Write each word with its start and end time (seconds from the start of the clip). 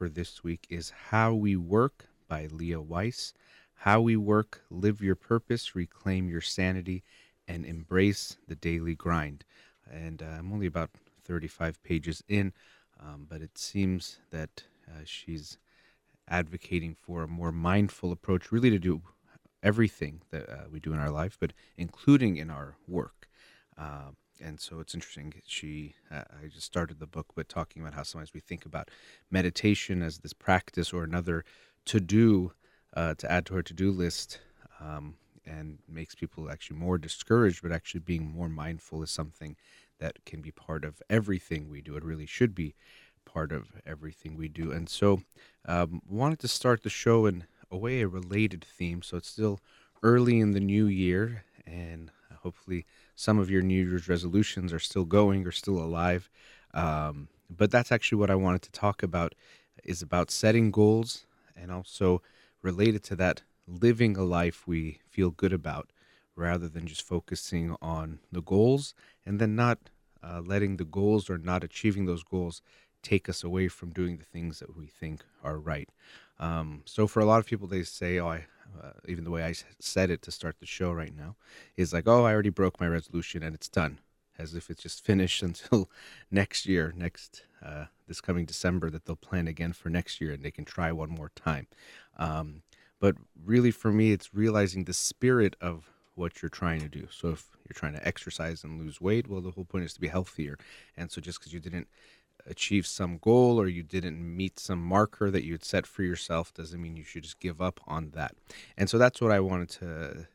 for 0.00 0.08
this 0.08 0.42
week 0.42 0.66
is 0.70 0.94
How 1.10 1.34
We 1.34 1.56
Work 1.56 2.06
by 2.26 2.46
Leah 2.50 2.80
Weiss. 2.80 3.34
How 3.74 4.00
We 4.00 4.16
Work, 4.16 4.62
Live 4.70 5.02
Your 5.02 5.14
Purpose, 5.14 5.76
Reclaim 5.76 6.26
Your 6.26 6.40
Sanity, 6.40 7.04
and 7.46 7.66
Embrace 7.66 8.38
the 8.48 8.56
Daily 8.56 8.94
Grind. 8.94 9.44
And 9.92 10.22
uh, 10.22 10.38
I'm 10.38 10.54
only 10.54 10.64
about 10.64 10.88
35 11.24 11.82
pages 11.82 12.24
in, 12.28 12.54
um, 12.98 13.26
but 13.28 13.42
it 13.42 13.58
seems 13.58 14.20
that 14.30 14.62
uh, 14.88 15.02
she's 15.04 15.58
advocating 16.26 16.94
for 16.94 17.24
a 17.24 17.28
more 17.28 17.52
mindful 17.52 18.10
approach, 18.10 18.50
really 18.50 18.70
to 18.70 18.78
do 18.78 19.02
everything 19.62 20.22
that 20.30 20.48
uh, 20.48 20.62
we 20.72 20.80
do 20.80 20.94
in 20.94 20.98
our 20.98 21.10
life, 21.10 21.36
but 21.38 21.52
including 21.76 22.38
in 22.38 22.48
our 22.48 22.74
work. 22.88 23.28
And 24.42 24.60
so 24.60 24.80
it's 24.80 24.94
interesting. 24.94 25.34
She, 25.46 25.94
uh, 26.10 26.24
I 26.42 26.48
just 26.48 26.66
started 26.66 26.98
the 26.98 27.06
book 27.06 27.36
with 27.36 27.48
talking 27.48 27.82
about 27.82 27.94
how 27.94 28.02
sometimes 28.02 28.32
we 28.34 28.40
think 28.40 28.64
about 28.64 28.90
meditation 29.30 30.02
as 30.02 30.18
this 30.18 30.32
practice 30.32 30.92
or 30.92 31.04
another 31.04 31.44
to 31.86 32.00
do 32.00 32.52
uh, 32.94 33.14
to 33.14 33.30
add 33.30 33.46
to 33.46 33.54
our 33.54 33.62
to 33.62 33.74
do 33.74 33.90
list, 33.90 34.40
um, 34.80 35.14
and 35.46 35.78
makes 35.88 36.14
people 36.14 36.50
actually 36.50 36.76
more 36.76 36.98
discouraged. 36.98 37.62
But 37.62 37.72
actually, 37.72 38.00
being 38.00 38.30
more 38.30 38.48
mindful 38.48 39.02
is 39.02 39.10
something 39.10 39.56
that 39.98 40.24
can 40.24 40.40
be 40.40 40.50
part 40.50 40.84
of 40.84 41.00
everything 41.08 41.68
we 41.68 41.80
do. 41.80 41.96
It 41.96 42.04
really 42.04 42.26
should 42.26 42.54
be 42.54 42.74
part 43.24 43.52
of 43.52 43.68
everything 43.86 44.36
we 44.36 44.48
do. 44.48 44.72
And 44.72 44.88
so, 44.88 45.22
um, 45.66 46.00
wanted 46.08 46.40
to 46.40 46.48
start 46.48 46.82
the 46.82 46.90
show 46.90 47.26
in 47.26 47.44
a 47.70 47.76
way 47.76 48.00
a 48.00 48.08
related 48.08 48.64
theme. 48.64 49.02
So 49.02 49.16
it's 49.16 49.28
still 49.28 49.60
early 50.02 50.40
in 50.40 50.50
the 50.50 50.60
new 50.60 50.86
year, 50.86 51.44
and 51.66 52.10
hopefully 52.42 52.86
some 53.20 53.38
of 53.38 53.50
your 53.50 53.60
New 53.60 53.84
Year's 53.84 54.08
resolutions 54.08 54.72
are 54.72 54.78
still 54.78 55.04
going 55.04 55.46
or 55.46 55.52
still 55.52 55.78
alive. 55.78 56.30
Um, 56.72 57.28
but 57.50 57.70
that's 57.70 57.92
actually 57.92 58.16
what 58.16 58.30
I 58.30 58.34
wanted 58.34 58.62
to 58.62 58.72
talk 58.72 59.02
about 59.02 59.34
is 59.84 60.00
about 60.00 60.30
setting 60.30 60.70
goals 60.70 61.26
and 61.54 61.70
also 61.70 62.22
related 62.62 63.02
to 63.04 63.16
that 63.16 63.42
living 63.68 64.16
a 64.16 64.22
life 64.22 64.66
we 64.66 65.00
feel 65.10 65.30
good 65.30 65.52
about 65.52 65.90
rather 66.34 66.66
than 66.66 66.86
just 66.86 67.02
focusing 67.02 67.76
on 67.82 68.20
the 68.32 68.40
goals 68.40 68.94
and 69.26 69.38
then 69.38 69.54
not 69.54 69.90
uh, 70.22 70.40
letting 70.42 70.78
the 70.78 70.86
goals 70.86 71.28
or 71.28 71.36
not 71.36 71.62
achieving 71.62 72.06
those 72.06 72.22
goals 72.22 72.62
take 73.02 73.28
us 73.28 73.44
away 73.44 73.68
from 73.68 73.90
doing 73.90 74.16
the 74.16 74.24
things 74.24 74.60
that 74.60 74.74
we 74.74 74.86
think 74.86 75.24
are 75.44 75.58
right. 75.58 75.90
Um, 76.38 76.82
so 76.86 77.06
for 77.06 77.20
a 77.20 77.26
lot 77.26 77.38
of 77.38 77.44
people, 77.44 77.68
they 77.68 77.82
say, 77.82 78.18
"Oh, 78.18 78.28
I," 78.28 78.46
uh, 78.82 78.92
even 79.08 79.24
the 79.24 79.30
way 79.30 79.44
I 79.44 79.54
said 79.78 80.10
it 80.10 80.22
to 80.22 80.30
start 80.30 80.56
the 80.60 80.66
show 80.66 80.92
right 80.92 81.16
now 81.16 81.36
is 81.76 81.92
like, 81.92 82.06
"Oh, 82.06 82.24
I 82.24 82.32
already 82.32 82.50
broke 82.50 82.80
my 82.80 82.88
resolution 82.88 83.42
and 83.42 83.54
it's 83.54 83.68
done," 83.68 83.98
as 84.38 84.54
if 84.54 84.70
it's 84.70 84.82
just 84.82 85.04
finished 85.04 85.42
until 85.50 85.90
next 86.30 86.66
year, 86.66 86.92
next 86.96 87.44
uh, 87.64 87.86
this 88.08 88.20
coming 88.20 88.44
December, 88.44 88.90
that 88.90 89.04
they'll 89.04 89.16
plan 89.16 89.48
again 89.48 89.72
for 89.72 89.88
next 89.88 90.20
year 90.20 90.32
and 90.32 90.44
they 90.44 90.50
can 90.50 90.64
try 90.64 90.92
one 90.92 91.10
more 91.10 91.30
time. 91.34 91.66
Um, 92.18 92.62
but 92.98 93.16
really, 93.44 93.70
for 93.70 93.90
me, 93.92 94.12
it's 94.12 94.34
realizing 94.34 94.84
the 94.84 94.92
spirit 94.92 95.56
of 95.60 95.90
what 96.14 96.42
you're 96.42 96.50
trying 96.50 96.80
to 96.80 96.88
do. 96.88 97.08
So 97.10 97.30
if 97.30 97.48
you're 97.66 97.74
trying 97.74 97.94
to 97.94 98.06
exercise 98.06 98.62
and 98.62 98.78
lose 98.78 99.00
weight, 99.00 99.26
well, 99.26 99.40
the 99.40 99.52
whole 99.52 99.64
point 99.64 99.84
is 99.84 99.94
to 99.94 100.00
be 100.00 100.08
healthier. 100.08 100.58
And 100.96 101.10
so 101.10 101.20
just 101.20 101.40
because 101.40 101.52
you 101.52 101.60
didn't 101.60 101.88
achieve 102.46 102.86
some 102.86 103.18
goal 103.18 103.60
or 103.60 103.68
you 103.68 103.82
didn't 103.82 104.20
meet 104.36 104.58
some 104.58 104.82
marker 104.82 105.30
that 105.30 105.44
you 105.44 105.52
had 105.52 105.64
set 105.64 105.86
for 105.86 106.02
yourself 106.02 106.52
doesn't 106.52 106.80
mean 106.80 106.96
you 106.96 107.04
should 107.04 107.22
just 107.22 107.40
give 107.40 107.60
up 107.60 107.80
on 107.86 108.10
that. 108.10 108.34
And 108.76 108.88
so 108.88 108.98
that's 108.98 109.20
what 109.20 109.32
I 109.32 109.40
wanted 109.40 109.68
to 109.70 110.28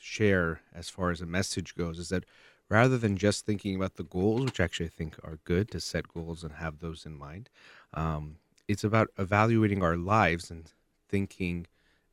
share 0.00 0.60
as 0.74 0.88
far 0.88 1.10
as 1.10 1.20
a 1.20 1.26
message 1.26 1.74
goes 1.74 1.98
is 1.98 2.10
that 2.10 2.24
rather 2.68 2.98
than 2.98 3.16
just 3.16 3.46
thinking 3.46 3.74
about 3.74 3.94
the 3.94 4.04
goals, 4.04 4.44
which 4.44 4.60
actually 4.60 4.86
I 4.86 4.90
think 4.90 5.16
are 5.22 5.38
good 5.44 5.70
to 5.70 5.80
set 5.80 6.08
goals 6.08 6.44
and 6.44 6.54
have 6.54 6.80
those 6.80 7.06
in 7.06 7.16
mind, 7.16 7.48
um, 7.92 8.36
it's 8.68 8.84
about 8.84 9.08
evaluating 9.18 9.82
our 9.82 9.96
lives 9.96 10.50
and 10.50 10.70
thinking, 11.08 11.66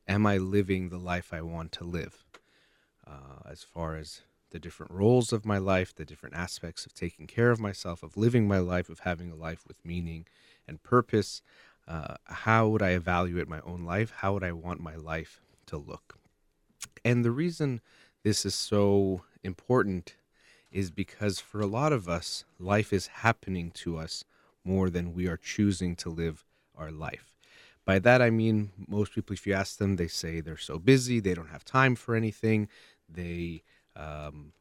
am 0.06 0.26
I 0.26 0.38
living 0.38 0.88
the 0.88 0.98
life 0.98 1.32
I 1.32 1.42
want 1.42 1.72
to 1.72 1.84
live? 1.84 2.24
Uh, 3.06 3.48
as 3.50 3.62
far 3.62 3.96
as 3.96 4.22
the 4.52 4.60
different 4.60 4.92
roles 4.92 5.32
of 5.32 5.44
my 5.44 5.58
life, 5.58 5.94
the 5.94 6.04
different 6.04 6.36
aspects 6.36 6.86
of 6.86 6.94
taking 6.94 7.26
care 7.26 7.50
of 7.50 7.58
myself, 7.58 8.02
of 8.02 8.16
living 8.16 8.46
my 8.46 8.58
life, 8.58 8.88
of 8.88 9.00
having 9.00 9.30
a 9.30 9.34
life 9.34 9.64
with 9.66 9.84
meaning 9.84 10.26
and 10.68 10.82
purpose. 10.82 11.42
Uh, 11.88 12.14
how 12.24 12.68
would 12.68 12.82
I 12.82 12.90
evaluate 12.90 13.48
my 13.48 13.60
own 13.62 13.84
life? 13.84 14.12
How 14.18 14.34
would 14.34 14.44
I 14.44 14.52
want 14.52 14.80
my 14.80 14.94
life 14.94 15.40
to 15.66 15.76
look? 15.76 16.16
And 17.04 17.24
the 17.24 17.30
reason 17.30 17.80
this 18.22 18.46
is 18.46 18.54
so 18.54 19.22
important 19.42 20.14
is 20.70 20.90
because 20.90 21.40
for 21.40 21.60
a 21.60 21.66
lot 21.66 21.92
of 21.92 22.08
us, 22.08 22.44
life 22.58 22.92
is 22.92 23.06
happening 23.08 23.70
to 23.72 23.98
us 23.98 24.24
more 24.64 24.90
than 24.90 25.14
we 25.14 25.26
are 25.26 25.36
choosing 25.36 25.96
to 25.96 26.08
live 26.08 26.44
our 26.76 26.90
life. 26.90 27.34
By 27.84 27.98
that, 28.00 28.22
I 28.22 28.30
mean, 28.30 28.70
most 28.86 29.12
people, 29.12 29.34
if 29.34 29.46
you 29.46 29.54
ask 29.54 29.78
them, 29.78 29.96
they 29.96 30.06
say 30.06 30.40
they're 30.40 30.56
so 30.56 30.78
busy, 30.78 31.18
they 31.20 31.34
don't 31.34 31.50
have 31.50 31.64
time 31.64 31.96
for 31.96 32.14
anything, 32.14 32.68
they 33.08 33.62
um, 33.96 34.52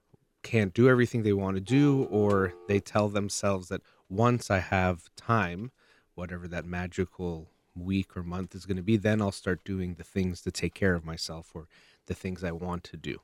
can't 0.43 0.73
do 0.73 0.89
everything 0.89 1.23
they 1.23 1.33
want 1.33 1.55
to 1.55 1.61
do, 1.61 2.03
or 2.09 2.53
they 2.67 2.79
tell 2.79 3.09
themselves 3.09 3.69
that 3.69 3.81
once 4.09 4.49
I 4.49 4.59
have 4.59 5.09
time, 5.15 5.71
whatever 6.15 6.47
that 6.47 6.65
magical 6.65 7.49
week 7.75 8.17
or 8.17 8.23
month 8.23 8.53
is 8.55 8.65
going 8.65 8.77
to 8.77 8.83
be, 8.83 8.97
then 8.97 9.21
I'll 9.21 9.31
start 9.31 9.63
doing 9.63 9.95
the 9.95 10.03
things 10.03 10.41
to 10.41 10.51
take 10.51 10.73
care 10.73 10.95
of 10.95 11.05
myself 11.05 11.51
or 11.53 11.67
the 12.07 12.13
things 12.13 12.43
I 12.43 12.51
want 12.51 12.83
to 12.85 12.97
do. 12.97 13.19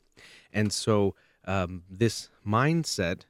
And 0.54 0.72
so, 0.72 1.16
um, 1.46 1.84
this 1.90 2.30
mindset 2.46 3.22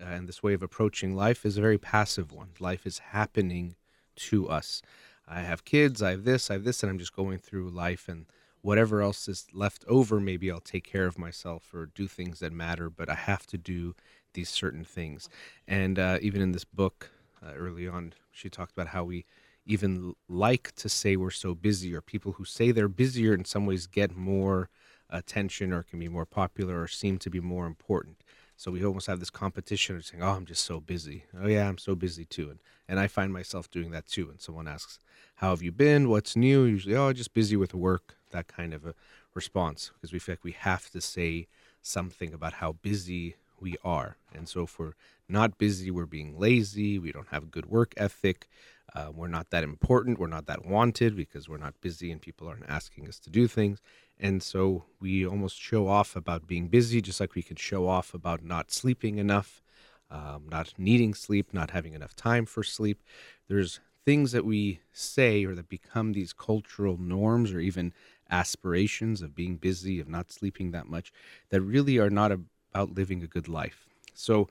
uh, 0.00 0.06
and 0.06 0.28
this 0.28 0.42
way 0.42 0.54
of 0.54 0.62
approaching 0.62 1.14
life 1.14 1.44
is 1.44 1.56
a 1.56 1.60
very 1.60 1.78
passive 1.78 2.32
one. 2.32 2.50
Life 2.58 2.86
is 2.86 2.98
happening 2.98 3.76
to 4.16 4.48
us. 4.48 4.82
I 5.26 5.40
have 5.40 5.64
kids, 5.64 6.02
I 6.02 6.10
have 6.10 6.24
this, 6.24 6.50
I 6.50 6.54
have 6.54 6.64
this, 6.64 6.82
and 6.82 6.90
I'm 6.90 6.98
just 6.98 7.14
going 7.14 7.38
through 7.38 7.70
life 7.70 8.08
and 8.08 8.26
whatever 8.64 9.02
else 9.02 9.28
is 9.28 9.46
left 9.52 9.84
over, 9.88 10.18
maybe 10.18 10.50
I'll 10.50 10.58
take 10.58 10.84
care 10.84 11.04
of 11.04 11.18
myself 11.18 11.74
or 11.74 11.84
do 11.84 12.08
things 12.08 12.40
that 12.40 12.50
matter, 12.50 12.88
but 12.88 13.10
I 13.10 13.14
have 13.14 13.46
to 13.48 13.58
do 13.58 13.94
these 14.32 14.48
certain 14.48 14.84
things. 14.84 15.28
And 15.68 15.98
uh, 15.98 16.16
even 16.22 16.40
in 16.40 16.52
this 16.52 16.64
book, 16.64 17.10
uh, 17.44 17.52
early 17.52 17.86
on, 17.86 18.14
she 18.32 18.48
talked 18.48 18.72
about 18.72 18.88
how 18.88 19.04
we 19.04 19.26
even 19.66 20.14
like 20.30 20.72
to 20.76 20.88
say 20.88 21.14
we're 21.14 21.30
so 21.30 21.54
busy, 21.54 21.94
or 21.94 22.00
people 22.00 22.32
who 22.32 22.46
say 22.46 22.70
they're 22.70 22.88
busier 22.88 23.34
in 23.34 23.44
some 23.44 23.66
ways 23.66 23.86
get 23.86 24.16
more 24.16 24.70
attention 25.10 25.70
or 25.70 25.82
can 25.82 25.98
be 25.98 26.08
more 26.08 26.24
popular 26.26 26.80
or 26.80 26.88
seem 26.88 27.18
to 27.18 27.28
be 27.28 27.40
more 27.40 27.66
important. 27.66 28.16
So 28.56 28.70
we 28.70 28.82
almost 28.82 29.08
have 29.08 29.20
this 29.20 29.30
competition 29.30 29.96
of 29.96 30.06
saying, 30.06 30.22
"Oh, 30.22 30.30
I'm 30.30 30.46
just 30.46 30.64
so 30.64 30.80
busy." 30.80 31.24
Oh 31.38 31.48
yeah, 31.48 31.68
I'm 31.68 31.78
so 31.78 31.94
busy 31.94 32.24
too, 32.24 32.48
and 32.48 32.60
and 32.88 32.98
I 32.98 33.08
find 33.08 33.30
myself 33.32 33.70
doing 33.70 33.90
that 33.90 34.06
too. 34.06 34.30
And 34.30 34.40
someone 34.40 34.68
asks, 34.68 34.98
"How 35.36 35.50
have 35.50 35.62
you 35.62 35.72
been? 35.72 36.08
What's 36.08 36.34
new?" 36.36 36.64
Usually, 36.64 36.94
"Oh, 36.96 37.12
just 37.12 37.34
busy 37.34 37.56
with 37.56 37.74
work." 37.74 38.16
That 38.34 38.48
kind 38.48 38.72
of 38.74 38.82
a 38.84 38.94
response 39.34 39.80
because 39.94 40.12
we 40.12 40.18
feel 40.18 40.34
like 40.34 40.44
we 40.44 40.58
have 40.70 40.84
to 40.90 41.00
say 41.00 41.46
something 41.82 42.34
about 42.34 42.54
how 42.54 42.72
busy 42.90 43.36
we 43.60 43.76
are. 43.84 44.16
And 44.34 44.48
so 44.48 44.64
if 44.64 44.78
we're 44.78 44.96
not 45.28 45.58
busy, 45.58 45.90
we're 45.90 46.06
being 46.18 46.38
lazy. 46.38 46.98
We 46.98 47.12
don't 47.12 47.28
have 47.28 47.44
a 47.44 47.54
good 47.56 47.66
work 47.66 47.94
ethic. 47.96 48.48
Uh, 48.94 49.10
we're 49.14 49.28
not 49.28 49.50
that 49.50 49.64
important. 49.64 50.18
We're 50.18 50.36
not 50.36 50.46
that 50.46 50.64
wanted 50.64 51.16
because 51.16 51.48
we're 51.48 51.64
not 51.66 51.80
busy 51.80 52.12
and 52.12 52.20
people 52.20 52.46
aren't 52.46 52.68
asking 52.68 53.08
us 53.08 53.18
to 53.20 53.30
do 53.30 53.48
things. 53.48 53.80
And 54.18 54.42
so 54.42 54.84
we 55.00 55.26
almost 55.26 55.60
show 55.60 55.88
off 55.88 56.14
about 56.14 56.46
being 56.46 56.68
busy, 56.68 57.00
just 57.00 57.20
like 57.20 57.34
we 57.34 57.42
can 57.42 57.56
show 57.56 57.88
off 57.88 58.14
about 58.14 58.44
not 58.44 58.70
sleeping 58.70 59.18
enough, 59.18 59.62
um, 60.10 60.44
not 60.50 60.74
needing 60.78 61.14
sleep, 61.14 61.52
not 61.52 61.70
having 61.70 61.94
enough 61.94 62.14
time 62.14 62.46
for 62.46 62.62
sleep. 62.62 63.02
There's 63.48 63.80
things 64.04 64.32
that 64.32 64.44
we 64.44 64.80
say 64.92 65.44
or 65.44 65.54
that 65.54 65.68
become 65.68 66.12
these 66.12 66.32
cultural 66.32 66.98
norms 66.98 67.52
or 67.52 67.60
even 67.60 67.92
aspirations 68.30 69.22
of 69.22 69.34
being 69.34 69.56
busy, 69.56 70.00
of 70.00 70.08
not 70.08 70.32
sleeping 70.32 70.70
that 70.72 70.86
much, 70.86 71.12
that 71.50 71.60
really 71.60 71.98
are 71.98 72.10
not 72.10 72.32
about 72.32 72.94
living 72.94 73.22
a 73.22 73.26
good 73.26 73.48
life. 73.48 73.86
So, 74.14 74.48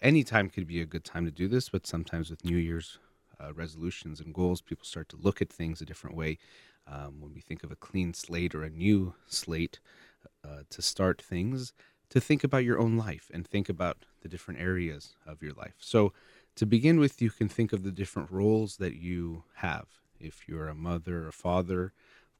any 0.00 0.22
time 0.22 0.48
could 0.50 0.66
be 0.66 0.80
a 0.80 0.86
good 0.86 1.04
time 1.04 1.24
to 1.24 1.30
do 1.30 1.48
this, 1.48 1.68
but 1.68 1.86
sometimes 1.86 2.30
with 2.30 2.44
New 2.44 2.56
Year's 2.56 2.98
uh, 3.40 3.52
resolutions 3.52 4.20
and 4.20 4.32
goals, 4.32 4.60
people 4.60 4.84
start 4.84 5.08
to 5.10 5.16
look 5.16 5.42
at 5.42 5.50
things 5.50 5.80
a 5.80 5.84
different 5.84 6.16
way. 6.16 6.38
Um, 6.86 7.20
when 7.20 7.32
we 7.34 7.40
think 7.40 7.64
of 7.64 7.72
a 7.72 7.76
clean 7.76 8.12
slate 8.14 8.54
or 8.54 8.62
a 8.62 8.70
new 8.70 9.14
slate 9.26 9.80
uh, 10.44 10.62
to 10.70 10.82
start 10.82 11.20
things, 11.20 11.72
to 12.10 12.20
think 12.20 12.44
about 12.44 12.64
your 12.64 12.78
own 12.78 12.96
life 12.96 13.30
and 13.32 13.46
think 13.46 13.68
about 13.68 14.04
the 14.22 14.28
different 14.28 14.60
areas 14.60 15.16
of 15.26 15.42
your 15.42 15.52
life. 15.54 15.74
So, 15.78 16.12
to 16.56 16.66
begin 16.66 17.00
with, 17.00 17.20
you 17.20 17.30
can 17.30 17.48
think 17.48 17.72
of 17.72 17.82
the 17.82 17.90
different 17.90 18.30
roles 18.30 18.76
that 18.76 18.94
you 18.94 19.42
have. 19.56 19.86
If 20.20 20.48
you're 20.48 20.68
a 20.68 20.74
mother, 20.74 21.24
or 21.24 21.28
a 21.28 21.32
father, 21.32 21.92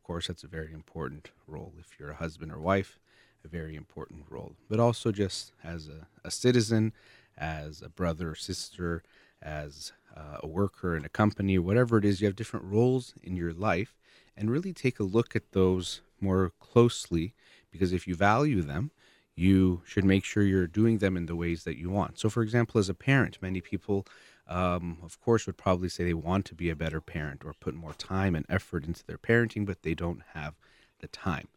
course, 0.04 0.28
that's 0.28 0.44
a 0.44 0.48
very 0.48 0.72
important 0.72 1.30
role. 1.46 1.72
If 1.80 1.98
you're 1.98 2.10
a 2.10 2.16
husband 2.16 2.52
or 2.52 2.60
wife, 2.60 2.98
a 3.44 3.48
very 3.48 3.74
important 3.74 4.24
role. 4.30 4.54
But 4.68 4.80
also 4.80 5.12
just 5.12 5.52
as 5.62 5.88
a, 5.88 6.06
a 6.24 6.30
citizen, 6.30 6.92
as 7.36 7.82
a 7.82 7.88
brother 7.88 8.30
or 8.30 8.34
sister, 8.34 9.02
as 9.42 9.92
uh, 10.16 10.38
a 10.42 10.46
worker 10.46 10.96
in 10.96 11.04
a 11.04 11.08
company, 11.08 11.58
whatever 11.58 11.98
it 11.98 12.04
is, 12.04 12.20
you 12.20 12.26
have 12.26 12.36
different 12.36 12.66
roles 12.66 13.14
in 13.22 13.36
your 13.36 13.52
life. 13.52 13.98
And 14.36 14.50
really 14.50 14.72
take 14.72 14.98
a 14.98 15.04
look 15.04 15.36
at 15.36 15.52
those 15.52 16.00
more 16.20 16.52
closely 16.58 17.34
because 17.70 17.92
if 17.92 18.08
you 18.08 18.16
value 18.16 18.62
them, 18.62 18.90
you 19.36 19.82
should 19.84 20.04
make 20.04 20.24
sure 20.24 20.42
you're 20.42 20.66
doing 20.66 20.98
them 20.98 21.16
in 21.16 21.26
the 21.26 21.36
ways 21.36 21.64
that 21.64 21.78
you 21.78 21.90
want. 21.90 22.18
So, 22.18 22.28
for 22.28 22.42
example, 22.42 22.78
as 22.78 22.88
a 22.88 22.94
parent, 22.94 23.38
many 23.40 23.60
people, 23.60 24.06
um, 24.48 24.98
of 25.02 25.20
course, 25.20 25.46
would 25.46 25.56
probably 25.56 25.88
say 25.88 26.04
they 26.04 26.14
want 26.14 26.44
to 26.46 26.54
be 26.54 26.70
a 26.70 26.76
better 26.76 27.00
parent 27.00 27.44
or 27.44 27.54
put 27.54 27.74
more 27.74 27.94
time 27.94 28.34
and 28.34 28.44
effort 28.48 28.84
into 28.84 29.04
their 29.06 29.18
parenting, 29.18 29.64
but 29.64 29.82
they 29.82 29.94
don't 29.94 30.22
have 30.34 30.54
the 31.00 31.08
time. 31.08 31.48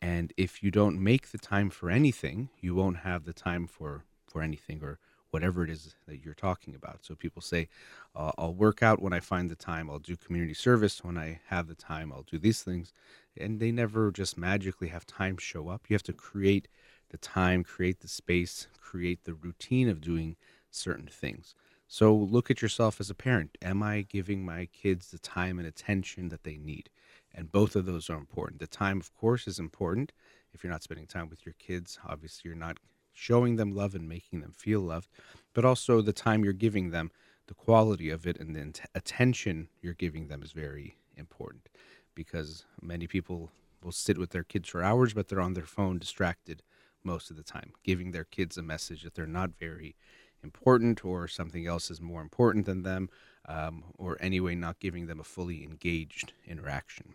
And 0.00 0.32
if 0.36 0.62
you 0.62 0.70
don't 0.70 1.02
make 1.02 1.30
the 1.30 1.38
time 1.38 1.70
for 1.70 1.90
anything, 1.90 2.50
you 2.60 2.74
won't 2.74 2.98
have 2.98 3.24
the 3.24 3.32
time 3.32 3.66
for 3.66 4.04
for 4.26 4.42
anything 4.42 4.82
or 4.82 4.98
whatever 5.30 5.62
it 5.64 5.70
is 5.70 5.94
that 6.06 6.24
you're 6.24 6.34
talking 6.34 6.74
about. 6.74 7.04
So 7.04 7.14
people 7.14 7.42
say, 7.42 7.68
uh, 8.14 8.32
I'll 8.38 8.54
work 8.54 8.82
out 8.82 9.02
when 9.02 9.12
I 9.12 9.20
find 9.20 9.50
the 9.50 9.56
time. 9.56 9.90
I'll 9.90 9.98
do 9.98 10.16
community 10.16 10.54
service 10.54 11.04
when 11.04 11.18
I 11.18 11.40
have 11.48 11.66
the 11.66 11.74
time. 11.74 12.12
I'll 12.12 12.22
do 12.22 12.38
these 12.38 12.62
things. 12.62 12.92
And 13.36 13.60
they 13.60 13.70
never 13.70 14.10
just 14.10 14.38
magically 14.38 14.88
have 14.88 15.06
time 15.06 15.36
show 15.36 15.68
up. 15.68 15.82
You 15.88 15.94
have 15.94 16.02
to 16.04 16.12
create 16.12 16.68
the 17.10 17.18
time, 17.18 17.62
create 17.64 18.00
the 18.00 18.08
space, 18.08 18.68
create 18.80 19.24
the 19.24 19.34
routine 19.34 19.88
of 19.88 20.00
doing 20.00 20.36
certain 20.70 21.08
things. 21.08 21.54
So 21.90 22.14
look 22.14 22.50
at 22.50 22.60
yourself 22.60 23.00
as 23.00 23.08
a 23.08 23.14
parent. 23.14 23.56
Am 23.62 23.82
I 23.82 24.02
giving 24.02 24.44
my 24.44 24.66
kids 24.66 25.10
the 25.10 25.18
time 25.18 25.58
and 25.58 25.66
attention 25.66 26.28
that 26.28 26.44
they 26.44 26.58
need? 26.58 26.90
And 27.34 27.50
both 27.50 27.74
of 27.74 27.86
those 27.86 28.10
are 28.10 28.18
important. 28.18 28.60
The 28.60 28.66
time, 28.66 29.00
of 29.00 29.14
course, 29.14 29.46
is 29.46 29.58
important. 29.58 30.12
If 30.52 30.62
you're 30.62 30.72
not 30.72 30.82
spending 30.82 31.06
time 31.06 31.30
with 31.30 31.46
your 31.46 31.54
kids, 31.58 31.98
obviously 32.06 32.42
you're 32.44 32.58
not 32.58 32.76
showing 33.14 33.56
them 33.56 33.74
love 33.74 33.94
and 33.94 34.06
making 34.06 34.42
them 34.42 34.52
feel 34.52 34.80
loved, 34.80 35.08
but 35.54 35.64
also 35.64 36.02
the 36.02 36.12
time 36.12 36.44
you're 36.44 36.52
giving 36.52 36.90
them, 36.90 37.10
the 37.46 37.54
quality 37.54 38.10
of 38.10 38.26
it, 38.26 38.38
and 38.38 38.54
the 38.54 38.80
attention 38.94 39.68
you're 39.80 39.94
giving 39.94 40.28
them 40.28 40.42
is 40.42 40.52
very 40.52 40.98
important 41.16 41.70
because 42.14 42.66
many 42.82 43.06
people 43.06 43.50
will 43.82 43.92
sit 43.92 44.18
with 44.18 44.30
their 44.30 44.44
kids 44.44 44.68
for 44.68 44.82
hours, 44.82 45.14
but 45.14 45.28
they're 45.28 45.40
on 45.40 45.54
their 45.54 45.64
phone 45.64 45.98
distracted 45.98 46.62
most 47.02 47.30
of 47.30 47.36
the 47.36 47.42
time, 47.42 47.72
giving 47.82 48.10
their 48.10 48.24
kids 48.24 48.58
a 48.58 48.62
message 48.62 49.04
that 49.04 49.14
they're 49.14 49.26
not 49.26 49.58
very 49.58 49.96
important 50.42 51.04
or 51.04 51.28
something 51.28 51.66
else 51.66 51.90
is 51.90 52.00
more 52.00 52.22
important 52.22 52.66
than 52.66 52.82
them, 52.82 53.08
um, 53.46 53.84
or 53.96 54.16
anyway, 54.20 54.54
not 54.54 54.78
giving 54.78 55.06
them 55.06 55.20
a 55.20 55.24
fully 55.24 55.64
engaged 55.64 56.32
interaction. 56.46 57.14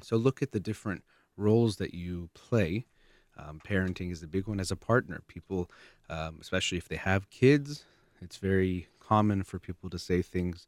So 0.00 0.16
look 0.16 0.42
at 0.42 0.52
the 0.52 0.60
different 0.60 1.04
roles 1.36 1.76
that 1.76 1.94
you 1.94 2.28
play. 2.34 2.86
Um, 3.36 3.60
parenting 3.66 4.12
is 4.12 4.22
a 4.22 4.26
big 4.26 4.46
one 4.46 4.60
as 4.60 4.70
a 4.70 4.76
partner. 4.76 5.22
People, 5.26 5.70
um, 6.10 6.38
especially 6.40 6.78
if 6.78 6.88
they 6.88 6.96
have 6.96 7.30
kids, 7.30 7.84
it's 8.20 8.36
very 8.36 8.88
common 9.00 9.42
for 9.42 9.58
people 9.58 9.90
to 9.90 9.98
say 9.98 10.22
things 10.22 10.66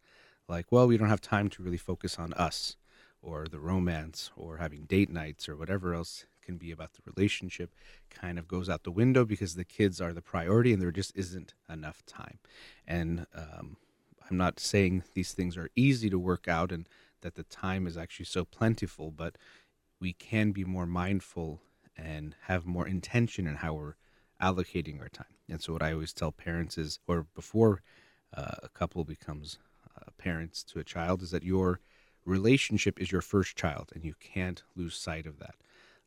like, 0.48 0.66
well, 0.70 0.86
we 0.86 0.96
don't 0.96 1.08
have 1.08 1.20
time 1.20 1.48
to 1.50 1.62
really 1.62 1.76
focus 1.76 2.18
on 2.18 2.32
us 2.34 2.76
or 3.22 3.46
the 3.46 3.58
romance 3.58 4.30
or 4.36 4.58
having 4.58 4.84
date 4.84 5.10
nights 5.10 5.48
or 5.48 5.56
whatever 5.56 5.94
else 5.94 6.26
can 6.44 6.56
be 6.56 6.70
about 6.70 6.93
the 6.93 7.02
relationship 7.05 7.75
kind 8.11 8.38
of 8.38 8.46
goes 8.46 8.69
out 8.69 8.85
the 8.85 8.91
window 8.91 9.25
because 9.25 9.55
the 9.55 9.64
kids 9.64 10.00
are 10.00 10.12
the 10.12 10.23
priority 10.23 10.73
and 10.73 10.82
there 10.82 10.91
just 10.91 11.12
isn't 11.17 11.55
enough 11.69 12.05
time. 12.06 12.38
And 12.87 13.26
um, 13.35 13.76
I'm 14.31 14.37
not 14.37 14.61
saying 14.61 15.05
these 15.14 15.32
things 15.32 15.56
are 15.56 15.70
easy 15.75 16.11
to 16.11 16.19
work 16.19 16.49
out 16.49 16.73
and 16.73 16.88
that 17.23 17.35
the 17.35 17.43
time 17.44 17.87
is 17.87 17.96
actually 17.96 18.26
so 18.26 18.44
plentiful, 18.44 19.11
but 19.11 19.37
we 20.00 20.12
can 20.12 20.52
be 20.52 20.64
more 20.64 20.87
mindful 20.87 21.61
and 21.96 22.35
have 22.43 22.67
more 22.67 22.87
intention 22.87 23.46
in 23.46 23.56
how 23.56 23.75
we're 23.75 23.94
allocating 24.41 25.00
our 25.00 25.08
time. 25.08 25.26
And 25.49 25.61
so, 25.61 25.73
what 25.73 25.82
I 25.82 25.93
always 25.93 26.12
tell 26.12 26.32
parents 26.32 26.76
is, 26.76 26.99
or 27.06 27.26
before 27.35 27.82
uh, 28.37 28.56
a 28.62 28.69
couple 28.69 29.05
becomes 29.05 29.58
uh, 29.96 30.11
parents 30.19 30.62
to 30.64 30.79
a 30.79 30.85
child, 30.85 31.23
is 31.23 31.31
that 31.31 31.44
your 31.44 31.81
relationship 32.25 33.00
is 33.00 33.12
your 33.12 33.20
first 33.20 33.56
child, 33.56 33.91
and 33.94 34.05
you 34.05 34.14
can't 34.20 34.62
lose 34.75 34.96
sight 34.96 35.26
of 35.26 35.38
that 35.38 35.55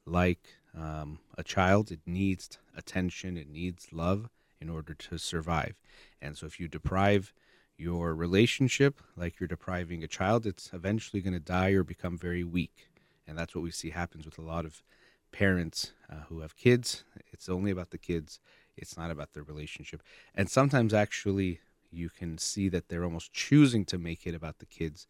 like 0.07 0.55
um, 0.77 1.19
a 1.37 1.43
child, 1.43 1.91
it 1.91 1.99
needs 2.05 2.57
attention, 2.75 3.37
it 3.37 3.49
needs 3.49 3.87
love 3.91 4.29
in 4.59 4.69
order 4.69 4.93
to 4.93 5.17
survive. 5.17 5.75
And 6.21 6.37
so 6.37 6.45
if 6.45 6.59
you 6.59 6.67
deprive 6.67 7.33
your 7.77 8.15
relationship 8.15 9.01
like 9.15 9.39
you're 9.39 9.47
depriving 9.47 10.03
a 10.03 10.07
child, 10.07 10.45
it's 10.45 10.71
eventually 10.73 11.21
going 11.21 11.33
to 11.33 11.39
die 11.39 11.71
or 11.71 11.83
become 11.83 12.17
very 12.17 12.43
weak. 12.43 12.87
And 13.27 13.37
that's 13.37 13.53
what 13.53 13.63
we 13.63 13.71
see 13.71 13.91
happens 13.91 14.25
with 14.25 14.39
a 14.39 14.43
lot 14.43 14.65
of 14.65 14.81
parents 15.31 15.91
uh, 16.09 16.21
who 16.29 16.39
have 16.39 16.55
kids. 16.55 17.03
It's 17.31 17.49
only 17.49 17.71
about 17.71 17.91
the 17.91 17.97
kids, 17.97 18.39
it's 18.75 18.97
not 18.97 19.11
about 19.11 19.33
their 19.33 19.43
relationship. 19.43 20.01
And 20.33 20.49
sometimes 20.49 20.93
actually 20.93 21.59
you 21.91 22.09
can 22.09 22.37
see 22.37 22.69
that 22.69 22.89
they're 22.89 23.03
almost 23.03 23.33
choosing 23.33 23.85
to 23.85 23.97
make 23.97 24.25
it 24.25 24.35
about 24.35 24.59
the 24.59 24.65
kids 24.65 25.07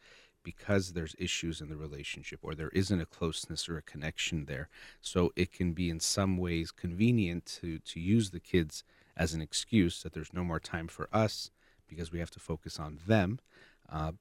because 0.48 0.94
there's 0.94 1.14
issues 1.20 1.60
in 1.60 1.68
the 1.68 1.76
relationship 1.76 2.40
or 2.42 2.56
there 2.56 2.70
isn't 2.70 3.02
a 3.02 3.06
closeness 3.06 3.68
or 3.68 3.78
a 3.78 3.82
connection 3.82 4.46
there. 4.46 4.70
So 5.02 5.34
it 5.36 5.52
can 5.52 5.74
be 5.74 5.90
in 5.90 6.00
some 6.00 6.38
ways 6.38 6.72
convenient 6.72 7.46
to 7.60 7.80
to 7.80 8.00
use 8.00 8.30
the 8.30 8.40
kids 8.40 8.86
as 9.18 9.34
an 9.34 9.42
excuse 9.42 10.02
that 10.02 10.14
there's 10.14 10.32
no 10.32 10.46
more 10.46 10.62
time 10.62 10.88
for 10.88 11.10
us 11.12 11.52
because 11.90 12.14
we 12.14 12.20
have 12.20 12.32
to 12.32 12.40
focus 12.40 12.80
on 12.80 13.00
them. 13.06 13.40
Uh, 13.90 14.14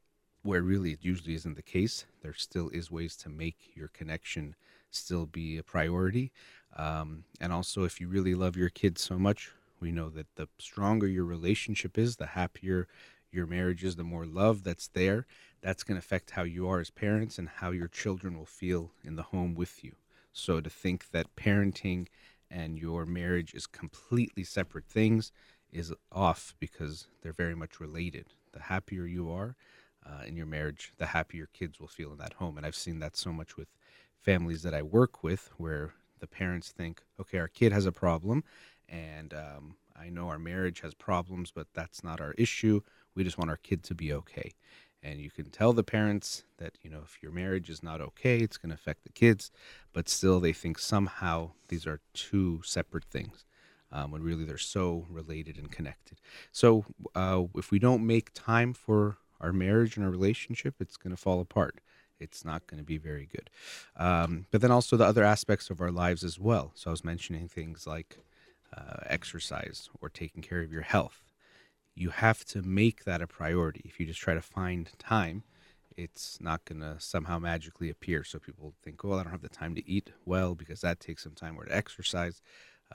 where 0.42 0.62
really 0.62 0.92
it 0.92 1.00
usually 1.02 1.34
isn't 1.34 1.56
the 1.56 1.72
case. 1.76 2.06
There 2.22 2.34
still 2.34 2.70
is 2.70 2.90
ways 2.90 3.16
to 3.18 3.28
make 3.28 3.58
your 3.74 3.88
connection 3.88 4.56
still 4.90 5.26
be 5.26 5.58
a 5.58 5.62
priority. 5.62 6.32
Um, 6.76 7.24
and 7.40 7.52
also, 7.52 7.84
if 7.84 8.00
you 8.00 8.08
really 8.08 8.34
love 8.34 8.56
your 8.56 8.68
kids 8.68 9.00
so 9.00 9.16
much, 9.18 9.52
we 9.80 9.92
know 9.92 10.08
that 10.10 10.34
the 10.36 10.48
stronger 10.58 11.06
your 11.06 11.24
relationship 11.24 11.98
is, 11.98 12.16
the 12.16 12.26
happier 12.40 12.86
your 13.32 13.46
marriage 13.46 13.84
is, 13.84 13.96
the 13.96 14.04
more 14.04 14.26
love 14.26 14.62
that's 14.62 14.88
there, 14.88 15.26
that's 15.60 15.82
going 15.82 15.96
to 15.96 16.04
affect 16.04 16.30
how 16.30 16.42
you 16.42 16.68
are 16.68 16.80
as 16.80 16.90
parents 16.90 17.38
and 17.38 17.48
how 17.48 17.70
your 17.70 17.88
children 17.88 18.36
will 18.38 18.46
feel 18.46 18.90
in 19.04 19.16
the 19.16 19.22
home 19.22 19.54
with 19.54 19.82
you. 19.82 19.92
So 20.32 20.60
to 20.60 20.70
think 20.70 21.10
that 21.10 21.34
parenting 21.36 22.06
and 22.50 22.78
your 22.78 23.06
marriage 23.06 23.54
is 23.54 23.66
completely 23.66 24.44
separate 24.44 24.86
things 24.86 25.32
is 25.72 25.92
off 26.12 26.54
because 26.60 27.08
they're 27.22 27.32
very 27.32 27.54
much 27.54 27.80
related. 27.80 28.26
The 28.52 28.62
happier 28.62 29.06
you 29.06 29.30
are 29.30 29.56
uh, 30.04 30.22
in 30.26 30.36
your 30.36 30.46
marriage, 30.46 30.92
the 30.98 31.06
happier 31.06 31.48
kids 31.52 31.80
will 31.80 31.88
feel 31.88 32.12
in 32.12 32.18
that 32.18 32.34
home. 32.34 32.56
And 32.56 32.64
I've 32.64 32.76
seen 32.76 33.00
that 33.00 33.16
so 33.16 33.32
much 33.32 33.56
with 33.56 33.68
families 34.20 34.62
that 34.62 34.74
I 34.74 34.82
work 34.82 35.22
with 35.22 35.50
where 35.56 35.94
the 36.20 36.26
parents 36.26 36.70
think, 36.70 37.02
okay, 37.20 37.38
our 37.38 37.48
kid 37.48 37.72
has 37.72 37.86
a 37.86 37.92
problem 37.92 38.44
and 38.88 39.34
um, 39.34 39.76
I 39.98 40.10
know 40.10 40.28
our 40.28 40.38
marriage 40.38 40.80
has 40.80 40.94
problems, 40.94 41.50
but 41.50 41.66
that's 41.74 42.04
not 42.04 42.20
our 42.20 42.32
issue. 42.32 42.82
We 43.16 43.24
just 43.24 43.38
want 43.38 43.50
our 43.50 43.56
kid 43.56 43.82
to 43.84 43.94
be 43.94 44.12
okay. 44.12 44.52
And 45.02 45.20
you 45.20 45.30
can 45.30 45.50
tell 45.50 45.72
the 45.72 45.84
parents 45.84 46.44
that, 46.58 46.78
you 46.82 46.90
know, 46.90 47.00
if 47.04 47.22
your 47.22 47.32
marriage 47.32 47.70
is 47.70 47.82
not 47.82 48.00
okay, 48.00 48.38
it's 48.38 48.56
going 48.56 48.70
to 48.70 48.74
affect 48.74 49.04
the 49.04 49.12
kids, 49.12 49.50
but 49.92 50.08
still 50.08 50.40
they 50.40 50.52
think 50.52 50.78
somehow 50.78 51.52
these 51.68 51.86
are 51.86 52.00
two 52.12 52.60
separate 52.64 53.04
things. 53.04 53.44
Um, 53.92 54.10
when 54.10 54.24
really 54.24 54.44
they're 54.44 54.58
so 54.58 55.06
related 55.08 55.56
and 55.58 55.70
connected. 55.70 56.18
So 56.50 56.84
uh, 57.14 57.44
if 57.54 57.70
we 57.70 57.78
don't 57.78 58.04
make 58.04 58.34
time 58.34 58.74
for 58.74 59.18
our 59.40 59.52
marriage 59.52 59.96
and 59.96 60.04
our 60.04 60.10
relationship, 60.10 60.74
it's 60.80 60.96
going 60.96 61.14
to 61.14 61.16
fall 61.16 61.40
apart. 61.40 61.80
It's 62.18 62.44
not 62.44 62.66
going 62.66 62.78
to 62.78 62.84
be 62.84 62.98
very 62.98 63.26
good. 63.30 63.48
Um, 63.96 64.46
but 64.50 64.60
then 64.60 64.72
also 64.72 64.96
the 64.96 65.04
other 65.04 65.22
aspects 65.22 65.70
of 65.70 65.80
our 65.80 65.92
lives 65.92 66.24
as 66.24 66.36
well. 66.36 66.72
So 66.74 66.90
I 66.90 66.92
was 66.92 67.04
mentioning 67.04 67.46
things 67.46 67.86
like 67.86 68.18
uh, 68.76 68.96
exercise 69.06 69.88
or 70.00 70.08
taking 70.08 70.42
care 70.42 70.62
of 70.62 70.72
your 70.72 70.82
health 70.82 71.25
you 71.96 72.10
have 72.10 72.44
to 72.44 72.62
make 72.62 73.04
that 73.04 73.22
a 73.22 73.26
priority. 73.26 73.80
If 73.84 73.98
you 73.98 74.06
just 74.06 74.20
try 74.20 74.34
to 74.34 74.42
find 74.42 74.90
time, 74.98 75.42
it's 75.96 76.38
not 76.40 76.66
going 76.66 76.82
to 76.82 76.96
somehow 76.98 77.38
magically 77.38 77.88
appear. 77.88 78.22
So 78.22 78.38
people 78.38 78.74
think, 78.82 79.02
oh, 79.02 79.14
I 79.14 79.22
don't 79.22 79.32
have 79.32 79.40
the 79.40 79.48
time 79.48 79.74
to 79.74 79.90
eat 79.90 80.10
well 80.26 80.54
because 80.54 80.82
that 80.82 81.00
takes 81.00 81.22
some 81.22 81.32
time 81.32 81.58
or 81.58 81.64
to 81.64 81.74
exercise. 81.74 82.42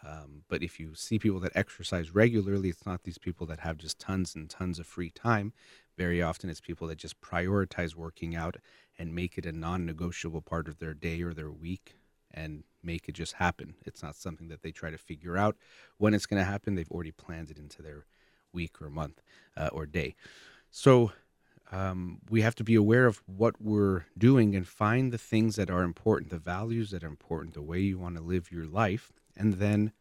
Um, 0.06 0.44
but 0.48 0.62
if 0.62 0.80
you 0.80 0.94
see 0.94 1.18
people 1.18 1.40
that 1.40 1.52
exercise 1.56 2.14
regularly, 2.14 2.70
it's 2.70 2.86
not 2.86 3.04
these 3.04 3.18
people 3.18 3.48
that 3.48 3.62
have 3.62 3.78
just 3.78 4.00
tons 4.00 4.36
and 4.36 4.48
tons 4.48 4.78
of 4.78 4.86
free 4.86 5.10
time. 5.10 5.52
Very 5.98 6.22
often, 6.22 6.50
it's 6.50 6.62
people 6.62 6.88
that 6.88 7.00
just 7.00 7.20
prioritize 7.22 7.96
working 7.96 8.36
out 8.36 8.58
and 9.00 9.16
make 9.16 9.38
it 9.38 9.48
a 9.48 9.52
non 9.52 9.86
negotiable 9.86 10.42
part 10.42 10.68
of 10.68 10.78
their 10.78 10.94
day 10.94 11.24
or 11.24 11.34
their 11.34 11.52
week 11.52 11.98
and 12.34 12.64
make 12.84 13.10
it 13.10 13.14
just 13.14 13.34
happen. 13.34 13.74
It's 13.84 14.02
not 14.02 14.16
something 14.16 14.48
that 14.48 14.62
they 14.62 14.72
try 14.72 14.92
to 14.92 14.98
figure 14.98 15.38
out 15.38 15.58
when 15.98 16.14
it's 16.14 16.28
going 16.28 16.42
to 16.42 16.50
happen. 16.50 16.76
They've 16.76 16.90
already 16.92 17.12
planned 17.12 17.52
it 17.52 17.58
into 17.58 17.82
their 17.82 18.06
week 18.54 18.82
or 18.82 18.90
month 18.90 19.22
uh, 19.58 19.70
or 19.72 19.86
day. 19.86 20.16
So 20.70 21.12
um, 21.72 22.20
we 22.30 22.42
have 22.42 22.56
to 22.56 22.64
be 22.64 22.76
aware 22.76 23.06
of 23.06 23.22
what 23.26 23.62
we're 23.62 24.06
doing 24.18 24.56
and 24.56 24.68
find 24.68 25.12
the 25.12 25.18
things 25.18 25.56
that 25.56 25.70
are 25.70 25.84
important, 25.84 26.30
the 26.30 26.38
values 26.38 26.92
that 26.92 27.04
are 27.04 27.08
important, 27.08 27.54
the 27.54 27.62
way 27.62 27.80
you 27.80 27.98
want 27.98 28.18
to 28.18 28.22
live 28.22 28.52
your 28.52 28.66
life, 28.66 29.14
and 29.38 29.56
then 29.56 29.94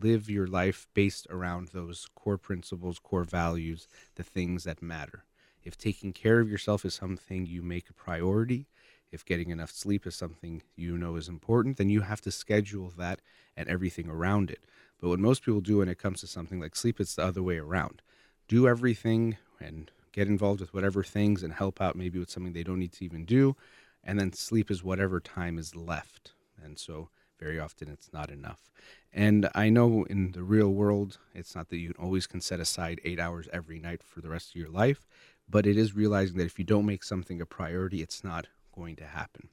live 0.00 0.28
your 0.28 0.46
life 0.46 0.88
based 0.94 1.26
around 1.30 1.68
those 1.68 2.08
core 2.14 2.38
principles, 2.38 2.98
core 2.98 3.24
values, 3.24 3.86
the 4.16 4.24
things 4.24 4.64
that 4.64 4.82
matter. 4.82 5.24
If 5.62 5.78
taking 5.78 6.12
care 6.12 6.40
of 6.40 6.50
yourself 6.50 6.84
is 6.84 6.94
something 6.94 7.46
you 7.46 7.62
make 7.62 7.88
a 7.88 7.94
priority, 7.94 8.66
if 9.12 9.24
getting 9.24 9.50
enough 9.50 9.70
sleep 9.70 10.06
is 10.06 10.16
something 10.16 10.62
you 10.74 10.98
know 10.98 11.14
is 11.14 11.28
important, 11.28 11.76
then 11.76 11.88
you 11.88 12.00
have 12.00 12.20
to 12.22 12.32
schedule 12.32 12.92
that 12.98 13.20
and 13.56 13.68
everything 13.68 14.08
around 14.08 14.50
it. 14.50 14.64
But 15.04 15.10
what 15.10 15.20
most 15.20 15.42
people 15.44 15.60
do 15.60 15.76
when 15.76 15.90
it 15.90 15.98
comes 15.98 16.20
to 16.20 16.26
something 16.26 16.60
like 16.60 16.74
sleep, 16.74 16.98
it's 16.98 17.14
the 17.14 17.26
other 17.26 17.42
way 17.42 17.58
around. 17.58 18.00
Do 18.48 18.66
everything 18.66 19.36
and 19.60 19.90
get 20.12 20.28
involved 20.28 20.60
with 20.62 20.72
whatever 20.72 21.02
things 21.04 21.42
and 21.42 21.52
help 21.52 21.78
out 21.78 21.94
maybe 21.94 22.18
with 22.18 22.30
something 22.30 22.54
they 22.54 22.62
don't 22.62 22.78
need 22.78 22.94
to 22.94 23.04
even 23.04 23.26
do. 23.26 23.54
And 24.02 24.18
then 24.18 24.32
sleep 24.32 24.70
is 24.70 24.82
whatever 24.82 25.20
time 25.20 25.58
is 25.58 25.76
left. 25.76 26.32
And 26.64 26.78
so 26.78 27.10
very 27.38 27.60
often 27.60 27.90
it's 27.90 28.14
not 28.14 28.30
enough. 28.30 28.70
And 29.12 29.46
I 29.54 29.68
know 29.68 30.04
in 30.04 30.32
the 30.32 30.42
real 30.42 30.70
world, 30.70 31.18
it's 31.34 31.54
not 31.54 31.68
that 31.68 31.80
you 31.80 31.92
always 31.98 32.26
can 32.26 32.40
set 32.40 32.58
aside 32.58 32.98
eight 33.04 33.20
hours 33.20 33.46
every 33.52 33.78
night 33.78 34.02
for 34.02 34.22
the 34.22 34.30
rest 34.30 34.52
of 34.52 34.56
your 34.56 34.70
life, 34.70 35.06
but 35.46 35.66
it 35.66 35.76
is 35.76 35.94
realizing 35.94 36.38
that 36.38 36.46
if 36.46 36.58
you 36.58 36.64
don't 36.64 36.86
make 36.86 37.04
something 37.04 37.42
a 37.42 37.44
priority, 37.44 38.00
it's 38.00 38.24
not 38.24 38.46
going 38.74 38.96
to 38.96 39.04
happen. 39.04 39.50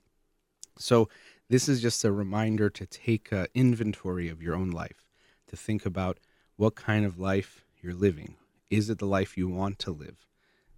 So, 0.77 1.09
this 1.49 1.67
is 1.67 1.81
just 1.81 2.05
a 2.05 2.13
reminder 2.13 2.69
to 2.69 2.85
take 2.85 3.33
uh, 3.33 3.47
inventory 3.53 4.29
of 4.29 4.41
your 4.41 4.55
own 4.55 4.71
life, 4.71 5.10
to 5.51 5.57
think 5.57 5.85
about 5.85 6.17
what 6.55 6.75
kind 6.75 7.05
of 7.05 7.19
life 7.19 7.63
you're 7.81 7.93
living. 7.93 8.35
Is 8.69 8.89
it 8.89 8.97
the 8.99 9.05
life 9.05 9.37
you 9.37 9.47
want 9.47 9.77
to 9.79 9.91
live? 9.91 10.25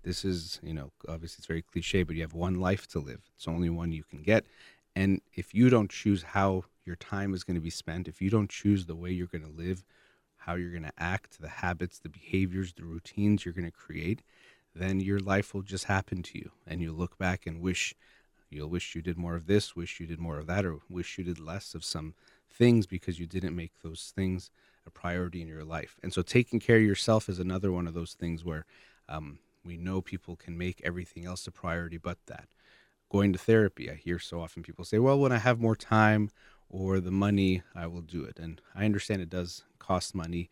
This 0.04 0.26
is, 0.26 0.60
you 0.62 0.74
know, 0.74 0.92
obviously 1.08 1.38
it's 1.40 1.48
very 1.48 1.62
cliche, 1.62 2.04
but 2.04 2.16
you 2.16 2.24
have 2.24 2.34
one 2.34 2.60
life 2.60 2.88
to 2.90 3.00
live. 3.00 3.22
It's 3.36 3.48
only 3.48 3.70
one 3.70 3.94
you 3.94 4.04
can 4.04 4.22
get. 4.22 4.46
And 4.96 5.22
if 5.34 5.54
you 5.54 5.70
don't 5.70 5.90
choose 5.90 6.24
how 6.24 6.66
your 6.86 6.96
time 6.98 7.34
is 7.34 7.44
going 7.44 7.56
to 7.56 7.62
be 7.62 7.70
spent, 7.70 8.08
if 8.08 8.22
you 8.22 8.30
don't 8.30 8.50
choose 8.50 8.86
the 8.86 8.96
way 8.96 9.12
you're 9.12 9.28
going 9.28 9.46
to 9.46 9.50
live, 9.50 9.84
how 10.38 10.56
you're 10.56 10.72
going 10.72 10.84
to 10.84 10.92
act, 10.98 11.40
the 11.40 11.48
habits, 11.48 12.00
the 12.00 12.10
behaviors, 12.10 12.74
the 12.74 12.84
routines 12.84 13.46
you're 13.46 13.54
going 13.54 13.64
to 13.66 13.72
create, 13.72 14.22
then 14.76 15.00
your 15.00 15.20
life 15.20 15.54
will 15.54 15.62
just 15.62 15.86
happen 15.86 16.24
to 16.24 16.38
you. 16.38 16.52
And 16.68 16.82
you'll 16.82 16.96
look 16.96 17.18
back 17.18 17.46
and 17.46 17.62
wish, 17.62 17.94
you'll 18.50 18.70
wish 18.70 18.96
you 18.96 19.02
did 19.02 19.18
more 19.18 19.36
of 19.36 19.46
this, 19.46 19.76
wish 19.76 20.00
you 20.00 20.08
did 20.08 20.20
more 20.20 20.40
of 20.40 20.48
that, 20.48 20.66
or 20.66 20.80
wish 20.90 21.18
you 21.18 21.24
did 21.24 21.40
less 21.40 21.76
of 21.76 21.86
some 21.86 22.16
things 22.54 22.86
because 22.86 23.20
you 23.20 23.26
didn't 23.26 23.56
make 23.56 23.72
those 23.82 24.14
things 24.16 24.52
a 24.86 24.90
priority 24.92 25.42
in 25.42 25.48
your 25.48 25.64
life. 25.64 25.98
And 26.04 26.14
so 26.14 26.22
taking 26.22 26.60
care 26.60 26.78
of 26.78 26.84
yourself 26.84 27.30
is 27.30 27.40
another 27.40 27.72
one 27.72 27.88
of 27.88 27.94
those 27.94 28.14
things 28.14 28.44
where 28.44 28.66
um, 29.10 29.40
we 29.66 29.78
know 29.78 30.02
people 30.02 30.36
can 30.36 30.58
make 30.58 30.82
everything 30.84 31.26
else 31.26 31.48
a 31.48 31.52
priority 31.52 31.98
but 31.98 32.18
that. 32.28 32.48
Going 33.10 33.34
to 33.34 33.40
therapy, 33.40 33.90
I 33.90 33.96
hear 33.96 34.20
so 34.20 34.42
often 34.42 34.64
people 34.64 34.86
say, 34.86 35.00
well, 35.00 35.20
when 35.20 35.32
I 35.32 35.38
have 35.38 35.60
more 35.60 35.76
time 35.76 36.30
or 36.70 37.00
the 37.00 37.12
money, 37.12 37.62
I 37.76 37.88
will 37.88 38.02
do 38.02 38.24
it. 38.24 38.40
And 38.40 38.60
I 38.76 38.86
understand 38.86 39.22
it 39.22 39.30
does 39.30 39.64
cost 39.80 40.16
money. 40.16 40.50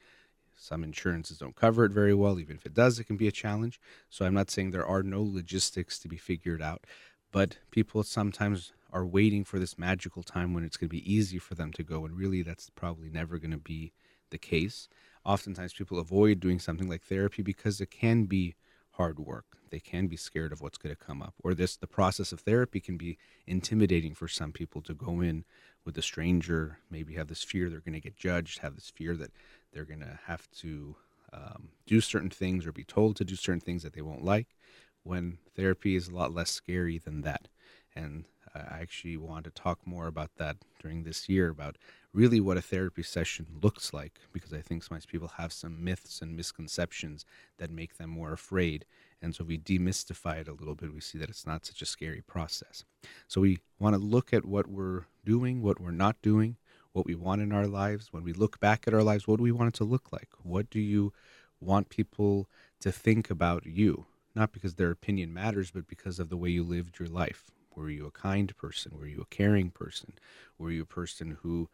Some 0.55 0.84
insurances 0.84 1.39
don't 1.39 1.55
cover 1.55 1.86
it 1.86 1.91
very 1.91 2.13
well. 2.13 2.39
Even 2.39 2.55
if 2.55 2.65
it 2.65 2.75
does, 2.75 3.00
it 3.00 3.05
can 3.05 3.17
be 3.17 3.27
a 3.27 3.31
challenge. 3.31 3.79
So 4.10 4.25
I'm 4.25 4.36
not 4.36 4.51
saying 4.51 4.72
there 4.72 4.86
are 4.86 5.01
no 5.01 5.24
logistics 5.24 5.98
to 6.00 6.08
be 6.08 6.17
figured 6.17 6.62
out, 6.62 6.86
but 7.31 7.58
people 7.72 8.03
sometimes 8.03 8.72
are 8.91 9.05
waiting 9.05 9.43
for 9.43 9.60
this 9.60 9.77
magical 9.77 10.24
time 10.24 10.53
when 10.53 10.63
it's 10.63 10.77
going 10.77 10.89
to 10.89 10.95
be 10.95 11.13
easy 11.13 11.38
for 11.38 11.55
them 11.55 11.71
to 11.74 11.83
go. 11.83 12.05
And 12.05 12.15
really, 12.17 12.41
that's 12.41 12.69
probably 12.69 13.10
never 13.10 13.38
going 13.38 13.51
to 13.51 13.57
be 13.57 13.93
the 14.29 14.38
case. 14.38 14.88
Oftentimes, 15.25 15.74
people 15.74 16.00
avoid 16.00 16.39
doing 16.39 16.60
something 16.60 16.89
like 16.89 17.03
therapy 17.03 17.41
because 17.41 17.79
it 17.79 17.91
can 17.91 18.25
be 18.25 18.55
hard 18.91 19.19
work. 19.19 19.57
They 19.69 19.79
can 19.79 20.07
be 20.07 20.17
scared 20.17 20.51
of 20.51 20.62
what's 20.62 20.77
going 20.77 20.95
to 20.95 21.01
come 21.01 21.21
up. 21.21 21.33
Or 21.43 21.53
this 21.53 21.77
the 21.77 21.88
process 21.88 22.31
of 22.31 22.41
therapy 22.41 22.79
can 22.79 22.98
be 22.98 23.17
intimidating 23.48 24.13
for 24.13 24.27
some 24.27 24.51
people 24.51 24.81
to 24.81 24.93
go 24.93 25.21
in 25.21 25.45
with 25.86 25.98
a 25.98 26.01
stranger, 26.01 26.79
maybe 26.89 27.13
have 27.15 27.27
this 27.27 27.43
fear 27.43 27.69
they're 27.69 27.79
going 27.79 27.93
to 27.93 28.00
get 28.01 28.17
judged, 28.17 28.60
have 28.60 28.75
this 28.75 28.91
fear 28.93 29.15
that 29.15 29.31
they're 29.74 29.86
going 29.86 30.01
to 30.01 30.19
have 30.25 30.50
to 30.51 30.95
um, 31.33 31.69
do 31.88 32.01
certain 32.01 32.29
things 32.29 32.67
or 32.67 32.71
be 32.71 32.83
told 32.83 33.15
to 33.15 33.24
do 33.24 33.36
certain 33.36 33.62
things 33.62 33.83
that 33.83 33.93
they 33.93 34.01
won't 34.01 34.24
like, 34.24 34.55
when 35.03 35.38
therapy 35.55 35.95
is 35.95 36.10
a 36.10 36.15
lot 36.15 36.33
less 36.33 36.51
scary 36.51 36.98
than 36.98 37.21
that. 37.21 37.48
And 37.95 38.25
I 38.53 38.81
actually 38.81 39.17
want 39.17 39.46
to 39.46 39.51
talk 39.51 39.79
more 39.86 40.08
about 40.08 40.31
that 40.38 40.58
during 40.81 41.03
this 41.03 41.29
year 41.29 41.50
about 41.50 41.77
really 42.13 42.39
what 42.39 42.58
a 42.58 42.62
therapy 42.62 43.03
session 43.03 43.48
looks 43.62 43.93
like 43.93 44.20
because 44.34 44.51
I 44.51 44.62
think 44.62 44.84
sometimes 44.84 45.05
people 45.05 45.29
have 45.38 45.53
some 45.53 45.84
myths 45.84 46.22
and 46.22 46.36
misconceptions 46.36 47.25
that 47.58 47.72
make 47.72 47.98
them 47.98 48.10
more 48.10 48.34
afraid. 48.34 48.86
And 49.22 49.34
so 49.34 49.43
we 49.43 49.58
demystify 49.58 50.41
it 50.41 50.48
a 50.48 50.53
little 50.53 50.75
bit. 50.75 50.93
We 50.93 51.00
see 51.00 51.17
that 51.20 51.29
it's 51.29 51.48
not 51.48 51.65
such 51.65 51.81
a 51.81 51.86
scary 51.86 52.22
process. 52.22 52.84
So 53.27 53.41
we 53.41 53.60
want 53.79 53.96
to 53.96 54.01
look 54.01 54.34
at 54.34 54.46
what 54.46 54.67
we're 54.67 55.05
doing, 55.24 55.62
what 55.62 55.79
we're 55.79 55.91
not 55.91 56.22
doing, 56.22 56.58
what 56.91 57.05
we 57.05 57.15
want 57.15 57.41
in 57.41 57.53
our 57.53 57.67
lives. 57.67 58.12
When 58.12 58.24
we 58.24 58.34
look 58.34 58.60
back 58.60 58.86
at 58.88 58.93
our 58.93 59.03
lives, 59.03 59.27
what 59.27 59.38
do 59.38 59.43
we 59.43 59.51
want 59.51 59.70
it 59.70 59.77
to 59.77 59.84
look 59.84 60.12
like? 60.12 60.29
What 60.43 60.70
do 60.70 60.79
you 60.79 61.13
want 61.60 61.89
people 61.89 62.50
to 62.81 62.91
think 62.91 63.29
about 63.29 63.65
you? 63.65 64.05
Not 64.36 64.51
because 64.51 64.75
their 64.75 64.91
opinion 64.91 65.34
matters, 65.34 65.72
but 65.72 65.88
because 65.88 66.20
of 66.20 66.29
the 66.29 66.38
way 66.38 66.50
you 66.50 66.63
lived 66.63 67.00
your 67.00 67.10
life. 67.10 67.51
Were 67.75 67.90
you 67.90 68.06
a 68.06 68.12
kind 68.12 68.56
person? 68.56 68.98
Were 68.98 69.08
you 69.08 69.22
a 69.22 69.36
caring 69.36 69.72
person? 69.72 70.13
Were 70.58 70.72
you 70.72 70.84
a 70.84 70.86
person 70.86 71.38
who 71.42 71.70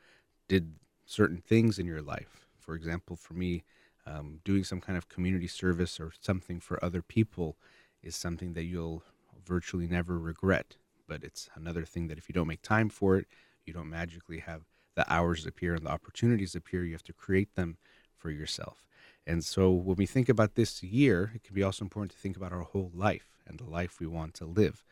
did 0.48 0.76
certain 1.08 1.38
things 1.38 1.80
in 1.80 1.86
your 1.86 2.02
life. 2.02 2.46
For 2.60 2.76
example, 2.76 3.16
for 3.16 3.34
me, 3.34 3.64
um, 4.06 4.40
doing 4.44 4.64
some 4.64 4.82
kind 4.82 4.98
of 4.98 5.10
community 5.10 5.48
service 5.48 6.00
or 6.00 6.12
something 6.20 6.60
for 6.60 6.84
other 6.84 7.02
people 7.02 7.58
is 8.04 8.16
something 8.16 8.54
that 8.54 8.64
you'll 8.64 9.04
virtually 9.46 9.88
never 9.88 10.20
regret. 10.20 10.76
But 11.08 11.24
it's 11.24 11.50
another 11.56 11.86
thing 11.86 12.08
that 12.08 12.18
if 12.18 12.28
you 12.30 12.34
don't 12.34 12.48
make 12.48 12.62
time 12.62 12.90
for 12.90 13.18
it, 13.18 13.26
you 13.66 13.74
don't 13.74 13.90
magically 13.90 14.40
have 14.40 14.64
the 14.96 15.12
hours 15.12 15.46
appear 15.46 15.76
and 15.76 15.86
the 15.86 15.92
opportunities 15.92 16.56
appear. 16.56 16.84
You 16.84 16.94
have 16.94 17.04
to 17.04 17.14
create 17.14 17.56
them 17.56 17.78
for 18.18 18.30
yourself. 18.30 18.86
And 19.26 19.44
so 19.44 19.72
when 19.72 19.98
we 19.98 20.06
think 20.06 20.30
about 20.30 20.56
this 20.56 20.82
year, 20.84 21.32
it 21.36 21.44
can 21.44 21.54
be 21.54 21.64
also 21.64 21.86
important 21.86 22.12
to 22.12 22.18
think 22.18 22.36
about 22.36 22.54
our 22.54 22.62
whole 22.62 22.92
life 22.94 23.38
and 23.46 23.60
the 23.60 23.66
life 23.66 24.00
we 24.00 24.08
want 24.08 24.34
to 24.36 24.46
live 24.46 24.84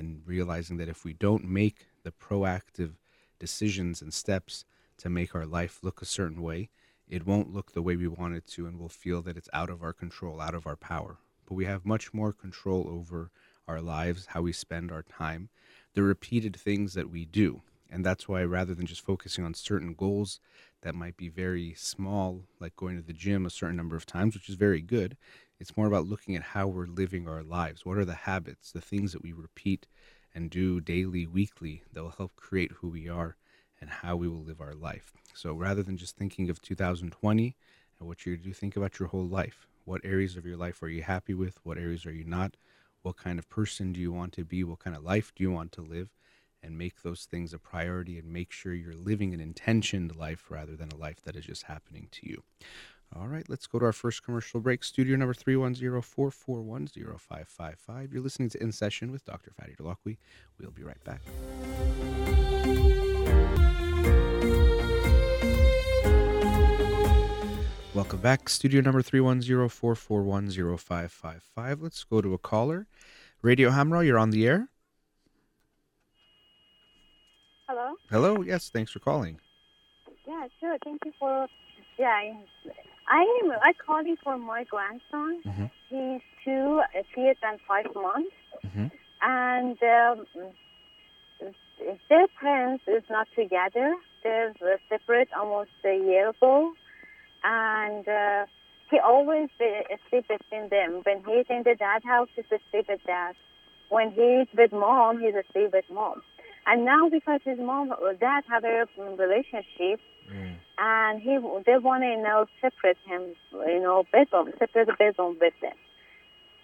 and 0.00 0.22
realizing 0.24 0.78
that 0.78 0.88
if 0.88 1.04
we 1.04 1.12
don't 1.12 1.44
make 1.44 1.86
the 2.04 2.10
proactive 2.10 2.92
decisions 3.38 4.00
and 4.00 4.14
steps 4.14 4.64
to 4.96 5.10
make 5.10 5.34
our 5.34 5.44
life 5.44 5.80
look 5.82 6.00
a 6.00 6.06
certain 6.06 6.40
way, 6.40 6.70
it 7.06 7.26
won't 7.26 7.52
look 7.52 7.72
the 7.72 7.82
way 7.82 7.96
we 7.96 8.08
want 8.08 8.34
it 8.34 8.46
to, 8.46 8.66
and 8.66 8.78
we'll 8.78 8.88
feel 8.88 9.20
that 9.20 9.36
it's 9.36 9.50
out 9.52 9.68
of 9.68 9.82
our 9.82 9.92
control, 9.92 10.40
out 10.40 10.54
of 10.54 10.66
our 10.66 10.76
power. 10.76 11.18
But 11.46 11.54
we 11.54 11.66
have 11.66 11.84
much 11.84 12.14
more 12.14 12.32
control 12.32 12.88
over 12.88 13.30
our 13.68 13.82
lives, 13.82 14.24
how 14.24 14.40
we 14.40 14.52
spend 14.52 14.90
our 14.90 15.02
time, 15.02 15.50
the 15.92 16.02
repeated 16.02 16.56
things 16.56 16.94
that 16.94 17.10
we 17.10 17.26
do. 17.26 17.60
And 17.90 18.06
that's 18.06 18.28
why 18.28 18.42
rather 18.44 18.74
than 18.74 18.86
just 18.86 19.00
focusing 19.00 19.44
on 19.44 19.54
certain 19.54 19.94
goals 19.94 20.38
that 20.82 20.94
might 20.94 21.16
be 21.16 21.28
very 21.28 21.74
small, 21.76 22.44
like 22.60 22.76
going 22.76 22.96
to 22.96 23.02
the 23.02 23.12
gym 23.12 23.44
a 23.44 23.50
certain 23.50 23.76
number 23.76 23.96
of 23.96 24.06
times, 24.06 24.34
which 24.34 24.48
is 24.48 24.54
very 24.54 24.80
good, 24.80 25.16
it's 25.58 25.76
more 25.76 25.86
about 25.86 26.06
looking 26.06 26.36
at 26.36 26.42
how 26.42 26.68
we're 26.68 26.86
living 26.86 27.28
our 27.28 27.42
lives. 27.42 27.84
What 27.84 27.98
are 27.98 28.04
the 28.04 28.14
habits, 28.14 28.70
the 28.72 28.80
things 28.80 29.12
that 29.12 29.22
we 29.22 29.32
repeat 29.32 29.88
and 30.34 30.48
do 30.50 30.80
daily, 30.80 31.26
weekly 31.26 31.82
that 31.92 32.02
will 32.02 32.14
help 32.16 32.36
create 32.36 32.72
who 32.72 32.88
we 32.88 33.08
are 33.08 33.36
and 33.80 33.90
how 33.90 34.16
we 34.16 34.28
will 34.28 34.42
live 34.42 34.60
our 34.60 34.74
life. 34.74 35.12
So 35.34 35.52
rather 35.52 35.82
than 35.82 35.96
just 35.96 36.16
thinking 36.16 36.48
of 36.48 36.62
2020 36.62 37.56
and 37.98 38.08
what 38.08 38.24
you're 38.24 38.36
do, 38.36 38.52
think 38.52 38.76
about 38.76 38.98
your 38.98 39.08
whole 39.08 39.26
life. 39.26 39.66
What 39.84 40.02
areas 40.04 40.36
of 40.36 40.46
your 40.46 40.56
life 40.56 40.82
are 40.82 40.88
you 40.88 41.02
happy 41.02 41.34
with? 41.34 41.58
What 41.64 41.78
areas 41.78 42.06
are 42.06 42.12
you 42.12 42.24
not? 42.24 42.56
What 43.02 43.16
kind 43.16 43.38
of 43.38 43.48
person 43.48 43.92
do 43.92 44.00
you 44.00 44.12
want 44.12 44.32
to 44.34 44.44
be? 44.44 44.62
What 44.62 44.78
kind 44.78 44.94
of 44.94 45.02
life 45.02 45.32
do 45.34 45.42
you 45.42 45.50
want 45.50 45.72
to 45.72 45.82
live? 45.82 46.10
And 46.62 46.76
make 46.76 47.00
those 47.02 47.24
things 47.24 47.54
a 47.54 47.58
priority 47.58 48.18
and 48.18 48.30
make 48.30 48.52
sure 48.52 48.74
you're 48.74 48.92
living 48.92 49.32
an 49.32 49.40
intentioned 49.40 50.16
life 50.16 50.50
rather 50.50 50.76
than 50.76 50.92
a 50.92 50.96
life 50.96 51.22
that 51.24 51.34
is 51.34 51.46
just 51.46 51.62
happening 51.64 52.08
to 52.12 52.28
you. 52.28 52.42
All 53.16 53.26
right, 53.26 53.44
let's 53.48 53.66
go 53.66 53.80
to 53.80 53.86
our 53.86 53.92
first 53.92 54.22
commercial 54.22 54.60
break. 54.60 54.84
Studio 54.84 55.16
number 55.16 55.34
310-441-0555. 55.34 58.12
You're 58.12 58.22
listening 58.22 58.50
to 58.50 58.62
In 58.62 58.70
Session 58.70 59.10
with 59.10 59.24
Dr. 59.24 59.50
Farid 59.50 59.78
Holakwi. 59.78 60.18
We'll 60.60 60.70
be 60.70 60.84
right 60.84 61.02
back. 61.02 61.22
Welcome 67.92 68.20
back. 68.20 68.48
Studio 68.48 68.80
number 68.80 69.02
310-441-0555. 69.02 71.82
Let's 71.82 72.04
go 72.04 72.20
to 72.20 72.34
a 72.34 72.38
caller. 72.38 72.86
Radio 73.42 73.70
Hamra, 73.70 74.06
you're 74.06 74.18
on 74.18 74.30
the 74.30 74.46
air. 74.46 74.68
Hello? 77.70 77.94
Hello. 78.10 78.42
Yes, 78.42 78.68
thanks 78.68 78.90
for 78.90 78.98
calling. 78.98 79.38
Yeah, 80.26 80.48
sure. 80.58 80.76
Thank 80.82 81.04
you 81.04 81.12
for. 81.20 81.46
Yeah, 82.00 82.32
I 83.06 83.20
am. 83.44 83.52
I 83.62 83.72
calling 83.86 84.16
for 84.24 84.36
my 84.36 84.64
grandson. 84.64 85.40
Mm-hmm. 85.46 85.66
He's 85.88 86.20
two, 86.44 86.80
uh, 86.82 87.02
years 87.16 87.36
and 87.44 87.60
five 87.68 87.86
months, 87.94 88.34
Mm-hmm. 88.66 88.86
and 89.22 89.78
um, 89.96 90.26
their 92.08 92.26
parents 92.40 92.82
is 92.88 93.04
not 93.08 93.28
together. 93.36 93.94
They're 94.24 94.52
separate 94.88 95.28
almost 95.38 95.70
a 95.84 95.94
year 95.94 96.30
ago, 96.30 96.72
and 97.44 98.06
uh, 98.08 98.46
he 98.90 98.98
always 98.98 99.48
uh, 99.60 99.94
sleep 100.10 100.26
between 100.26 100.70
them. 100.70 101.02
When 101.04 101.18
he's 101.18 101.46
in 101.48 101.62
the 101.64 101.76
dad 101.78 102.02
house, 102.02 102.28
he's 102.34 102.46
asleep 102.46 102.86
with 102.88 103.00
dad. 103.06 103.36
When 103.90 104.10
he's 104.10 104.48
with 104.58 104.72
mom, 104.72 105.20
he's 105.20 105.34
asleep 105.36 105.70
with 105.72 105.84
mom. 105.88 106.22
And 106.70 106.84
now 106.84 107.08
because 107.08 107.40
his 107.44 107.58
mom 107.58 107.92
or 108.00 108.14
dad 108.14 108.44
have 108.48 108.62
a 108.64 108.86
relationship, 109.18 110.00
Mm. 110.30 110.54
and 110.78 111.20
he 111.20 111.32
they 111.66 111.78
want 111.78 112.02
to 112.04 112.08
you 112.08 112.22
know 112.22 112.46
separate 112.60 112.98
him, 113.04 113.22
you 113.52 113.80
know, 113.80 114.04
bedroom, 114.12 114.52
separate 114.60 114.96
bedroom 114.96 115.36
with 115.40 115.54
them. 115.60 115.78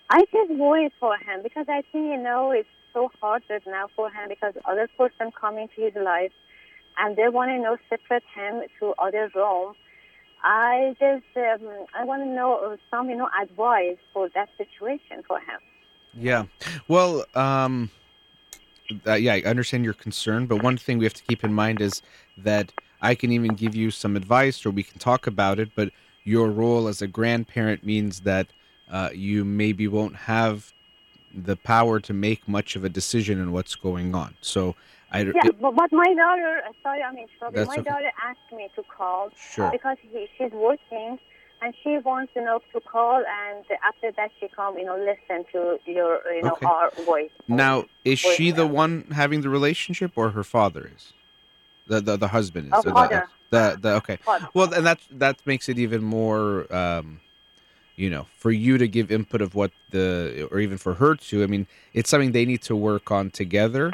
I 0.08 0.20
just 0.32 0.52
worry 0.52 0.92
for 1.00 1.16
him 1.16 1.42
because 1.42 1.66
I 1.68 1.82
think 1.90 2.04
you 2.14 2.18
know 2.18 2.52
it's 2.52 2.68
so 2.92 3.10
hard 3.20 3.42
right 3.50 3.66
now 3.66 3.86
for 3.96 4.08
him 4.08 4.28
because 4.28 4.54
other 4.64 4.88
person 4.96 5.32
come 5.40 5.58
into 5.58 5.80
his 5.86 5.96
life, 5.96 6.30
and 6.98 7.16
they 7.16 7.28
want 7.28 7.48
to 7.50 7.54
you 7.54 7.62
know 7.62 7.76
separate 7.90 8.22
him 8.32 8.62
to 8.78 8.94
other 8.98 9.28
room. 9.34 9.74
I 10.44 10.94
just 11.00 11.24
um, 11.36 11.66
I 11.98 12.04
want 12.04 12.22
to 12.22 12.28
know 12.28 12.76
some 12.92 13.10
you 13.10 13.16
know 13.16 13.28
advice 13.42 13.98
for 14.12 14.28
that 14.36 14.50
situation 14.56 15.24
for 15.26 15.38
him. 15.40 15.60
Yeah. 16.14 16.44
Well, 16.86 17.24
um, 17.34 17.90
uh, 19.06 19.14
yeah, 19.14 19.34
I 19.34 19.42
understand 19.42 19.84
your 19.84 19.94
concern, 19.94 20.46
but 20.46 20.58
one 20.58 20.76
thing 20.76 20.98
we 20.98 21.04
have 21.04 21.14
to 21.14 21.22
keep 21.22 21.44
in 21.44 21.52
mind 21.52 21.80
is 21.80 22.02
that 22.36 22.72
I 23.00 23.14
can 23.14 23.32
even 23.32 23.54
give 23.54 23.74
you 23.74 23.90
some 23.90 24.16
advice 24.16 24.64
or 24.64 24.70
we 24.70 24.82
can 24.82 24.98
talk 24.98 25.26
about 25.26 25.58
it, 25.58 25.70
but 25.74 25.90
your 26.24 26.50
role 26.50 26.88
as 26.88 27.02
a 27.02 27.06
grandparent 27.06 27.84
means 27.84 28.20
that 28.20 28.48
uh, 28.90 29.10
you 29.12 29.44
maybe 29.44 29.86
won't 29.88 30.16
have 30.16 30.72
the 31.34 31.56
power 31.56 32.00
to 32.00 32.12
make 32.12 32.48
much 32.48 32.76
of 32.76 32.84
a 32.84 32.88
decision 32.88 33.38
in 33.38 33.52
what's 33.52 33.74
going 33.74 34.14
on. 34.14 34.34
So, 34.40 34.74
I 35.10 35.20
Yeah, 35.20 35.50
but, 35.60 35.76
but 35.76 35.92
my 35.92 36.14
daughter, 36.14 36.62
sorry, 36.82 37.02
I 37.02 37.12
mean, 37.12 37.26
trouble. 37.38 37.56
That's 37.56 37.68
My 37.68 37.78
okay. 37.78 37.90
daughter 37.90 38.10
asked 38.22 38.52
me 38.52 38.68
to 38.74 38.82
call 38.84 39.30
sure. 39.36 39.70
because 39.70 39.98
he, 40.02 40.26
she's 40.36 40.52
working 40.52 41.18
and 41.62 41.74
she 41.82 41.98
wants 41.98 42.32
you 42.36 42.42
know 42.44 42.60
to 42.72 42.80
call 42.80 43.16
and 43.16 43.64
after 43.84 44.12
that 44.16 44.30
she 44.38 44.48
come 44.48 44.76
you 44.78 44.84
know 44.84 44.96
listen 44.96 45.44
to 45.52 45.78
your 45.86 46.20
you 46.34 46.42
know 46.42 46.52
Okay. 46.52 46.66
our 46.66 46.90
voice. 47.04 47.30
Now, 47.48 47.84
is 48.04 48.22
Wait, 48.24 48.36
she 48.36 48.50
the 48.50 48.66
one 48.66 49.06
having 49.12 49.40
the 49.40 49.48
relationship 49.48 50.12
or 50.16 50.30
her 50.30 50.44
father 50.44 50.90
is? 50.94 51.12
The 51.86 52.00
the, 52.00 52.16
the 52.16 52.28
husband 52.28 52.66
is. 52.68 52.72
Oh, 52.74 52.78
Or 52.78 52.82
the- 52.82 52.90
father. 52.92 53.28
The, 53.50 53.78
the 53.80 53.90
okay. 54.00 54.16
Father. 54.16 54.48
Well, 54.54 54.74
and 54.74 54.84
that 54.84 54.98
that 55.12 55.36
makes 55.46 55.68
it 55.68 55.78
even 55.78 56.02
more, 56.02 56.66
um, 56.74 57.20
you 57.94 58.10
know, 58.10 58.26
for 58.36 58.50
you 58.50 58.76
to 58.76 58.88
give 58.88 59.12
input 59.12 59.40
of 59.40 59.54
what 59.54 59.70
the, 59.90 60.48
or 60.50 60.58
even 60.58 60.78
for 60.78 60.94
her 60.94 61.14
to. 61.14 61.44
I 61.44 61.46
mean, 61.46 61.68
it's 61.94 62.10
something 62.10 62.32
they 62.32 62.44
need 62.44 62.62
to 62.62 62.74
work 62.74 63.12
on 63.12 63.30
together. 63.30 63.92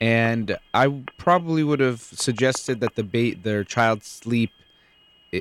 And 0.00 0.56
I 0.72 1.02
probably 1.18 1.62
would 1.62 1.80
have 1.80 2.00
suggested 2.00 2.80
that 2.80 2.94
the 2.96 3.04
ba- 3.04 3.36
their 3.40 3.62
child 3.62 4.04
sleep 4.04 4.50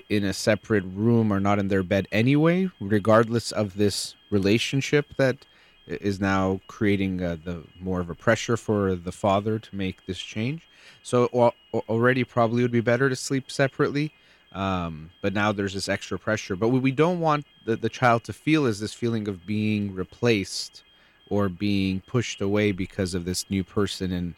in 0.10 0.24
a 0.24 0.34
separate 0.34 0.84
room 0.84 1.32
or 1.32 1.40
not 1.40 1.60
in 1.60 1.68
their 1.68 1.84
bed 1.84 2.08
anyway, 2.12 2.70
regardless 2.80 3.52
of 3.52 3.78
this 3.78 4.16
relationship 4.30 5.06
that 5.18 5.38
is 5.88 6.20
now 6.20 6.62
creating 6.68 7.22
uh, 7.22 7.38
the 7.44 7.64
more 7.80 8.00
of 8.00 8.10
a 8.10 8.16
pressure 8.16 8.58
for 8.58 8.96
the 8.96 9.12
father 9.12 9.60
to 9.60 9.76
make 9.76 10.06
this 10.06 10.20
change. 10.20 10.68
So 11.04 11.30
al- 11.34 11.54
al- 11.74 11.84
already 11.90 12.24
probably 12.24 12.62
would 12.62 12.72
be 12.72 12.82
better 12.82 13.10
to 13.10 13.16
sleep 13.16 13.52
separately. 13.52 14.14
Um, 14.54 15.10
but 15.22 15.34
now 15.34 15.52
there's 15.52 15.74
this 15.74 15.90
extra 15.90 16.20
pressure. 16.20 16.56
But 16.56 16.70
what 16.70 16.84
we 16.84 16.92
don't 16.92 17.20
want 17.20 17.46
the, 17.66 17.76
the 17.76 17.90
child 17.90 18.24
to 18.26 18.34
feel 18.34 18.66
is 18.66 18.80
this 18.80 18.94
feeling 18.94 19.28
of 19.28 19.46
being 19.46 19.94
replaced 19.94 20.84
or 21.30 21.50
being 21.50 22.02
pushed 22.02 22.40
away 22.40 22.72
because 22.72 23.16
of 23.16 23.26
this 23.26 23.50
new 23.50 23.64
person 23.64 24.12
in 24.12 24.36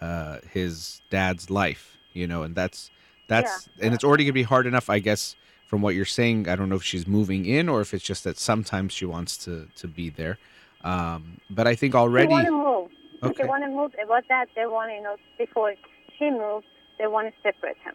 uh, 0.00 0.38
his 0.50 1.02
dad's 1.10 1.50
life. 1.50 1.98
You 2.14 2.26
know, 2.26 2.42
and 2.42 2.54
that's 2.54 2.90
that's 3.28 3.68
and 3.80 3.94
it's 3.94 4.04
already 4.04 4.24
gonna 4.24 4.32
be 4.32 4.42
hard 4.42 4.66
enough, 4.66 4.90
I 4.90 4.98
guess, 4.98 5.36
from 5.66 5.80
what 5.82 5.94
you're 5.94 6.04
saying. 6.04 6.48
I 6.48 6.56
don't 6.56 6.68
know 6.68 6.76
if 6.76 6.82
she's 6.82 7.06
moving 7.06 7.46
in 7.46 7.68
or 7.68 7.80
if 7.80 7.94
it's 7.94 8.04
just 8.04 8.24
that 8.24 8.38
sometimes 8.38 8.92
she 8.92 9.04
wants 9.04 9.36
to 9.44 9.68
to 9.76 9.86
be 9.86 10.10
there. 10.10 10.38
Um, 10.82 11.40
but 11.50 11.66
I 11.66 11.74
think 11.74 11.94
already 11.94 12.26
They 12.26 12.32
want 12.32 12.46
to 12.46 12.52
move. 12.52 12.90
Okay. 13.22 13.42
They 13.42 13.48
want 13.48 13.64
to 13.64 13.70
move. 13.70 13.92
About 14.02 14.24
that, 14.28 14.48
they 14.56 14.66
want 14.66 14.90
to 14.90 14.94
you 14.94 15.02
know 15.02 15.16
before 15.38 15.74
she 16.18 16.30
moves, 16.30 16.66
they 16.98 17.06
want 17.06 17.28
to 17.28 17.34
separate 17.42 17.76
him. 17.78 17.94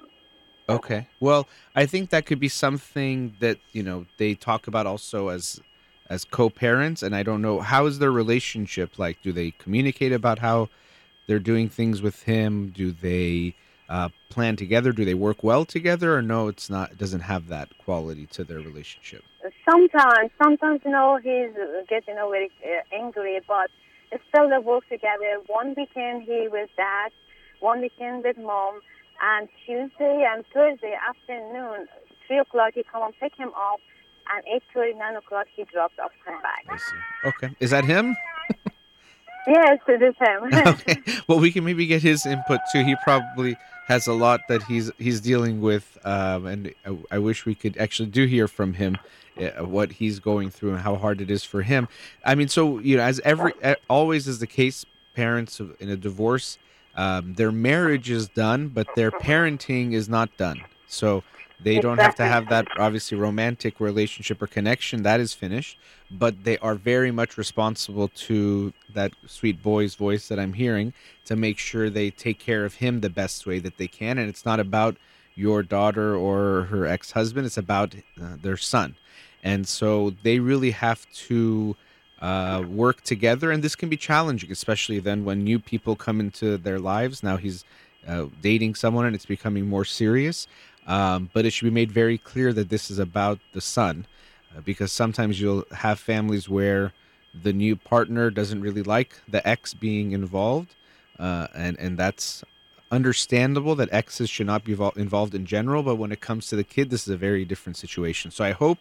Okay. 0.69 1.07
Well, 1.19 1.47
I 1.75 1.85
think 1.85 2.09
that 2.11 2.25
could 2.25 2.39
be 2.39 2.47
something 2.47 3.35
that, 3.39 3.57
you 3.73 3.83
know, 3.83 4.05
they 4.17 4.33
talk 4.33 4.67
about 4.67 4.87
also 4.87 5.27
as 5.29 5.59
as 6.09 6.25
co-parents 6.25 7.01
and 7.01 7.15
I 7.15 7.23
don't 7.23 7.41
know 7.41 7.61
how 7.61 7.85
is 7.85 7.99
their 7.99 8.11
relationship 8.11 8.99
like? 8.99 9.21
Do 9.21 9.31
they 9.31 9.51
communicate 9.51 10.11
about 10.11 10.39
how 10.39 10.69
they're 11.27 11.39
doing 11.39 11.69
things 11.69 12.01
with 12.01 12.23
him? 12.23 12.69
Do 12.69 12.91
they 12.91 13.55
uh, 13.89 14.09
plan 14.29 14.55
together? 14.55 14.91
Do 14.91 15.05
they 15.05 15.13
work 15.13 15.43
well 15.43 15.65
together 15.65 16.15
or 16.15 16.21
no, 16.21 16.47
it's 16.47 16.69
not 16.69 16.91
it 16.91 16.97
doesn't 16.97 17.21
have 17.21 17.47
that 17.47 17.77
quality 17.77 18.25
to 18.27 18.43
their 18.43 18.59
relationship. 18.59 19.23
Sometimes, 19.69 20.31
sometimes 20.41 20.81
you 20.85 20.91
know 20.91 21.17
he's 21.21 21.53
getting 21.89 22.15
you 22.15 22.15
know, 22.15 22.29
very 22.29 22.51
uh, 22.63 22.95
angry, 22.95 23.39
but 23.47 23.69
still 24.29 24.49
they 24.49 24.57
work 24.57 24.87
together. 24.89 25.41
One 25.47 25.73
weekend 25.77 26.23
he 26.23 26.47
with 26.51 26.69
dad, 26.77 27.11
one 27.59 27.81
weekend 27.81 28.23
with 28.23 28.37
mom, 28.37 28.81
and 29.21 29.47
Tuesday 29.65 30.25
and 30.29 30.45
Thursday 30.53 30.97
afternoon, 31.07 31.87
three 32.27 32.39
o'clock 32.39 32.73
he 32.75 32.83
come 32.83 33.03
and 33.03 33.13
pick 33.19 33.35
him 33.35 33.49
up, 33.49 33.79
and 34.33 34.45
eight 34.53 34.63
thirty, 34.73 34.93
nine 34.93 35.15
o'clock 35.15 35.47
he 35.55 35.65
drops 35.65 35.95
off 36.01 36.11
come 36.25 36.41
back. 36.41 36.65
I 36.69 36.77
see. 36.77 37.29
Okay. 37.29 37.55
Is 37.59 37.71
that 37.71 37.85
him? 37.85 38.15
Yes, 39.47 39.79
it 39.87 40.01
is 40.01 40.15
him. 40.19 40.67
okay. 40.67 41.21
Well, 41.27 41.39
we 41.39 41.51
can 41.51 41.65
maybe 41.65 41.85
get 41.85 42.01
his 42.01 42.25
input 42.25 42.61
too. 42.71 42.83
He 42.83 42.95
probably 43.03 43.57
has 43.93 44.07
a 44.07 44.13
lot 44.13 44.41
that 44.47 44.61
he's 44.63 44.87
he's 44.97 45.19
dealing 45.21 45.61
with, 45.61 45.85
um, 46.03 46.45
and 46.51 46.61
I, 46.85 47.15
I 47.15 47.17
wish 47.27 47.45
we 47.45 47.55
could 47.61 47.75
actually 47.77 48.09
do 48.19 48.25
hear 48.25 48.47
from 48.47 48.73
him 48.73 48.97
uh, 49.39 49.65
what 49.75 49.91
he's 49.99 50.17
going 50.19 50.49
through 50.49 50.73
and 50.75 50.81
how 50.81 50.95
hard 50.95 51.21
it 51.21 51.29
is 51.29 51.43
for 51.43 51.61
him. 51.61 51.87
I 52.25 52.33
mean, 52.35 52.47
so 52.47 52.79
you 52.79 52.97
know, 52.97 53.03
as 53.03 53.19
every 53.33 53.53
always 53.89 54.27
is 54.27 54.39
the 54.39 54.47
case, 54.47 54.77
parents 55.15 55.61
in 55.79 55.89
a 55.89 55.99
divorce, 56.09 56.57
um, 56.95 57.35
their 57.35 57.51
marriage 57.51 58.09
is 58.09 58.25
done, 58.29 58.69
but 58.77 58.87
their 58.95 59.11
parenting 59.11 59.93
is 59.93 60.09
not 60.09 60.35
done. 60.37 60.59
So 60.87 61.23
they 61.61 61.79
don't 61.79 61.99
have 61.99 62.15
to 62.15 62.25
have 62.25 62.49
that 62.49 62.67
obviously 62.77 63.17
romantic 63.17 63.79
relationship 63.79 64.41
or 64.41 64.47
connection 64.47 65.03
that 65.03 65.19
is 65.19 65.33
finished 65.33 65.77
but 66.13 66.43
they 66.43 66.57
are 66.59 66.75
very 66.75 67.11
much 67.11 67.37
responsible 67.37 68.07
to 68.09 68.71
that 68.93 69.11
sweet 69.25 69.61
boy's 69.63 69.95
voice 69.95 70.27
that 70.27 70.39
I'm 70.39 70.53
hearing 70.53 70.93
to 71.25 71.35
make 71.35 71.57
sure 71.57 71.89
they 71.89 72.11
take 72.11 72.39
care 72.39 72.65
of 72.65 72.75
him 72.75 73.01
the 73.01 73.09
best 73.09 73.45
way 73.45 73.59
that 73.59 73.77
they 73.77 73.87
can. 73.87 74.17
And 74.17 74.29
it's 74.29 74.45
not 74.45 74.59
about 74.59 74.97
your 75.35 75.63
daughter 75.63 76.15
or 76.15 76.63
her 76.65 76.85
ex 76.85 77.11
husband, 77.11 77.47
it's 77.47 77.57
about 77.57 77.95
uh, 78.21 78.35
their 78.41 78.57
son. 78.57 78.95
And 79.43 79.67
so 79.67 80.13
they 80.21 80.39
really 80.39 80.71
have 80.71 81.09
to 81.27 81.75
uh, 82.21 82.63
work 82.67 83.01
together. 83.01 83.51
And 83.51 83.63
this 83.63 83.75
can 83.75 83.89
be 83.89 83.97
challenging, 83.97 84.51
especially 84.51 84.99
then 84.99 85.25
when 85.25 85.43
new 85.43 85.59
people 85.59 85.95
come 85.95 86.19
into 86.19 86.57
their 86.57 86.79
lives. 86.79 87.23
Now 87.23 87.37
he's 87.37 87.65
uh, 88.07 88.27
dating 88.41 88.75
someone 88.75 89.05
and 89.05 89.15
it's 89.15 89.25
becoming 89.25 89.67
more 89.67 89.85
serious. 89.85 90.47
Um, 90.85 91.29
but 91.33 91.45
it 91.45 91.51
should 91.51 91.65
be 91.65 91.71
made 91.71 91.91
very 91.91 92.17
clear 92.17 92.51
that 92.53 92.69
this 92.69 92.91
is 92.91 92.99
about 92.99 93.39
the 93.53 93.61
son 93.61 94.05
uh, 94.55 94.61
because 94.61 94.91
sometimes 94.91 95.39
you'll 95.39 95.63
have 95.71 95.99
families 95.99 96.49
where 96.49 96.91
the 97.41 97.53
new 97.53 97.75
partner 97.75 98.29
doesn't 98.29 98.61
really 98.61 98.83
like 98.83 99.19
the 99.27 99.47
ex 99.47 99.73
being 99.73 100.11
involved, 100.11 100.75
uh, 101.17 101.47
and 101.55 101.79
and 101.79 101.97
that's 101.97 102.43
understandable 102.91 103.75
that 103.75 103.91
exes 103.91 104.29
should 104.29 104.45
not 104.45 104.63
be 104.63 104.73
vol- 104.73 104.93
involved 104.95 105.33
in 105.33 105.45
general. 105.45 105.81
But 105.81 105.95
when 105.95 106.11
it 106.11 106.21
comes 106.21 106.47
to 106.47 106.55
the 106.55 106.63
kid, 106.63 106.89
this 106.89 107.03
is 107.03 107.13
a 107.13 107.17
very 107.17 107.43
different 107.45 107.77
situation. 107.77 108.29
So 108.29 108.43
I 108.43 108.51
hope 108.51 108.79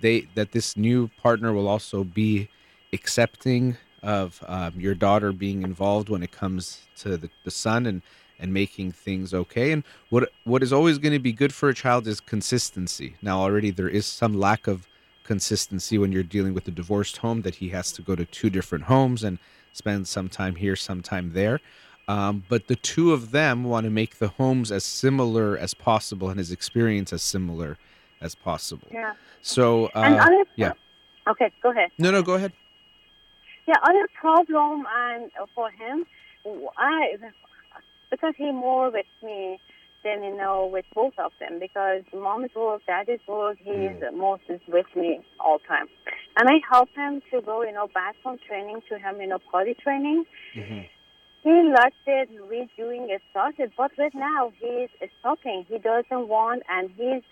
they 0.00 0.22
that 0.34 0.52
this 0.52 0.76
new 0.76 1.10
partner 1.22 1.52
will 1.52 1.68
also 1.68 2.02
be 2.02 2.48
accepting 2.92 3.76
of 4.02 4.42
um, 4.48 4.72
your 4.76 4.94
daughter 4.94 5.32
being 5.32 5.62
involved 5.62 6.08
when 6.08 6.22
it 6.22 6.32
comes 6.32 6.82
to 6.96 7.16
the, 7.16 7.30
the 7.44 7.50
son 7.50 7.86
and 7.86 8.02
and 8.42 8.52
making 8.52 8.90
things 8.92 9.32
okay. 9.32 9.70
And 9.72 9.84
what 10.10 10.30
what 10.44 10.62
is 10.62 10.72
always 10.72 10.98
going 10.98 11.12
to 11.12 11.20
be 11.20 11.32
good 11.32 11.54
for 11.54 11.68
a 11.68 11.74
child 11.74 12.06
is 12.06 12.20
consistency. 12.20 13.14
Now 13.22 13.40
already 13.40 13.70
there 13.70 13.88
is 13.88 14.04
some 14.04 14.34
lack 14.38 14.66
of 14.66 14.88
consistency 15.22 15.96
when 15.96 16.10
you're 16.10 16.24
dealing 16.24 16.52
with 16.52 16.66
a 16.66 16.72
divorced 16.72 17.18
home 17.18 17.42
that 17.42 17.54
he 17.54 17.68
has 17.70 17.92
to 17.92 18.02
go 18.02 18.16
to 18.16 18.24
two 18.24 18.50
different 18.50 18.84
homes 18.84 19.22
and 19.22 19.38
spend 19.72 20.08
some 20.08 20.28
time 20.28 20.56
here, 20.56 20.74
some 20.74 21.00
time 21.00 21.32
there. 21.32 21.60
Um, 22.08 22.44
but 22.48 22.66
the 22.66 22.74
two 22.74 23.12
of 23.12 23.30
them 23.30 23.62
want 23.62 23.84
to 23.84 23.90
make 23.90 24.18
the 24.18 24.28
homes 24.28 24.72
as 24.72 24.82
similar 24.82 25.56
as 25.56 25.72
possible 25.72 26.28
and 26.28 26.38
his 26.38 26.50
experience 26.50 27.12
as 27.12 27.22
similar 27.22 27.78
as 28.20 28.34
possible. 28.34 28.88
yeah. 28.90 29.14
So, 29.40 29.86
uh, 29.94 30.18
other, 30.20 30.44
yeah. 30.56 30.72
Okay, 31.28 31.50
go 31.62 31.70
ahead. 31.70 31.90
no, 31.98 32.10
no, 32.10 32.22
go 32.22 32.34
ahead. 32.34 32.52
Yeah, 33.66 33.74
other 33.82 34.08
problem 34.20 34.84
and 34.92 35.30
for 35.54 35.70
him, 35.70 36.04
I 36.76 37.16
because 38.12 38.34
he 38.36 38.52
more 38.52 38.92
with 38.92 39.06
me, 39.24 39.58
than 40.04 40.22
you 40.22 40.36
know, 40.36 40.68
with 40.72 40.84
both 40.94 41.14
of 41.18 41.32
them 41.40 41.58
because 41.58 42.02
mom 42.12 42.22
mom's 42.42 42.54
work, 42.54 42.82
daddy's 42.86 43.20
work, 43.26 43.56
he's 43.62 43.96
most 44.14 44.42
is 44.48 44.60
with 44.68 44.86
me 44.96 45.20
all 45.40 45.58
time. 45.60 45.86
And 46.36 46.48
I 46.48 46.60
help 46.70 46.88
him 46.94 47.22
to 47.30 47.40
go, 47.40 47.62
you 47.62 47.72
know, 47.72 47.88
back 47.92 48.16
from 48.22 48.38
training 48.46 48.80
to 48.88 48.98
him, 48.98 49.20
you 49.20 49.28
know, 49.28 49.38
potty 49.50 49.74
training. 49.74 50.24
hmm 50.54 50.80
He 51.42 51.72
liked 51.74 52.06
it, 52.06 52.28
redoing 52.52 53.10
it, 53.10 53.22
started, 53.30 53.72
but 53.76 53.90
right 53.98 54.14
now 54.14 54.52
he's 54.60 54.90
stopping. 55.20 55.64
He 55.68 55.78
doesn't 55.78 56.28
want, 56.28 56.62
and 56.68 56.90
he's 56.96 57.22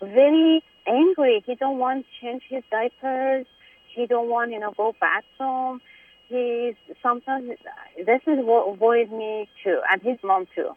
very 0.00 0.62
angry. 0.86 1.42
He 1.46 1.54
don't 1.54 1.78
want 1.78 2.04
to 2.06 2.10
change 2.20 2.42
his 2.48 2.62
diapers. 2.70 3.46
He 3.94 4.06
don't 4.06 4.28
want, 4.28 4.52
you 4.52 4.60
know, 4.60 4.72
go 4.76 4.94
bathroom. 5.00 5.80
He's 6.28 6.74
sometimes 7.02 7.50
this 7.96 8.20
is 8.26 8.38
what 8.44 8.78
worries 8.80 9.10
me 9.10 9.48
too, 9.62 9.80
and 9.90 10.02
his 10.02 10.18
mom 10.24 10.46
too. 10.54 10.70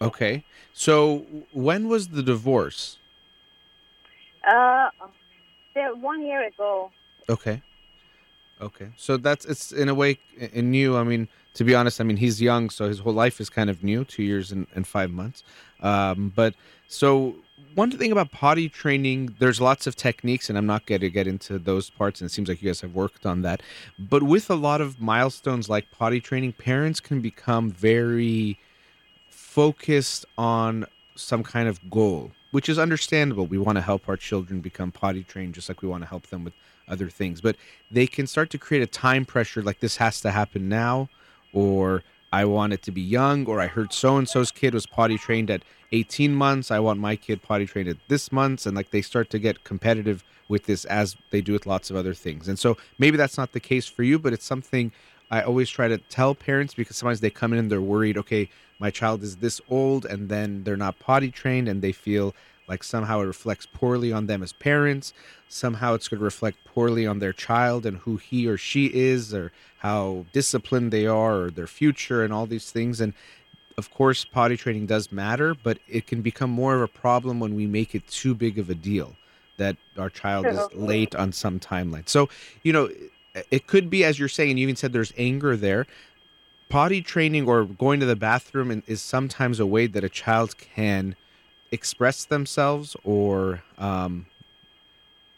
Okay. 0.00 0.44
So 0.72 1.24
when 1.52 1.88
was 1.88 2.08
the 2.08 2.22
divorce? 2.22 2.98
Uh, 4.46 4.90
one 6.00 6.24
year 6.26 6.46
ago. 6.46 6.90
Okay. 7.28 7.62
Okay. 8.60 8.88
So 8.96 9.16
that's 9.16 9.44
it's 9.44 9.70
in 9.72 9.88
a 9.88 9.94
way 9.94 10.18
i- 10.40 10.60
new. 10.60 10.96
I 10.96 11.04
mean, 11.04 11.28
to 11.54 11.64
be 11.64 11.74
honest, 11.74 12.00
I 12.00 12.04
mean 12.04 12.16
he's 12.16 12.40
young, 12.42 12.70
so 12.70 12.88
his 12.88 12.98
whole 13.00 13.12
life 13.12 13.40
is 13.40 13.48
kind 13.48 13.70
of 13.70 13.84
new, 13.84 14.04
two 14.04 14.22
years 14.22 14.50
and, 14.50 14.66
and 14.74 14.86
five 14.86 15.10
months. 15.10 15.44
Um, 15.80 16.32
but 16.34 16.54
so 16.88 17.36
one 17.74 17.90
thing 17.90 18.12
about 18.12 18.32
potty 18.32 18.68
training, 18.68 19.36
there's 19.38 19.60
lots 19.60 19.86
of 19.86 19.94
techniques, 19.94 20.48
and 20.48 20.58
I'm 20.58 20.66
not 20.66 20.86
going 20.86 21.00
to 21.00 21.10
get 21.10 21.26
into 21.26 21.58
those 21.58 21.90
parts. 21.90 22.20
And 22.20 22.28
it 22.28 22.32
seems 22.32 22.48
like 22.48 22.60
you 22.62 22.68
guys 22.68 22.80
have 22.80 22.94
worked 22.94 23.24
on 23.24 23.42
that. 23.42 23.62
But 23.98 24.22
with 24.22 24.50
a 24.50 24.54
lot 24.54 24.80
of 24.80 25.00
milestones 25.00 25.68
like 25.68 25.90
potty 25.90 26.20
training, 26.20 26.54
parents 26.54 27.00
can 27.00 27.20
become 27.20 27.70
very 27.70 28.58
focused 29.30 30.26
on 30.36 30.86
some 31.14 31.42
kind 31.42 31.68
of 31.68 31.90
goal, 31.90 32.32
which 32.50 32.68
is 32.68 32.78
understandable. 32.78 33.46
We 33.46 33.58
want 33.58 33.76
to 33.76 33.82
help 33.82 34.08
our 34.08 34.16
children 34.16 34.60
become 34.60 34.92
potty 34.92 35.24
trained 35.24 35.54
just 35.54 35.68
like 35.68 35.82
we 35.82 35.88
want 35.88 36.02
to 36.02 36.08
help 36.08 36.26
them 36.28 36.44
with 36.44 36.54
other 36.88 37.08
things. 37.10 37.40
But 37.40 37.56
they 37.90 38.06
can 38.06 38.26
start 38.26 38.50
to 38.50 38.58
create 38.58 38.82
a 38.82 38.86
time 38.86 39.24
pressure 39.24 39.62
like 39.62 39.80
this 39.80 39.96
has 39.96 40.20
to 40.22 40.30
happen 40.30 40.68
now, 40.68 41.08
or 41.52 42.02
I 42.32 42.44
want 42.44 42.72
it 42.72 42.82
to 42.82 42.92
be 42.92 43.00
young, 43.00 43.46
or 43.46 43.60
I 43.60 43.66
heard 43.66 43.92
so 43.92 44.16
and 44.16 44.28
so's 44.28 44.50
kid 44.50 44.74
was 44.74 44.86
potty 44.86 45.16
trained 45.16 45.50
at 45.50 45.62
18 45.92 46.34
months. 46.34 46.70
I 46.70 46.78
want 46.78 47.00
my 47.00 47.16
kid 47.16 47.42
potty 47.42 47.66
trained 47.66 47.88
at 47.88 47.96
this 48.08 48.30
month. 48.30 48.66
And 48.66 48.76
like 48.76 48.90
they 48.90 49.02
start 49.02 49.30
to 49.30 49.38
get 49.38 49.64
competitive 49.64 50.24
with 50.48 50.64
this 50.64 50.84
as 50.86 51.16
they 51.30 51.40
do 51.40 51.52
with 51.52 51.66
lots 51.66 51.90
of 51.90 51.96
other 51.96 52.14
things. 52.14 52.48
And 52.48 52.58
so 52.58 52.76
maybe 52.98 53.16
that's 53.16 53.38
not 53.38 53.52
the 53.52 53.60
case 53.60 53.86
for 53.86 54.02
you, 54.02 54.18
but 54.18 54.32
it's 54.32 54.44
something 54.44 54.92
I 55.30 55.42
always 55.42 55.68
try 55.68 55.88
to 55.88 55.98
tell 55.98 56.34
parents 56.34 56.74
because 56.74 56.96
sometimes 56.96 57.20
they 57.20 57.30
come 57.30 57.52
in 57.52 57.58
and 57.58 57.70
they're 57.70 57.80
worried, 57.80 58.16
okay, 58.18 58.48
my 58.78 58.90
child 58.90 59.22
is 59.22 59.36
this 59.36 59.60
old 59.68 60.06
and 60.06 60.28
then 60.28 60.64
they're 60.64 60.76
not 60.76 60.98
potty 60.98 61.30
trained 61.30 61.68
and 61.68 61.82
they 61.82 61.92
feel 61.92 62.34
like 62.66 62.82
somehow 62.82 63.20
it 63.20 63.24
reflects 63.24 63.66
poorly 63.66 64.12
on 64.12 64.26
them 64.26 64.42
as 64.42 64.52
parents. 64.52 65.12
Somehow 65.48 65.94
it's 65.94 66.08
going 66.08 66.18
to 66.18 66.24
reflect 66.24 66.64
poorly 66.64 67.06
on 67.06 67.18
their 67.18 67.32
child 67.32 67.86
and 67.86 67.98
who 67.98 68.16
he 68.16 68.46
or 68.46 68.56
she 68.56 68.86
is 68.86 69.34
or 69.34 69.52
how 69.78 70.26
disciplined 70.32 70.92
they 70.92 71.06
are 71.06 71.42
or 71.42 71.50
their 71.50 71.66
future 71.66 72.24
and 72.24 72.32
all 72.32 72.46
these 72.46 72.70
things. 72.70 73.00
And 73.00 73.14
of 73.76 73.90
course, 73.90 74.24
potty 74.24 74.56
training 74.56 74.86
does 74.86 75.12
matter, 75.12 75.54
but 75.54 75.78
it 75.88 76.06
can 76.06 76.20
become 76.20 76.50
more 76.50 76.74
of 76.74 76.82
a 76.82 76.88
problem 76.88 77.38
when 77.38 77.54
we 77.54 77.66
make 77.66 77.94
it 77.94 78.06
too 78.08 78.34
big 78.34 78.58
of 78.58 78.68
a 78.68 78.74
deal 78.74 79.14
that 79.56 79.76
our 79.96 80.10
child 80.10 80.46
is 80.46 80.58
late 80.72 81.14
on 81.14 81.32
some 81.32 81.60
timeline. 81.60 82.08
So, 82.08 82.28
you 82.62 82.72
know, 82.72 82.88
it 83.50 83.66
could 83.66 83.90
be, 83.90 84.04
as 84.04 84.18
you're 84.18 84.28
saying, 84.28 84.56
you 84.56 84.62
even 84.62 84.76
said 84.76 84.92
there's 84.92 85.12
anger 85.16 85.56
there. 85.56 85.86
Potty 86.68 87.00
training 87.00 87.48
or 87.48 87.64
going 87.64 88.00
to 88.00 88.06
the 88.06 88.16
bathroom 88.16 88.82
is 88.86 89.00
sometimes 89.00 89.58
a 89.58 89.66
way 89.66 89.86
that 89.86 90.04
a 90.04 90.08
child 90.08 90.58
can 90.58 91.16
express 91.70 92.24
themselves 92.24 92.96
or 93.04 93.62
um, 93.78 94.26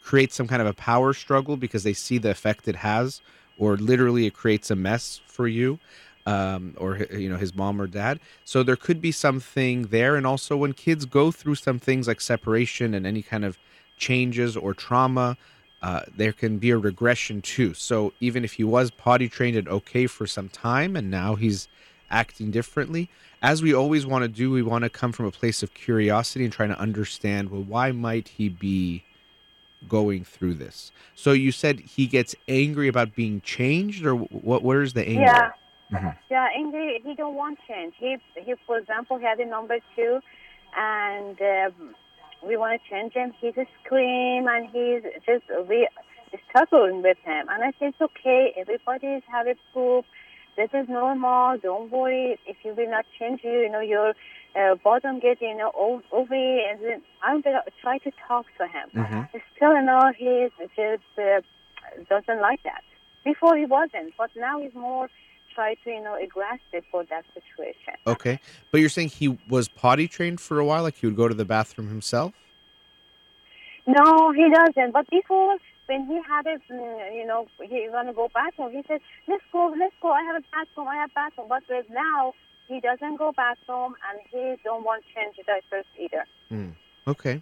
create 0.03 0.33
some 0.33 0.47
kind 0.47 0.61
of 0.61 0.67
a 0.67 0.73
power 0.73 1.13
struggle 1.13 1.57
because 1.57 1.83
they 1.83 1.93
see 1.93 2.17
the 2.17 2.29
effect 2.29 2.67
it 2.67 2.77
has, 2.77 3.21
or 3.61 3.77
literally 3.77 4.25
it 4.25 4.33
creates 4.33 4.71
a 4.71 4.75
mess 4.75 5.21
for 5.27 5.47
you, 5.47 5.79
um, 6.25 6.73
or 6.77 6.97
you 7.11 7.29
know 7.29 7.37
his 7.37 7.53
mom 7.55 7.79
or 7.79 7.85
dad. 7.85 8.19
So 8.43 8.63
there 8.63 8.75
could 8.75 8.99
be 8.99 9.11
something 9.11 9.83
there, 9.87 10.15
and 10.15 10.25
also 10.25 10.57
when 10.57 10.73
kids 10.73 11.05
go 11.05 11.31
through 11.31 11.55
some 11.55 11.77
things 11.77 12.07
like 12.07 12.21
separation 12.21 12.95
and 12.95 13.05
any 13.05 13.21
kind 13.21 13.45
of 13.45 13.59
changes 13.97 14.57
or 14.57 14.73
trauma, 14.73 15.37
uh, 15.83 16.01
there 16.17 16.33
can 16.33 16.57
be 16.57 16.71
a 16.71 16.77
regression 16.77 17.39
too. 17.41 17.75
So 17.75 18.13
even 18.19 18.43
if 18.43 18.53
he 18.53 18.63
was 18.63 18.89
potty 18.89 19.29
trained 19.29 19.55
and 19.55 19.69
okay 19.69 20.07
for 20.07 20.25
some 20.25 20.49
time, 20.49 20.95
and 20.95 21.11
now 21.11 21.35
he's 21.35 21.67
acting 22.09 22.49
differently, 22.49 23.09
as 23.43 23.61
we 23.61 23.75
always 23.75 24.07
want 24.07 24.23
to 24.23 24.27
do, 24.27 24.49
we 24.49 24.63
want 24.63 24.85
to 24.85 24.89
come 24.89 25.11
from 25.11 25.27
a 25.27 25.31
place 25.31 25.61
of 25.61 25.75
curiosity 25.75 26.45
and 26.45 26.53
trying 26.53 26.69
to 26.69 26.79
understand. 26.79 27.51
Well, 27.51 27.61
why 27.61 27.91
might 27.91 28.27
he 28.27 28.49
be 28.49 29.03
going 29.87 30.23
through 30.23 30.55
this? 30.55 30.91
So 31.15 31.31
you 31.31 31.51
said 31.51 31.79
he 31.79 32.07
gets 32.07 32.35
angry 32.47 32.87
about 32.87 33.15
being 33.15 33.41
changed, 33.41 34.05
or 34.05 34.15
what? 34.15 34.63
Where's 34.63 34.93
the 34.93 35.07
anger? 35.07 35.21
Yeah. 35.21 35.51
Mhm. 35.91 36.17
Yeah, 36.29 36.47
angry. 36.55 37.01
He 37.03 37.15
don't 37.15 37.35
want 37.35 37.59
change. 37.67 37.93
He, 37.97 38.17
he, 38.35 38.53
for 38.65 38.77
example, 38.77 39.17
he 39.17 39.25
had 39.25 39.39
a 39.39 39.45
number 39.45 39.79
two, 39.95 40.21
and 40.77 41.37
um, 41.41 41.95
we 42.41 42.57
want 42.57 42.81
to 42.81 42.89
change 42.89 43.13
him. 43.13 43.33
He 43.39 43.51
just 43.51 43.69
scream 43.83 44.47
and 44.47 44.69
he's 44.71 45.03
just 45.25 45.43
we 45.67 45.87
struggling 46.49 47.01
with 47.01 47.17
him. 47.23 47.47
And 47.49 47.63
I 47.63 47.71
say 47.71 47.87
it's 47.87 48.01
okay. 48.01 48.53
Everybody's 48.57 49.23
have 49.31 49.47
a 49.47 49.55
poop. 49.73 50.05
This 50.57 50.69
is 50.73 50.87
normal. 50.89 51.57
Don't 51.57 51.91
worry. 51.91 52.39
If 52.45 52.57
you 52.63 52.73
will 52.73 52.89
not 52.89 53.05
change, 53.17 53.41
you, 53.43 53.51
you 53.51 53.69
know 53.69 53.79
your 53.81 54.13
uh, 54.55 54.75
bottom 54.83 55.19
get 55.19 55.41
you 55.41 55.55
know 55.55 55.71
over, 56.11 56.33
and 56.33 56.79
then 56.81 57.01
I'm 57.23 57.41
gonna 57.41 57.63
try 57.81 57.97
to 57.99 58.11
talk 58.27 58.45
to 58.57 58.67
him. 58.67 58.89
Mhm. 58.93 59.29
Still, 59.55 59.73
you 59.75 59.81
know, 59.81 60.11
he 60.17 60.49
just 60.75 61.03
uh, 61.17 61.41
doesn't 62.09 62.41
like 62.41 62.61
that. 62.63 62.83
Before 63.23 63.55
he 63.55 63.65
wasn't, 63.65 64.13
but 64.17 64.31
now 64.35 64.59
he's 64.59 64.73
more 64.73 65.09
try 65.53 65.75
to, 65.83 65.89
you 65.89 66.01
know, 66.01 66.15
aggressive 66.21 66.83
for 66.89 67.03
that 67.05 67.25
situation. 67.33 67.93
Okay, 68.07 68.39
but 68.71 68.79
you're 68.79 68.89
saying 68.89 69.09
he 69.09 69.37
was 69.47 69.67
potty 69.67 70.07
trained 70.07 70.39
for 70.39 70.59
a 70.59 70.65
while, 70.65 70.83
like 70.83 70.95
he 70.95 71.05
would 71.07 71.15
go 71.15 71.27
to 71.27 71.33
the 71.33 71.45
bathroom 71.45 71.89
himself. 71.89 72.33
No, 73.85 74.31
he 74.31 74.49
doesn't. 74.49 74.91
But 74.91 75.09
before, 75.09 75.57
when 75.87 76.05
he 76.05 76.19
had 76.27 76.45
it, 76.45 76.61
mm, 76.69 77.15
you 77.15 77.25
know, 77.25 77.47
he 77.61 77.87
want 77.89 78.07
to 78.07 78.13
go 78.13 78.29
bathroom, 78.33 78.71
he 78.71 78.83
said, 78.87 79.01
let's 79.27 79.43
go, 79.51 79.73
let's 79.77 79.95
go. 80.01 80.11
I 80.11 80.23
have 80.23 80.37
a 80.37 80.45
bathroom, 80.51 80.87
I 80.87 80.95
have 80.97 81.11
a 81.11 81.13
bathroom. 81.13 81.47
But 81.49 81.63
now, 81.89 82.33
he 82.71 82.79
doesn't 82.79 83.17
go 83.17 83.33
back 83.33 83.57
home, 83.67 83.95
and 84.09 84.19
he 84.31 84.55
don't 84.63 84.83
want 84.83 85.03
to 85.03 85.13
change 85.13 85.35
diapers 85.45 85.85
either. 85.99 86.25
Hmm. 86.49 86.69
Okay, 87.05 87.41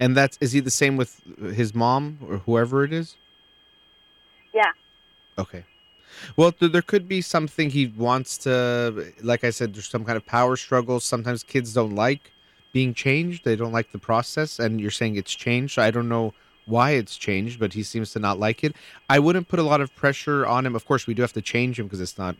and 0.00 0.16
that's 0.16 0.36
is 0.40 0.52
he 0.52 0.60
the 0.60 0.70
same 0.70 0.96
with 0.96 1.20
his 1.54 1.74
mom 1.74 2.18
or 2.28 2.38
whoever 2.38 2.82
it 2.82 2.92
is? 2.92 3.16
Yeah. 4.52 4.72
Okay. 5.38 5.64
Well, 6.36 6.50
th- 6.50 6.72
there 6.72 6.82
could 6.82 7.06
be 7.06 7.20
something 7.20 7.70
he 7.70 7.86
wants 7.86 8.36
to, 8.38 9.12
like 9.22 9.44
I 9.44 9.50
said, 9.50 9.74
there's 9.74 9.88
some 9.88 10.04
kind 10.04 10.16
of 10.16 10.26
power 10.26 10.56
struggle. 10.56 10.98
Sometimes 10.98 11.44
kids 11.44 11.72
don't 11.72 11.94
like 11.94 12.32
being 12.72 12.92
changed; 12.92 13.44
they 13.44 13.54
don't 13.54 13.72
like 13.72 13.92
the 13.92 13.98
process. 13.98 14.58
And 14.58 14.80
you're 14.80 14.90
saying 14.90 15.14
it's 15.14 15.34
changed. 15.34 15.74
So 15.74 15.82
I 15.82 15.92
don't 15.92 16.08
know 16.08 16.34
why 16.66 16.92
it's 16.92 17.16
changed, 17.16 17.60
but 17.60 17.72
he 17.74 17.82
seems 17.84 18.12
to 18.12 18.18
not 18.18 18.40
like 18.40 18.64
it. 18.64 18.74
I 19.08 19.18
wouldn't 19.20 19.48
put 19.48 19.60
a 19.60 19.62
lot 19.62 19.80
of 19.80 19.94
pressure 19.94 20.44
on 20.46 20.66
him. 20.66 20.74
Of 20.74 20.84
course, 20.86 21.06
we 21.06 21.14
do 21.14 21.22
have 21.22 21.32
to 21.34 21.42
change 21.42 21.78
him 21.78 21.86
because 21.86 22.00
it's 22.00 22.18
not 22.18 22.36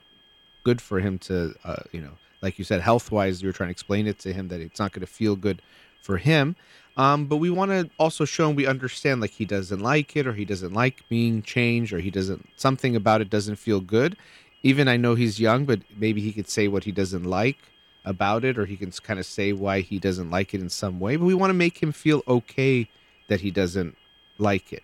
good 0.63 0.81
for 0.81 1.01
him 1.01 1.19
to, 1.19 1.55
uh, 1.65 1.83
you 1.93 2.01
know, 2.01 2.13
like 2.43 2.59
you 2.59 2.65
said, 2.65 2.81
health 2.81 3.11
wise, 3.11 3.43
you're 3.43 3.53
trying 3.53 3.69
to 3.69 3.73
explain 3.73 4.07
it 4.07 4.19
to 4.21 4.33
him 4.33 4.49
that 4.49 4.61
it's 4.61 4.81
not 4.81 4.93
going 4.93 5.01
to 5.01 5.13
feel 5.13 5.37
good 5.37 5.61
for 6.01 6.17
him. 6.17 6.57
Um, 6.97 7.27
but 7.27 7.37
we 7.37 7.51
want 7.51 7.71
to 7.71 7.89
also 7.99 8.25
show 8.25 8.51
him 8.51 8.57
we 8.57 8.67
understand 8.67 9.21
like 9.21 9.31
he 9.31 9.45
doesn't 9.45 9.81
like 9.81 10.17
it 10.17 10.27
or 10.27 10.33
he 10.33 10.45
doesn't 10.45 10.73
like 10.73 11.09
being 11.09 11.43
changed 11.43 11.93
or 11.93 12.01
he 12.01 12.11
doesn't 12.11 12.49
something 12.57 12.97
about 12.97 13.21
it 13.21 13.31
doesn't 13.31 13.57
feel 13.57 13.81
good. 13.81 14.17
Even 14.63 14.89
I 14.89 14.97
know 14.97 15.15
he's 15.15 15.41
young, 15.41 15.65
but 15.65 15.81
maybe 15.97 16.21
he 16.21 16.33
could 16.33 16.49
say 16.49 16.69
what 16.69 16.85
he 16.85 16.93
doesn't 16.93 17.25
like 17.25 17.59
about 18.05 18.45
it 18.45 18.59
or 18.59 18.67
he 18.67 18.77
can 18.77 18.91
kind 18.91 19.21
of 19.21 19.27
say 19.27 19.53
why 19.53 19.81
he 19.81 19.99
doesn't 19.99 20.31
like 20.31 20.53
it 20.53 20.61
in 20.61 20.69
some 20.69 21.01
way. 21.01 21.17
But 21.17 21.27
we 21.27 21.35
want 21.35 21.51
to 21.51 21.55
make 21.55 21.83
him 21.83 21.93
feel 21.93 22.23
okay 22.27 22.89
that 23.29 23.41
he 23.41 23.51
doesn't 23.51 23.97
like 24.39 24.73
it. 24.73 24.83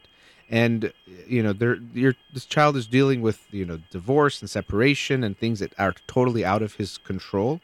And 0.49 0.93
you 1.27 1.43
know, 1.43 1.53
there 1.53 1.77
your 1.93 2.15
this 2.33 2.47
child 2.47 2.77
is 2.77 2.87
dealing 2.87 3.21
with, 3.23 3.47
you 3.51 3.65
know, 3.65 3.79
divorce 3.91 4.41
and 4.41 4.49
separation 4.51 5.25
and 5.25 5.37
things 5.39 5.61
that 5.61 5.75
are 5.79 5.95
totally 6.07 6.45
out 6.45 6.63
of 6.63 6.75
his 6.75 6.99
control. 6.99 7.63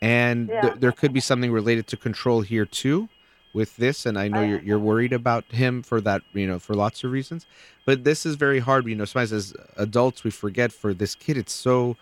And 0.00 0.52
Yeah. 0.52 0.60
th- 0.60 0.74
there 0.78 0.92
could 0.92 1.12
be 1.12 1.20
something 1.20 1.52
related 1.52 1.86
to 1.88 1.96
control 1.96 2.42
here 2.42 2.66
too 2.66 3.10
with 3.52 3.76
this 3.76 4.06
and 4.06 4.18
I 4.18 4.28
know 4.28 4.40
oh, 4.40 4.42
you're 4.42 4.60
you're 4.60 4.78
worried 4.78 5.12
about 5.12 5.52
him 5.52 5.82
for 5.82 6.00
that, 6.02 6.22
you 6.34 6.46
know, 6.46 6.58
for 6.58 6.74
lots 6.74 7.02
of 7.04 7.10
reasons. 7.12 7.46
But 7.86 8.04
this 8.04 8.26
is 8.26 8.36
very 8.36 8.60
hard, 8.60 8.86
you 8.86 8.94
know, 8.94 9.04
sometimes 9.06 9.32
as 9.32 9.54
adults 9.76 10.24
we 10.24 10.30
forget 10.30 10.72
for 10.72 10.94
this 10.94 11.14
kid 11.14 11.36
it's 11.38 11.52
so 11.54 11.96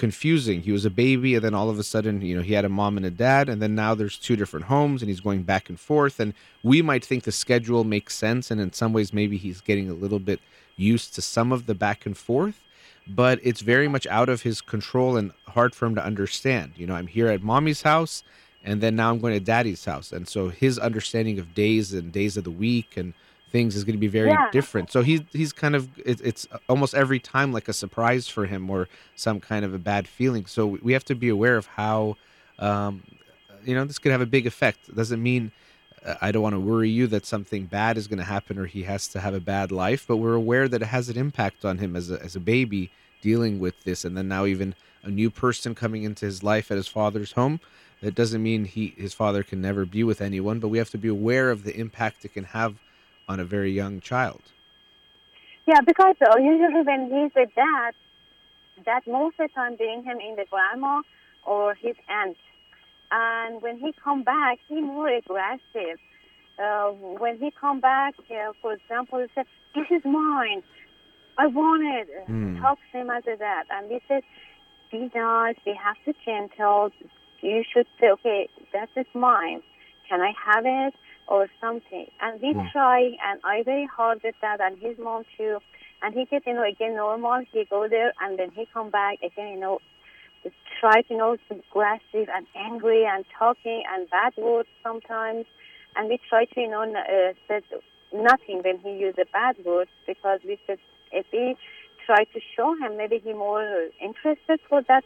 confusing. 0.00 0.62
He 0.62 0.72
was 0.72 0.86
a 0.86 0.90
baby 0.90 1.34
and 1.34 1.44
then 1.44 1.54
all 1.54 1.68
of 1.68 1.78
a 1.78 1.82
sudden, 1.82 2.22
you 2.22 2.34
know, 2.34 2.40
he 2.40 2.54
had 2.54 2.64
a 2.64 2.70
mom 2.70 2.96
and 2.96 3.04
a 3.04 3.10
dad 3.10 3.50
and 3.50 3.60
then 3.60 3.74
now 3.74 3.94
there's 3.94 4.16
two 4.16 4.34
different 4.34 4.64
homes 4.64 5.02
and 5.02 5.10
he's 5.10 5.20
going 5.20 5.42
back 5.42 5.68
and 5.68 5.78
forth 5.78 6.18
and 6.18 6.32
we 6.62 6.80
might 6.80 7.04
think 7.04 7.24
the 7.24 7.30
schedule 7.32 7.84
makes 7.84 8.14
sense 8.14 8.50
and 8.50 8.62
in 8.62 8.72
some 8.72 8.94
ways 8.94 9.12
maybe 9.12 9.36
he's 9.36 9.60
getting 9.60 9.90
a 9.90 9.92
little 9.92 10.18
bit 10.18 10.40
used 10.78 11.14
to 11.14 11.20
some 11.20 11.52
of 11.52 11.66
the 11.66 11.74
back 11.74 12.06
and 12.06 12.16
forth 12.16 12.64
but 13.06 13.38
it's 13.42 13.60
very 13.60 13.88
much 13.88 14.06
out 14.06 14.30
of 14.30 14.40
his 14.40 14.62
control 14.62 15.18
and 15.18 15.32
hard 15.48 15.74
for 15.74 15.84
him 15.84 15.94
to 15.96 16.04
understand. 16.04 16.72
You 16.76 16.86
know, 16.86 16.94
I'm 16.94 17.06
here 17.06 17.28
at 17.28 17.42
mommy's 17.42 17.82
house 17.82 18.22
and 18.64 18.80
then 18.80 18.96
now 18.96 19.10
I'm 19.10 19.20
going 19.20 19.34
to 19.34 19.40
daddy's 19.40 19.84
house. 19.84 20.12
And 20.12 20.26
so 20.26 20.48
his 20.48 20.78
understanding 20.78 21.38
of 21.38 21.54
days 21.54 21.92
and 21.92 22.10
days 22.10 22.38
of 22.38 22.44
the 22.44 22.50
week 22.50 22.96
and 22.96 23.12
things 23.50 23.76
is 23.76 23.84
going 23.84 23.96
to 23.96 24.00
be 24.00 24.06
very 24.06 24.30
Yeah. 24.30 24.48
different. 24.52 24.90
So 24.90 25.02
he's 25.02 25.22
he's 25.32 25.52
kind 25.52 25.74
of 25.74 25.88
it, 25.98 26.20
it's 26.22 26.46
almost 26.68 26.94
every 26.94 27.18
time 27.18 27.52
like 27.52 27.68
a 27.68 27.72
surprise 27.72 28.28
for 28.28 28.46
him 28.46 28.70
or 28.70 28.88
some 29.16 29.40
kind 29.40 29.64
of 29.64 29.74
a 29.74 29.78
bad 29.78 30.06
feeling. 30.08 30.46
So 30.46 30.78
we 30.82 30.92
have 30.92 31.04
to 31.06 31.14
be 31.14 31.28
aware 31.28 31.56
of 31.56 31.66
how 31.66 32.16
um, 32.58 33.02
you 33.64 33.74
know 33.74 33.84
this 33.84 33.98
could 33.98 34.12
have 34.12 34.20
a 34.20 34.26
big 34.26 34.46
effect. 34.46 34.88
It 34.88 34.96
doesn't 34.96 35.22
mean 35.22 35.52
uh, 36.04 36.14
I 36.20 36.32
don't 36.32 36.42
want 36.42 36.54
to 36.54 36.60
worry 36.60 36.88
you 36.90 37.06
that 37.08 37.26
something 37.26 37.66
bad 37.66 37.96
is 37.98 38.06
going 38.06 38.18
to 38.18 38.24
happen 38.24 38.58
or 38.58 38.66
he 38.66 38.84
has 38.84 39.08
to 39.08 39.20
have 39.20 39.34
a 39.34 39.40
bad 39.40 39.70
life, 39.72 40.04
but 40.06 40.16
we're 40.16 40.34
aware 40.34 40.68
that 40.68 40.82
it 40.82 40.86
has 40.86 41.08
an 41.08 41.18
impact 41.18 41.64
on 41.64 41.78
him 41.78 41.94
as 41.96 42.10
a, 42.10 42.22
as 42.22 42.36
a 42.36 42.40
baby 42.40 42.90
dealing 43.20 43.58
with 43.58 43.82
this, 43.84 44.04
and 44.04 44.16
then 44.16 44.28
now 44.28 44.46
even 44.46 44.74
a 45.02 45.10
new 45.10 45.30
person 45.30 45.74
coming 45.74 46.04
into 46.04 46.24
his 46.24 46.42
life 46.42 46.70
at 46.70 46.76
his 46.76 46.88
father's 46.88 47.32
home. 47.32 47.60
That 48.02 48.14
doesn't 48.14 48.42
mean 48.42 48.64
he 48.64 48.94
his 48.96 49.12
father 49.12 49.42
can 49.42 49.60
never 49.60 49.84
be 49.84 50.02
with 50.04 50.22
anyone, 50.22 50.58
but 50.58 50.68
we 50.68 50.78
have 50.78 50.88
to 50.90 50.98
be 50.98 51.08
aware 51.08 51.50
of 51.50 51.64
the 51.64 51.76
impact 51.76 52.24
it 52.24 52.32
can 52.32 52.44
have 52.44 52.76
on 53.30 53.38
a 53.38 53.44
very 53.44 53.70
young 53.70 54.00
child. 54.00 54.42
Yeah, 55.66 55.80
because 55.86 56.16
uh, 56.20 56.36
usually 56.38 56.82
when 56.82 57.02
he's 57.14 57.32
with 57.36 57.54
dad, 57.54 57.92
that 58.84 59.02
most 59.06 59.36
of 59.38 59.48
the 59.48 59.54
time 59.54 59.76
bring 59.76 60.02
him 60.02 60.18
in 60.18 60.34
the 60.34 60.46
grandma 60.50 61.02
or 61.46 61.74
his 61.74 61.94
aunt. 62.08 62.36
And 63.12 63.62
when 63.62 63.78
he 63.78 63.94
come 64.02 64.24
back, 64.24 64.58
he 64.68 64.80
more 64.80 65.08
aggressive. 65.08 65.98
Uh, 66.58 66.88
when 67.22 67.38
he 67.38 67.52
come 67.64 67.80
back, 67.80 68.14
uh, 68.18 68.52
for 68.60 68.72
example, 68.72 69.20
he 69.20 69.26
said, 69.34 69.46
"This 69.74 69.86
is 69.90 70.04
mine. 70.04 70.62
I 71.38 71.46
want 71.46 71.82
it." 71.98 72.08
Hmm. 72.26 72.60
Talk 72.60 72.78
to 72.90 72.98
him 72.98 73.10
as 73.10 73.24
a 73.26 73.36
dad, 73.36 73.64
and 73.70 73.88
we 73.90 74.00
said, 74.08 74.22
"Be 74.90 75.10
nice. 75.14 75.56
We 75.64 75.74
have 75.86 75.98
to 76.06 76.12
gentle. 76.24 76.90
You 77.40 77.62
should 77.72 77.88
say, 77.98 78.10
okay, 78.16 78.48
that 78.74 78.90
is 78.96 79.06
mine. 79.14 79.62
Can 80.08 80.20
I 80.20 80.32
have 80.46 80.64
it?" 80.66 80.94
Or 81.26 81.46
something, 81.60 82.06
and 82.20 82.40
we 82.42 82.54
Hmm. 82.54 82.66
try, 82.72 83.02
and 83.24 83.40
I 83.44 83.62
very 83.62 83.86
hard 83.86 84.20
with 84.24 84.34
that, 84.42 84.60
and 84.60 84.76
his 84.78 84.98
mom 84.98 85.24
too, 85.38 85.58
and 86.02 86.12
he 86.12 86.24
get 86.24 86.44
you 86.44 86.54
know 86.54 86.64
again 86.64 86.96
normal. 86.96 87.44
He 87.52 87.64
go 87.70 87.86
there, 87.88 88.12
and 88.20 88.36
then 88.36 88.50
he 88.50 88.66
come 88.74 88.90
back 88.90 89.22
again, 89.22 89.52
you 89.54 89.60
know, 89.60 89.78
try 90.80 91.02
to 91.02 91.12
you 91.12 91.18
know 91.18 91.36
aggressive 91.50 92.28
and 92.34 92.46
angry 92.56 93.04
and 93.06 93.24
talking 93.38 93.84
and 93.92 94.10
bad 94.10 94.32
words 94.36 94.68
sometimes, 94.82 95.46
and 95.94 96.08
we 96.08 96.18
try 96.28 96.46
to 96.46 96.60
you 96.60 96.68
know 96.68 96.82
uh, 96.82 97.32
said 97.46 97.62
nothing 98.12 98.62
when 98.64 98.78
he 98.80 98.98
use 98.98 99.14
the 99.16 99.26
bad 99.32 99.56
words 99.64 99.90
because 100.06 100.40
we 100.44 100.58
said 100.66 100.78
if 101.12 101.26
we 101.32 101.56
try 102.06 102.24
to 102.24 102.40
show 102.56 102.74
him 102.74 102.96
maybe 102.96 103.18
he 103.22 103.32
more 103.32 103.88
interested 104.00 104.58
for 104.68 104.82
that 104.88 105.04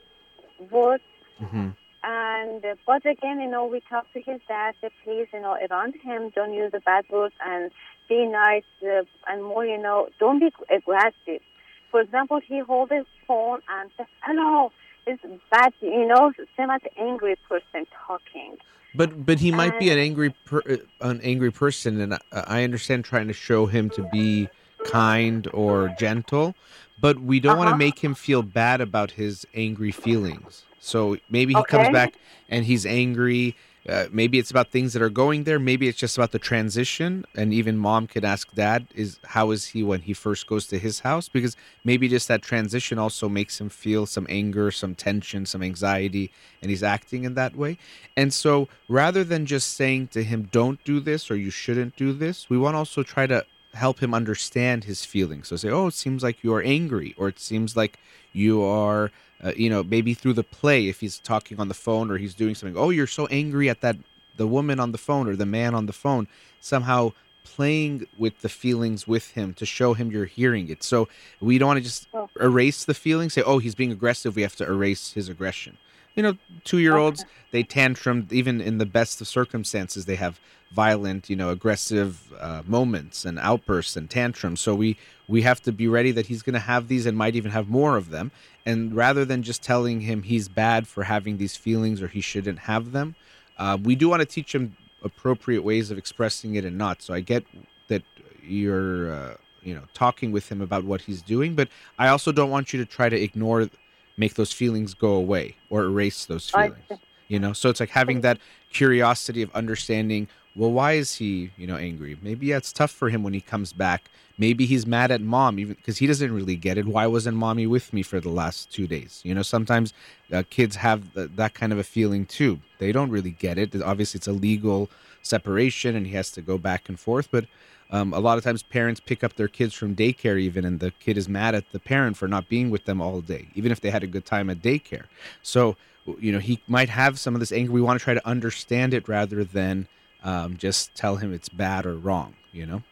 word. 0.71 1.01
Hmm 1.39 1.71
and 2.05 2.65
uh, 2.65 2.75
but 2.87 3.07
again, 3.07 3.41
you 3.41 3.51
know, 3.51 3.67
we 3.67 3.81
talk 3.89 4.13
to 4.13 4.21
his 4.21 4.41
dad. 4.49 4.75
Say, 4.81 4.91
please, 5.05 5.29
you 5.33 5.41
know, 5.41 5.57
around 5.71 5.95
him, 6.03 6.31
don't 6.35 6.55
use 6.55 6.73
the 6.73 6.81
bad 6.81 7.05
words 7.11 7.35
and 7.45 7.71
be 8.09 8.27
nice 8.27 8.65
uh, 8.83 9.05
and 9.29 9.45
more, 9.45 9.65
you 9.67 9.79
know, 9.79 10.09
don't 10.21 10.41
be 10.41 10.51
aggressive. 10.75 11.43
For 11.91 12.01
example, 12.01 12.41
he 12.47 12.61
hold 12.61 12.91
his 12.91 13.07
phone 13.27 13.61
and 13.69 13.91
says, 13.97 14.07
"Hello." 14.23 14.73
It's 15.07 15.23
bad, 15.51 15.75
you 15.83 16.07
know, 16.07 16.33
same 16.57 16.71
as 16.71 16.81
angry 16.99 17.37
person 17.49 17.87
talking. 18.07 18.57
But 18.95 19.27
but 19.27 19.41
he 19.41 19.51
might 19.53 19.79
be 19.79 19.91
an 19.91 19.99
angry 19.99 20.31
per, 20.45 20.63
uh, 20.69 20.77
an 21.01 21.21
angry 21.23 21.51
person, 21.53 22.01
and 22.01 22.15
I, 22.15 22.21
I 22.33 22.65
understand 22.65 23.05
trying 23.05 23.29
to 23.29 23.35
show 23.35 23.67
him 23.67 23.91
to 23.91 24.03
be 24.03 24.51
kind 24.83 25.49
or 25.53 25.89
gentle, 25.89 26.57
but 26.99 27.19
we 27.21 27.41
don't 27.41 27.57
want 27.57 27.69
to 27.69 27.73
Uh-huh. 27.73 27.75
make 27.75 28.01
him 28.01 28.15
feel 28.15 28.43
bad 28.43 28.81
about 28.81 29.13
his 29.13 29.47
angry 29.55 29.91
feelings. 29.93 30.69
So 30.85 31.17
maybe 31.31 31.55
he 31.55 31.63
comes 31.65 31.89
back 31.91 32.15
and 32.49 32.65
he's 32.65 32.85
angry. 32.87 33.57
Uh, 33.87 34.07
maybe 34.11 34.39
it's 34.39 34.51
about 34.51 34.71
things 34.71 34.95
that 34.95 35.03
are 35.03 35.11
going 35.11 35.45
there. 35.45 35.59
Maybe 35.59 35.89
it's 35.89 35.99
just 35.99 36.17
about 36.17 36.33
the 36.33 36.39
transition. 36.39 37.27
And 37.35 37.53
even 37.53 37.77
mom 37.77 38.07
could 38.07 38.25
ask 38.25 38.51
dad, 38.55 38.87
"Is 38.95 39.19
how 39.25 39.51
is 39.51 39.67
he 39.69 39.83
when 39.83 40.01
he 40.01 40.15
first 40.15 40.47
goes 40.47 40.67
to 40.69 40.79
his 40.79 41.01
house?" 41.01 41.29
Because 41.29 41.55
maybe 41.85 42.09
just 42.09 42.27
that 42.29 42.41
transition 42.41 42.99
also 42.99 43.29
makes 43.29 43.61
him 43.61 43.69
feel 43.69 44.07
some 44.07 44.27
anger, 44.31 44.71
some 44.71 44.95
tension, 44.95 45.45
some 45.45 45.63
anxiety, 45.63 46.31
and 46.63 46.71
he's 46.71 46.83
acting 46.83 47.25
in 47.25 47.35
that 47.35 47.57
way. 47.57 47.77
And 48.17 48.33
so 48.33 48.69
rather 48.89 49.23
than 49.23 49.45
just 49.45 49.75
saying 49.75 50.09
to 50.09 50.25
him, 50.25 50.49
don't 50.51 50.83
do 50.85 50.99
this 50.99 51.31
or 51.31 51.37
you 51.37 51.51
shouldn't 51.51 51.95
do 51.97 52.15
this, 52.15 52.49
we 52.49 52.57
want 52.57 52.75
to 52.75 52.79
also 52.79 53.03
try 53.03 53.27
to 53.27 53.45
help 53.75 54.01
him 54.01 54.15
understand 54.15 54.85
his 54.85 55.05
feelings. 55.05 55.49
So 55.49 55.57
say, 55.57 55.69
oh, 55.69 55.89
it 55.89 55.95
seems 55.95 56.23
like 56.23 56.43
you 56.43 56.55
are 56.55 56.63
angry, 56.63 57.15
or 57.19 57.29
it 57.29 57.39
seems 57.39 57.77
like 57.77 57.99
you 58.33 58.63
are, 58.63 59.11
uh, 59.43 59.53
you 59.57 59.69
know, 59.71 59.83
maybe 59.83 60.15
through 60.15 60.33
the 60.35 60.45
play, 60.45 60.89
if 60.89 61.01
he's 61.01 61.19
talking 61.19 61.61
on 61.61 61.69
the 61.69 61.75
phone 61.75 62.11
or 62.11 62.19
he's 62.19 62.35
doing 62.35 62.55
something, 62.55 62.77
oh, 62.77 62.91
you're 62.91 63.07
so 63.07 63.27
angry 63.27 63.69
at 63.69 63.81
that, 63.81 63.97
the 64.37 64.47
woman 64.47 64.81
on 64.81 64.93
the 64.93 64.99
phone 64.99 65.29
or 65.29 65.37
the 65.37 65.47
man 65.47 65.75
on 65.75 65.87
the 65.87 65.93
phone, 65.93 66.27
somehow 66.61 67.13
playing 67.45 68.07
with 68.17 68.41
the 68.41 68.49
feelings 68.49 69.07
with 69.07 69.31
him 69.33 69.53
to 69.55 69.67
show 69.67 69.93
him 69.95 70.11
you're 70.11 70.25
hearing 70.25 70.69
it. 70.71 70.83
So 70.83 71.09
we 71.41 71.59
don't 71.59 71.67
want 71.69 71.79
to 71.79 71.85
just 71.85 72.07
Oh. 72.15 72.29
erase 72.41 72.85
the 72.85 72.95
feeling, 72.95 73.29
say, 73.31 73.43
oh, 73.43 73.59
he's 73.59 73.75
being 73.75 73.93
aggressive. 73.93 74.35
We 74.35 74.43
have 74.43 74.57
to 74.57 74.65
erase 74.65 75.13
his 75.13 75.29
aggression. 75.29 75.77
You 76.17 76.23
know, 76.23 76.37
two 76.65 76.79
year 76.79 76.97
olds, 76.97 77.25
they 77.51 77.63
tantrum 77.65 78.29
even 78.31 78.61
in 78.61 78.79
the 78.79 78.87
best 78.87 79.21
of 79.21 79.27
circumstances. 79.29 80.07
They 80.07 80.15
have 80.17 80.41
violent, 80.73 81.29
you 81.29 81.37
know, 81.37 81.51
aggressive 81.51 82.33
uh, 82.41 82.63
moments 82.67 83.25
and 83.25 83.39
outbursts 83.39 83.97
and 83.97 84.09
tantrums. 84.09 84.61
So 84.61 84.75
we 84.75 84.97
we 85.29 85.43
have 85.43 85.61
to 85.63 85.73
be 85.73 85.89
ready 85.89 86.13
that 86.13 86.27
he's 86.27 86.43
going 86.43 86.55
to 86.55 86.61
have 86.61 86.89
these 86.89 87.05
and 87.07 87.17
might 87.17 87.35
even 87.35 87.51
have 87.51 87.69
more 87.69 87.97
of 87.97 88.11
them. 88.11 88.31
And 88.67 88.95
rather 88.95 89.25
than 89.25 89.43
just 89.43 89.63
telling 89.63 90.01
him 90.01 90.23
he's 90.23 90.49
bad 90.49 90.87
for 90.87 91.05
having 91.05 91.37
these 91.37 91.57
feelings 91.57 92.01
or 92.01 92.09
he 92.09 92.21
shouldn't 92.21 92.61
have 92.61 92.93
them, 92.93 93.15
uh, 93.59 93.79
we 93.83 93.95
do 93.95 94.09
want 94.09 94.21
to 94.21 94.27
teach 94.27 94.55
him 94.55 94.77
appropriate 95.03 95.63
ways 95.63 95.91
of 95.91 95.99
expressing 95.99 96.55
it 96.55 96.65
and 96.65 96.79
not. 96.79 97.03
So 97.03 97.13
I 97.13 97.21
get 97.21 97.45
that 97.89 98.03
you're, 98.43 99.13
uh, 99.13 99.35
you 99.63 99.75
know, 99.75 99.83
talking 99.93 100.33
with 100.33 100.51
him 100.51 100.61
about 100.61 100.85
what 100.85 101.03
he's 101.03 101.23
doing, 101.23 101.55
but 101.55 101.69
I 101.99 102.09
also 102.09 102.33
don't 102.33 102.51
want 102.51 102.73
you 102.73 102.79
to 102.79 102.87
try 102.87 103.09
to 103.09 103.21
ignore, 103.21 103.69
make 104.17 104.35
those 104.35 104.53
feelings 104.53 104.95
go 104.95 105.13
away 105.13 105.57
or 105.69 105.85
erase 105.85 106.25
those 106.25 106.49
feelings. 106.51 106.77
see. 106.89 106.97
You 107.29 107.39
know, 107.39 107.53
so 107.53 107.71
it's 107.71 107.81
like 107.81 107.91
having 107.91 108.21
that 108.21 108.39
curiosity 108.71 109.43
of 109.43 109.51
understanding. 109.55 110.29
Well, 110.57 110.71
why 110.71 110.93
is 110.93 111.17
he, 111.17 111.51
you 111.57 111.67
know, 111.67 111.77
angry? 111.77 112.17
Maybe 112.23 112.47
yeah, 112.47 112.59
it's 112.59 112.73
tough 112.73 112.93
for 112.93 113.09
him 113.09 113.23
when 113.25 113.35
he 113.35 113.41
comes 113.41 113.73
back. 113.73 114.11
Maybe 114.39 114.67
he's 114.67 114.87
mad 114.87 115.11
at 115.11 115.21
mom, 115.21 115.59
even 115.59 115.75
because 115.75 115.99
he 115.99 116.07
doesn't 116.07 116.33
really 116.33 116.57
get 116.57 116.79
it. 116.79 116.87
Why 116.87 117.07
wasn't 117.07 117.37
mommy 117.37 117.67
with 117.67 117.93
me 117.93 118.03
for 118.03 118.21
the 118.21 118.29
last 118.29 118.71
two 118.71 118.87
days? 118.87 119.21
You 119.25 119.35
know, 119.35 119.43
sometimes 119.43 119.93
uh, 120.33 120.43
kids 120.51 120.77
have 120.77 121.13
th- 121.15 121.31
that 121.37 121.55
kind 121.55 121.73
of 121.73 121.79
a 121.79 121.85
feeling 121.85 122.25
too. 122.27 122.61
They 122.79 122.93
don't 122.93 123.11
really 123.11 123.31
get 123.31 123.59
it. 123.59 123.81
Obviously, 123.81 124.19
it's 124.19 124.29
a 124.29 124.33
legal 124.33 124.91
separation, 125.23 125.97
and 125.97 126.07
he 126.07 126.13
has 126.15 126.31
to 126.33 126.41
go 126.41 126.59
back 126.59 126.89
and 126.89 126.99
forth. 126.99 127.29
But 127.31 127.47
um, 127.91 128.13
a 128.13 128.21
lot 128.21 128.39
of 128.39 128.45
times, 128.45 128.63
parents 128.63 129.01
pick 129.01 129.23
up 129.25 129.35
their 129.35 129.49
kids 129.49 129.75
from 129.75 129.95
daycare, 129.95 130.39
even, 130.41 130.65
and 130.65 130.81
the 130.81 130.93
kid 130.93 131.17
is 131.17 131.29
mad 131.29 131.55
at 131.55 131.71
the 131.73 131.81
parent 131.81 132.17
for 132.17 132.29
not 132.29 132.49
being 132.49 132.71
with 132.71 132.85
them 132.85 133.01
all 133.01 133.21
day, 133.21 133.49
even 133.55 133.71
if 133.73 133.81
they 133.81 133.91
had 133.91 134.03
a 134.03 134.09
good 134.09 134.25
time 134.25 134.51
at 134.51 134.63
daycare. 134.63 135.05
So, 135.43 135.77
you 136.19 136.33
know, 136.33 136.41
he 136.41 136.61
might 136.67 136.89
have 136.89 137.19
some 137.19 137.35
of 137.35 137.41
this 137.41 137.53
anger. 137.53 137.73
We 137.73 137.81
want 137.81 137.99
to 137.99 138.05
try 138.05 138.15
to 138.15 138.27
understand 138.27 138.95
it 138.95 139.09
rather 139.09 139.45
than 139.45 139.87
um, 140.25 140.57
just 140.57 140.95
tell 140.95 141.17
him 141.17 141.33
it's 141.33 141.49
bad 141.49 141.87
or 141.87 141.97
wrong. 141.97 142.35
You 142.53 142.67
know. 142.67 142.83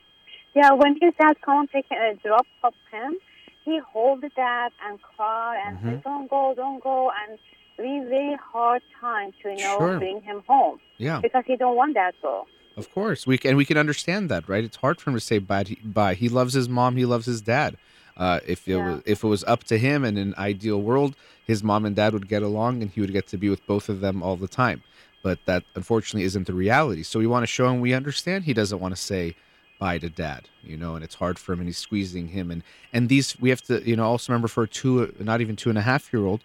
Yeah, 0.55 0.73
when 0.73 0.99
his 1.01 1.14
dad 1.21 1.40
come 1.45 1.61
and 1.61 1.71
take 1.71 1.87
a 1.90 2.14
drop 2.23 2.47
of 2.62 2.75
him, 2.90 3.16
he 3.64 3.81
hold 3.92 4.21
the 4.21 4.29
dad 4.31 4.71
and 4.87 5.01
cry 5.01 5.61
and 5.66 5.79
say, 5.79 5.85
Mhm. 5.85 6.03
"Don't 6.05 6.29
go, 6.31 6.53
don't 6.55 6.83
go," 6.83 7.11
and 7.21 7.38
we 7.79 8.07
very 8.09 8.37
hard 8.53 8.83
time 9.01 9.33
to 9.42 9.49
you 9.51 9.57
know 9.57 9.79
Sure. 9.79 9.99
bring 9.99 10.21
him 10.23 10.42
home 10.47 10.79
Yeah. 10.99 11.21
because 11.21 11.45
he 11.47 11.57
don't 11.57 11.77
want 11.77 11.95
that 11.95 12.14
go. 12.21 12.47
Of 12.77 12.90
course, 12.92 13.27
we 13.27 13.37
can, 13.38 13.51
and 13.51 13.59
we 13.59 13.64
can 13.64 13.77
understand 13.77 14.29
that, 14.31 14.49
right? 14.49 14.64
It's 14.64 14.77
hard 14.77 15.01
for 15.01 15.11
him 15.11 15.16
to 15.16 15.21
say 15.21 15.38
bye. 15.38 15.64
He, 15.66 15.75
bye. 15.77 16.14
He 16.14 16.29
loves 16.29 16.55
his 16.55 16.68
mom. 16.68 16.97
He 16.97 17.05
loves 17.05 17.27
his 17.27 17.40
dad. 17.42 17.77
Uh, 18.16 18.40
if 18.47 18.68
it 18.68 18.73
Yeah. 18.73 18.87
was 18.97 19.03
if 19.07 19.25
it 19.25 19.27
was 19.27 19.42
up 19.45 19.64
to 19.64 19.79
him 19.79 20.05
in 20.05 20.16
an 20.18 20.35
ideal 20.37 20.81
world, 20.81 21.16
his 21.47 21.62
mom 21.62 21.85
and 21.87 21.97
dad 21.97 22.12
would 22.12 22.29
get 22.29 22.42
along, 22.42 22.83
and 22.83 22.90
he 22.90 23.01
would 23.01 23.12
get 23.12 23.27
to 23.29 23.38
be 23.38 23.49
with 23.49 23.66
both 23.66 23.88
of 23.88 24.01
them 24.01 24.23
all 24.23 24.37
the 24.37 24.49
time. 24.49 24.83
But 25.22 25.38
that 25.46 25.62
unfortunately 25.74 26.24
isn't 26.24 26.46
the 26.46 26.54
reality. 26.54 27.02
So 27.02 27.18
we 27.18 27.26
want 27.26 27.44
to 27.44 27.46
show 27.46 27.68
him 27.68 27.80
we 27.80 27.94
understand. 27.94 28.44
He 28.44 28.54
doesn't 28.54 28.80
want 28.80 28.94
to 28.94 29.00
say 29.00 29.37
bye 29.82 29.98
to 29.98 30.08
dad, 30.08 30.48
you 30.62 30.76
know, 30.76 30.94
and 30.94 31.02
it's 31.02 31.16
hard 31.16 31.40
for 31.40 31.52
him, 31.52 31.58
and 31.58 31.68
he's 31.68 31.78
squeezing 31.78 32.28
him, 32.28 32.52
and 32.52 32.62
and 32.92 33.08
these 33.08 33.37
we 33.40 33.50
have 33.50 33.62
to, 33.62 33.82
you 33.82 33.96
know, 33.96 34.04
also 34.04 34.32
remember 34.32 34.46
for 34.46 34.62
a 34.62 34.68
two, 34.68 35.12
not 35.18 35.40
even 35.40 35.56
two 35.56 35.70
and 35.70 35.78
a 35.78 35.82
half 35.82 36.12
year 36.12 36.24
old, 36.24 36.40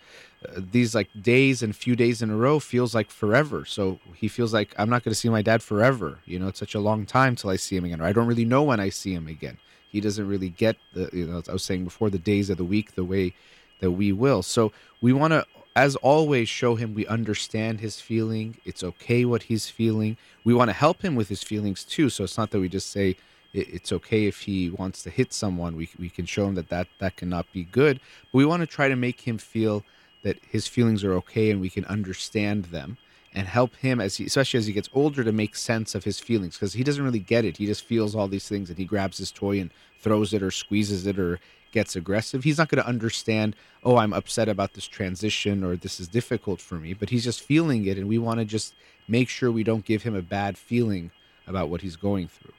uh, 0.48 0.60
these 0.72 0.96
like 0.96 1.10
days 1.22 1.62
and 1.62 1.76
few 1.76 1.96
days 1.96 2.24
in 2.24 2.32
a 2.32 2.36
row 2.36 2.60
feels 2.60 2.96
like 2.96 3.12
forever. 3.12 3.64
So 3.64 4.00
he 4.16 4.28
feels 4.28 4.54
like 4.56 4.74
I'm 4.80 4.90
not 4.90 5.04
going 5.04 5.12
to 5.12 5.20
see 5.20 5.30
my 5.30 5.44
dad 5.44 5.62
forever. 5.62 6.18
You 6.26 6.40
know, 6.40 6.48
it's 6.48 6.58
such 6.58 6.74
a 6.74 6.80
long 6.80 7.06
time 7.06 7.36
till 7.36 7.52
I 7.52 7.58
see 7.58 7.76
him 7.78 7.86
again. 7.86 8.02
Or 8.02 8.06
I 8.06 8.12
don't 8.12 8.28
really 8.28 8.46
know 8.46 8.64
when 8.64 8.80
I 8.80 8.90
see 8.90 9.14
him 9.14 9.28
again. 9.28 9.58
He 9.90 10.02
doesn't 10.02 10.28
really 10.28 10.50
get 10.50 10.78
the, 10.94 11.10
you 11.14 11.28
know, 11.28 11.44
I 11.48 11.54
was 11.54 11.64
saying 11.64 11.84
before, 11.84 12.10
the 12.10 12.18
days 12.18 12.50
of 12.50 12.58
the 12.58 12.66
week 12.66 12.96
the 12.96 13.04
way 13.04 13.36
that 13.82 13.92
we 13.92 14.12
will. 14.12 14.42
So 14.42 14.72
we 15.02 15.14
want 15.14 15.34
to, 15.34 15.46
as 15.78 15.96
always, 15.98 16.50
show 16.50 16.74
him 16.74 16.96
we 16.96 17.06
understand 17.06 17.80
his 17.80 18.02
feeling. 18.02 18.58
It's 18.66 18.84
okay 18.84 19.26
what 19.26 19.44
he's 19.44 19.70
feeling. 19.70 20.18
We 20.44 20.56
want 20.56 20.70
to 20.70 20.74
help 20.74 21.04
him 21.04 21.16
with 21.16 21.30
his 21.30 21.44
feelings 21.44 21.84
too. 21.84 22.10
So 22.10 22.24
it's 22.24 22.36
not 22.36 22.50
that 22.50 22.60
we 22.60 22.68
just 22.68 22.90
say 22.90 23.16
it's 23.54 23.92
okay 23.92 24.26
if 24.26 24.42
he 24.42 24.72
wants 24.72 25.04
to 25.04 25.12
hit 25.12 25.32
someone. 25.32 25.76
We 25.76 25.88
we 26.00 26.10
can 26.10 26.26
show 26.26 26.48
him 26.48 26.56
that 26.56 26.70
that 26.70 26.88
that 26.98 27.16
cannot 27.16 27.46
be 27.54 27.64
good. 27.64 28.00
But 28.32 28.40
we 28.40 28.46
want 28.46 28.62
to 28.62 28.68
try 28.68 28.88
to 28.90 28.96
make 28.96 29.22
him 29.22 29.38
feel 29.38 29.84
that 30.24 30.38
his 30.50 30.66
feelings 30.68 31.04
are 31.04 31.14
okay 31.14 31.52
and 31.52 31.62
we 31.62 31.70
can 31.70 31.86
understand 31.86 32.66
them 32.66 32.98
and 33.36 33.48
help 33.48 33.76
him 33.76 34.02
as 34.02 34.18
he, 34.18 34.26
especially 34.26 34.58
as 34.58 34.66
he 34.66 34.74
gets 34.74 34.90
older, 34.94 35.24
to 35.24 35.32
make 35.32 35.56
sense 35.56 35.94
of 35.94 36.06
his 36.06 36.20
feelings 36.20 36.56
because 36.56 36.74
he 36.74 36.84
doesn't 36.84 37.04
really 37.04 37.20
get 37.20 37.46
it. 37.46 37.58
He 37.58 37.68
just 37.68 37.84
feels 37.84 38.16
all 38.16 38.28
these 38.28 38.48
things, 38.48 38.70
and 38.70 38.80
he 38.80 38.86
grabs 38.86 39.20
his 39.20 39.32
toy 39.32 39.60
and 39.60 39.70
throws 40.00 40.34
it 40.34 40.42
or 40.42 40.50
squeezes 40.50 41.06
it 41.06 41.20
or 41.20 41.40
gets 41.72 41.96
aggressive. 41.96 42.44
He's 42.44 42.58
not 42.58 42.70
going 42.70 42.82
to 42.82 42.88
understand. 42.88 43.56
Oh, 43.84 43.98
I'm 43.98 44.14
upset 44.14 44.50
about 44.50 44.74
this 44.74 44.88
transition 44.88 45.64
or 45.64 45.76
this 45.76 46.00
is 46.00 46.08
difficult 46.08 46.62
for 46.62 46.76
me, 46.76 46.94
but 46.94 47.10
he's 47.10 47.24
just 47.24 47.42
feeling 47.42 47.86
it, 47.86 47.98
and 47.98 48.08
we 48.08 48.18
want 48.18 48.40
to 48.40 48.46
just 48.46 48.74
make 49.08 49.30
sure 49.30 49.52
we 49.52 49.64
don't 49.64 49.86
give 49.86 50.04
him 50.04 50.16
a 50.16 50.22
bad 50.22 50.58
feeling 50.58 51.12
about 51.46 51.70
what 51.70 51.82
he's 51.82 51.96
going 51.96 52.28
through. 52.28 52.54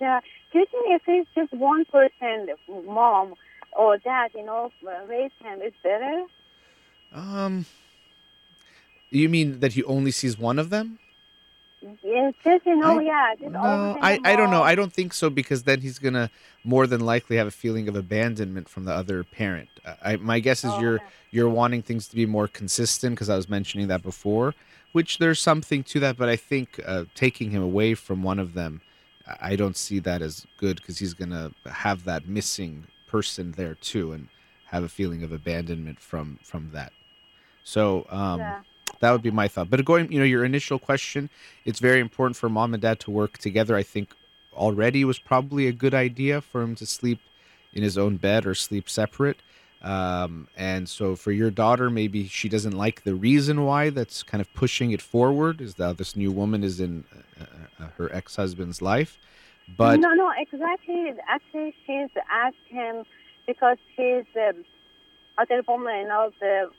Yeah. 0.00 0.20
Do 0.52 0.58
you 0.58 0.66
think 0.70 0.84
if 0.88 1.02
it's 1.06 1.30
just 1.34 1.52
one 1.52 1.84
person, 1.84 2.48
mom 2.86 3.34
or 3.72 3.98
dad, 3.98 4.32
you 4.34 4.44
know, 4.44 4.70
raise 5.06 5.30
him, 5.42 5.62
is 5.62 5.72
better? 5.82 6.24
Um, 7.12 7.66
you 9.10 9.28
mean 9.28 9.60
that 9.60 9.74
he 9.74 9.84
only 9.84 10.10
sees 10.10 10.38
one 10.38 10.58
of 10.58 10.70
them? 10.70 10.98
Yes, 12.02 12.34
just 12.44 12.66
you 12.66 12.76
know, 12.76 12.98
I- 12.98 13.02
yeah. 13.02 13.34
Just 13.38 13.52
No, 13.52 13.96
I, 14.00 14.20
I 14.24 14.36
don't 14.36 14.50
know. 14.50 14.62
I 14.62 14.74
don't 14.74 14.92
think 14.92 15.14
so 15.14 15.30
because 15.30 15.62
then 15.62 15.80
he's 15.80 15.98
gonna 15.98 16.30
more 16.62 16.86
than 16.86 17.00
likely 17.00 17.36
have 17.36 17.46
a 17.46 17.50
feeling 17.50 17.88
of 17.88 17.96
abandonment 17.96 18.68
from 18.68 18.84
the 18.84 18.92
other 18.92 19.24
parent. 19.24 19.68
I, 20.02 20.16
my 20.16 20.40
guess 20.40 20.62
is 20.64 20.72
Oh, 20.74 20.80
you're 20.80 20.94
okay. 20.96 21.04
you're 21.30 21.48
wanting 21.48 21.82
things 21.82 22.06
to 22.08 22.16
be 22.16 22.26
more 22.26 22.48
consistent 22.48 23.14
because 23.14 23.30
I 23.30 23.36
was 23.36 23.48
mentioning 23.48 23.88
that 23.88 24.02
before, 24.02 24.54
which 24.92 25.18
there's 25.18 25.40
something 25.40 25.82
to 25.84 26.00
that. 26.00 26.18
But 26.18 26.28
I 26.28 26.36
think 26.36 26.80
uh, 26.84 27.04
taking 27.14 27.50
him 27.50 27.62
away 27.62 27.94
from 27.94 28.22
one 28.22 28.38
of 28.38 28.52
them, 28.54 28.82
I 29.26 29.52
I 29.52 29.56
don't 29.56 29.76
see 29.76 30.00
that 30.00 30.20
as 30.20 30.46
good 30.58 30.76
because 30.76 30.98
he's 30.98 31.14
gonna 31.14 31.52
have 31.66 32.04
that 32.04 32.28
missing 32.28 32.88
person 33.06 33.52
there 33.52 33.74
too 33.74 34.12
and 34.12 34.28
have 34.66 34.84
a 34.84 34.88
feeling 34.88 35.22
of 35.22 35.32
abandonment 35.32 35.98
from 35.98 36.38
from 36.42 36.70
that. 36.72 36.92
So 37.64 38.06
um, 38.10 38.40
yeah. 38.40 38.60
That 39.00 39.10
would 39.10 39.22
be 39.22 39.30
my 39.30 39.48
thought. 39.48 39.70
But 39.70 39.84
going, 39.84 40.10
you 40.12 40.18
know, 40.18 40.24
your 40.24 40.44
initial 40.44 40.78
question, 40.78 41.30
it's 41.64 41.80
very 41.80 42.00
important 42.00 42.36
for 42.36 42.48
mom 42.48 42.74
and 42.74 42.82
dad 42.82 43.00
to 43.00 43.10
work 43.10 43.38
together. 43.38 43.76
I 43.76 43.82
think 43.82 44.14
already 44.54 45.04
was 45.04 45.18
probably 45.18 45.66
a 45.66 45.72
good 45.72 45.94
idea 45.94 46.40
for 46.40 46.62
him 46.62 46.74
to 46.76 46.86
sleep 46.86 47.20
in 47.72 47.82
his 47.82 47.96
own 47.96 48.16
bed 48.16 48.46
or 48.46 48.54
sleep 48.54 48.88
separate. 48.88 49.38
Um, 49.82 50.48
and 50.56 50.88
so 50.88 51.16
for 51.16 51.32
your 51.32 51.50
daughter, 51.50 51.88
maybe 51.88 52.26
she 52.28 52.48
doesn't 52.48 52.76
like 52.76 53.04
the 53.04 53.14
reason 53.14 53.64
why 53.64 53.90
that's 53.90 54.22
kind 54.22 54.40
of 54.40 54.52
pushing 54.52 54.90
it 54.90 55.00
forward 55.00 55.60
is 55.60 55.74
that 55.76 55.96
this 55.96 56.16
new 56.16 56.30
woman 56.30 56.62
is 56.62 56.80
in 56.80 57.04
uh, 57.40 57.44
uh, 57.82 57.88
her 57.96 58.14
ex 58.14 58.36
husband's 58.36 58.82
life. 58.82 59.18
But 59.76 60.00
no, 60.00 60.12
no, 60.12 60.30
exactly. 60.36 61.14
Actually, 61.28 61.74
she's 61.86 62.10
asked 62.30 62.56
him 62.68 63.04
because 63.46 63.78
she's 63.96 64.24
um, 64.36 64.64
other 65.38 65.62
woman, 65.66 66.00
you 66.00 66.08
know, 66.08 66.30
the, 66.40 66.70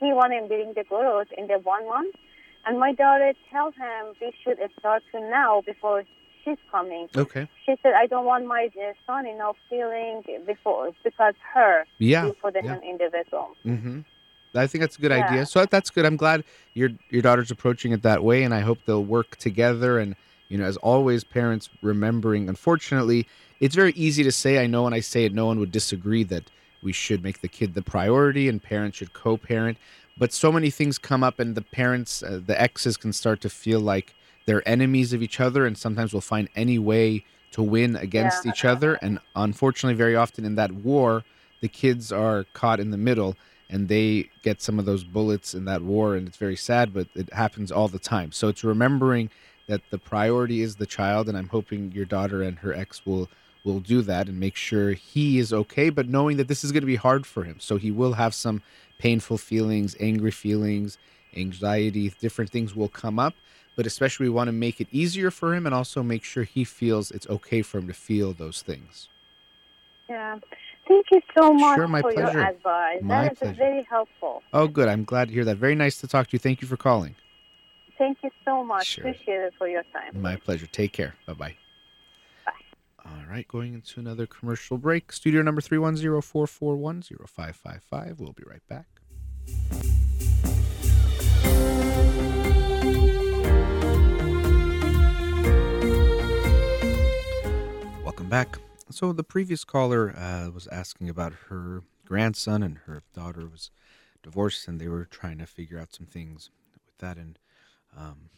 he 0.00 0.12
wanted 0.12 0.42
to 0.42 0.46
bring 0.48 0.72
the 0.74 0.84
girls 0.84 1.28
in 1.36 1.46
the 1.46 1.58
one 1.58 1.86
month. 1.88 2.14
And 2.66 2.78
my 2.80 2.92
daughter 2.92 3.32
tell 3.50 3.70
him 3.70 4.14
we 4.20 4.32
should 4.42 4.58
start 4.78 5.02
to 5.12 5.20
now 5.20 5.62
before 5.64 6.02
she's 6.44 6.58
coming. 6.70 7.08
okay, 7.16 7.48
She 7.64 7.74
said, 7.82 7.92
I 7.94 8.06
don't 8.06 8.24
want 8.24 8.46
my 8.46 8.68
uh, 8.76 8.92
son, 9.06 9.26
you 9.26 9.36
know, 9.36 9.54
feeling 9.70 10.22
before 10.46 10.90
because 11.04 11.34
her 11.54 11.84
yeah, 11.98 12.26
we 12.26 12.32
put 12.32 12.54
yeah. 12.62 12.78
in 12.82 12.98
the 12.98 13.08
bedroom. 13.10 13.54
Mm-hmm. 13.64 14.00
I 14.54 14.66
think 14.66 14.80
that's 14.80 14.96
a 14.96 15.00
good 15.00 15.10
Yeah. 15.10 15.26
idea. 15.26 15.46
So 15.46 15.64
that's 15.66 15.90
good. 15.90 16.04
I'm 16.04 16.16
glad 16.16 16.44
your 16.74 16.90
your 17.10 17.22
daughter's 17.22 17.50
approaching 17.50 17.92
it 17.92 18.02
that 18.02 18.24
way, 18.24 18.42
and 18.42 18.54
I 18.54 18.60
hope 18.60 18.78
they'll 18.86 19.04
work 19.04 19.36
together. 19.36 19.98
And 19.98 20.16
you 20.48 20.56
know, 20.58 20.64
as 20.64 20.76
always, 20.78 21.24
parents 21.24 21.68
remembering. 21.82 22.48
Unfortunately, 22.48 23.26
it's 23.60 23.74
very 23.74 23.92
easy 23.92 24.22
to 24.22 24.32
say. 24.32 24.58
I 24.62 24.66
know 24.66 24.84
when 24.84 24.94
I 24.94 25.00
say 25.00 25.24
it, 25.24 25.34
no 25.34 25.46
one 25.46 25.58
would 25.60 25.72
disagree 25.72 26.24
that 26.24 26.50
we 26.86 26.92
should 26.92 27.22
make 27.22 27.40
the 27.40 27.48
kid 27.48 27.74
the 27.74 27.82
priority, 27.82 28.48
and 28.48 28.62
parents 28.62 28.96
should 28.98 29.12
co-parent. 29.12 29.76
But 30.16 30.32
so 30.32 30.52
many 30.52 30.70
things 30.70 30.96
come 30.98 31.22
up, 31.28 31.40
and 31.40 31.54
the 31.56 31.62
parents, 31.82 32.22
uh, 32.22 32.40
the 32.46 32.58
exes, 32.68 32.96
can 32.96 33.12
start 33.12 33.40
to 33.40 33.50
feel 33.50 33.80
like 33.80 34.14
they're 34.46 34.66
enemies 34.66 35.12
of 35.12 35.20
each 35.20 35.40
other, 35.40 35.66
and 35.66 35.76
sometimes 35.76 36.14
will 36.14 36.20
find 36.36 36.48
any 36.54 36.78
way 36.78 37.24
to 37.50 37.62
win 37.62 37.96
against 37.96 38.44
Yeah. 38.44 38.52
each 38.52 38.64
other. 38.64 38.94
And 39.02 39.18
unfortunately, 39.34 39.96
very 39.96 40.14
often 40.14 40.44
in 40.44 40.54
that 40.54 40.70
war, 40.72 41.24
the 41.60 41.68
kids 41.68 42.12
are 42.12 42.44
caught 42.52 42.78
in 42.78 42.90
the 42.92 42.96
middle 43.08 43.34
and 43.68 43.88
they 43.88 44.30
get 44.44 44.62
some 44.62 44.78
of 44.78 44.84
those 44.84 45.02
bullets 45.02 45.52
in 45.52 45.64
that 45.64 45.82
war 45.82 46.14
and 46.14 46.28
it's 46.28 46.36
very 46.36 46.54
sad 46.54 46.94
but 46.94 47.08
it 47.16 47.32
happens 47.32 47.72
all 47.72 47.88
the 47.88 47.98
time 47.98 48.30
so 48.30 48.46
it's 48.46 48.62
remembering 48.62 49.28
that 49.66 49.80
the 49.90 49.98
priority 49.98 50.60
is 50.62 50.76
the 50.76 50.86
child 50.86 51.28
and 51.28 51.36
i'm 51.36 51.48
hoping 51.48 51.90
your 51.92 52.04
daughter 52.04 52.42
and 52.42 52.58
her 52.58 52.72
ex 52.72 53.04
will 53.04 53.28
will 53.66 53.80
do 53.80 54.00
that 54.00 54.28
and 54.28 54.38
make 54.40 54.56
sure 54.56 54.92
he 54.92 55.38
is 55.38 55.52
okay 55.52 55.90
but 55.90 56.08
knowing 56.08 56.36
that 56.36 56.48
this 56.48 56.62
is 56.64 56.70
going 56.72 56.82
to 56.82 56.86
be 56.86 56.96
hard 56.96 57.26
for 57.26 57.42
him 57.44 57.56
so 57.58 57.76
he 57.76 57.90
will 57.90 58.14
have 58.14 58.32
some 58.34 58.62
painful 58.98 59.36
feelings 59.36 59.96
angry 60.00 60.30
feelings 60.30 60.96
anxiety 61.36 62.12
different 62.20 62.50
things 62.50 62.74
will 62.74 62.88
come 62.88 63.18
up 63.18 63.34
but 63.76 63.84
especially 63.86 64.26
we 64.26 64.34
want 64.34 64.48
to 64.48 64.52
make 64.52 64.80
it 64.80 64.86
easier 64.92 65.30
for 65.30 65.54
him 65.54 65.66
and 65.66 65.74
also 65.74 66.02
make 66.02 66.24
sure 66.24 66.44
he 66.44 66.64
feels 66.64 67.10
it's 67.10 67.28
okay 67.28 67.60
for 67.60 67.78
him 67.78 67.88
to 67.88 67.92
feel 67.94 68.32
those 68.32 68.62
things 68.62 69.08
Yeah. 70.08 70.38
Thank 70.88 71.06
you 71.10 71.20
so 71.36 71.52
much 71.52 71.76
Sure, 71.76 71.88
my 71.88 72.00
for 72.00 72.12
pleasure. 72.12 72.38
your 72.38 72.46
advice. 72.48 73.02
My 73.02 73.24
that 73.24 73.32
is 73.32 73.38
pleasure. 73.38 73.56
very 73.58 73.86
helpful. 73.90 74.42
oh 74.52 74.68
good 74.68 74.88
i'm 74.88 75.04
glad 75.04 75.28
to 75.28 75.34
hear 75.34 75.44
that 75.44 75.56
very 75.56 75.74
nice 75.74 76.00
to 76.00 76.06
talk 76.06 76.28
to 76.28 76.32
you 76.34 76.38
thank 76.38 76.62
you 76.62 76.68
for 76.68 76.76
calling 76.76 77.14
Thank 77.98 78.18
you 78.22 78.30
so 78.44 78.62
much. 78.62 78.86
Sure. 78.88 79.08
Appreciate 79.08 79.40
it 79.40 79.54
for 79.56 79.66
your 79.68 79.82
time. 79.84 80.20
My 80.20 80.36
pleasure. 80.36 80.66
Take 80.66 80.92
care. 80.92 81.14
Bye 81.26 81.32
bye. 81.32 81.48
Bye. 81.48 81.56
All 83.08 83.24
right, 83.30 83.46
going 83.46 83.74
into 83.74 84.00
another 84.00 84.26
commercial 84.26 84.78
break. 84.78 85.12
Studio 85.12 85.40
number 85.42 85.60
310 85.60 86.20
441 86.20 87.02
0555. 87.02 88.18
We'll 88.18 88.32
be 88.32 88.42
right 88.44 88.66
back. 88.68 88.86
Welcome 98.02 98.28
back. 98.28 98.58
So, 98.90 99.12
the 99.12 99.22
previous 99.22 99.62
caller 99.62 100.14
uh, 100.16 100.50
was 100.50 100.66
asking 100.68 101.08
about 101.08 101.32
her 101.48 101.82
grandson, 102.04 102.62
and 102.62 102.78
her 102.86 103.02
daughter 103.14 103.46
was 103.46 103.70
divorced, 104.22 104.66
and 104.66 104.80
they 104.80 104.88
were 104.88 105.04
trying 105.04 105.38
to 105.38 105.46
figure 105.46 105.78
out 105.78 105.94
some 105.94 106.06
things 106.06 106.50
with 106.72 106.98
that. 106.98 107.18
And 107.18 107.38
um, 107.96 108.30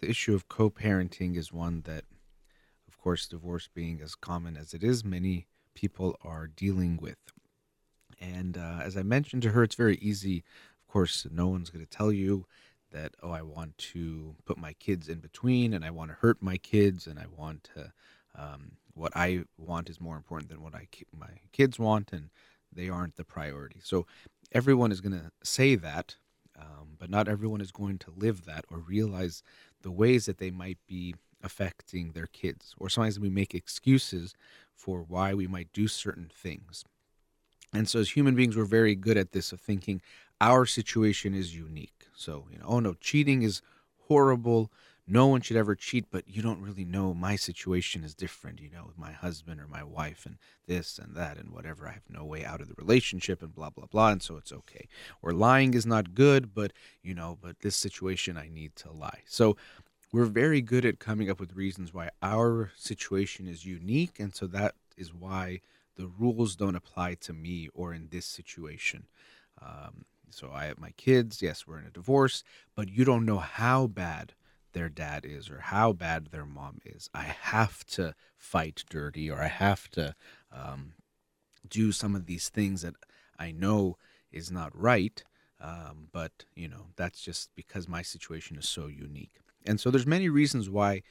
the 0.00 0.10
issue 0.10 0.34
of 0.34 0.48
co-parenting 0.48 1.36
is 1.36 1.52
one 1.52 1.82
that 1.82 2.04
course 3.02 3.26
divorce 3.26 3.68
being 3.74 4.00
as 4.02 4.14
common 4.14 4.56
as 4.56 4.74
it 4.74 4.82
is 4.82 5.04
many 5.04 5.46
people 5.74 6.16
are 6.22 6.46
dealing 6.46 6.98
with. 7.00 7.18
And 8.20 8.56
uh, 8.56 8.80
as 8.82 8.96
i 8.96 9.02
mentioned 9.02 9.42
to 9.42 9.50
her 9.50 9.62
it's 9.62 9.74
very 9.74 9.96
easy. 9.96 10.44
Of 10.80 10.92
course 10.92 11.26
no 11.30 11.48
one's 11.48 11.70
going 11.70 11.84
to 11.84 11.90
tell 11.90 12.12
you 12.12 12.46
that 12.92 13.14
oh 13.22 13.30
i 13.30 13.42
want 13.42 13.76
to 13.78 14.34
put 14.44 14.58
my 14.58 14.74
kids 14.74 15.08
in 15.08 15.18
between 15.18 15.72
and 15.72 15.82
i 15.82 15.90
want 15.90 16.10
to 16.10 16.16
hurt 16.20 16.42
my 16.42 16.58
kids 16.58 17.06
and 17.06 17.18
i 17.18 17.24
want 17.34 17.70
to 17.74 17.90
um, 18.38 18.72
what 18.92 19.12
i 19.16 19.44
want 19.56 19.88
is 19.88 19.98
more 19.98 20.16
important 20.16 20.50
than 20.50 20.62
what 20.62 20.74
i 20.74 20.86
my 21.18 21.30
kids 21.52 21.78
want 21.78 22.12
and 22.12 22.28
they 22.74 22.88
aren't 22.88 23.16
the 23.16 23.24
priority. 23.24 23.80
So 23.82 24.06
everyone 24.50 24.92
is 24.92 25.00
going 25.00 25.18
to 25.18 25.30
say 25.42 25.74
that 25.74 26.16
um, 26.58 26.96
but 26.98 27.10
not 27.10 27.28
everyone 27.28 27.60
is 27.60 27.72
going 27.72 27.98
to 27.98 28.12
live 28.16 28.44
that 28.44 28.64
or 28.70 28.78
realize 28.78 29.42
the 29.82 29.90
ways 29.90 30.26
that 30.26 30.38
they 30.38 30.50
might 30.50 30.78
be 30.86 31.14
affecting 31.42 32.12
their 32.12 32.26
kids. 32.26 32.74
Or 32.78 32.88
sometimes 32.88 33.20
we 33.20 33.30
make 33.30 33.54
excuses 33.54 34.34
for 34.74 35.02
why 35.02 35.34
we 35.34 35.46
might 35.46 35.72
do 35.72 35.88
certain 35.88 36.30
things. 36.32 36.84
And 37.72 37.88
so, 37.88 38.00
as 38.00 38.10
human 38.10 38.34
beings, 38.34 38.56
we're 38.56 38.64
very 38.64 38.94
good 38.94 39.16
at 39.16 39.32
this 39.32 39.52
of 39.52 39.60
thinking 39.60 40.02
our 40.40 40.66
situation 40.66 41.34
is 41.34 41.56
unique. 41.56 42.08
So, 42.14 42.46
you 42.50 42.58
know, 42.58 42.66
oh 42.66 42.80
no, 42.80 42.94
cheating 42.94 43.42
is 43.42 43.62
horrible. 44.08 44.70
No 45.06 45.26
one 45.26 45.40
should 45.40 45.56
ever 45.56 45.74
cheat, 45.74 46.06
but 46.10 46.28
you 46.28 46.42
don't 46.42 46.62
really 46.62 46.84
know 46.84 47.12
my 47.12 47.34
situation 47.34 48.04
is 48.04 48.14
different, 48.14 48.60
you 48.60 48.70
know, 48.70 48.84
with 48.86 48.96
my 48.96 49.10
husband 49.12 49.60
or 49.60 49.66
my 49.66 49.82
wife 49.82 50.24
and 50.26 50.36
this 50.66 50.98
and 50.98 51.16
that 51.16 51.38
and 51.38 51.50
whatever. 51.50 51.88
I 51.88 51.92
have 51.92 52.08
no 52.08 52.24
way 52.24 52.44
out 52.44 52.60
of 52.60 52.68
the 52.68 52.74
relationship 52.78 53.42
and 53.42 53.54
blah, 53.54 53.70
blah, 53.70 53.86
blah. 53.86 54.10
And 54.10 54.22
so 54.22 54.36
it's 54.36 54.52
okay. 54.52 54.86
Or 55.20 55.32
lying 55.32 55.74
is 55.74 55.86
not 55.86 56.14
good, 56.14 56.54
but, 56.54 56.72
you 57.02 57.14
know, 57.14 57.36
but 57.40 57.60
this 57.60 57.74
situation 57.74 58.36
I 58.36 58.48
need 58.48 58.76
to 58.76 58.92
lie. 58.92 59.22
So 59.26 59.56
we're 60.12 60.26
very 60.26 60.60
good 60.60 60.84
at 60.84 60.98
coming 60.98 61.30
up 61.30 61.40
with 61.40 61.56
reasons 61.56 61.94
why 61.94 62.10
our 62.22 62.70
situation 62.76 63.46
is 63.48 63.64
unique. 63.64 64.20
And 64.20 64.34
so 64.34 64.46
that 64.48 64.74
is 64.96 65.14
why 65.14 65.60
the 65.96 66.06
rules 66.06 66.56
don't 66.56 66.76
apply 66.76 67.14
to 67.14 67.32
me 67.32 67.68
or 67.74 67.94
in 67.94 68.08
this 68.10 68.26
situation. 68.26 69.06
Um, 69.60 70.04
so 70.30 70.50
I 70.52 70.66
have 70.66 70.78
my 70.78 70.92
kids. 70.96 71.42
Yes, 71.42 71.66
we're 71.66 71.78
in 71.78 71.86
a 71.86 71.90
divorce, 71.90 72.44
but 72.74 72.88
you 72.90 73.04
don't 73.04 73.24
know 73.26 73.38
how 73.38 73.86
bad 73.86 74.34
their 74.72 74.88
dad 74.88 75.24
is 75.26 75.50
or 75.50 75.60
how 75.60 75.92
bad 75.92 76.26
their 76.26 76.46
mom 76.46 76.78
is. 76.84 77.10
I 77.14 77.22
have 77.24 77.84
to 77.88 78.14
fight 78.36 78.84
dirty 78.88 79.30
or 79.30 79.42
I 79.42 79.48
have 79.48 79.90
to 79.92 80.14
um, 80.50 80.94
do 81.68 81.92
some 81.92 82.14
of 82.14 82.26
these 82.26 82.48
things 82.48 82.82
that 82.82 82.94
I 83.38 83.52
know 83.52 83.96
is 84.30 84.50
not 84.50 84.78
right. 84.78 85.22
Um, 85.60 86.08
but 86.12 86.44
you 86.56 86.68
know 86.68 86.86
that's 86.96 87.22
just 87.22 87.50
because 87.54 87.86
my 87.88 88.02
situation 88.02 88.56
is 88.58 88.68
so 88.68 88.88
unique. 88.88 89.41
And 89.66 89.80
so 89.80 89.90
there's 89.90 90.06
many 90.06 90.28
reasons 90.28 90.68
why 90.70 91.02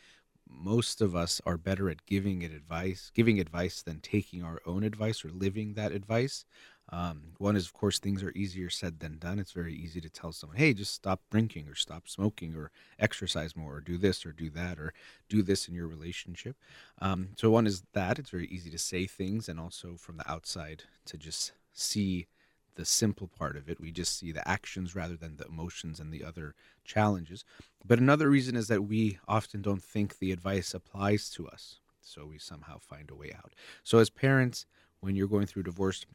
most 0.49 1.01
of 1.01 1.15
us 1.15 1.41
are 1.45 1.57
better 1.57 1.89
at 1.89 2.05
giving 2.05 2.41
it 2.41 2.51
advice, 2.51 3.11
giving 3.13 3.39
advice 3.39 3.81
than 3.81 3.99
taking 3.99 4.43
our 4.43 4.59
own 4.65 4.83
advice 4.83 5.23
or 5.23 5.29
living 5.29 5.73
that 5.73 5.91
advice. 5.91 6.45
Um, 6.89 7.33
one 7.37 7.55
is, 7.55 7.65
of 7.65 7.73
course, 7.73 7.99
things 7.99 8.21
are 8.21 8.31
easier 8.31 8.69
said 8.69 8.99
than 8.99 9.17
done. 9.17 9.39
It's 9.39 9.53
very 9.53 9.73
easy 9.73 10.01
to 10.01 10.09
tell 10.09 10.33
someone, 10.33 10.57
hey, 10.57 10.73
just 10.73 10.93
stop 10.93 11.21
drinking 11.31 11.69
or 11.69 11.75
stop 11.75 12.09
smoking 12.09 12.53
or 12.53 12.69
exercise 12.99 13.55
more 13.55 13.75
or 13.75 13.81
do 13.81 13.97
this 13.97 14.25
or 14.25 14.33
do 14.33 14.49
that 14.49 14.77
or 14.77 14.93
do 15.29 15.41
this 15.41 15.69
in 15.69 15.73
your 15.73 15.87
relationship. 15.87 16.57
Um, 17.01 17.29
so, 17.37 17.49
one 17.49 17.65
is 17.65 17.83
that 17.93 18.19
it's 18.19 18.29
very 18.29 18.47
easy 18.47 18.69
to 18.71 18.77
say 18.77 19.05
things 19.05 19.47
and 19.47 19.57
also 19.59 19.95
from 19.97 20.17
the 20.17 20.29
outside 20.29 20.83
to 21.05 21.17
just 21.17 21.53
see 21.71 22.27
the 22.75 22.85
simple 22.85 23.27
part 23.27 23.55
of 23.55 23.69
it. 23.69 23.79
We 23.79 23.91
just 23.91 24.17
see 24.17 24.31
the 24.31 24.47
actions 24.47 24.95
rather 24.95 25.15
than 25.15 25.37
the 25.37 25.45
emotions 25.45 25.99
and 25.99 26.11
the 26.11 26.23
other 26.23 26.55
challenges. 26.85 27.43
But 27.85 27.99
another 27.99 28.29
reason 28.29 28.55
is 28.55 28.67
that 28.67 28.83
we 28.83 29.19
often 29.27 29.61
don't 29.61 29.83
think 29.83 30.17
the 30.19 30.31
advice 30.31 30.73
applies 30.73 31.29
to 31.31 31.47
us. 31.47 31.79
So 32.01 32.25
we 32.25 32.39
somehow 32.39 32.79
find 32.79 33.09
a 33.11 33.15
way 33.15 33.31
out. 33.35 33.53
So, 33.83 33.99
as 33.99 34.09
parents, 34.09 34.65
when 35.01 35.15
you're 35.15 35.27
going 35.27 35.45
through 35.45 35.63
divorce, 35.63 36.05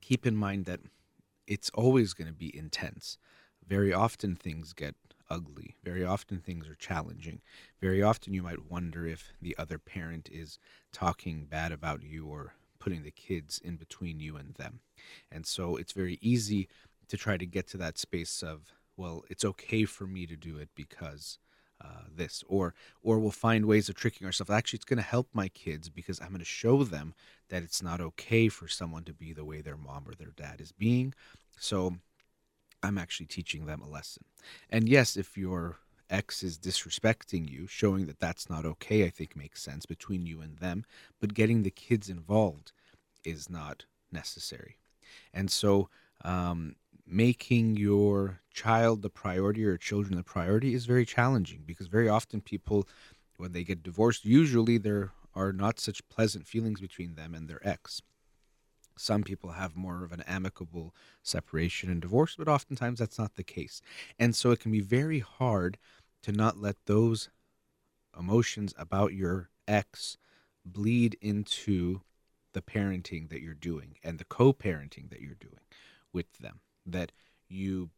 keep 0.00 0.26
in 0.26 0.36
mind 0.36 0.66
that 0.66 0.80
it's 1.46 1.70
always 1.70 2.12
going 2.12 2.28
to 2.28 2.34
be 2.34 2.54
intense. 2.56 3.18
Very 3.66 3.92
often 3.92 4.36
things 4.36 4.72
get 4.72 4.94
ugly. 5.30 5.76
Very 5.84 6.04
often 6.04 6.38
things 6.38 6.68
are 6.68 6.74
challenging. 6.74 7.40
Very 7.80 8.02
often 8.02 8.34
you 8.34 8.42
might 8.42 8.70
wonder 8.70 9.06
if 9.06 9.32
the 9.40 9.56
other 9.58 9.78
parent 9.78 10.28
is 10.30 10.58
talking 10.92 11.46
bad 11.46 11.72
about 11.72 12.02
you 12.02 12.26
or 12.26 12.54
putting 12.80 13.04
the 13.04 13.12
kids 13.12 13.60
in 13.62 13.76
between 13.76 14.18
you 14.18 14.36
and 14.36 14.54
them. 14.54 14.80
And 15.30 15.46
so 15.46 15.76
it's 15.76 15.92
very 15.92 16.18
easy 16.20 16.68
to 17.08 17.16
try 17.16 17.36
to 17.36 17.46
get 17.46 17.68
to 17.68 17.76
that 17.76 17.98
space 17.98 18.42
of, 18.42 18.72
well, 18.96 19.24
it's 19.30 19.44
okay 19.44 19.84
for 19.84 20.06
me 20.06 20.26
to 20.26 20.36
do 20.36 20.58
it 20.58 20.70
because 20.74 21.38
uh, 21.82 22.04
this 22.14 22.44
or 22.46 22.74
or 23.02 23.18
we'll 23.18 23.30
find 23.30 23.64
ways 23.64 23.88
of 23.88 23.94
tricking 23.94 24.26
ourselves. 24.26 24.50
Actually 24.50 24.78
it's 24.78 24.84
going 24.84 24.98
to 24.98 25.02
help 25.02 25.28
my 25.32 25.48
kids 25.48 25.88
because 25.88 26.20
i'm 26.20 26.28
going 26.28 26.38
to 26.38 26.44
show 26.44 26.84
them 26.84 27.14
that 27.48 27.62
it's 27.62 27.82
not 27.82 28.02
okay 28.02 28.48
for 28.48 28.68
someone 28.68 29.02
to 29.04 29.14
be 29.14 29.32
the 29.32 29.46
way 29.46 29.62
their 29.62 29.78
mom 29.78 30.04
or 30.06 30.14
their 30.14 30.32
dad 30.36 30.60
is 30.60 30.72
being. 30.72 31.14
So 31.58 31.96
i'm 32.82 32.98
actually 32.98 33.26
teaching 33.26 33.64
them 33.64 33.80
a 33.80 33.88
lesson. 33.88 34.24
And 34.68 34.90
yes 34.90 35.16
if 35.16 35.38
your 35.38 35.78
ex 36.10 36.42
is 36.42 36.58
disrespecting 36.58 37.48
you 37.48 37.66
showing 37.66 38.06
that 38.06 38.18
that's 38.18 38.50
not 38.50 38.66
okay 38.66 39.04
i 39.04 39.10
think 39.10 39.36
makes 39.36 39.62
sense 39.62 39.86
between 39.86 40.26
you 40.26 40.40
and 40.40 40.58
them 40.58 40.84
but 41.20 41.34
getting 41.34 41.62
the 41.62 41.70
kids 41.70 42.08
involved 42.08 42.72
is 43.24 43.50
not 43.50 43.84
necessary. 44.12 44.76
And 45.32 45.50
so 45.50 45.88
um, 46.24 46.76
making 47.06 47.76
your 47.76 48.40
child 48.52 49.02
the 49.02 49.10
priority 49.10 49.64
or 49.64 49.76
children 49.76 50.16
the 50.16 50.22
priority 50.22 50.74
is 50.74 50.86
very 50.86 51.04
challenging 51.04 51.62
because 51.66 51.86
very 51.86 52.08
often 52.08 52.40
people 52.40 52.86
when 53.36 53.52
they 53.52 53.64
get 53.64 53.82
divorced 53.82 54.24
usually 54.24 54.76
there 54.76 55.12
are 55.34 55.52
not 55.52 55.78
such 55.80 56.06
pleasant 56.08 56.46
feelings 56.46 56.80
between 56.80 57.14
them 57.14 57.34
and 57.34 57.48
their 57.48 57.66
ex. 57.66 58.02
Some 58.98 59.22
people 59.22 59.52
have 59.52 59.76
more 59.76 60.04
of 60.04 60.12
an 60.12 60.22
amicable 60.26 60.94
separation 61.22 61.90
and 61.90 62.02
divorce 62.02 62.36
but 62.36 62.48
oftentimes 62.48 62.98
that's 62.98 63.18
not 63.18 63.36
the 63.36 63.44
case. 63.44 63.80
And 64.18 64.34
so 64.34 64.50
it 64.50 64.60
can 64.60 64.72
be 64.72 64.80
very 64.80 65.20
hard 65.20 65.78
to 66.22 66.32
not 66.32 66.58
let 66.58 66.76
those 66.86 67.30
emotions 68.18 68.74
about 68.76 69.12
your 69.12 69.50
ex 69.66 70.16
bleed 70.64 71.16
into 71.20 72.00
the 72.52 72.62
parenting 72.62 73.28
that 73.30 73.40
you're 73.40 73.54
doing 73.54 73.96
and 74.02 74.18
the 74.18 74.24
co-parenting 74.24 75.10
that 75.10 75.20
you're 75.20 75.34
doing 75.34 75.60
with 76.12 76.38
them 76.38 76.60
that 76.84 77.12
you 77.48 77.90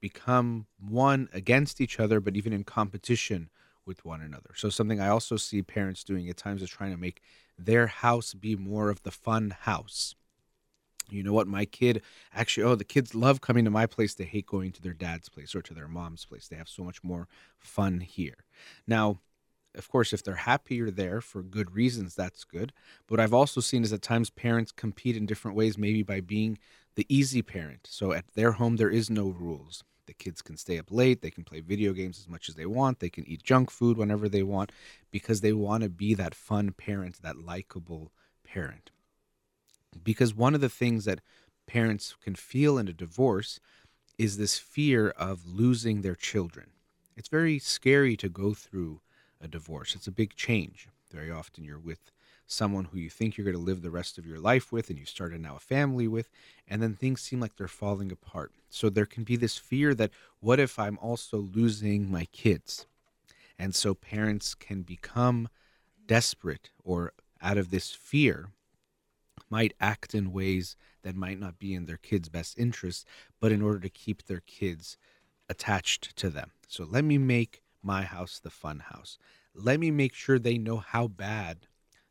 become 0.00 0.66
one 0.78 1.28
against 1.32 1.80
each 1.80 1.98
other, 1.98 2.20
but 2.20 2.36
even 2.36 2.52
in 2.52 2.64
competition 2.64 3.50
with 3.84 4.04
one 4.04 4.20
another. 4.20 4.50
So, 4.54 4.68
something 4.68 5.00
I 5.00 5.08
also 5.08 5.36
see 5.36 5.62
parents 5.62 6.04
doing 6.04 6.28
at 6.28 6.36
times 6.36 6.62
is 6.62 6.70
trying 6.70 6.92
to 6.92 6.96
make 6.96 7.22
their 7.58 7.86
house 7.86 8.34
be 8.34 8.56
more 8.56 8.90
of 8.90 9.02
the 9.02 9.10
fun 9.10 9.50
house. 9.60 10.14
You 11.10 11.22
know 11.22 11.32
what? 11.32 11.46
My 11.46 11.64
kid 11.64 12.02
actually, 12.34 12.64
oh, 12.64 12.74
the 12.74 12.84
kids 12.84 13.14
love 13.14 13.40
coming 13.40 13.64
to 13.64 13.70
my 13.70 13.86
place. 13.86 14.14
They 14.14 14.24
hate 14.24 14.46
going 14.46 14.72
to 14.72 14.82
their 14.82 14.92
dad's 14.92 15.28
place 15.28 15.54
or 15.54 15.62
to 15.62 15.74
their 15.74 15.88
mom's 15.88 16.24
place. 16.24 16.48
They 16.48 16.56
have 16.56 16.68
so 16.68 16.82
much 16.82 17.02
more 17.04 17.28
fun 17.58 18.00
here. 18.00 18.44
Now, 18.86 19.20
of 19.74 19.88
course, 19.88 20.12
if 20.12 20.22
they're 20.22 20.34
happier 20.34 20.90
there 20.90 21.20
for 21.20 21.42
good 21.42 21.74
reasons, 21.74 22.14
that's 22.14 22.44
good. 22.44 22.72
But 23.06 23.18
what 23.18 23.20
I've 23.20 23.34
also 23.34 23.60
seen 23.60 23.82
is 23.82 23.92
at 23.92 24.02
times 24.02 24.30
parents 24.30 24.72
compete 24.72 25.16
in 25.16 25.26
different 25.26 25.56
ways, 25.56 25.76
maybe 25.76 26.02
by 26.02 26.20
being 26.20 26.58
the 26.94 27.06
easy 27.08 27.42
parent. 27.42 27.86
So 27.90 28.12
at 28.12 28.24
their 28.34 28.52
home, 28.52 28.76
there 28.76 28.90
is 28.90 29.10
no 29.10 29.28
rules. 29.28 29.84
The 30.06 30.14
kids 30.14 30.40
can 30.40 30.56
stay 30.56 30.78
up 30.78 30.90
late. 30.90 31.20
They 31.20 31.30
can 31.30 31.44
play 31.44 31.60
video 31.60 31.92
games 31.92 32.18
as 32.18 32.28
much 32.28 32.48
as 32.48 32.54
they 32.54 32.66
want. 32.66 33.00
They 33.00 33.10
can 33.10 33.28
eat 33.28 33.42
junk 33.42 33.70
food 33.70 33.96
whenever 33.96 34.28
they 34.28 34.42
want 34.42 34.72
because 35.10 35.40
they 35.40 35.52
want 35.52 35.82
to 35.82 35.88
be 35.88 36.14
that 36.14 36.34
fun 36.34 36.72
parent, 36.72 37.20
that 37.22 37.36
likable 37.36 38.12
parent. 38.44 38.90
Because 40.02 40.34
one 40.34 40.54
of 40.54 40.60
the 40.60 40.68
things 40.68 41.04
that 41.04 41.20
parents 41.66 42.14
can 42.22 42.34
feel 42.34 42.78
in 42.78 42.88
a 42.88 42.92
divorce 42.92 43.60
is 44.18 44.36
this 44.36 44.58
fear 44.58 45.10
of 45.10 45.46
losing 45.46 46.00
their 46.02 46.14
children. 46.14 46.70
It's 47.16 47.28
very 47.28 47.58
scary 47.58 48.16
to 48.18 48.28
go 48.28 48.54
through 48.54 49.00
a 49.40 49.48
divorce, 49.48 49.94
it's 49.94 50.06
a 50.06 50.12
big 50.12 50.34
change. 50.34 50.88
Very 51.10 51.30
often 51.30 51.64
you're 51.64 51.78
with 51.78 52.10
someone 52.46 52.84
who 52.86 52.98
you 52.98 53.10
think 53.10 53.36
you're 53.36 53.44
going 53.44 53.56
to 53.56 53.62
live 53.62 53.82
the 53.82 53.90
rest 53.90 54.18
of 54.18 54.26
your 54.26 54.38
life 54.38 54.70
with 54.70 54.88
and 54.88 54.98
you 54.98 55.04
started 55.04 55.40
now 55.40 55.56
a 55.56 55.60
family 55.60 56.06
with 56.06 56.30
and 56.68 56.82
then 56.82 56.94
things 56.94 57.20
seem 57.20 57.40
like 57.40 57.56
they're 57.56 57.66
falling 57.66 58.12
apart 58.12 58.52
so 58.70 58.88
there 58.88 59.06
can 59.06 59.24
be 59.24 59.36
this 59.36 59.58
fear 59.58 59.94
that 59.94 60.10
what 60.40 60.60
if 60.60 60.78
i'm 60.78 60.98
also 60.98 61.38
losing 61.38 62.10
my 62.10 62.24
kids 62.26 62.86
and 63.58 63.74
so 63.74 63.94
parents 63.94 64.54
can 64.54 64.82
become 64.82 65.48
desperate 66.06 66.70
or 66.84 67.12
out 67.42 67.58
of 67.58 67.70
this 67.70 67.90
fear 67.90 68.50
might 69.50 69.74
act 69.80 70.14
in 70.14 70.32
ways 70.32 70.76
that 71.02 71.14
might 71.14 71.38
not 71.38 71.58
be 71.58 71.74
in 71.74 71.86
their 71.86 71.96
kids 71.96 72.28
best 72.28 72.58
interest 72.58 73.06
but 73.40 73.52
in 73.52 73.62
order 73.62 73.80
to 73.80 73.88
keep 73.88 74.24
their 74.24 74.42
kids 74.46 74.96
attached 75.48 76.16
to 76.16 76.28
them 76.28 76.50
so 76.66 76.84
let 76.84 77.04
me 77.04 77.18
make 77.18 77.62
my 77.82 78.02
house 78.02 78.38
the 78.38 78.50
fun 78.50 78.80
house 78.90 79.18
let 79.54 79.80
me 79.80 79.90
make 79.90 80.12
sure 80.12 80.38
they 80.38 80.58
know 80.58 80.78
how 80.78 81.08
bad 81.08 81.66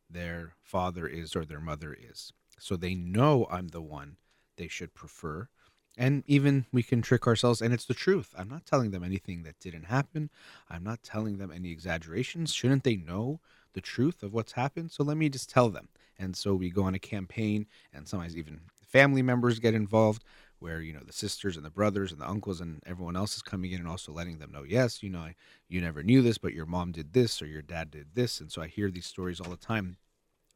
their 0.10 0.54
father 0.62 1.08
is 1.08 1.36
or 1.36 1.46
their 1.46 1.60
mother 1.60 1.96
is. 1.98 2.34
So 2.58 2.76
they 2.76 2.96
know 2.96 3.48
I'm 3.52 3.70
the 3.70 3.82
one 3.82 4.18
they 4.58 4.68
should 4.68 4.94
prefer. 4.94 5.50
And 5.98 6.24
even 6.28 6.66
we 6.74 6.84
can 6.84 7.02
trick 7.02 7.26
ourselves, 7.26 7.62
and 7.62 7.74
it's 7.74 7.86
the 7.86 7.94
truth. 7.94 8.34
I'm 8.38 8.50
not 8.50 8.66
telling 8.66 8.92
them 8.92 9.04
anything 9.04 9.44
that 9.44 9.60
didn't 9.60 9.86
happen. 9.86 10.30
I'm 10.70 10.84
not 10.84 11.04
telling 11.04 11.38
them 11.38 11.52
any 11.52 11.72
exaggerations. 11.72 12.54
Shouldn't 12.54 12.84
they 12.84 12.98
know 12.98 13.40
the 13.74 13.82
truth 13.82 14.22
of 14.22 14.34
what's 14.34 14.54
happened? 14.54 14.92
So 14.92 15.04
let 15.04 15.16
me 15.16 15.30
just 15.30 15.50
tell 15.50 15.70
them. 15.70 15.88
And 16.18 16.36
so 16.36 16.56
we 16.56 16.70
go 16.70 16.84
on 16.84 16.96
a 16.96 17.00
campaign, 17.00 17.68
and 17.94 18.08
sometimes 18.08 18.38
even 18.38 18.60
family 18.88 19.22
members 19.22 19.60
get 19.60 19.74
involved 19.74 20.24
where 20.60 20.82
you 20.82 20.94
know 20.94 21.02
the 21.06 21.14
sisters 21.14 21.58
and 21.58 21.66
the 21.66 21.70
brothers 21.70 22.12
and 22.12 22.22
the 22.22 22.28
uncles 22.28 22.62
and 22.62 22.82
everyone 22.86 23.16
else 23.16 23.36
is 23.36 23.42
coming 23.42 23.72
in 23.72 23.80
and 23.80 23.90
also 23.90 24.12
letting 24.12 24.40
them 24.40 24.52
know 24.52 24.64
yes 24.64 25.04
you 25.04 25.10
know 25.10 25.20
I, 25.20 25.36
you 25.68 25.82
never 25.82 26.02
knew 26.02 26.22
this 26.22 26.38
but 26.38 26.54
your 26.54 26.66
mom 26.66 26.92
did 26.92 27.14
this 27.14 27.42
or 27.42 27.46
your 27.46 27.62
dad 27.62 27.92
did 27.92 28.08
this. 28.14 28.40
And 28.40 28.52
so 28.52 28.62
i 28.62 28.68
hear 28.68 28.90
these 28.90 29.06
stories 29.06 29.40
all 29.40 29.50
the 29.50 29.58
time 29.58 29.98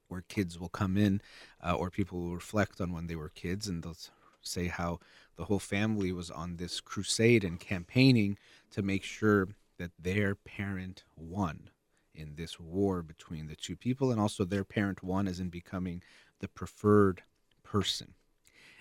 where 0.07 0.23
kids 0.27 0.59
will 0.59 0.69
come 0.69 0.97
in 0.97 1.21
uh, 1.63 1.75
or 1.75 1.89
people 1.89 2.19
will 2.19 2.33
reflect 2.33 2.81
on 2.81 2.91
when 2.91 3.07
they 3.07 3.15
were 3.15 3.29
kids 3.29 3.67
and 3.67 3.83
they'll 3.83 3.95
say 4.41 4.67
how 4.67 4.99
the 5.35 5.45
whole 5.45 5.59
family 5.59 6.11
was 6.11 6.31
on 6.31 6.55
this 6.55 6.81
crusade 6.81 7.43
and 7.43 7.59
campaigning 7.59 8.37
to 8.71 8.81
make 8.81 9.03
sure 9.03 9.49
that 9.77 9.91
their 9.99 10.33
parent 10.35 11.03
won 11.15 11.69
in 12.19 12.35
this 12.35 12.59
war 12.59 13.01
between 13.01 13.47
the 13.47 13.55
two 13.55 13.75
people 13.75 14.11
and 14.11 14.19
also 14.19 14.43
their 14.43 14.63
parent 14.63 15.03
one 15.03 15.27
as 15.27 15.39
in 15.39 15.49
becoming 15.49 16.03
the 16.39 16.47
preferred 16.47 17.23
person 17.63 18.13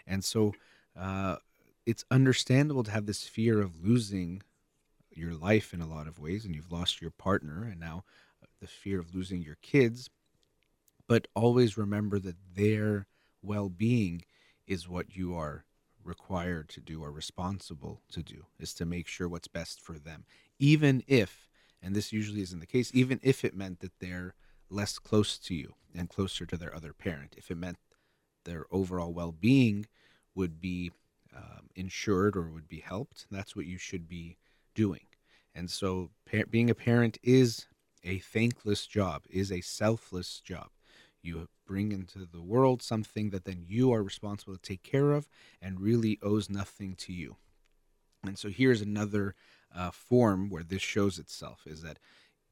and 0.07 0.24
so 0.24 0.55
uh, 0.99 1.36
it's 1.86 2.05
understandable 2.11 2.82
to 2.82 2.91
have 2.91 3.07
this 3.07 3.24
fear 3.24 3.61
of 3.61 3.84
losing 3.84 4.43
your 5.11 5.34
life 5.34 5.72
in 5.72 5.80
a 5.80 5.86
lot 5.86 6.07
of 6.07 6.18
ways, 6.18 6.45
and 6.45 6.55
you've 6.55 6.72
lost 6.72 7.01
your 7.01 7.11
partner, 7.11 7.64
and 7.64 7.78
now 7.80 8.05
the 8.61 8.66
fear 8.66 8.99
of 8.99 9.14
losing 9.14 9.43
your 9.43 9.59
kids. 9.62 10.11
But 11.07 11.28
always 11.34 11.78
remember 11.78 12.18
that 12.18 12.36
their 12.55 13.07
well 13.43 13.68
being 13.68 14.24
is 14.66 14.89
what 14.89 15.16
you 15.16 15.34
are 15.34 15.64
required 16.05 16.68
to 16.70 16.80
do 16.80 17.03
or 17.03 17.11
responsible 17.11 18.03
to 18.12 18.22
do, 18.22 18.47
is 18.59 18.74
to 18.74 18.84
make 18.84 19.07
sure 19.07 19.28
what's 19.28 19.49
best 19.49 19.80
for 19.80 19.99
them. 19.99 20.24
Even 20.59 21.03
if, 21.07 21.48
and 21.83 21.95
this 21.95 22.12
usually 22.12 22.43
isn't 22.43 22.61
the 22.61 22.66
case, 22.66 22.91
even 22.95 23.20
if 23.22 23.45
it 23.45 23.57
meant 23.57 23.81
that 23.81 23.99
they're 24.01 24.35
less 24.70 24.99
close 24.99 25.39
to 25.39 25.55
you 25.55 25.74
and 25.95 26.09
closer 26.09 26.45
to 26.47 26.57
their 26.57 26.74
other 26.74 26.93
parent, 26.93 27.35
if 27.37 27.51
it 27.51 27.57
meant 27.57 27.79
their 28.45 28.66
overall 28.70 29.12
well 29.12 29.33
being 29.33 29.87
would 30.35 30.61
be 30.61 30.91
um, 31.37 31.68
insured 31.74 32.37
or 32.37 32.49
would 32.49 32.68
be 32.68 32.81
helped. 32.81 33.26
That's 33.31 33.55
what 33.55 33.66
you 33.66 33.79
should 33.79 34.09
be 34.09 34.39
doing. 34.74 35.07
And 35.55 35.70
so, 35.70 36.11
par- 36.31 36.47
being 36.49 36.70
a 36.70 36.74
parent 36.74 37.18
is 37.22 37.66
a 38.05 38.18
thankless 38.18 38.87
job, 38.87 39.24
is 39.29 39.51
a 39.51 39.61
selfless 39.61 40.41
job. 40.41 40.68
You 41.22 41.49
bring 41.66 41.93
into 41.93 42.20
the 42.24 42.41
world 42.41 42.83
something 42.83 43.31
that 43.31 43.45
then 43.45 43.64
you 43.66 43.93
are 43.93 44.03
responsible 44.03 44.55
to 44.55 44.62
take 44.62 44.83
care 44.83 45.12
of 45.12 45.29
and 45.61 45.81
really 45.81 46.18
owes 46.22 46.49
nothing 46.49 46.95
to 46.97 47.12
you. 47.12 47.37
And 48.24 48.39
so, 48.39 48.49
here's 48.49 48.81
another 48.81 49.35
uh, 49.75 49.91
form 49.91 50.51
where 50.51 50.62
this 50.62 50.83
shows 50.83 51.19
itself 51.19 51.62
is 51.66 51.83
that 51.83 51.99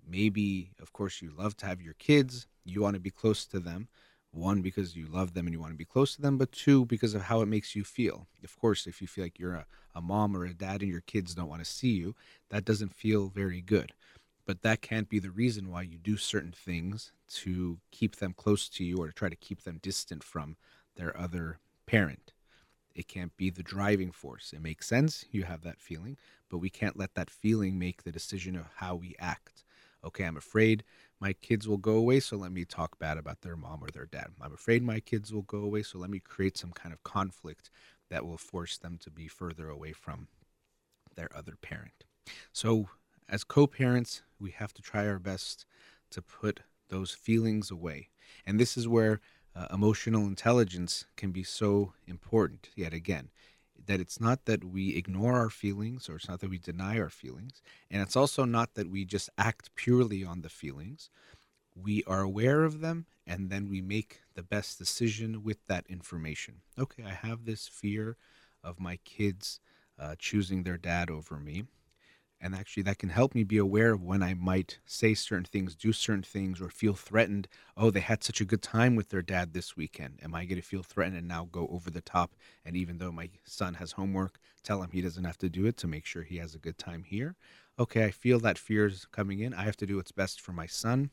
maybe, 0.09 0.71
of 0.81 0.93
course, 0.93 1.21
you 1.23 1.33
love 1.37 1.57
to 1.59 1.67
have 1.67 1.81
your 1.83 1.95
kids, 1.95 2.47
you 2.64 2.83
want 2.83 2.95
to 2.95 3.01
be 3.01 3.11
close 3.11 3.45
to 3.47 3.61
them, 3.61 3.89
One, 4.31 4.61
because 4.61 4.95
you 4.95 5.07
love 5.07 5.33
them 5.33 5.47
and 5.47 5.55
you 5.55 5.61
want 5.61 5.73
to 5.73 5.79
be 5.79 5.85
close 5.85 6.14
to 6.17 6.23
them, 6.23 6.37
but 6.37 6.53
two, 6.53 6.85
because 6.85 7.14
of 7.14 7.23
how 7.23 7.41
it 7.41 7.47
makes 7.47 7.75
you 7.75 7.85
feel. 7.85 8.27
Of 8.45 8.59
course, 8.59 8.87
if 8.87 9.01
you 9.01 9.07
feel 9.09 9.25
like 9.25 9.39
you're 9.39 9.55
a, 9.55 9.67
a 9.95 10.03
mom 10.03 10.37
or 10.37 10.45
a 10.45 10.53
dad 10.53 10.83
and 10.83 10.91
your 10.91 11.01
kids 11.01 11.35
don't 11.35 11.49
want 11.49 11.64
to 11.64 11.71
see 11.71 11.91
you, 11.91 12.14
that 12.51 12.64
doesn't 12.64 12.95
feel 12.95 13.29
very 13.29 13.62
good. 13.62 13.93
But 14.45 14.62
that 14.62 14.83
can't 14.83 15.09
be 15.09 15.19
the 15.19 15.31
reason 15.31 15.71
why 15.71 15.83
you 15.83 15.99
do 15.99 16.17
certain 16.17 16.53
things 16.53 17.12
to 17.31 17.79
keep 17.91 18.17
them 18.17 18.35
close 18.37 18.69
to 18.71 18.85
you 18.85 18.99
or 18.99 19.09
to 19.09 19.12
try 19.12 19.29
to 19.29 19.37
keep 19.37 19.62
them 19.62 19.81
distant 19.83 20.23
from 20.23 20.57
their 20.97 21.17
other 21.19 21.59
parent. 21.87 22.33
It 22.97 23.09
can't 23.09 23.37
be 23.37 23.51
the 23.51 23.63
driving 23.63 24.11
force. 24.11 24.55
It 24.55 24.63
makes 24.63 24.89
sense, 24.89 25.27
you 25.31 25.45
have 25.45 25.63
that 25.65 25.83
feeling, 25.83 26.17
but 26.49 26.59
we 26.59 26.71
can't 26.71 26.99
let 26.99 27.15
that 27.15 27.29
feeling 27.29 27.79
make 27.79 28.03
the 28.03 28.11
decision 28.11 28.57
of 28.57 28.65
how 28.77 28.97
we 28.97 29.15
act. 29.19 29.65
Okay, 30.03 30.25
I'm 30.25 30.39
afraid 30.39 30.83
my 31.21 31.35
kids 31.35 31.69
will 31.69 31.77
go 31.77 31.93
away, 31.93 32.21
so 32.21 32.39
let 32.39 32.53
me 32.53 32.65
talk 32.65 32.99
bad 32.99 33.19
about 33.19 33.43
their 33.43 33.55
mom 33.55 33.85
or 33.85 33.91
their 33.91 34.07
dad. 34.07 34.29
I'm 34.41 34.55
afraid 34.55 34.83
my 34.83 35.01
kids 35.01 35.31
will 35.31 35.43
go 35.43 35.59
away, 35.59 35.83
so 35.83 35.99
let 35.99 36.09
me 36.09 36.21
create 36.21 36.57
some 36.57 36.73
kind 36.73 36.95
of 36.95 37.03
conflict 37.03 37.71
that 38.09 38.25
will 38.25 38.39
force 38.39 38.79
them 38.79 38.97
to 39.03 39.11
be 39.11 39.29
further 39.29 39.69
away 39.69 39.93
from 39.93 40.29
their 41.17 41.29
other 41.37 41.57
parent. 41.61 42.05
So, 42.51 42.89
as 43.29 43.45
co 43.45 43.67
parents, 43.67 44.23
we 44.41 44.53
have 44.53 44.73
to 44.73 44.83
try 44.83 45.07
our 45.07 45.19
best 45.19 45.67
to 46.13 46.23
put 46.23 46.61
those 46.89 47.11
feelings 47.11 47.71
away. 47.71 48.09
And 48.47 48.59
this 48.59 48.77
is 48.77 48.89
where 48.89 49.21
uh, 49.57 49.67
emotional 49.73 50.27
intelligence 50.27 51.07
can 51.17 51.33
be 51.33 51.43
so 51.43 51.93
important, 52.07 52.69
yet 52.75 52.93
again 52.93 53.31
that 53.87 54.01
it's 54.01 54.21
not 54.21 54.45
that 54.47 54.65
we 54.65 54.97
ignore 54.97 55.35
our 55.35 55.51
feelings 55.51 56.09
or 56.09 56.17
it's 56.17 56.29
not 56.29 56.41
that 56.41 56.51
we 56.51 56.59
deny 56.59 56.99
our 56.99 57.09
feelings. 57.09 57.63
And 57.91 58.03
it's 58.03 58.17
also 58.17 58.45
not 58.45 58.75
that 58.75 58.91
we 58.91 59.05
just 59.05 59.31
act 59.39 59.75
purely 59.75 60.25
on 60.25 60.43
the 60.43 60.49
feelings. 60.49 61.09
We 61.75 62.03
are 62.05 62.23
aware 62.23 62.65
of 62.65 62.81
them 62.81 63.07
and 63.27 63.51
then 63.51 63.69
we 63.69 63.81
make 63.81 64.23
the 64.35 64.43
best 64.43 64.79
decision 64.79 65.43
with 65.45 65.65
that 65.67 65.87
information. 65.89 66.63
Okay, 66.79 67.05
I 67.05 67.13
have 67.13 67.45
this 67.45 67.69
fear 67.69 68.17
of 68.63 68.81
my 68.81 68.97
kids 69.05 69.61
uh, 69.99 70.15
choosing 70.19 70.63
their 70.63 70.79
dad 70.79 71.11
over 71.11 71.39
me 71.39 71.65
and 72.41 72.55
actually 72.55 72.82
that 72.84 72.99
can 72.99 73.09
help 73.09 73.34
me 73.34 73.45
be 73.45 73.59
aware 73.59 73.93
of 73.93 74.03
when 74.03 74.22
I 74.22 74.34
might 74.34 74.78
say 74.84 75.14
certain 75.14 75.45
things, 75.45 75.74
do 75.74 75.93
certain 75.93 76.22
things, 76.22 76.61
or 76.61 76.68
feel 76.68 76.95
threatened. 76.95 77.49
Oh, 77.76 77.91
they 77.91 78.01
had 78.01 78.22
such 78.22 78.41
a 78.41 78.45
good 78.45 78.62
time 78.62 78.95
with 78.95 79.09
their 79.09 79.22
dad 79.22 79.53
this 79.53 79.76
weekend. 79.76 80.20
Am 80.22 80.34
I 80.34 80.45
going 80.45 80.61
to 80.61 80.66
feel 80.66 80.82
threatened 80.82 81.16
and 81.16 81.28
now 81.28 81.49
go 81.51 81.66
over 81.70 81.91
the 81.91 82.01
top? 82.01 82.37
And 82.64 82.76
even 82.76 82.99
though 82.99 83.12
my 83.12 83.30
son 83.45 83.74
has 83.74 83.93
homework, 83.93 84.39
tell 84.62 84.82
him 84.82 84.91
he 84.93 85.01
doesn't 85.01 85.24
have 85.24 85.39
to 85.39 85.49
do 85.49 85.66
it 85.66 85.76
to 85.78 85.87
make 85.87 86.05
sure 86.05 86.22
he 86.22 86.37
has 86.37 86.55
a 86.55 86.59
good 86.59 86.78
time 86.78 87.05
here. 87.05 87.37
Okay, 87.78 88.05
I 88.05 88.11
feel 88.11 88.39
that 88.41 88.59
fear 88.59 88.87
is 88.87 89.07
coming 89.11 89.41
in. 89.41 89.55
I 89.55 89.64
have 89.64 89.76
to 89.78 89.87
do 89.87 89.97
what's 89.97 90.12
best 90.12 90.41
for 90.41 90.53
my 90.53 90.66
son. 90.66 91.11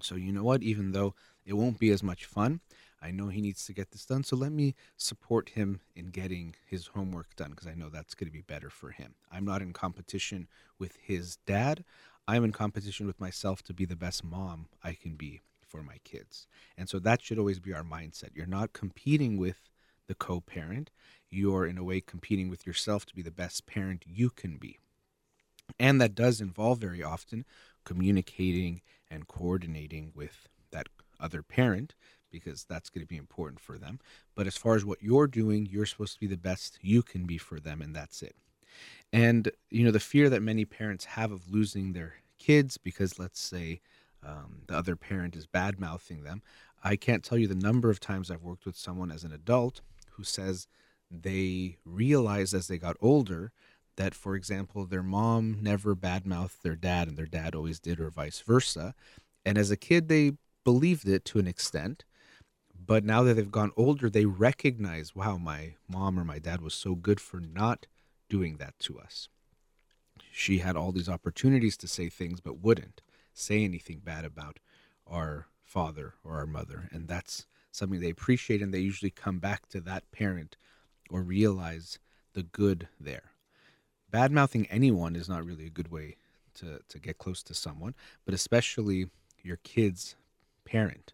So, 0.00 0.14
you 0.14 0.32
know 0.32 0.44
what? 0.44 0.62
Even 0.62 0.92
though 0.92 1.14
it 1.44 1.54
won't 1.54 1.78
be 1.78 1.90
as 1.90 2.02
much 2.02 2.24
fun, 2.24 2.60
I 3.02 3.10
know 3.10 3.28
he 3.28 3.40
needs 3.40 3.64
to 3.66 3.72
get 3.72 3.90
this 3.90 4.04
done, 4.04 4.24
so 4.24 4.36
let 4.36 4.52
me 4.52 4.74
support 4.96 5.50
him 5.50 5.80
in 5.96 6.06
getting 6.10 6.54
his 6.66 6.88
homework 6.88 7.34
done 7.34 7.50
because 7.50 7.66
I 7.66 7.74
know 7.74 7.88
that's 7.88 8.14
going 8.14 8.28
to 8.28 8.32
be 8.32 8.42
better 8.42 8.68
for 8.68 8.90
him. 8.90 9.14
I'm 9.32 9.44
not 9.44 9.62
in 9.62 9.72
competition 9.72 10.48
with 10.78 10.96
his 11.02 11.36
dad. 11.46 11.84
I'm 12.28 12.44
in 12.44 12.52
competition 12.52 13.06
with 13.06 13.18
myself 13.18 13.62
to 13.64 13.74
be 13.74 13.84
the 13.84 13.96
best 13.96 14.22
mom 14.22 14.68
I 14.84 14.92
can 14.92 15.14
be 15.14 15.40
for 15.66 15.82
my 15.82 15.96
kids. 16.04 16.46
And 16.76 16.88
so 16.88 16.98
that 16.98 17.22
should 17.22 17.38
always 17.38 17.60
be 17.60 17.72
our 17.72 17.82
mindset. 17.82 18.30
You're 18.34 18.46
not 18.46 18.72
competing 18.72 19.38
with 19.38 19.70
the 20.06 20.14
co 20.14 20.40
parent, 20.40 20.90
you're 21.30 21.64
in 21.64 21.78
a 21.78 21.84
way 21.84 22.00
competing 22.00 22.50
with 22.50 22.66
yourself 22.66 23.06
to 23.06 23.14
be 23.14 23.22
the 23.22 23.30
best 23.30 23.64
parent 23.64 24.04
you 24.06 24.28
can 24.28 24.56
be. 24.56 24.76
And 25.78 26.00
that 26.00 26.16
does 26.16 26.40
involve 26.40 26.80
very 26.80 27.02
often 27.02 27.44
communicating 27.84 28.82
and 29.08 29.28
coordinating 29.28 30.12
with 30.14 30.48
that 30.72 30.88
other 31.20 31.42
parent 31.42 31.94
because 32.30 32.64
that's 32.64 32.90
going 32.90 33.04
to 33.04 33.08
be 33.08 33.16
important 33.16 33.60
for 33.60 33.78
them. 33.78 33.98
But 34.34 34.46
as 34.46 34.56
far 34.56 34.74
as 34.74 34.84
what 34.84 35.02
you're 35.02 35.26
doing, 35.26 35.66
you're 35.70 35.86
supposed 35.86 36.14
to 36.14 36.20
be 36.20 36.26
the 36.26 36.36
best 36.36 36.78
you 36.82 37.02
can 37.02 37.26
be 37.26 37.38
for 37.38 37.60
them, 37.60 37.82
and 37.82 37.94
that's 37.94 38.22
it. 38.22 38.36
And, 39.12 39.50
you 39.70 39.84
know, 39.84 39.90
the 39.90 40.00
fear 40.00 40.28
that 40.30 40.42
many 40.42 40.64
parents 40.64 41.04
have 41.04 41.32
of 41.32 41.50
losing 41.50 41.92
their 41.92 42.14
kids 42.38 42.78
because, 42.78 43.18
let's 43.18 43.40
say, 43.40 43.80
um, 44.24 44.62
the 44.66 44.76
other 44.76 44.96
parent 44.96 45.34
is 45.36 45.46
bad 45.46 45.80
mouthing 45.80 46.22
them. 46.22 46.42
I 46.82 46.96
can't 46.96 47.24
tell 47.24 47.38
you 47.38 47.46
the 47.46 47.54
number 47.54 47.90
of 47.90 48.00
times 48.00 48.30
I've 48.30 48.42
worked 48.42 48.66
with 48.66 48.76
someone 48.76 49.10
as 49.10 49.24
an 49.24 49.32
adult 49.32 49.80
who 50.12 50.24
says 50.24 50.66
they 51.10 51.76
realized 51.84 52.54
as 52.54 52.68
they 52.68 52.78
got 52.78 52.96
older 53.00 53.52
that, 53.96 54.14
for 54.14 54.34
example, 54.34 54.86
their 54.86 55.02
mom 55.02 55.58
never 55.60 55.94
badmouthed 55.94 56.62
their 56.62 56.76
dad 56.76 57.08
and 57.08 57.16
their 57.16 57.26
dad 57.26 57.54
always 57.54 57.80
did, 57.80 58.00
or 58.00 58.10
vice 58.10 58.40
versa. 58.40 58.94
And 59.44 59.58
as 59.58 59.70
a 59.70 59.76
kid, 59.76 60.08
they 60.08 60.32
believed 60.64 61.08
it 61.08 61.24
to 61.26 61.38
an 61.38 61.46
extent. 61.46 62.04
But 62.86 63.04
now 63.04 63.22
that 63.22 63.34
they've 63.34 63.50
gone 63.50 63.72
older, 63.76 64.08
they 64.08 64.24
recognize, 64.24 65.14
wow, 65.14 65.36
my 65.36 65.74
mom 65.88 66.18
or 66.18 66.24
my 66.24 66.38
dad 66.38 66.62
was 66.62 66.74
so 66.74 66.94
good 66.94 67.20
for 67.20 67.38
not 67.38 67.86
doing 68.28 68.56
that 68.56 68.78
to 68.80 68.98
us. 68.98 69.28
She 70.32 70.58
had 70.58 70.76
all 70.76 70.92
these 70.92 71.08
opportunities 71.08 71.76
to 71.78 71.88
say 71.88 72.08
things, 72.08 72.40
but 72.40 72.62
wouldn't 72.62 73.02
say 73.34 73.64
anything 73.64 74.00
bad 74.02 74.24
about 74.24 74.58
our 75.06 75.46
father 75.62 76.14
or 76.24 76.38
our 76.38 76.46
mother. 76.46 76.88
And 76.90 77.06
that's 77.06 77.46
something 77.70 78.00
they 78.00 78.10
appreciate, 78.10 78.62
and 78.62 78.72
they 78.72 78.78
usually 78.78 79.10
come 79.10 79.38
back 79.38 79.68
to 79.68 79.80
that 79.82 80.10
parent 80.10 80.56
or 81.10 81.22
realize 81.22 81.98
the 82.32 82.42
good 82.42 82.88
there. 82.98 83.32
Bad 84.10 84.32
mouthing 84.32 84.66
anyone 84.70 85.16
is 85.16 85.28
not 85.28 85.44
really 85.44 85.66
a 85.66 85.70
good 85.70 85.90
way 85.90 86.16
to, 86.54 86.80
to 86.88 86.98
get 86.98 87.18
close 87.18 87.42
to 87.44 87.54
someone, 87.54 87.94
but 88.24 88.34
especially 88.34 89.10
your 89.42 89.58
kid's 89.58 90.16
parent 90.64 91.12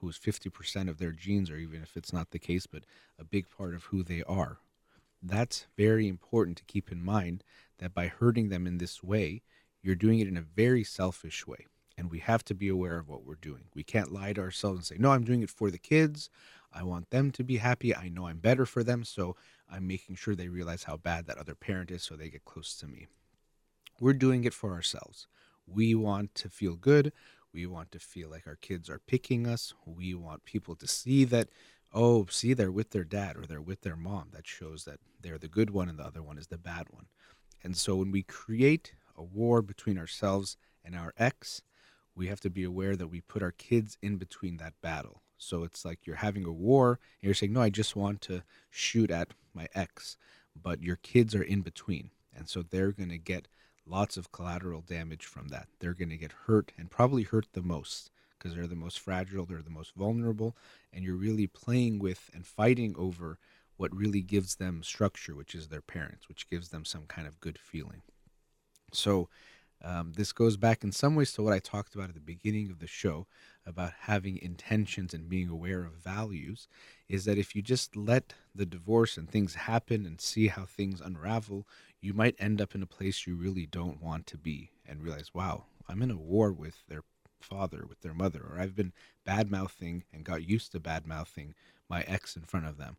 who's 0.00 0.18
50% 0.18 0.88
of 0.88 0.98
their 0.98 1.12
genes, 1.12 1.50
or 1.50 1.56
even 1.56 1.82
if 1.82 1.96
it's 1.96 2.12
not 2.12 2.30
the 2.30 2.38
case, 2.38 2.66
but 2.66 2.84
a 3.18 3.24
big 3.24 3.48
part 3.48 3.74
of 3.74 3.84
who 3.84 4.02
they 4.02 4.22
are. 4.24 4.58
That's 5.22 5.66
very 5.76 6.06
important 6.08 6.56
to 6.58 6.64
keep 6.64 6.92
in 6.92 7.02
mind 7.02 7.42
that 7.78 7.94
by 7.94 8.08
hurting 8.08 8.48
them 8.48 8.66
in 8.66 8.78
this 8.78 9.02
way, 9.02 9.42
you're 9.82 9.94
doing 9.94 10.18
it 10.18 10.28
in 10.28 10.36
a 10.36 10.42
very 10.42 10.84
selfish 10.84 11.46
way. 11.46 11.66
And 11.98 12.10
we 12.10 12.18
have 12.18 12.44
to 12.44 12.54
be 12.54 12.68
aware 12.68 12.98
of 12.98 13.08
what 13.08 13.24
we're 13.24 13.36
doing. 13.36 13.64
We 13.74 13.82
can't 13.82 14.12
lie 14.12 14.34
to 14.34 14.40
ourselves 14.42 14.78
and 14.78 14.86
say, 14.86 14.96
no, 14.98 15.12
I'm 15.12 15.24
doing 15.24 15.42
it 15.42 15.48
for 15.50 15.70
the 15.70 15.78
kids. 15.78 16.28
I 16.72 16.82
want 16.82 17.08
them 17.10 17.30
to 17.30 17.42
be 17.42 17.56
happy. 17.56 17.96
I 17.96 18.08
know 18.08 18.26
I'm 18.26 18.38
better 18.38 18.66
for 18.66 18.84
them. 18.84 19.02
So 19.02 19.34
I'm 19.70 19.86
making 19.86 20.16
sure 20.16 20.34
they 20.34 20.48
realize 20.48 20.84
how 20.84 20.98
bad 20.98 21.26
that 21.26 21.38
other 21.38 21.54
parent 21.54 21.90
is 21.90 22.02
so 22.02 22.14
they 22.14 22.28
get 22.28 22.44
close 22.44 22.76
to 22.78 22.86
me. 22.86 23.06
We're 23.98 24.12
doing 24.12 24.44
it 24.44 24.52
for 24.52 24.72
ourselves. 24.72 25.26
We 25.66 25.94
want 25.94 26.34
to 26.36 26.50
feel 26.50 26.76
good. 26.76 27.12
We 27.56 27.64
want 27.64 27.90
to 27.92 27.98
feel 27.98 28.28
like 28.28 28.46
our 28.46 28.58
kids 28.60 28.90
are 28.90 29.00
picking 29.06 29.46
us. 29.46 29.72
We 29.86 30.12
want 30.12 30.44
people 30.44 30.76
to 30.76 30.86
see 30.86 31.24
that, 31.24 31.48
oh, 31.90 32.26
see, 32.28 32.52
they're 32.52 32.70
with 32.70 32.90
their 32.90 33.02
dad 33.02 33.34
or 33.38 33.46
they're 33.46 33.62
with 33.62 33.80
their 33.80 33.96
mom. 33.96 34.28
That 34.32 34.46
shows 34.46 34.84
that 34.84 35.00
they're 35.22 35.38
the 35.38 35.48
good 35.48 35.70
one 35.70 35.88
and 35.88 35.98
the 35.98 36.04
other 36.04 36.22
one 36.22 36.36
is 36.36 36.48
the 36.48 36.58
bad 36.58 36.88
one. 36.90 37.06
And 37.64 37.74
so 37.74 37.96
when 37.96 38.12
we 38.12 38.22
create 38.22 38.92
a 39.16 39.22
war 39.22 39.62
between 39.62 39.96
ourselves 39.96 40.58
and 40.84 40.94
our 40.94 41.14
ex, 41.16 41.62
we 42.14 42.26
have 42.26 42.40
to 42.40 42.50
be 42.50 42.62
aware 42.62 42.94
that 42.94 43.06
we 43.08 43.22
put 43.22 43.42
our 43.42 43.52
kids 43.52 43.96
in 44.02 44.18
between 44.18 44.58
that 44.58 44.74
battle. 44.82 45.22
So 45.38 45.64
it's 45.64 45.82
like 45.82 46.06
you're 46.06 46.16
having 46.16 46.44
a 46.44 46.52
war 46.52 47.00
and 47.22 47.26
you're 47.26 47.32
saying, 47.32 47.54
no, 47.54 47.62
I 47.62 47.70
just 47.70 47.96
want 47.96 48.20
to 48.22 48.42
shoot 48.68 49.10
at 49.10 49.32
my 49.54 49.66
ex, 49.74 50.18
but 50.54 50.82
your 50.82 50.96
kids 50.96 51.34
are 51.34 51.42
in 51.42 51.62
between. 51.62 52.10
And 52.36 52.50
so 52.50 52.60
they're 52.60 52.92
going 52.92 53.08
to 53.08 53.18
get 53.18 53.48
lots 53.86 54.16
of 54.16 54.32
collateral 54.32 54.80
damage 54.80 55.24
from 55.24 55.48
that. 55.48 55.68
They're 55.78 55.94
going 55.94 56.10
to 56.10 56.16
get 56.16 56.32
hurt 56.46 56.72
and 56.76 56.90
probably 56.90 57.22
hurt 57.22 57.46
the 57.52 57.62
most 57.62 58.10
because 58.36 58.54
they're 58.54 58.66
the 58.66 58.74
most 58.74 59.00
fragile, 59.00 59.46
they're 59.46 59.62
the 59.62 59.70
most 59.70 59.94
vulnerable, 59.94 60.56
and 60.92 61.04
you're 61.04 61.16
really 61.16 61.46
playing 61.46 61.98
with 61.98 62.30
and 62.34 62.46
fighting 62.46 62.94
over 62.98 63.38
what 63.76 63.94
really 63.94 64.22
gives 64.22 64.56
them 64.56 64.82
structure, 64.82 65.34
which 65.34 65.54
is 65.54 65.68
their 65.68 65.80
parents, 65.80 66.28
which 66.28 66.48
gives 66.48 66.68
them 66.68 66.84
some 66.84 67.04
kind 67.06 67.26
of 67.26 67.40
good 67.40 67.58
feeling. 67.58 68.02
So, 68.92 69.28
um, 69.82 70.14
this 70.16 70.32
goes 70.32 70.56
back 70.56 70.82
in 70.82 70.90
some 70.90 71.14
ways 71.14 71.32
to 71.32 71.42
what 71.42 71.52
I 71.52 71.58
talked 71.58 71.94
about 71.94 72.08
at 72.08 72.14
the 72.14 72.20
beginning 72.20 72.70
of 72.70 72.78
the 72.78 72.86
show 72.86 73.26
about 73.66 73.92
having 74.00 74.38
intentions 74.38 75.12
and 75.12 75.28
being 75.28 75.50
aware 75.50 75.84
of 75.84 75.92
values. 75.92 76.66
Is 77.08 77.26
that 77.26 77.36
if 77.36 77.54
you 77.54 77.60
just 77.60 77.94
let 77.94 78.32
the 78.54 78.64
divorce 78.64 79.18
and 79.18 79.30
things 79.30 79.54
happen 79.54 80.06
and 80.06 80.18
see 80.20 80.48
how 80.48 80.64
things 80.64 81.02
unravel, 81.02 81.66
you 82.00 82.12
might 82.12 82.36
end 82.38 82.60
up 82.60 82.74
in 82.74 82.82
a 82.82 82.86
place 82.86 83.26
you 83.26 83.36
really 83.36 83.66
don't 83.66 84.02
want 84.02 84.26
to 84.26 84.36
be 84.36 84.70
and 84.86 85.02
realize, 85.02 85.34
wow, 85.34 85.64
I'm 85.88 86.02
in 86.02 86.10
a 86.10 86.16
war 86.16 86.52
with 86.52 86.86
their 86.88 87.02
father, 87.40 87.84
with 87.88 88.00
their 88.00 88.14
mother, 88.14 88.44
or 88.48 88.60
I've 88.60 88.76
been 88.76 88.92
bad 89.24 89.50
mouthing 89.50 90.04
and 90.12 90.24
got 90.24 90.48
used 90.48 90.72
to 90.72 90.80
bad 90.80 91.06
mouthing 91.06 91.54
my 91.88 92.02
ex 92.02 92.36
in 92.36 92.42
front 92.42 92.66
of 92.66 92.76
them. 92.76 92.96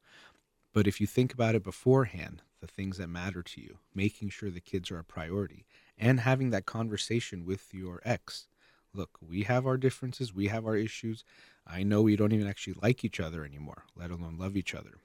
But 0.73 0.87
if 0.87 1.01
you 1.01 1.07
think 1.07 1.33
about 1.33 1.55
it 1.55 1.63
beforehand, 1.63 2.41
the 2.59 2.67
things 2.67 2.97
that 2.97 3.07
matter 3.07 3.43
to 3.43 3.61
you, 3.61 3.77
making 3.93 4.29
sure 4.29 4.49
the 4.49 4.59
kids 4.59 4.89
are 4.91 4.99
a 4.99 5.03
priority, 5.03 5.65
and 5.97 6.19
having 6.19 6.49
that 6.51 6.65
conversation 6.65 7.45
with 7.45 7.73
your 7.73 8.01
ex. 8.03 8.47
Look, 8.93 9.17
we 9.21 9.43
have 9.43 9.65
our 9.65 9.77
differences, 9.77 10.33
we 10.33 10.47
have 10.47 10.65
our 10.65 10.75
issues. 10.75 11.23
I 11.65 11.83
know 11.83 12.01
we 12.01 12.15
don't 12.15 12.31
even 12.31 12.47
actually 12.47 12.77
like 12.81 13.03
each 13.03 13.19
other 13.19 13.43
anymore, 13.43 13.83
let 13.95 14.11
alone 14.11 14.37
love 14.39 14.55
each 14.55 14.73
other. 14.73 14.97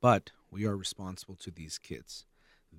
But 0.00 0.30
we 0.50 0.66
are 0.66 0.76
responsible 0.76 1.36
to 1.36 1.50
these 1.50 1.78
kids 1.78 2.26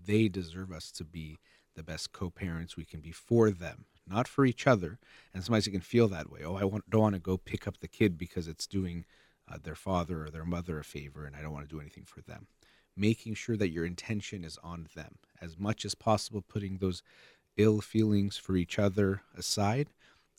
they 0.05 0.27
deserve 0.27 0.71
us 0.71 0.91
to 0.91 1.03
be 1.03 1.37
the 1.75 1.83
best 1.83 2.11
co 2.11 2.29
parents 2.29 2.77
we 2.77 2.85
can 2.85 3.01
be 3.01 3.11
for 3.11 3.51
them, 3.51 3.85
not 4.07 4.27
for 4.27 4.45
each 4.45 4.65
other. 4.65 4.97
And 5.33 5.43
sometimes 5.43 5.65
you 5.65 5.71
can 5.71 5.81
feel 5.81 6.07
that 6.09 6.31
way. 6.31 6.41
Oh, 6.43 6.55
I 6.55 6.63
want, 6.63 6.89
don't 6.89 7.01
want 7.01 7.15
to 7.15 7.19
go 7.21 7.37
pick 7.37 7.67
up 7.67 7.79
the 7.79 7.87
kid 7.87 8.17
because 8.17 8.47
it's 8.47 8.67
doing 8.67 9.05
uh, 9.51 9.57
their 9.61 9.75
father 9.75 10.25
or 10.25 10.29
their 10.29 10.45
mother 10.45 10.79
a 10.79 10.83
favor, 10.83 11.25
and 11.25 11.35
I 11.35 11.41
don't 11.41 11.53
want 11.53 11.67
to 11.67 11.75
do 11.75 11.81
anything 11.81 12.05
for 12.05 12.21
them. 12.21 12.47
Making 12.97 13.35
sure 13.35 13.57
that 13.57 13.71
your 13.71 13.85
intention 13.85 14.43
is 14.43 14.57
on 14.63 14.87
them 14.95 15.15
as 15.41 15.59
much 15.59 15.83
as 15.83 15.95
possible, 15.95 16.41
putting 16.41 16.77
those 16.77 17.03
ill 17.57 17.81
feelings 17.81 18.37
for 18.37 18.55
each 18.55 18.79
other 18.79 19.21
aside 19.37 19.89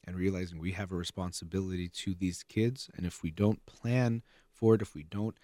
and 0.07 0.17
realizing 0.17 0.59
we 0.59 0.73
have 0.73 0.93
a 0.93 0.97
responsibility 0.97 1.89
to 1.89 2.15
these 2.15 2.43
kids. 2.43 2.89
And 2.97 3.05
if 3.05 3.23
we 3.23 3.31
don't 3.31 3.65
plan 3.67 4.23
for 4.53 4.75
it, 4.75 4.83
if 4.83 4.95
we 4.95 5.03
don't 5.03 5.37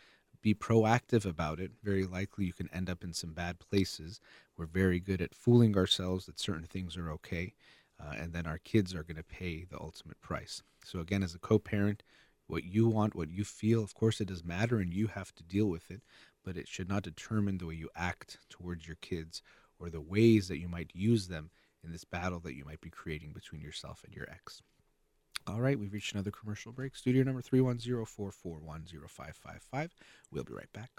be 0.43 0.55
proactive 0.55 1.25
about 1.25 1.61
it, 1.61 1.73
very 1.83 2.05
likely 2.05 2.45
you 2.45 2.53
can 2.53 2.69
end 2.73 2.91
up 2.91 3.05
in 3.05 3.13
some 3.13 3.33
bad 3.33 3.59
places. 3.59 4.21
We're 4.57 4.67
very 4.67 5.01
good 5.01 5.23
at 5.23 5.35
fooling 5.35 5.77
ourselves 5.77 6.27
that 6.27 6.41
certain 6.41 6.67
things 6.67 6.97
are 6.97 7.11
okay. 7.13 7.55
Uh, 8.01 8.15
and 8.19 8.33
then 8.33 8.47
our 8.47 8.59
kids 8.59 8.95
are 8.95 9.05
going 9.05 9.17
to 9.17 9.23
pay 9.23 9.65
the 9.65 9.81
ultimate 9.81 10.21
price. 10.21 10.63
So, 10.85 10.99
again, 10.99 11.23
as 11.23 11.35
a 11.35 11.39
co 11.39 11.59
parent, 11.59 12.03
what 12.49 12.65
you 12.65 12.89
want, 12.89 13.15
what 13.15 13.31
you 13.31 13.45
feel, 13.45 13.83
of 13.83 13.95
course, 13.95 14.21
it 14.21 14.29
does 14.29 14.45
matter 14.45 14.79
and 14.79 14.93
you 14.93 15.07
have 15.07 15.35
to 15.37 15.43
deal 15.45 15.67
with 15.67 15.91
it, 15.91 16.03
but 16.45 16.57
it 16.57 16.67
should 16.67 16.89
not 16.89 17.05
determine 17.05 17.59
the 17.59 17.67
way 17.67 17.75
you 17.75 17.89
act 17.95 18.39
towards 18.51 18.87
your 18.87 18.97
kids 18.97 19.43
or 19.79 19.89
the 19.89 20.01
ways 20.01 20.49
that 20.49 20.59
you 20.59 20.69
might 20.69 20.91
use 20.95 21.29
them 21.29 21.51
in 21.85 21.93
this 21.93 22.05
battle 22.05 22.41
that 22.41 22.55
you 22.55 22.65
might 22.65 22.81
be 22.81 22.91
creating 22.91 23.33
between 23.33 23.61
yourself 23.61 24.03
and 24.05 24.15
your 24.15 24.29
ex. 24.29 24.63
All 25.47 25.61
right, 25.61 25.79
we've 25.79 25.93
reached 25.93 26.15
another 26.15 26.31
commercial 26.31 26.71
break. 26.73 26.95
Studio 26.95 27.25
number 27.25 27.43
310 27.43 28.05
441 28.05 28.85
0555. 29.09 29.95
We'll 30.31 30.45
be 30.45 30.53
right 30.53 30.73
back. 30.73 30.91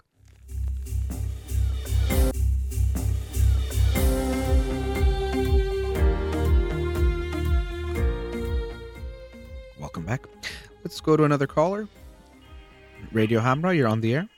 Welcome 9.80 10.04
back. 10.04 10.26
Let's 10.84 11.00
go 11.00 11.16
to 11.16 11.24
another 11.24 11.46
caller. 11.46 11.88
Radio 13.12 13.40
Hamra, 13.40 13.74
you're 13.74 13.88
on 13.88 14.02
the 14.02 14.14
air. 14.14 14.28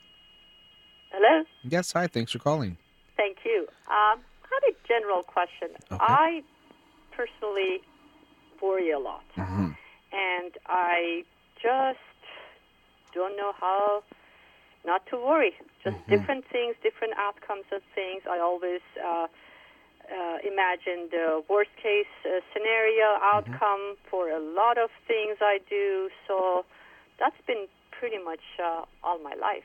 Hello. 1.11 1.44
Yes, 1.64 1.92
hi. 1.92 2.07
Thanks 2.07 2.30
for 2.30 2.38
calling. 2.38 2.76
Thank 3.16 3.38
you. 3.44 3.66
Um, 3.88 4.20
I 4.20 4.48
had 4.50 4.72
a 4.72 4.86
general 4.86 5.22
question. 5.24 5.68
Okay. 5.90 5.98
I 6.00 6.42
personally 7.11 7.80
worry 8.62 8.90
a 8.90 8.98
lot, 8.98 9.24
hmm 9.34 9.70
and 10.12 10.52
I 10.66 11.24
just 11.62 11.98
don't 13.12 13.36
know 13.36 13.52
how 13.59 14.02
not 14.84 15.07
to 15.07 15.16
worry. 15.16 15.54
Just 15.82 15.96
Mhm. 15.96 16.09
different 16.09 16.44
things, 16.46 16.76
different 16.82 17.14
outcomes 17.18 17.64
of 17.72 17.82
things. 17.94 18.22
I 18.26 18.38
always 18.38 18.82
uh, 19.02 19.26
uh, 20.11 20.38
imagine 20.44 21.09
the 21.11 21.42
worst 21.48 21.74
case 21.76 22.07
uh, 22.24 22.40
scenario 22.52 23.18
outcome 23.22 23.96
for 24.09 24.28
a 24.30 24.38
lot 24.38 24.78
of 24.78 24.90
things 25.09 25.38
I 25.40 25.59
do. 25.68 26.11
So 26.28 26.64
that's 27.18 27.40
been 27.46 27.66
pretty 27.90 28.18
much 28.18 28.44
uh, 28.62 28.84
all 29.02 29.18
my 29.18 29.34
life. 29.34 29.64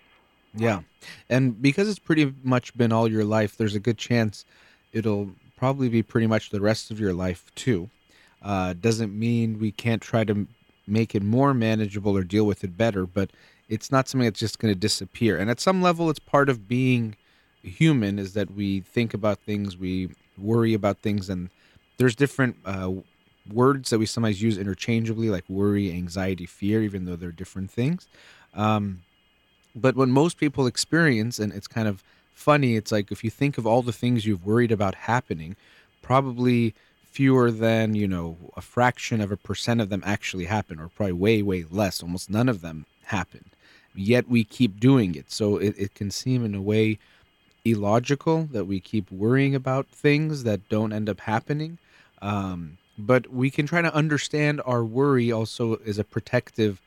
Yeah. 0.54 0.82
And 1.30 1.62
because 1.62 1.88
it's 1.88 2.00
pretty 2.00 2.34
much 2.44 2.76
been 2.76 2.92
all 2.92 3.08
your 3.08 3.24
life, 3.24 3.56
there's 3.58 3.76
a 3.76 3.80
good 3.80 3.98
chance 3.98 4.46
it'll 4.92 5.32
probably 5.56 5.90
be 5.90 6.04
pretty 6.04 6.28
much 6.28 6.50
the 6.50 6.60
rest 6.60 6.92
of 6.92 7.00
your 7.00 7.14
life 7.14 7.54
too. 7.56 7.90
Uh, 8.42 8.74
doesn't 8.74 9.18
mean 9.18 9.60
we 9.60 9.72
can't 9.72 10.02
try 10.02 10.24
to 10.24 10.48
make 10.88 11.14
it 11.14 11.24
more 11.24 11.54
manageable 11.54 12.18
or 12.18 12.24
deal 12.24 12.46
with 12.46 12.64
it 12.64 12.76
better, 12.78 13.06
but 13.06 13.30
it's 13.70 13.92
not 13.92 14.08
something 14.08 14.26
that's 14.26 14.40
just 14.40 14.60
going 14.60 14.74
to 14.74 14.80
disappear. 14.80 15.38
And 15.38 15.50
at 15.50 15.60
some 15.60 15.82
level, 15.82 16.10
it's 16.10 16.20
part 16.20 16.50
of 16.50 16.68
being 16.68 17.16
human 17.64 18.20
is 18.20 18.34
that 18.34 18.52
we 18.52 18.82
think 18.82 19.14
about 19.14 19.40
things, 19.40 19.78
we 19.78 20.10
worry 20.38 20.74
about 20.74 21.00
things, 21.00 21.30
and 21.30 21.50
there's 21.98 22.16
different 22.16 22.58
uh, 22.66 22.92
words 23.52 23.92
that 23.92 24.00
we 24.00 24.06
sometimes 24.06 24.42
use 24.42 24.58
interchangeably, 24.58 25.30
like 25.30 25.48
worry, 25.48 25.92
anxiety, 25.92 26.46
fear, 26.46 26.82
even 26.82 27.06
though 27.06 27.16
they're 27.16 27.32
different 27.32 27.72
things. 27.72 28.08
Um, 28.54 29.04
but 29.76 29.96
what 29.96 30.10
most 30.10 30.38
people 30.38 30.68
experience, 30.68 31.40
and 31.40 31.54
it's 31.54 31.68
kind 31.68 31.88
of 31.88 32.04
funny, 32.34 32.76
it's 32.76 32.92
like 32.92 33.12
if 33.12 33.24
you 33.24 33.30
think 33.30 33.58
of 33.58 33.66
all 33.66 33.82
the 33.82 33.94
things 33.94 34.26
you've 34.26 34.46
worried 34.46 34.72
about 34.72 34.96
happening, 34.96 35.56
probably 36.02 36.74
fewer 37.12 37.52
than, 37.52 37.94
you 37.94 38.08
know, 38.08 38.38
a 38.56 38.62
fraction 38.62 39.22
of 39.22 39.32
a 39.32 39.38
percent 39.38 39.82
of 39.82 39.90
them 39.90 40.02
actually 40.06 40.46
happen, 40.46 40.80
or 40.80 40.88
probably 40.88 41.14
way, 41.14 41.42
way 41.42 41.66
less. 41.70 42.02
Almost 42.02 42.30
none 42.30 42.50
of 42.50 42.62
them 42.62 42.86
happen. 43.04 43.46
Yet 43.94 44.30
we 44.30 44.44
keep 44.46 44.80
doing 44.80 45.16
it. 45.16 45.32
So 45.32 45.58
it, 45.58 45.76
it 45.78 45.94
can 45.94 46.10
seem 46.10 46.46
in 46.46 46.56
a 46.56 46.62
way 46.62 46.98
illogical 47.66 48.48
that 48.52 48.66
we 48.66 48.80
keep 48.80 49.12
worrying 49.12 49.54
about 49.54 49.88
things 49.88 50.44
that 50.44 50.68
don't 50.70 50.94
end 50.94 51.10
up 51.10 51.20
happening. 51.22 51.78
Um, 52.22 52.78
but 52.98 53.32
we 53.32 53.50
can 53.50 53.68
try 53.68 53.82
to 53.82 53.94
understand 53.94 54.62
our 54.66 54.84
worry 54.84 55.32
also 55.32 55.76
as 55.86 55.98
a 55.98 56.04
protective 56.04 56.82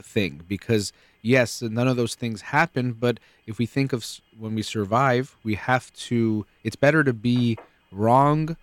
thing 0.00 0.42
because 0.48 0.92
yes 1.20 1.60
none 1.60 1.86
of 1.86 1.96
those 1.96 2.14
things 2.14 2.40
happen 2.40 2.92
but 2.92 3.20
if 3.46 3.58
we 3.58 3.66
think 3.66 3.92
of 3.92 4.04
when 4.38 4.54
we 4.54 4.62
survive 4.62 5.36
we 5.44 5.54
have 5.54 5.92
to 5.92 6.46
it's 6.64 6.76
better 6.76 7.04
to 7.04 7.12
be 7.12 7.58
wrong 7.90 8.56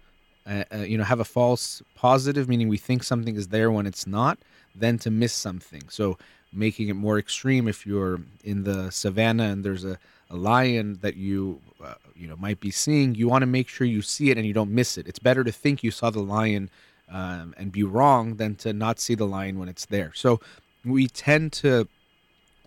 uh, 0.50 0.64
uh, 0.74 0.78
you 0.78 0.98
know 0.98 1.04
have 1.04 1.20
a 1.20 1.26
false 1.26 1.84
positive 1.96 2.50
meaning 2.50 2.68
we 2.68 2.78
think 2.78 3.04
something 3.04 3.36
is 3.36 3.50
there 3.50 3.70
when 3.72 3.86
it's 3.86 4.08
not 4.08 4.40
than 4.76 4.98
to 5.00 5.12
miss 5.12 5.34
something. 5.34 5.84
So 5.90 6.18
making 6.52 6.90
it 6.90 6.96
more 6.96 7.20
extreme 7.20 7.68
if 7.68 7.86
you're 7.86 8.22
in 8.44 8.64
the 8.64 8.90
savannah 8.90 9.44
and 9.44 9.64
there's 9.64 9.86
a, 9.86 10.00
a 10.30 10.36
lion 10.36 10.98
that 11.02 11.16
you 11.16 11.62
uh, 11.84 11.96
you 12.16 12.28
know 12.28 12.36
might 12.38 12.60
be 12.60 12.72
seeing 12.72 13.14
you 13.16 13.28
want 13.28 13.44
to 13.44 13.48
make 13.48 13.68
sure 13.68 13.86
you 13.86 14.02
see 14.02 14.32
it 14.32 14.38
and 14.38 14.48
you 14.48 14.54
don't 14.54 14.72
miss 14.72 14.98
it. 14.98 15.08
It's 15.08 15.20
better 15.20 15.44
to 15.44 15.52
think 15.52 15.84
you 15.84 15.92
saw 15.92 16.10
the 16.10 16.20
lion 16.22 16.70
um, 17.10 17.54
and 17.58 17.72
be 17.72 17.84
wrong 17.84 18.36
than 18.36 18.56
to 18.56 18.74
not 18.74 19.00
see 19.00 19.16
the 19.16 19.28
lion 19.28 19.60
when 19.60 19.70
it's 19.70 19.86
there. 19.86 20.12
So 20.16 20.40
we 20.84 21.08
tend 21.08 21.54
to 21.54 21.88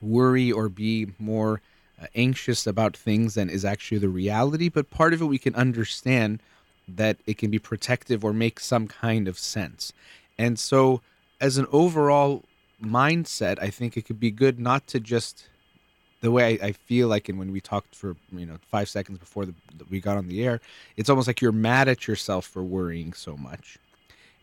worry 0.00 0.52
or 0.52 0.68
be 0.68 1.12
more 1.18 1.60
uh, 2.00 2.06
anxious 2.14 2.66
about 2.66 2.96
things 2.96 3.34
than 3.34 3.48
is 3.48 3.64
actually 3.64 3.98
the 3.98 4.08
reality 4.08 4.68
but 4.68 4.90
part 4.90 5.14
of 5.14 5.22
it 5.22 5.26
we 5.26 5.38
can 5.38 5.54
understand 5.54 6.40
that 6.88 7.18
it 7.26 7.38
can 7.38 7.50
be 7.50 7.58
protective 7.58 8.24
or 8.24 8.32
make 8.32 8.60
some 8.60 8.86
kind 8.88 9.28
of 9.28 9.38
sense. 9.38 9.92
And 10.38 10.58
so 10.58 11.00
as 11.40 11.58
an 11.58 11.66
overall 11.72 12.44
mindset 12.82 13.58
i 13.60 13.68
think 13.68 13.96
it 13.96 14.02
could 14.02 14.18
be 14.18 14.30
good 14.30 14.58
not 14.58 14.86
to 14.86 14.98
just 14.98 15.48
the 16.20 16.30
way 16.30 16.58
I, 16.60 16.68
I 16.68 16.72
feel 16.72 17.08
like 17.08 17.28
and 17.28 17.38
when 17.38 17.52
we 17.52 17.60
talked 17.60 17.94
for 17.94 18.16
you 18.32 18.46
know 18.46 18.58
five 18.70 18.88
seconds 18.88 19.18
before 19.18 19.44
the, 19.44 19.54
that 19.78 19.90
we 19.90 20.00
got 20.00 20.16
on 20.16 20.28
the 20.28 20.44
air 20.44 20.60
it's 20.96 21.10
almost 21.10 21.26
like 21.26 21.40
you're 21.40 21.52
mad 21.52 21.88
at 21.88 22.06
yourself 22.06 22.46
for 22.46 22.62
worrying 22.62 23.12
so 23.12 23.36
much. 23.36 23.78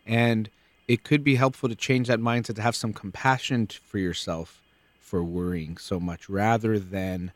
And 0.06 0.50
it 0.88 1.04
could 1.04 1.22
be 1.22 1.36
helpful 1.36 1.68
to 1.68 1.74
change 1.74 2.08
that 2.08 2.18
mindset 2.18 2.56
to 2.56 2.62
have 2.62 2.76
some 2.76 2.92
compassion 2.92 3.66
for 3.66 3.98
yourself 3.98 4.60
for 4.98 5.22
worrying 5.22 5.76
so 5.76 6.00
much 6.00 6.28
rather 6.28 6.78
than 6.78 7.32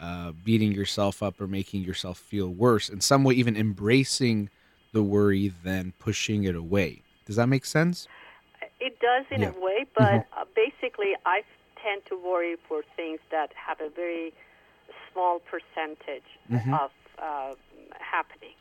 uh, 0.00 0.32
beating 0.32 0.72
yourself 0.72 1.22
up 1.22 1.40
or 1.40 1.46
making 1.46 1.82
yourself 1.82 2.18
feel 2.18 2.48
worse 2.48 2.88
in 2.88 3.00
some 3.00 3.24
way 3.24 3.34
even 3.34 3.56
embracing 3.56 4.48
the 4.92 5.02
worry 5.02 5.48
than 5.48 5.92
pushing 5.98 6.44
it 6.44 6.54
away 6.54 7.04
does 7.26 7.36
that 7.36 7.48
make 7.48 7.64
sense 7.64 8.08
It 8.80 8.98
does 9.00 9.26
in 9.30 9.42
Yeah. 9.42 9.50
a 9.50 9.60
way, 9.60 9.86
but 9.94 10.26
uh, 10.36 10.44
basically, 10.54 11.14
I 11.26 11.42
tend 11.82 12.02
to 12.06 12.16
worry 12.16 12.56
for 12.68 12.82
things 12.96 13.20
that 13.30 13.52
have 13.54 13.80
a 13.80 13.88
very 13.88 14.32
small 15.12 15.40
percentage 15.40 16.28
Mhm. 16.50 16.72
of 16.74 16.90
uh, 17.18 17.54
happening. 18.00 18.54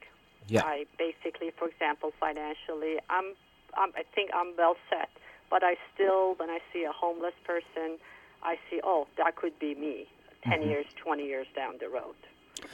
Yeah. 0.48 0.64
I 0.64 0.86
basically, 0.98 1.52
for 1.52 1.68
example, 1.68 2.12
financially, 2.20 2.98
I'm, 3.10 3.36
I'm, 3.76 3.92
I 3.96 4.04
think 4.16 4.32
I'm 4.34 4.56
well 4.58 4.76
set, 4.90 5.10
but 5.50 5.64
I 5.64 5.78
still, 5.94 6.36
when 6.36 6.50
I 6.50 6.60
see 6.74 6.84
a 6.84 6.92
homeless 6.92 7.34
person, 7.46 7.98
I 8.44 8.58
see, 8.70 8.80
oh, 8.84 9.08
that 9.18 9.36
could 9.36 9.58
be 9.60 9.76
me 9.76 10.08
10 10.44 10.62
years, 10.70 10.86
20 11.04 11.24
years 11.26 11.48
down 11.56 11.76
the 11.80 11.90
road. 11.90 12.16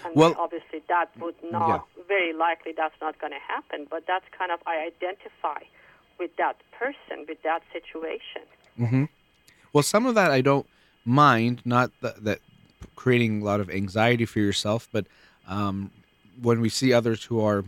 And 0.06 0.12
Mm-hmm. 0.12 0.20
Well- 0.20 0.36
obviously, 0.40 0.82
that 0.88 1.10
would 1.20 1.36
not, 1.44 1.88
very 2.08 2.34
likely, 2.34 2.72
that's 2.76 2.96
not 3.02 3.20
going 3.20 3.34
to 3.34 3.40
happen, 3.40 3.88
but 3.90 4.06
that's 4.08 4.26
kind 4.38 4.52
of, 4.52 4.60
I 4.66 4.78
identify 4.94 5.60
with 6.20 6.36
that 6.38 6.58
person, 6.72 7.26
with 7.28 7.42
that 7.44 7.62
situation. 7.72 8.44
hmm 8.78 9.06
Well, 9.74 9.84
some 9.84 10.06
of 10.06 10.16
that 10.16 10.32
I 10.32 10.42
don't 10.42 10.68
mind, 11.06 11.62
not 11.66 11.92
that, 12.02 12.24
that 12.24 12.40
creating 12.96 13.42
a 13.42 13.46
lot 13.46 13.60
of 13.60 13.70
anxiety 13.70 14.26
for 14.26 14.40
yourself, 14.40 14.88
but 14.92 15.06
um, 15.48 15.92
when 16.42 16.62
we 16.62 16.70
see 16.70 16.94
others 16.94 17.26
who 17.26 17.42
are 17.44 17.66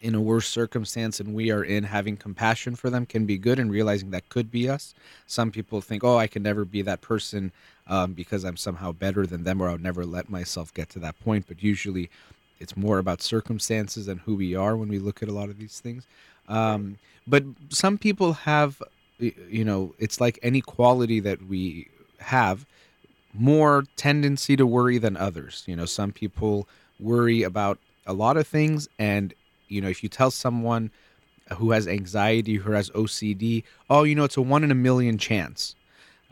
in 0.00 0.14
a 0.14 0.20
worse 0.20 0.48
circumstance 0.48 1.18
than 1.18 1.34
we 1.34 1.50
are 1.50 1.62
in, 1.62 1.84
having 1.84 2.16
compassion 2.16 2.74
for 2.74 2.88
them 2.88 3.04
can 3.04 3.26
be 3.26 3.36
good, 3.36 3.58
and 3.58 3.70
realizing 3.70 4.10
that 4.10 4.28
could 4.28 4.50
be 4.50 4.68
us. 4.68 4.94
Some 5.26 5.50
people 5.50 5.80
think, 5.80 6.02
"Oh, 6.02 6.16
I 6.16 6.26
can 6.26 6.42
never 6.42 6.64
be 6.64 6.82
that 6.82 7.00
person 7.00 7.52
um, 7.86 8.12
because 8.14 8.44
I'm 8.44 8.56
somehow 8.56 8.92
better 8.92 9.26
than 9.26 9.44
them, 9.44 9.60
or 9.60 9.68
I'll 9.68 9.78
never 9.78 10.06
let 10.06 10.30
myself 10.30 10.72
get 10.72 10.88
to 10.90 10.98
that 11.00 11.20
point." 11.20 11.46
But 11.48 11.62
usually, 11.62 12.08
it's 12.58 12.76
more 12.76 12.98
about 12.98 13.22
circumstances 13.22 14.08
and 14.08 14.20
who 14.20 14.36
we 14.36 14.54
are 14.54 14.76
when 14.76 14.88
we 14.88 14.98
look 14.98 15.22
at 15.22 15.28
a 15.28 15.32
lot 15.32 15.50
of 15.50 15.58
these 15.58 15.80
things. 15.80 16.06
Um, 16.48 16.98
but 17.26 17.44
some 17.68 17.98
people 17.98 18.32
have, 18.32 18.82
you 19.18 19.64
know, 19.64 19.94
it's 19.98 20.20
like 20.20 20.38
any 20.42 20.60
quality 20.60 21.20
that 21.20 21.42
we 21.46 21.88
have, 22.18 22.66
more 23.32 23.84
tendency 23.96 24.56
to 24.56 24.66
worry 24.66 24.98
than 24.98 25.16
others. 25.16 25.62
You 25.66 25.76
know, 25.76 25.86
some 25.86 26.12
people 26.12 26.68
worry 26.98 27.42
about 27.42 27.78
a 28.06 28.12
lot 28.12 28.36
of 28.36 28.46
things, 28.46 28.88
and 28.98 29.32
you 29.70 29.80
know, 29.80 29.88
if 29.88 30.02
you 30.02 30.08
tell 30.08 30.30
someone 30.30 30.90
who 31.56 31.70
has 31.72 31.88
anxiety, 31.88 32.56
who 32.56 32.72
has 32.72 32.90
OCD, 32.90 33.64
oh, 33.88 34.02
you 34.04 34.14
know, 34.14 34.24
it's 34.24 34.36
a 34.36 34.42
one 34.42 34.64
in 34.64 34.70
a 34.70 34.74
million 34.74 35.18
chance. 35.18 35.74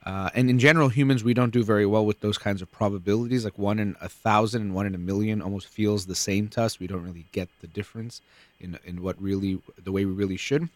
Uh, 0.07 0.30
and 0.34 0.49
in 0.49 0.59
general, 0.59 0.89
humans, 0.89 1.22
we 1.22 1.34
don't 1.34 1.53
do 1.53 1.62
very 1.62 1.84
well 1.84 2.07
with 2.07 2.20
those 2.20 2.39
kinds 2.39 2.62
of 2.62 2.70
probabilities. 2.70 3.45
Like 3.45 3.59
one 3.59 3.78
in 3.78 3.97
a 4.01 4.09
thousand 4.09 4.62
and 4.62 4.74
one 4.74 4.86
in 4.86 4.95
a 4.95 4.99
million 4.99 5.43
almost 5.43 5.66
feels 5.68 6.07
the 6.07 6.14
same 6.14 6.49
to 6.49 6.62
us. 6.62 6.80
We 6.80 6.86
don't 6.86 7.05
really 7.05 7.26
get 7.32 7.49
the 7.61 7.66
difference 7.66 8.22
in, 8.61 8.78
in 8.84 9.03
what 9.03 9.20
really, 9.20 9.61
the 9.82 9.93
way 9.93 10.05
we 10.05 10.12
really 10.12 10.36
should. 10.36 10.68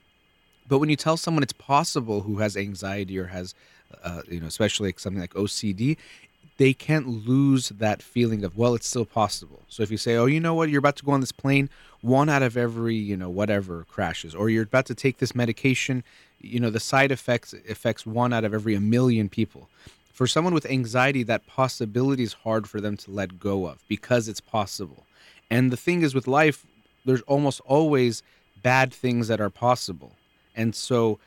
But 0.68 0.78
when 0.78 0.90
you 0.90 0.96
tell 0.96 1.16
someone 1.16 1.42
it's 1.42 1.52
possible 1.52 2.20
who 2.20 2.38
has 2.38 2.56
anxiety 2.56 3.18
or 3.18 3.26
has, 3.26 3.54
uh, 4.04 4.22
you 4.28 4.40
know, 4.40 4.46
especially 4.46 4.92
something 4.96 5.20
like 5.20 5.34
OCD, 5.34 5.96
they 6.58 6.72
can't 6.72 7.26
lose 7.26 7.70
that 7.70 8.02
feeling 8.02 8.44
of, 8.44 8.56
well, 8.56 8.74
it's 8.74 8.86
still 8.86 9.06
possible. 9.06 9.62
So 9.68 9.82
if 9.82 9.90
you 9.90 9.96
say, 9.96 10.16
oh, 10.16 10.26
you 10.26 10.40
know 10.40 10.54
what, 10.54 10.68
you're 10.68 10.78
about 10.78 10.96
to 10.96 11.04
go 11.04 11.12
on 11.12 11.20
this 11.20 11.32
plane, 11.32 11.70
one 12.03 12.28
out 12.28 12.42
of 12.42 12.57
every, 12.57 12.96
you 12.96 13.16
know, 13.16 13.30
whatever 13.30 13.84
crashes, 13.88 14.34
or 14.34 14.50
you're 14.50 14.64
about 14.64 14.86
to 14.86 14.94
take 14.94 15.18
this 15.18 15.34
medication, 15.34 16.05
you 16.40 16.61
know, 16.61 16.70
the 16.70 16.80
side 16.80 17.11
effects 17.11 17.55
affects 17.68 18.05
one 18.05 18.32
out 18.32 18.44
of 18.44 18.53
every 18.53 18.74
a 18.74 18.80
million 18.80 19.28
people. 19.28 19.68
For 20.12 20.26
someone 20.26 20.53
with 20.53 20.66
anxiety, 20.66 21.22
that 21.22 21.46
possibility 21.46 22.24
is 22.24 22.34
hard 22.34 22.68
for 22.68 22.80
them 22.80 22.96
to 22.98 23.11
let 23.11 23.40
go 23.40 23.66
of 23.66 23.82
because 23.88 24.28
it's 24.28 24.40
possible. 24.40 25.07
And 25.50 25.72
the 25.72 25.76
thing 25.76 26.03
is 26.03 26.14
with 26.14 26.26
life, 26.26 26.66
there's 27.05 27.22
almost 27.22 27.61
always 27.64 28.22
bad 28.62 28.92
things 28.92 29.28
that 29.28 29.40
are 29.40 29.50
possible. 29.50 30.12
And 30.55 30.74
so 30.74 31.18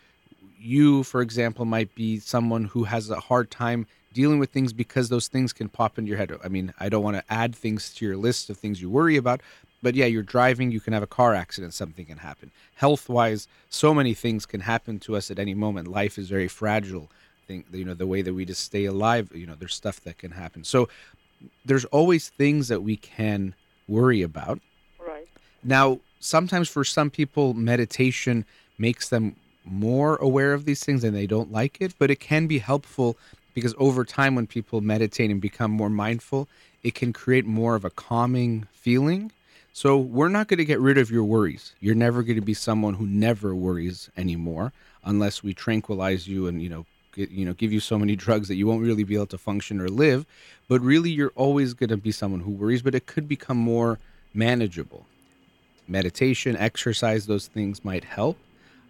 you, 0.60 1.04
for 1.04 1.22
example, 1.22 1.66
might 1.66 1.94
be 1.96 2.20
someone 2.20 2.66
who 2.66 2.84
has 2.84 3.10
a 3.10 3.20
hard 3.20 3.50
time 3.50 3.88
dealing 4.14 4.40
with 4.40 4.50
things 4.50 4.72
because 4.72 5.10
those 5.10 5.28
things 5.28 5.52
can 5.52 5.68
pop 5.68 5.98
into 5.98 6.10
your 6.10 6.18
head. 6.18 6.32
I 6.44 6.48
mean, 6.48 6.74
I 6.80 6.90
don't 6.90 7.04
want 7.04 7.18
to 7.18 7.24
add 7.30 7.54
things 7.56 7.94
to 7.96 8.06
your 8.06 8.16
list 8.16 8.50
of 8.50 8.58
things 8.58 8.82
you 8.82 8.90
worry 8.90 9.18
about, 9.18 9.42
but 9.86 9.94
yeah, 9.94 10.08
you're 10.08 10.24
driving, 10.24 10.72
you 10.72 10.80
can 10.80 10.94
have 10.94 11.04
a 11.04 11.08
car 11.20 11.36
accident, 11.36 11.72
something 11.72 12.08
can 12.08 12.18
happen. 12.18 12.50
Health 12.74 13.08
wise, 13.08 13.48
so 13.70 13.94
many 13.94 14.16
things 14.16 14.48
can 14.48 14.62
happen 14.62 14.98
to 15.02 15.16
us 15.16 15.30
at 15.30 15.38
any 15.38 15.54
moment. 15.54 15.88
Life 15.88 16.18
is 16.18 16.28
very 16.28 16.48
fragile. 16.48 17.12
I 17.12 17.46
think, 17.46 17.68
you 17.72 17.86
know, 17.86 17.94
the 17.94 18.08
way 18.08 18.24
that 18.24 18.34
we 18.34 18.46
just 18.46 18.64
stay 18.64 18.86
alive, 18.86 19.30
you 19.32 19.46
know, 19.46 19.54
there's 19.54 19.76
stuff 19.76 20.02
that 20.02 20.18
can 20.18 20.32
happen. 20.32 20.64
So 20.64 20.90
there's 21.66 21.86
always 21.86 22.30
things 22.30 22.68
that 22.70 22.82
we 22.82 22.98
can 22.98 23.54
worry 23.88 24.24
about. 24.24 24.60
Right. 24.98 25.28
Now, 25.64 26.00
sometimes 26.20 26.68
for 26.68 26.84
some 26.84 27.12
people, 27.12 27.54
meditation 27.54 28.44
makes 28.80 29.10
them 29.10 29.36
more 29.66 30.16
aware 30.16 30.54
of 30.54 30.66
these 30.66 30.84
things 30.84 31.04
and 31.04 31.16
they 31.16 31.28
don't 31.28 31.52
like 31.52 31.78
it, 31.80 31.94
but 32.00 32.10
it 32.10 32.20
can 32.20 32.48
be 32.48 32.58
helpful 32.58 33.18
because 33.54 33.76
over 33.78 34.04
time 34.04 34.34
when 34.34 34.48
people 34.48 34.82
meditate 34.82 35.30
and 35.30 35.40
become 35.40 35.70
more 35.70 35.92
mindful 35.92 36.48
it 36.86 36.94
can 36.94 37.12
create 37.12 37.48
more 37.48 37.74
of 37.74 37.84
a 37.84 37.90
calming 37.90 38.68
feeling 38.74 39.32
so 39.76 39.98
we're 39.98 40.30
not 40.30 40.48
going 40.48 40.58
to 40.58 40.66
get 40.66 40.80
rid 40.80 40.98
of 40.98 41.12
your 41.12 41.24
worries 41.24 41.74
you're 41.80 41.96
never 41.96 42.24
going 42.24 42.36
to 42.36 42.42
be 42.42 42.54
someone 42.54 42.94
who 42.94 43.06
never 43.06 43.54
worries 43.54 44.10
anymore 44.16 44.72
unless 45.04 45.44
we 45.44 45.54
tranquilize 45.54 46.28
you 46.28 46.48
and 46.48 46.62
you 46.62 46.70
know 46.70 46.86
you 47.16 47.46
know 47.46 47.54
give 47.54 47.74
you 47.74 47.80
so 47.80 48.00
many 48.00 48.16
drugs 48.26 48.48
that 48.48 48.56
you 48.56 48.66
won't 48.66 48.82
really 48.82 49.04
be 49.04 49.16
able 49.16 49.26
to 49.26 49.38
function 49.38 49.82
or 49.82 49.90
live 49.90 50.26
but 50.68 50.80
really 50.82 51.10
you're 51.10 51.34
always 51.36 51.74
going 51.74 51.90
to 51.90 51.98
be 51.98 52.12
someone 52.12 52.40
who 52.42 52.52
worries 52.52 52.82
but 52.82 52.96
it 52.96 53.06
could 53.06 53.28
become 53.28 53.58
more 53.58 54.00
manageable 54.34 55.06
meditation 55.88 56.56
exercise 56.56 57.26
those 57.26 57.48
things 57.48 57.84
might 57.84 58.04
help 58.04 58.38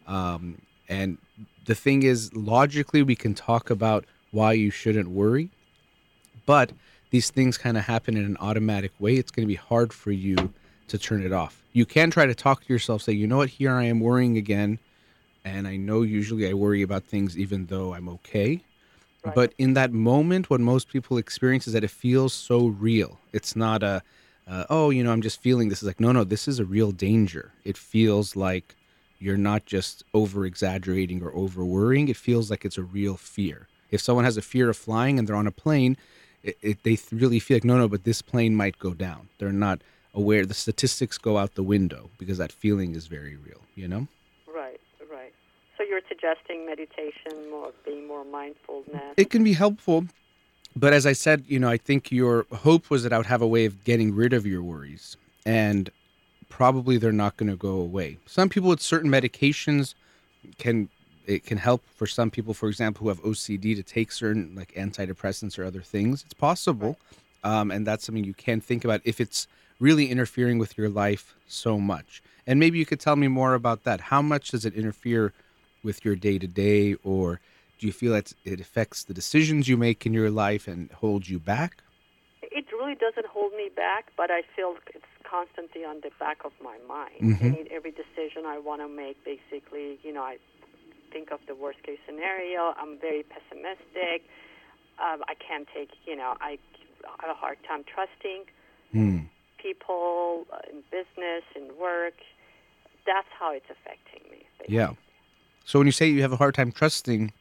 um, 0.07 0.61
and 0.87 1.17
the 1.65 1.75
thing 1.75 2.03
is 2.03 2.33
logically 2.35 3.01
we 3.01 3.15
can 3.15 3.33
talk 3.33 3.69
about 3.69 4.05
why 4.31 4.53
you 4.53 4.69
shouldn't 4.69 5.09
worry. 5.09 5.49
But 6.45 6.71
these 7.09 7.31
things 7.31 7.57
kind 7.57 7.77
of 7.77 7.85
happen 7.85 8.17
in 8.17 8.25
an 8.25 8.37
automatic 8.39 8.91
way. 8.99 9.15
It's 9.15 9.31
going 9.31 9.45
to 9.45 9.51
be 9.51 9.55
hard 9.55 9.93
for 9.93 10.11
you 10.11 10.53
to 10.87 10.97
turn 10.97 11.23
it 11.23 11.31
off. 11.31 11.61
You 11.73 11.85
can 11.85 12.11
try 12.11 12.25
to 12.25 12.35
talk 12.35 12.63
to 12.65 12.73
yourself, 12.73 13.01
say, 13.01 13.13
you 13.13 13.27
know 13.27 13.37
what, 13.37 13.49
here 13.49 13.73
I 13.73 13.83
am 13.83 13.99
worrying 13.99 14.37
again. 14.37 14.79
And 15.43 15.67
I 15.67 15.75
know 15.75 16.01
usually 16.01 16.49
I 16.49 16.53
worry 16.53 16.81
about 16.81 17.03
things 17.03 17.37
even 17.37 17.67
though 17.67 17.93
I'm 17.93 18.09
okay. 18.09 18.61
Right. 19.23 19.35
But 19.35 19.53
in 19.57 19.73
that 19.73 19.91
moment, 19.91 20.49
what 20.49 20.61
most 20.61 20.89
people 20.89 21.17
experience 21.17 21.67
is 21.67 21.73
that 21.73 21.83
it 21.83 21.91
feels 21.91 22.33
so 22.33 22.67
real. 22.67 23.19
It's 23.33 23.55
not 23.55 23.83
a, 23.83 24.01
uh, 24.47 24.65
oh, 24.69 24.89
you 24.89 25.03
know, 25.03 25.11
I'm 25.11 25.21
just 25.21 25.41
feeling 25.41 25.69
this. 25.69 25.81
Is 25.81 25.87
like, 25.87 25.99
no, 25.99 26.11
no, 26.11 26.23
this 26.23 26.47
is 26.47 26.59
a 26.59 26.65
real 26.65 26.91
danger. 26.91 27.51
It 27.63 27.77
feels 27.77 28.35
like 28.35 28.75
you're 29.19 29.37
not 29.37 29.65
just 29.65 30.03
over 30.13 30.45
exaggerating 30.45 31.23
or 31.23 31.33
over 31.35 31.65
worrying. 31.65 32.07
It 32.07 32.17
feels 32.17 32.49
like 32.51 32.65
it's 32.65 32.77
a 32.77 32.83
real 32.83 33.15
fear. 33.15 33.67
If 33.91 34.01
someone 34.01 34.25
has 34.25 34.37
a 34.37 34.41
fear 34.41 34.69
of 34.69 34.77
flying 34.77 35.17
and 35.17 35.27
they're 35.27 35.35
on 35.35 35.47
a 35.47 35.51
plane, 35.51 35.97
it, 36.43 36.57
it, 36.61 36.83
they 36.83 36.97
really 37.11 37.39
feel 37.39 37.55
like, 37.55 37.63
no, 37.63 37.77
no, 37.77 37.87
but 37.87 38.03
this 38.03 38.21
plane 38.21 38.55
might 38.55 38.77
go 38.77 38.93
down. 38.93 39.29
They're 39.39 39.51
not 39.51 39.81
aware. 40.15 40.45
The 40.45 40.53
statistics 40.53 41.17
go 41.17 41.37
out 41.37 41.55
the 41.55 41.63
window 41.63 42.09
because 42.17 42.37
that 42.37 42.51
feeling 42.51 42.95
is 42.95 43.07
very 43.07 43.35
real, 43.35 43.61
you 43.75 43.87
know? 43.87 44.07
Right, 44.47 44.79
right. 45.11 45.33
So 45.77 45.83
you're 45.83 46.01
suggesting 46.07 46.65
meditation 46.65 47.51
or 47.53 47.71
being 47.85 48.07
more 48.07 48.25
mindfulness? 48.25 49.13
It 49.17 49.29
can 49.29 49.43
be 49.43 49.53
helpful. 49.53 50.05
But 50.75 50.93
as 50.93 51.05
I 51.05 51.13
said, 51.13 51.45
you 51.47 51.59
know, 51.59 51.69
I 51.69 51.77
think 51.77 52.11
your 52.11 52.45
hope 52.51 52.89
was 52.89 53.03
that 53.03 53.13
I 53.13 53.17
would 53.17 53.27
have 53.27 53.41
a 53.41 53.47
way 53.47 53.65
of 53.65 53.83
getting 53.83 54.13
rid 54.13 54.33
of 54.33 54.45
your 54.45 54.61
worries. 54.61 55.15
And 55.45 55.89
probably 56.49 56.97
they're 56.97 57.11
not 57.11 57.37
going 57.37 57.49
to 57.49 57.55
go 57.55 57.73
away. 57.73 58.17
Some 58.25 58.49
people 58.49 58.69
with 58.69 58.81
certain 58.81 59.09
medications 59.09 59.93
can 60.57 60.89
it 61.25 61.43
can 61.43 61.57
help 61.57 61.81
for 61.95 62.05
some 62.05 62.29
people, 62.29 62.53
for 62.53 62.69
example, 62.69 63.03
who 63.03 63.09
have 63.09 63.21
OCD 63.23 63.75
to 63.75 63.83
take 63.83 64.11
certain 64.11 64.53
like 64.55 64.73
antidepressants 64.73 65.57
or 65.57 65.63
other 65.63 65.81
things. 65.81 66.23
It's 66.23 66.33
possible, 66.33 66.97
um, 67.43 67.71
and 67.71 67.85
that's 67.85 68.05
something 68.05 68.23
you 68.23 68.33
can 68.33 68.61
think 68.61 68.85
about 68.85 69.01
if 69.05 69.19
it's 69.19 69.47
really 69.79 70.09
interfering 70.09 70.57
with 70.57 70.77
your 70.77 70.89
life 70.89 71.35
so 71.47 71.79
much. 71.79 72.21
And 72.47 72.59
maybe 72.59 72.77
you 72.77 72.85
could 72.85 72.99
tell 72.99 73.15
me 73.15 73.27
more 73.27 73.53
about 73.53 73.83
that. 73.83 74.01
How 74.01 74.21
much 74.21 74.51
does 74.51 74.65
it 74.65 74.73
interfere 74.73 75.33
with 75.83 76.05
your 76.05 76.15
day 76.15 76.39
to 76.39 76.47
day, 76.47 76.95
or 77.03 77.39
do 77.79 77.87
you 77.87 77.93
feel 77.93 78.13
that 78.13 78.33
it 78.43 78.59
affects 78.59 79.03
the 79.03 79.13
decisions 79.13 79.67
you 79.67 79.77
make 79.77 80.05
in 80.05 80.13
your 80.13 80.31
life 80.31 80.67
and 80.67 80.91
holds 80.91 81.29
you 81.29 81.39
back? 81.39 81.83
It 82.41 82.65
really 82.71 82.95
doesn't 82.95 83.27
hold 83.27 83.53
me 83.53 83.69
back, 83.75 84.11
but 84.15 84.31
I 84.31 84.41
feel 84.55 84.75
it's 84.93 85.03
constantly 85.23 85.83
on 85.83 86.01
the 86.01 86.11
back 86.19 86.39
of 86.45 86.53
my 86.63 86.77
mind. 86.87 87.21
Mm-hmm. 87.21 87.45
Any, 87.45 87.67
every 87.71 87.91
decision 87.91 88.45
I 88.45 88.59
want 88.59 88.81
to 88.81 88.87
make, 88.87 89.23
basically, 89.25 89.99
you 90.03 90.13
know, 90.13 90.21
I 90.21 90.37
think 91.11 91.31
of 91.31 91.39
the 91.47 91.55
worst 91.55 91.83
case 91.83 91.99
scenario. 92.05 92.73
I'm 92.77 92.97
very 92.99 93.23
pessimistic. 93.23 94.27
Um, 94.99 95.23
I 95.27 95.35
can't 95.35 95.67
take, 95.75 95.89
you 96.05 96.15
know, 96.15 96.35
I, 96.39 96.57
I 97.05 97.25
have 97.27 97.31
a 97.31 97.39
hard 97.39 97.57
time 97.67 97.83
trusting 97.83 98.45
mm. 98.93 99.27
People 99.65 100.45
uh, 100.53 100.59
in 100.71 100.83
business, 100.91 101.43
in 101.55 101.65
work. 101.79 102.13
That's 103.05 103.27
how 103.39 103.53
it's 103.53 103.69
affecting 103.75 104.23
me. 104.31 104.45
Basically. 104.59 104.75
Yeah. 104.75 104.91
So 105.65 105.79
when 105.79 105.87
you 105.87 105.91
say 105.91 106.07
you 106.07 106.21
have 106.21 106.33
a 106.33 106.37
hard 106.37 106.55
time 106.55 106.71
trusting, 106.71 107.33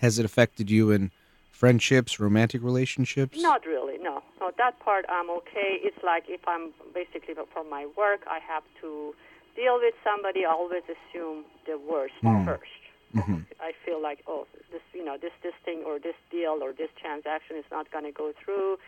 has 0.00 0.18
it 0.18 0.24
affected 0.24 0.70
you 0.70 0.90
in 0.90 1.10
friendships, 1.50 2.18
romantic 2.18 2.62
relationships? 2.62 3.36
Not 3.40 3.66
really. 3.66 3.98
No, 3.98 4.22
no. 4.40 4.50
That 4.56 4.80
part 4.80 5.04
I'm 5.08 5.30
okay. 5.40 5.70
It's 5.86 6.02
like 6.02 6.24
if 6.28 6.40
I'm 6.46 6.72
basically 6.94 7.34
for 7.54 7.64
my 7.64 7.86
work, 7.96 8.20
I 8.26 8.38
have 8.52 8.64
to 8.80 9.14
deal 9.56 9.76
with 9.78 9.94
somebody. 10.02 10.46
I 10.46 10.52
always 10.52 10.84
assume 10.94 11.44
the 11.66 11.78
worst 11.78 12.14
mm. 12.22 12.44
first. 12.44 12.80
Mm-hmm. 13.14 13.40
I 13.60 13.72
feel 13.84 14.00
like, 14.00 14.20
oh, 14.28 14.46
this, 14.70 14.80
you 14.94 15.04
know, 15.04 15.16
this 15.20 15.32
this 15.42 15.54
thing 15.64 15.82
or 15.84 15.98
this 15.98 16.14
deal 16.30 16.60
or 16.62 16.72
this 16.72 16.90
transaction 17.00 17.56
is 17.56 17.64
not 17.70 17.90
going 17.90 18.04
to 18.04 18.12
go 18.12 18.32
through. 18.42 18.78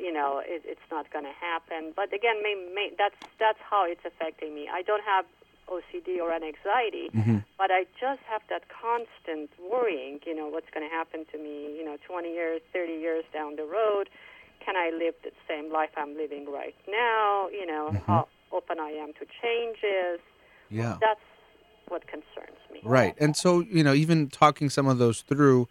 You 0.00 0.12
know, 0.12 0.42
it, 0.44 0.62
it's 0.64 0.88
not 0.90 1.10
going 1.12 1.24
to 1.24 1.36
happen. 1.40 1.92
But 1.94 2.12
again, 2.12 2.42
may, 2.42 2.54
may, 2.74 2.92
that's 2.96 3.14
that's 3.38 3.58
how 3.62 3.84
it's 3.86 4.04
affecting 4.04 4.54
me. 4.54 4.68
I 4.72 4.82
don't 4.82 5.02
have 5.04 5.24
OCD 5.68 6.18
or 6.20 6.32
an 6.32 6.42
anxiety, 6.42 7.10
mm-hmm. 7.14 7.38
but 7.56 7.70
I 7.70 7.84
just 8.00 8.20
have 8.28 8.42
that 8.48 8.64
constant 8.68 9.50
worrying. 9.58 10.20
You 10.26 10.34
know, 10.34 10.48
what's 10.48 10.70
going 10.72 10.88
to 10.88 10.94
happen 10.94 11.26
to 11.32 11.38
me? 11.38 11.76
You 11.76 11.84
know, 11.84 11.96
20 12.06 12.32
years, 12.32 12.60
30 12.72 12.92
years 12.92 13.24
down 13.32 13.56
the 13.56 13.64
road, 13.64 14.08
can 14.64 14.76
I 14.76 14.90
live 14.90 15.14
the 15.22 15.32
same 15.46 15.72
life 15.72 15.90
I'm 15.96 16.16
living 16.16 16.50
right 16.50 16.76
now? 16.88 17.48
You 17.48 17.66
know, 17.66 17.90
mm-hmm. 17.92 18.10
how 18.10 18.28
open 18.52 18.78
I 18.80 18.90
am 18.90 19.12
to 19.14 19.26
changes. 19.42 20.20
Yeah, 20.70 20.96
that's 21.00 21.20
what 21.88 22.06
concerns 22.06 22.58
me. 22.72 22.80
Right. 22.82 23.14
And 23.18 23.36
so, 23.36 23.60
you 23.60 23.82
know, 23.82 23.94
even 23.94 24.28
talking 24.28 24.70
some 24.70 24.86
of 24.86 24.98
those 24.98 25.22
through, 25.22 25.68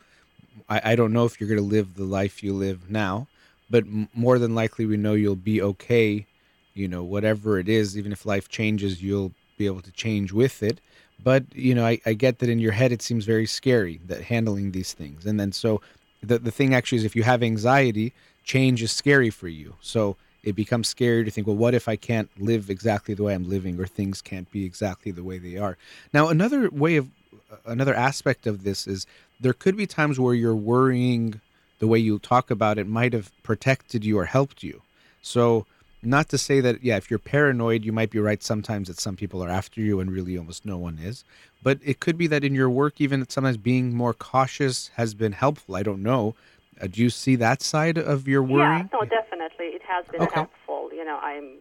I, 0.70 0.92
I 0.92 0.96
don't 0.96 1.14
know 1.14 1.26
if 1.26 1.40
you're 1.40 1.50
going 1.50 1.62
to 1.62 1.76
live 1.76 1.96
the 1.96 2.06
life 2.06 2.44
you 2.44 2.54
live 2.54 2.90
now, 2.90 3.28
but 3.70 3.84
more 4.14 4.40
than 4.40 4.56
likely 4.56 4.86
we 4.86 4.98
know 4.98 5.14
you'll 5.14 5.36
be 5.36 5.62
okay. 5.62 6.26
You 6.74 6.88
know, 6.88 7.04
whatever 7.04 7.58
it 7.58 7.68
is, 7.68 7.98
even 7.98 8.12
if 8.12 8.26
life 8.26 8.50
changes, 8.50 9.02
you'll 9.02 9.32
be 9.58 9.66
able 9.66 9.82
to 9.82 9.92
change 9.92 10.32
with 10.32 10.62
it. 10.62 10.80
But, 11.24 11.44
you 11.56 11.74
know, 11.74 11.86
I, 11.86 12.00
I 12.06 12.14
get 12.14 12.38
that 12.40 12.50
in 12.50 12.60
your 12.60 12.74
head 12.74 12.92
it 12.92 13.02
seems 13.02 13.26
very 13.26 13.48
scary 13.48 14.00
that 14.06 14.22
handling 14.22 14.72
these 14.72 14.94
things. 14.94 15.26
And 15.26 15.40
then 15.40 15.52
so 15.52 15.82
the, 16.22 16.38
the 16.38 16.52
thing 16.52 16.76
actually 16.76 17.00
is 17.00 17.04
if 17.04 17.16
you 17.16 17.24
have 17.24 17.42
anxiety, 17.42 18.14
change 18.44 18.84
is 18.84 18.92
scary 18.92 19.32
for 19.32 19.48
you. 19.48 19.76
So 19.82 20.16
it 20.44 20.56
becomes 20.56 20.88
scary 20.88 21.26
to 21.26 21.32
think, 21.32 21.48
well, 21.48 21.56
what 21.56 21.74
if 21.74 21.88
I 21.88 21.96
can't 21.96 22.30
live 22.40 22.70
exactly 22.70 23.14
the 23.16 23.24
way 23.24 23.34
I'm 23.34 23.50
living, 23.50 23.80
or 23.80 23.88
things 23.88 24.22
can't 24.22 24.50
be 24.52 24.64
exactly 24.64 25.12
the 25.12 25.24
way 25.24 25.40
they 25.40 25.58
are? 25.58 25.78
Now, 26.14 26.30
another 26.30 26.70
way 26.70 26.96
of 26.96 27.10
uh, 27.52 27.56
another 27.66 27.96
aspect 27.96 28.46
of 28.48 28.64
this 28.64 28.88
is 28.88 29.08
there 29.40 29.54
could 29.54 29.76
be 29.76 29.88
times 29.88 30.20
where 30.20 30.34
you're 30.34 30.56
worrying 30.56 31.42
the 31.80 31.88
way 31.88 32.00
you 32.00 32.20
talk 32.20 32.50
about 32.52 32.78
it 32.78 32.88
might 32.88 33.14
have 33.14 33.32
protected 33.44 34.04
you 34.06 34.18
or 34.18 34.26
helped 34.26 34.64
you. 34.64 34.82
So 35.22 35.66
not 36.04 36.30
to 36.30 36.38
say 36.38 36.60
that 36.62 36.84
yeah 36.84 36.96
if 36.96 37.10
you're 37.10 37.20
paranoid 37.20 37.84
you 37.84 37.92
might 37.92 38.12
be 38.12 38.20
right 38.20 38.44
sometimes 38.44 38.88
that 38.88 39.00
some 39.00 39.16
people 39.16 39.44
are 39.44 39.50
after 39.50 39.82
you 39.82 40.00
and 40.00 40.12
really 40.12 40.38
almost 40.38 40.64
no 40.64 40.78
one 40.78 41.00
is 41.00 41.24
but 41.64 41.80
it 41.84 42.00
could 42.00 42.18
be 42.18 42.28
that 42.28 42.44
in 42.44 42.54
your 42.54 42.70
work 42.70 43.02
even 43.02 43.28
sometimes 43.28 43.58
being 43.58 43.96
more 43.96 44.14
cautious 44.14 44.90
has 44.96 45.16
been 45.16 45.32
helpful 45.32 45.76
i 45.76 45.82
don't 45.82 46.04
know 46.04 46.36
uh, 46.80 46.88
do 46.88 47.02
you 47.02 47.10
see 47.10 47.36
that 47.36 47.64
side 47.64 47.98
of 47.98 48.28
your 48.28 48.44
worry 48.44 48.78
Yeah, 48.78 48.84
no, 48.94 49.06
definitely, 49.06 49.68
it 49.76 49.82
has 49.88 50.06
been 50.12 50.22
Okay. 50.22 50.36
helpful. 50.36 50.90
You 50.94 51.04
know, 51.04 51.18
I'm, 51.18 51.58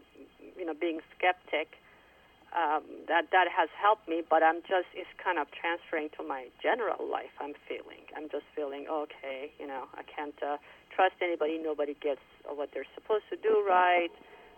you 0.59 0.65
know, 0.65 0.75
being 0.75 1.01
skeptic. 1.17 1.77
Um, 2.57 2.85
that 3.07 3.29
that 3.33 3.49
has 3.53 3.69
helped 3.77 4.09
me, 4.09 4.23
but 4.29 4.43
I'm 4.43 4.63
just 4.63 4.89
it's 4.95 5.13
kind 5.23 5.39
of 5.39 5.47
transferring 5.53 6.09
to 6.17 6.23
my 6.25 6.49
general 6.63 7.05
life. 7.07 7.35
I'm 7.39 7.53
feeling. 7.69 8.09
I'm 8.17 8.31
just 8.31 8.47
feeling 8.57 8.87
okay. 8.89 9.53
You 9.61 9.67
know, 9.67 9.85
I 9.95 10.03
can't 10.03 10.35
uh, 10.43 10.57
trust 10.95 11.17
anybody. 11.21 11.61
Nobody 11.63 11.95
gets 12.01 12.25
what 12.49 12.71
they're 12.73 12.89
supposed 12.95 13.25
to 13.29 13.37
do 13.37 13.63
right, 13.69 14.09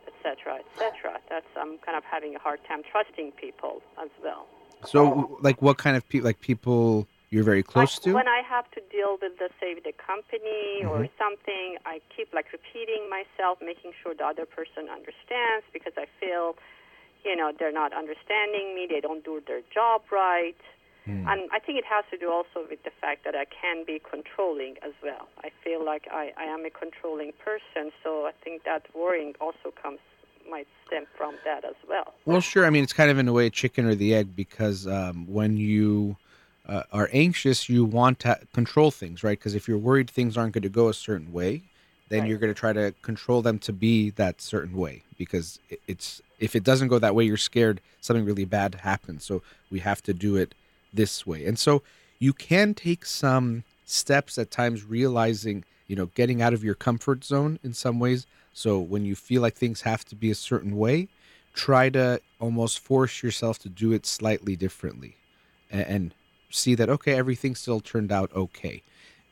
etc., 0.07 0.61
etc. 0.63 1.19
That's 1.29 1.51
I'm 1.59 1.79
kind 1.79 1.97
of 1.99 2.05
having 2.05 2.37
a 2.37 2.39
hard 2.39 2.61
time 2.69 2.83
trusting 2.89 3.33
people 3.33 3.83
as 4.01 4.11
well. 4.23 4.47
so 4.85 5.37
like 5.43 5.61
what 5.61 5.77
kind 5.79 5.97
of 5.97 6.09
people 6.09 6.27
like 6.31 6.41
people 6.41 7.09
you're 7.31 7.43
very 7.43 7.65
close 7.65 7.97
like 7.97 8.03
to 8.05 8.15
when 8.15 8.29
I 8.29 8.43
have 8.49 8.71
to 8.77 8.81
deal 8.95 9.19
with 9.21 9.35
the 9.43 9.51
say 9.61 9.75
the 9.75 9.93
company 9.93 10.85
or 10.87 11.03
Mhm. 11.03 11.11
something, 11.19 11.77
I 11.85 12.01
keep 12.15 12.33
like 12.33 12.47
repeating 12.53 13.11
myself, 13.11 13.61
making 13.61 13.93
sure 14.01 14.15
the 14.15 14.25
other 14.33 14.47
person 14.47 14.89
understands 14.89 15.67
because 15.73 15.93
I 15.99 16.07
feel, 16.21 16.57
you 17.25 17.37
know, 17.37 17.53
they're 17.59 17.73
not 17.73 17.93
understanding 17.93 18.75
me. 18.75 18.87
They 18.89 19.01
don't 19.01 19.25
do 19.25 19.43
their 19.47 19.61
job 19.73 20.03
right. 20.11 20.57
Hmm. 21.05 21.27
And 21.27 21.51
I 21.53 21.59
think 21.59 21.79
it 21.79 21.85
has 21.85 22.05
to 22.11 22.19
do 22.19 22.31
also 22.31 22.69
with 22.69 22.83
the 22.85 22.91
fact 23.01 23.25
that 23.25 23.35
I 23.35 23.47
can 23.47 23.85
be 23.85 24.01
controlling 24.01 24.77
as 24.83 24.93
well. 25.03 25.29
I 25.43 25.51
feel 25.65 25.85
like 25.85 26.07
I, 26.11 26.33
I 26.37 26.45
am 26.45 26.65
a 26.65 26.71
controlling 26.71 27.33
person, 27.45 27.93
so 28.03 28.27
I 28.27 28.33
think 28.45 28.65
that 28.65 28.87
worrying 28.95 29.35
also 29.41 29.73
comes 29.83 29.99
might 30.51 30.67
stem 30.87 31.05
from 31.17 31.35
that 31.45 31.65
as 31.65 31.75
well. 31.89 32.15
Well, 32.25 32.41
sure. 32.41 32.65
I 32.65 32.71
mean, 32.71 32.83
it's 32.83 32.93
kind 32.93 33.11
of 33.11 33.19
in 33.19 33.29
a 33.29 33.33
way 33.33 33.47
a 33.47 33.51
chicken 33.51 33.85
or 33.87 33.95
the 33.95 34.15
egg 34.15 34.35
because 34.35 34.87
um, 34.87 35.27
when 35.31 35.57
you 35.57 36.17
uh, 36.67 36.83
are 36.93 37.09
anxious, 37.13 37.69
you 37.69 37.85
want 37.85 38.21
to 38.21 38.39
control 38.55 38.91
things, 38.91 39.23
right? 39.23 39.39
Because 39.39 39.55
if 39.55 39.69
you're 39.69 39.79
worried 39.79 40.11
things 40.11 40.37
aren't 40.37 40.53
going 40.53 40.63
to 40.63 40.69
go 40.69 40.89
a 40.89 40.95
certain 40.95 41.33
way, 41.33 41.63
then 42.09 42.21
Right. 42.21 42.29
you're 42.29 42.39
going 42.39 42.53
to 42.53 42.59
try 42.59 42.73
to 42.73 42.95
control 43.03 43.43
them 43.43 43.59
to 43.61 43.73
be 43.73 44.11
that 44.11 44.41
certain 44.41 44.77
way. 44.77 45.03
Because 45.19 45.59
it's 45.87 46.23
if 46.39 46.55
it 46.55 46.65
doesn't 46.65 46.89
go 46.89 46.99
that 46.99 47.15
way, 47.15 47.25
you're 47.25 47.37
scared 47.37 47.81
something 48.01 48.25
really 48.25 48.45
bad 48.45 48.77
happens. 48.77 49.25
So 49.25 49.43
we 49.71 49.81
have 49.81 50.03
to 50.03 50.15
do 50.15 50.37
it 50.37 50.55
this 50.93 51.27
way. 51.27 51.47
And 51.47 51.59
so 51.59 51.83
you 52.19 52.33
can 52.33 52.75
take 52.75 53.05
some 53.05 53.65
steps 53.85 54.39
at 54.39 54.51
times, 54.51 54.85
realizing, 54.85 55.65
you 55.87 55.97
know, 55.97 56.07
getting 56.07 56.41
out 56.41 56.55
of 56.55 56.65
your 56.65 56.75
comfort 56.75 57.25
zone 57.25 57.59
in 57.63 57.75
some 57.75 57.99
ways. 57.99 58.27
So 58.53 58.79
when 58.79 59.05
you 59.05 59.15
feel 59.15 59.43
like 59.43 59.55
things 59.55 59.83
have 59.83 60.05
to 60.07 60.15
be 60.15 60.31
a 60.31 60.35
certain 60.35 60.77
way, 60.77 61.09
try 61.55 61.91
to 61.91 62.21
almost 62.41 62.79
force 62.79 63.23
yourself 63.23 63.59
to 63.59 63.69
do 63.69 63.93
it 63.93 64.07
slightly 64.07 64.55
differently 64.55 65.17
and, 65.71 65.87
and 65.87 66.15
see 66.51 66.75
that 66.75 66.89
okay 66.89 67.15
everything 67.15 67.55
still 67.55 67.81
turned 67.81 68.13
out 68.13 68.31
okay 68.35 68.81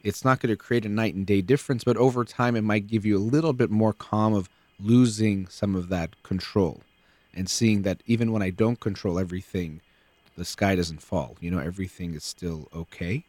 it's 0.03 0.25
not 0.25 0.41
going 0.41 0.51
to 0.51 0.57
create 0.57 0.85
a 0.85 0.89
night 0.89 1.15
and 1.15 1.25
day 1.25 1.41
difference 1.41 1.85
but 1.85 1.97
over 1.97 2.25
time 2.25 2.57
it 2.57 2.63
might 2.63 2.89
give 2.89 3.07
you 3.07 3.17
a 3.17 3.19
little 3.19 3.53
bit 3.53 3.71
more 3.71 3.93
calm 3.93 4.35
of 4.35 4.49
losing 4.81 5.47
some 5.47 5.75
of 5.75 5.89
that 5.89 6.21
control 6.25 6.83
and 7.37 7.49
seeing 7.49 7.83
that 7.83 8.03
even 8.07 8.33
when 8.33 8.43
i 8.43 8.51
don't 8.51 8.81
control 8.81 9.19
everything 9.19 9.81
the 10.37 10.45
sky 10.45 10.77
doesn't 10.77 11.03
fall. 11.03 11.37
You 11.41 11.51
know 11.51 11.59
everything 11.59 12.15
is 12.15 12.25
still 12.25 12.69
okay. 12.75 13.25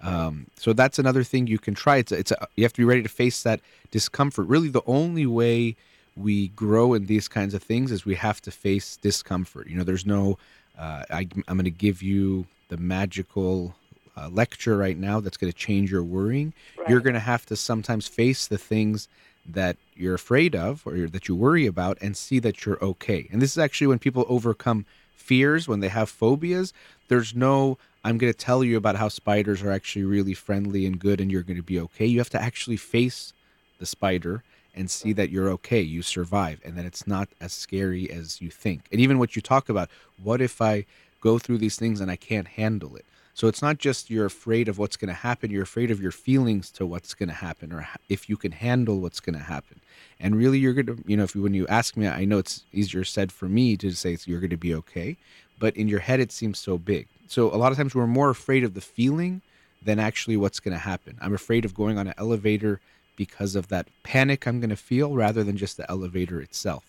Um, 0.00 0.46
so 0.56 0.72
that's 0.72 0.98
another 0.98 1.22
thing 1.22 1.46
you 1.46 1.60
can 1.60 1.74
try. 1.74 1.98
It's 1.98 2.10
a, 2.10 2.18
it's 2.18 2.32
a, 2.32 2.48
you 2.56 2.64
have 2.64 2.72
to 2.72 2.80
be 2.80 2.84
ready 2.84 3.02
to 3.02 3.08
face 3.08 3.42
that 3.44 3.60
discomfort. 3.92 4.48
Really 4.48 4.68
the 4.68 4.82
only 4.86 5.26
way 5.26 5.76
we 6.16 6.48
grow 6.48 6.94
in 6.94 7.06
these 7.06 7.28
kinds 7.28 7.54
of 7.54 7.62
things 7.62 7.92
is 7.92 8.04
we 8.04 8.16
have 8.16 8.40
to 8.42 8.50
face 8.50 8.96
discomfort. 8.96 9.68
You 9.68 9.76
know 9.76 9.84
there's 9.84 10.06
no 10.06 10.38
uh, 10.78 11.04
I, 11.10 11.28
i'm 11.48 11.58
going 11.58 11.64
to 11.64 11.70
give 11.70 12.02
you 12.02 12.46
the 12.68 12.78
magical 12.78 13.74
uh, 14.16 14.28
lecture 14.30 14.76
right 14.76 14.96
now 14.96 15.20
that's 15.20 15.36
going 15.36 15.52
to 15.52 15.58
change 15.58 15.90
your 15.90 16.02
worrying. 16.02 16.52
You're 16.88 17.00
going 17.00 17.14
to 17.14 17.20
have 17.20 17.46
to 17.46 17.56
sometimes 17.56 18.08
face 18.08 18.46
the 18.46 18.58
things 18.58 19.08
that 19.46 19.76
you're 19.94 20.14
afraid 20.14 20.54
of 20.54 20.86
or 20.86 21.08
that 21.08 21.28
you 21.28 21.34
worry 21.34 21.66
about 21.66 21.98
and 22.00 22.16
see 22.16 22.38
that 22.38 22.64
you're 22.64 22.82
okay. 22.82 23.28
And 23.30 23.42
this 23.42 23.52
is 23.52 23.58
actually 23.58 23.88
when 23.88 23.98
people 23.98 24.24
overcome 24.28 24.86
fears 25.22 25.68
when 25.68 25.80
they 25.80 25.88
have 25.88 26.10
phobias 26.10 26.72
there's 27.08 27.34
no 27.34 27.78
i'm 28.04 28.18
going 28.18 28.32
to 28.32 28.38
tell 28.38 28.64
you 28.64 28.76
about 28.76 28.96
how 28.96 29.08
spiders 29.08 29.62
are 29.62 29.70
actually 29.70 30.04
really 30.04 30.34
friendly 30.34 30.84
and 30.84 30.98
good 30.98 31.20
and 31.20 31.30
you're 31.30 31.44
going 31.44 31.56
to 31.56 31.62
be 31.62 31.78
okay. 31.78 32.04
You 32.04 32.18
have 32.18 32.30
to 32.30 32.42
actually 32.42 32.76
face 32.76 33.32
the 33.78 33.86
spider 33.86 34.42
and 34.74 34.90
see 34.90 35.12
that 35.12 35.30
you're 35.30 35.48
okay 35.50 35.80
you 35.80 36.02
survive 36.02 36.60
and 36.64 36.76
that 36.76 36.84
it's 36.84 37.06
not 37.06 37.28
as 37.40 37.52
scary 37.52 38.10
as 38.10 38.40
you 38.40 38.50
think. 38.50 38.88
And 38.90 39.00
even 39.00 39.18
what 39.18 39.36
you 39.36 39.42
talk 39.42 39.68
about 39.68 39.88
what 40.22 40.40
if 40.40 40.60
i 40.60 40.84
go 41.20 41.38
through 41.38 41.58
these 41.58 41.76
things 41.76 42.00
and 42.00 42.10
i 42.10 42.16
can't 42.16 42.48
handle 42.48 42.96
it 42.96 43.04
so 43.34 43.48
it's 43.48 43.62
not 43.62 43.78
just 43.78 44.10
you're 44.10 44.26
afraid 44.26 44.68
of 44.68 44.78
what's 44.78 44.96
going 44.96 45.08
to 45.08 45.14
happen 45.14 45.50
you're 45.50 45.62
afraid 45.62 45.90
of 45.90 46.00
your 46.00 46.12
feelings 46.12 46.70
to 46.70 46.86
what's 46.86 47.14
going 47.14 47.28
to 47.28 47.34
happen 47.34 47.72
or 47.72 47.86
if 48.08 48.28
you 48.28 48.36
can 48.36 48.52
handle 48.52 49.00
what's 49.00 49.20
going 49.20 49.36
to 49.36 49.44
happen. 49.44 49.80
And 50.20 50.36
really 50.36 50.58
you're 50.58 50.72
going 50.72 50.86
to 50.86 50.98
you 51.06 51.16
know 51.16 51.24
if 51.24 51.34
you, 51.34 51.42
when 51.42 51.54
you 51.54 51.66
ask 51.66 51.96
me 51.96 52.06
i 52.06 52.24
know 52.24 52.38
it's 52.38 52.64
easier 52.72 53.04
said 53.04 53.32
for 53.32 53.48
me 53.48 53.76
to 53.78 53.90
say 53.92 54.16
you're 54.24 54.40
going 54.40 54.50
to 54.50 54.56
be 54.56 54.74
okay 54.74 55.16
but 55.58 55.76
in 55.76 55.88
your 55.88 56.00
head 56.00 56.20
it 56.20 56.32
seems 56.32 56.58
so 56.58 56.76
big. 56.78 57.06
So 57.28 57.54
a 57.54 57.56
lot 57.56 57.72
of 57.72 57.78
times 57.78 57.94
we're 57.94 58.06
more 58.06 58.30
afraid 58.30 58.64
of 58.64 58.74
the 58.74 58.80
feeling 58.80 59.42
than 59.80 59.98
actually 59.98 60.36
what's 60.36 60.60
going 60.60 60.74
to 60.74 60.78
happen. 60.78 61.16
I'm 61.20 61.34
afraid 61.34 61.64
of 61.64 61.74
going 61.74 61.98
on 61.98 62.06
an 62.06 62.14
elevator 62.18 62.80
because 63.16 63.54
of 63.54 63.68
that 63.68 63.86
panic 64.02 64.46
i'm 64.46 64.60
going 64.60 64.70
to 64.70 64.76
feel 64.76 65.14
rather 65.14 65.44
than 65.44 65.56
just 65.56 65.76
the 65.76 65.90
elevator 65.90 66.40
itself 66.40 66.84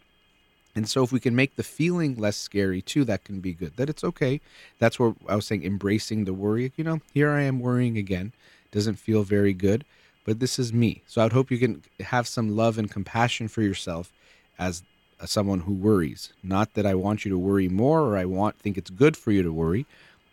and 0.76 0.90
so 0.90 1.04
if 1.04 1.12
we 1.12 1.20
can 1.20 1.36
make 1.36 1.56
the 1.56 1.64
feeling 1.64 2.16
less 2.16 2.36
scary 2.36 2.82
too, 2.82 3.04
that 3.06 3.24
can 3.24 3.40
be 3.40 3.54
good. 3.54 3.78
That 3.78 3.90
it's 3.90 4.04
okay. 4.04 4.42
That's 4.80 5.00
where 5.00 5.14
I 5.28 5.36
was 5.36 5.46
saying 5.46 5.64
embracing 5.64 6.26
the 6.26 6.34
worry. 6.34 6.72
You 6.76 6.84
know, 6.84 7.02
here 7.14 7.30
I 7.30 7.42
am 7.42 7.60
worrying 7.60 7.98
again. 7.98 8.34
Doesn't 8.72 8.96
feel 8.96 9.24
very 9.24 9.54
good, 9.54 9.86
but 10.26 10.40
this 10.40 10.58
is 10.58 10.74
me. 10.74 11.04
So 11.06 11.24
I'd 11.24 11.34
hope 11.34 11.52
you 11.52 11.60
can 11.60 11.84
have 12.00 12.28
some 12.28 12.56
love 12.56 12.78
and 12.80 12.90
compassion 12.90 13.48
for 13.48 13.62
yourself 13.62 14.12
as 14.58 14.84
someone 15.26 15.62
who 15.62 15.74
worries. 15.74 16.34
Not 16.42 16.74
that 16.74 16.86
I 16.86 16.96
want 16.96 17.24
you 17.24 17.30
to 17.32 17.38
worry 17.38 17.70
more 17.70 18.02
or 18.02 18.18
I 18.18 18.26
want 18.26 18.58
think 18.60 18.78
it's 18.78 18.90
good 18.90 19.16
for 19.16 19.32
you 19.32 19.44
to 19.44 19.54
worry, 19.54 19.86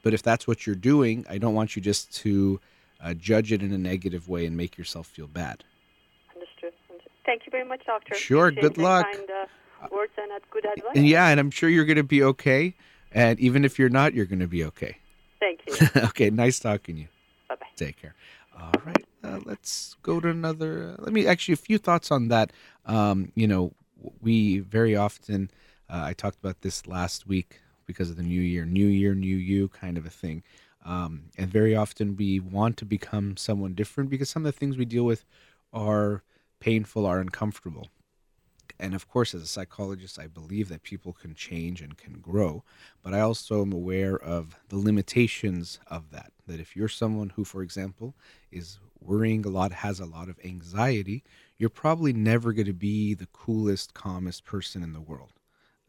but 0.03 0.15
if 0.15 0.23
that's 0.23 0.47
what 0.47 0.67
you're 0.67 0.75
doing, 0.75 1.27
I 1.29 1.37
don't 1.37 1.55
want 1.55 1.77
you 1.77 1.83
just 1.83 2.13
to 2.23 2.61
uh, 3.03 3.15
judge 3.15 3.53
it 3.53 3.63
in 3.63 3.73
a 3.73 3.79
negative 3.79 4.29
way 4.29 4.47
and 4.47 4.57
make 4.57 4.79
yourself 4.79 5.07
feel 5.07 5.27
bad. 5.27 5.65
Understood. 6.35 6.73
Thank 7.27 7.43
you 7.47 7.51
very 7.51 7.65
much, 7.65 7.85
doctor. 7.87 8.15
Sure, 8.15 8.49
Appreciate 8.49 8.75
good 8.75 8.83
luck. 8.83 9.07
Uh, 9.15 9.47
words 9.91 10.13
and 10.17 10.33
uh, 10.33 10.39
good 10.51 10.65
advice. 10.65 10.97
Yeah, 10.97 11.29
and 11.29 11.41
I'm 11.41 11.51
sure 11.51 11.69
you're 11.69 11.85
going 11.85 11.97
to 11.97 12.03
be 12.03 12.23
okay. 12.23 12.75
And 13.13 13.39
even 13.41 13.65
if 13.65 13.79
you're 13.79 13.89
not, 13.89 14.15
you're 14.15 14.27
going 14.27 14.41
to 14.41 14.47
be 14.47 14.65
okay. 14.65 14.99
Thank 15.41 15.61
you. 15.67 15.89
okay, 16.09 16.31
nice 16.31 16.61
talking 16.61 16.97
to 16.97 17.01
you. 17.03 17.09
bye 17.49 17.57
bye. 17.57 17.67
Take 17.77 18.01
care. 18.01 18.15
All 18.59 18.73
right, 18.85 19.07
uh, 19.25 19.41
let's 19.45 19.97
go 20.03 20.21
to 20.21 20.29
another. 20.29 20.95
let 20.99 21.13
me 21.13 21.27
actually 21.27 21.55
a 21.55 21.57
few 21.57 21.79
thoughts 21.79 22.11
on 22.11 22.29
that. 22.29 22.53
Um, 22.85 23.33
you 23.35 23.47
know, 23.47 23.73
we 24.21 24.59
very 24.59 24.97
often. 24.97 25.51
Uh, 25.89 26.03
I 26.05 26.13
talked 26.13 26.39
about 26.39 26.61
this 26.61 26.87
last 26.87 27.27
week 27.27 27.61
because 27.87 28.11
of 28.11 28.17
the 28.17 28.23
new 28.23 28.41
year, 28.41 28.65
new 28.65 28.87
year, 28.87 29.15
new 29.15 29.37
you 29.37 29.69
kind 29.69 29.99
of 29.99 30.07
a 30.07 30.11
thing. 30.11 30.43
Um, 30.85 31.25
and 31.37 31.51
very 31.51 31.75
often 31.75 32.17
we 32.17 32.41
want 32.41 32.77
to 32.79 32.85
become 32.85 33.37
someone 33.37 33.75
different 33.75 34.11
because 34.11 34.31
some 34.31 34.47
of 34.47 34.53
the 34.53 34.59
things 34.59 34.77
we 34.77 34.85
deal 34.85 35.05
with 35.05 35.25
are 35.73 36.23
painful, 36.61 37.07
are 37.07 37.19
uncomfortable. 37.19 37.89
And 38.81 38.95
of 38.95 39.07
course, 39.09 39.35
as 39.35 39.43
a 39.43 39.47
psychologist, 39.47 40.19
I 40.19 40.27
believe 40.27 40.71
that 40.71 40.83
people 40.83 41.13
can 41.13 41.35
change 41.35 41.83
and 41.83 41.99
can 41.99 42.15
grow. 42.15 42.65
But 43.03 43.13
I 43.13 43.21
also 43.21 43.61
am 43.61 43.73
aware 43.73 44.17
of 44.17 44.57
the 44.71 44.79
limitations 44.79 45.79
of 45.87 46.11
that. 46.13 46.33
That 46.47 46.61
if 46.61 46.75
you're 46.75 46.89
someone 46.89 47.31
who, 47.31 47.45
for 47.45 47.63
example, 47.63 48.15
is 48.51 48.79
worrying 48.99 49.45
a 49.45 49.51
lot, 49.51 49.73
has 49.73 50.01
a 50.01 50.07
lot 50.07 50.31
of 50.31 50.39
anxiety, 50.43 51.23
you're 51.59 51.69
probably 51.69 52.15
never 52.15 52.55
going 52.55 52.67
to 52.67 52.73
be 52.73 53.13
the 53.13 53.29
coolest, 53.35 53.93
calmest 53.93 54.45
person 54.45 54.83
in 54.83 54.95
the 54.95 55.01
world. 55.01 55.33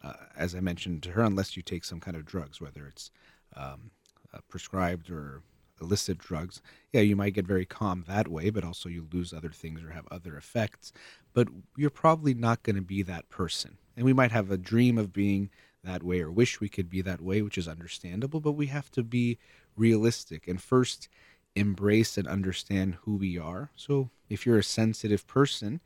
Uh, 0.03 0.13
as 0.35 0.53
I 0.53 0.59
mentioned 0.59 1.03
to 1.03 1.11
her, 1.11 1.21
unless 1.21 1.55
you 1.55 1.63
take 1.63 1.85
some 1.85 2.01
kind 2.01 2.17
of 2.17 2.25
drugs, 2.25 2.59
whether 2.59 2.87
it's 2.87 3.09
um, 3.55 3.91
uh, 4.33 4.39
prescribed 4.49 5.09
or 5.09 5.43
illicit 5.81 6.17
drugs, 6.17 6.61
yeah, 6.91 7.01
you 7.01 7.15
might 7.15 7.33
get 7.33 7.47
very 7.47 7.65
calm 7.65 8.03
that 8.07 8.27
way, 8.27 8.49
but 8.49 8.63
also 8.63 8.89
you 8.89 9.07
lose 9.11 9.33
other 9.33 9.49
things 9.49 9.83
or 9.83 9.91
have 9.91 10.07
other 10.11 10.35
effects. 10.35 10.91
But 11.33 11.47
you're 11.77 11.89
probably 11.89 12.33
not 12.33 12.63
going 12.63 12.75
to 12.75 12.81
be 12.81 13.03
that 13.03 13.29
person. 13.29 13.77
And 13.95 14.05
we 14.05 14.13
might 14.13 14.31
have 14.31 14.51
a 14.51 14.57
dream 14.57 14.97
of 14.97 15.13
being 15.13 15.49
that 15.83 16.03
way 16.03 16.21
or 16.21 16.31
wish 16.31 16.59
we 16.59 16.69
could 16.69 16.89
be 16.89 17.01
that 17.01 17.21
way, 17.21 17.41
which 17.41 17.57
is 17.57 17.67
understandable, 17.67 18.39
but 18.39 18.51
we 18.51 18.67
have 18.67 18.91
to 18.91 19.03
be 19.03 19.37
realistic 19.75 20.47
and 20.47 20.61
first 20.61 21.07
embrace 21.55 22.17
and 22.17 22.27
understand 22.27 22.97
who 23.01 23.15
we 23.15 23.37
are. 23.37 23.71
So 23.75 24.09
if 24.29 24.45
you're 24.45 24.59
a 24.59 24.63
sensitive 24.63 25.25
person, 25.27 25.81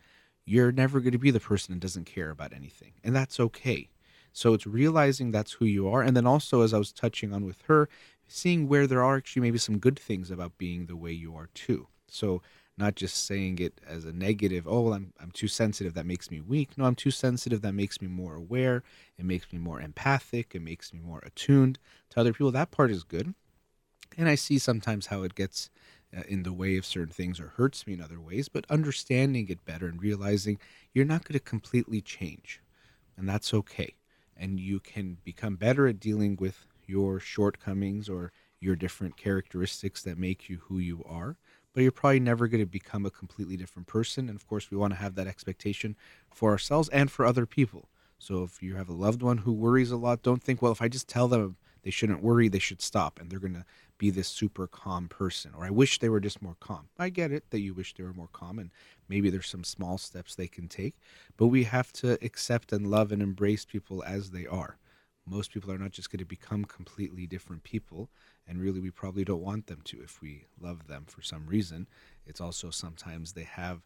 you're 0.46 0.72
never 0.72 1.00
going 1.00 1.14
to 1.14 1.18
be 1.18 1.32
the 1.32 1.40
person 1.40 1.74
that 1.74 1.80
doesn't 1.80 2.06
care 2.06 2.30
about 2.30 2.54
anything. 2.54 2.94
And 3.04 3.16
that's 3.16 3.40
okay. 3.40 3.90
So 4.32 4.54
it's 4.54 4.68
realizing 4.68 5.32
that's 5.32 5.54
who 5.54 5.66
you 5.66 5.88
are. 5.88 6.02
And 6.02 6.16
then 6.16 6.28
also, 6.28 6.62
as 6.62 6.74
I 6.74 6.78
was 6.78 6.92
touching 6.92 7.34
on 7.34 7.46
with 7.46 7.62
her, 7.64 7.88
seeing 8.28 8.68
where 8.68 8.86
there 8.86 9.04
are 9.04 9.16
actually 9.16 9.44
maybe 9.44 9.58
some 9.58 9.80
good 9.80 9.98
things 9.98 10.30
about 10.30 10.58
being 10.58 10.86
the 10.86 10.96
way 10.96 11.12
you 11.12 11.36
are 11.36 11.50
too. 11.54 11.88
So 12.08 12.42
not 12.78 12.96
just 12.96 13.26
saying 13.26 13.60
it 13.60 13.80
as 13.88 14.04
a 14.04 14.12
negative, 14.12 14.68
oh, 14.68 14.94
I'm, 14.94 15.14
I'm 15.20 15.32
too 15.32 15.48
sensitive, 15.48 15.94
that 15.94 16.06
makes 16.06 16.30
me 16.30 16.42
weak. 16.42 16.78
No, 16.78 16.86
I'm 16.86 16.96
too 16.96 17.12
sensitive, 17.12 17.62
that 17.62 17.74
makes 17.74 18.02
me 18.02 18.08
more 18.08 18.36
aware. 18.36 18.84
It 19.18 19.26
makes 19.26 19.52
me 19.54 19.60
more 19.60 19.80
empathic. 19.80 20.54
It 20.54 20.62
makes 20.62 20.94
me 20.94 21.00
more 21.00 21.22
attuned 21.26 21.80
to 22.10 22.20
other 22.20 22.34
people. 22.34 22.52
That 22.52 22.72
part 22.72 22.92
is 22.92 23.04
good. 23.04 23.34
And 24.18 24.28
I 24.28 24.36
see 24.36 24.60
sometimes 24.60 25.08
how 25.08 25.24
it 25.24 25.36
gets 25.36 25.70
uh, 26.16 26.22
in 26.28 26.44
the 26.44 26.54
way 26.54 26.78
of 26.78 26.86
certain 26.86 27.14
things 27.14 27.40
or 27.40 27.50
hurts 27.50 27.88
me 27.88 27.94
in 27.94 28.02
other 28.02 28.20
ways, 28.20 28.50
but 28.50 28.66
understanding 28.70 29.48
it 29.50 29.66
better 29.66 29.88
and 29.88 30.02
realizing 30.02 30.60
you're 30.94 31.06
not 31.06 31.24
going 31.24 31.34
to 31.34 31.40
completely 31.40 32.02
change. 32.02 32.62
And 33.18 33.28
that's 33.28 33.54
okay. 33.54 33.96
And 34.38 34.60
you 34.60 34.80
can 34.80 35.18
become 35.24 35.56
better 35.56 35.88
at 35.88 36.00
dealing 36.00 36.38
with 36.40 36.68
your 36.86 37.20
shortcomings 37.20 38.10
or 38.10 38.32
your 38.60 38.76
different 38.76 39.18
characteristics 39.18 40.04
that 40.04 40.18
make 40.18 40.50
you 40.50 40.60
who 40.64 40.80
you 40.80 41.04
are 41.08 41.38
but 41.76 41.84
you're 41.84 41.92
probably 41.92 42.22
never 42.22 42.48
going 42.48 42.64
to 42.64 42.66
become 42.66 43.06
a 43.06 43.12
completely 43.12 43.58
different 43.58 43.86
person. 43.86 44.30
And 44.30 44.38
of 44.38 44.48
course, 44.48 44.72
we 44.72 44.78
want 44.78 44.94
to 44.94 45.00
have 45.00 45.16
that 45.16 45.28
expectation 45.28 45.98
for 46.32 46.52
ourselves 46.52 46.88
and 46.90 47.12
for 47.12 47.26
other 47.26 47.46
people. 47.46 47.90
So 48.18 48.44
if 48.44 48.64
you 48.64 48.76
have 48.76 48.88
a 48.88 48.94
loved 48.94 49.22
one 49.22 49.40
who 49.40 49.52
worries 49.52 49.92
a 49.92 49.98
lot, 49.98 50.24
don't 50.24 50.42
think, 50.42 50.62
well, 50.62 50.72
if 50.72 50.82
I 50.82 50.88
just 50.88 51.10
tell 51.10 51.28
them 51.28 51.58
they 51.84 51.92
shouldn't 51.92 52.24
worry, 52.24 52.48
they 52.48 52.60
should 52.60 52.82
stop 52.82 53.20
and 53.20 53.30
they're 53.30 53.40
going 53.40 53.56
to 53.56 53.66
be 53.98 54.10
this 54.10 54.30
super 54.30 54.68
calm 54.68 55.10
person. 55.10 55.52
Or 55.56 55.66
I 55.66 55.70
wish 55.70 56.00
they 56.00 56.08
were 56.08 56.22
just 56.22 56.42
more 56.42 56.56
calm. 56.62 56.88
I 56.98 57.10
get 57.10 57.34
it 57.34 57.50
that 57.50 57.60
you 57.60 57.74
wish 57.74 57.94
they 57.94 58.04
were 58.04 58.14
more 58.14 58.30
calm 58.32 58.58
and 58.58 58.72
maybe 59.10 59.30
there's 59.30 59.50
some 59.50 59.66
small 59.66 59.98
steps 59.98 60.34
they 60.34 60.48
can 60.48 60.70
take, 60.70 60.96
but 61.36 61.48
we 61.48 61.66
have 61.66 61.92
to 61.94 62.18
accept 62.24 62.72
and 62.72 62.88
love 62.88 63.12
and 63.12 63.22
embrace 63.22 63.66
people 63.66 64.02
as 64.08 64.32
they 64.32 64.48
are. 64.48 64.78
Most 65.28 65.52
people 65.52 65.72
are 65.72 65.78
not 65.78 65.92
just 65.92 66.10
going 66.10 66.20
to 66.20 66.26
become 66.26 66.64
completely 66.64 67.28
different 67.28 67.64
people 67.64 68.10
and 68.48 68.62
really 68.62 68.80
we 68.80 68.92
probably 68.92 69.24
don't 69.24 69.42
want 69.42 69.68
them 69.68 69.82
to 69.86 70.02
if 70.02 70.22
we 70.22 70.46
love 70.60 70.88
them 70.88 71.06
for 71.08 71.22
some 71.22 71.46
reason. 71.48 71.88
It's 72.26 72.42
also 72.42 72.70
sometimes 72.70 73.34
they 73.34 73.44
have 73.44 73.82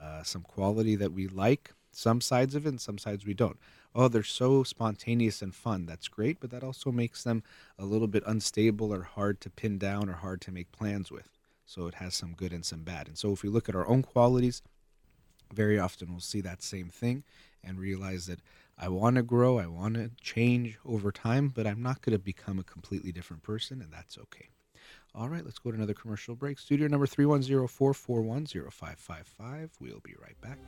uh, 0.00 0.22
some 0.22 0.42
quality 0.42 0.96
that 0.96 1.12
we 1.12 1.26
like, 1.26 1.72
some 1.92 2.20
sides 2.20 2.54
of 2.54 2.66
it, 2.66 2.70
and 2.70 2.80
some 2.80 2.98
sides 2.98 3.24
we 3.24 3.34
don't. 3.34 3.58
Oh, 3.94 4.08
they're 4.08 4.24
so 4.24 4.64
spontaneous 4.64 5.40
and 5.42 5.54
fun. 5.54 5.86
That's 5.86 6.08
great, 6.08 6.40
but 6.40 6.50
that 6.50 6.64
also 6.64 6.90
makes 6.90 7.22
them 7.22 7.42
a 7.78 7.84
little 7.84 8.08
bit 8.08 8.24
unstable 8.26 8.92
or 8.92 9.02
hard 9.02 9.40
to 9.42 9.50
pin 9.50 9.78
down 9.78 10.08
or 10.08 10.14
hard 10.14 10.40
to 10.42 10.52
make 10.52 10.72
plans 10.72 11.12
with. 11.12 11.28
So 11.66 11.86
it 11.86 11.94
has 11.94 12.14
some 12.14 12.34
good 12.34 12.52
and 12.52 12.64
some 12.64 12.82
bad. 12.82 13.08
And 13.08 13.16
so 13.16 13.32
if 13.32 13.42
we 13.42 13.48
look 13.48 13.68
at 13.68 13.76
our 13.76 13.86
own 13.86 14.02
qualities, 14.02 14.62
very 15.52 15.78
often 15.78 16.10
we'll 16.10 16.20
see 16.20 16.40
that 16.40 16.62
same 16.62 16.88
thing 16.88 17.22
and 17.62 17.78
realize 17.78 18.26
that 18.26 18.40
I 18.76 18.88
want 18.88 19.16
to 19.16 19.22
grow, 19.22 19.58
I 19.58 19.66
want 19.66 19.94
to 19.94 20.10
change 20.20 20.78
over 20.84 21.12
time, 21.12 21.48
but 21.48 21.66
I'm 21.66 21.82
not 21.82 22.02
going 22.02 22.16
to 22.16 22.22
become 22.22 22.58
a 22.58 22.64
completely 22.64 23.12
different 23.12 23.42
person, 23.42 23.80
and 23.80 23.92
that's 23.92 24.18
okay. 24.18 24.48
All 25.14 25.28
right, 25.28 25.44
let's 25.44 25.60
go 25.60 25.70
to 25.70 25.76
another 25.76 25.94
commercial 25.94 26.34
break. 26.34 26.58
Studio 26.58 26.88
number 26.88 27.06
310 27.06 27.68
441 27.68 28.46
0555. 28.46 29.70
We'll 29.80 30.00
be 30.02 30.16
right 30.20 30.40
back. 30.40 30.58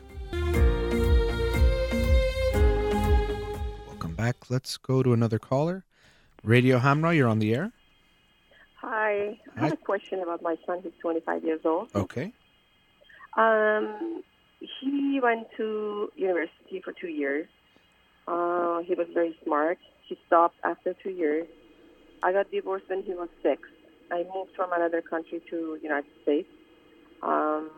Welcome 3.88 4.14
back. 4.14 4.50
Let's 4.50 4.76
go 4.76 5.02
to 5.02 5.12
another 5.12 5.40
caller. 5.40 5.84
Radio 6.44 6.78
Hamra, 6.78 7.16
you're 7.16 7.28
on 7.28 7.40
the 7.40 7.54
air. 7.54 7.72
Hi. 8.76 9.36
I 9.57 9.61
have 9.61 9.72
a 9.72 9.76
question 9.76 10.20
about 10.20 10.42
my 10.42 10.57
son. 10.64 10.78
He's 10.84 10.92
25 11.02 11.42
years 11.42 11.61
old. 11.64 11.90
Okay. 11.96 12.32
Um, 13.36 14.22
he 14.61 15.18
went 15.20 15.48
to 15.57 16.12
university 16.14 16.80
for 16.84 16.92
two 16.92 17.09
years. 17.09 17.48
Uh, 18.26 18.80
he 18.80 18.94
was 18.94 19.06
very 19.14 19.36
smart. 19.44 19.78
He 20.08 20.16
stopped 20.26 20.56
after 20.64 20.94
two 21.02 21.10
years. 21.10 21.46
I 22.22 22.32
got 22.32 22.50
divorced 22.50 22.86
when 22.88 23.02
he 23.02 23.14
was 23.14 23.28
six. 23.42 23.62
I 24.10 24.24
moved 24.34 24.50
from 24.56 24.72
another 24.72 25.02
country 25.02 25.42
to 25.50 25.78
United 25.82 26.10
States. 26.22 26.48
Um, 27.22 27.70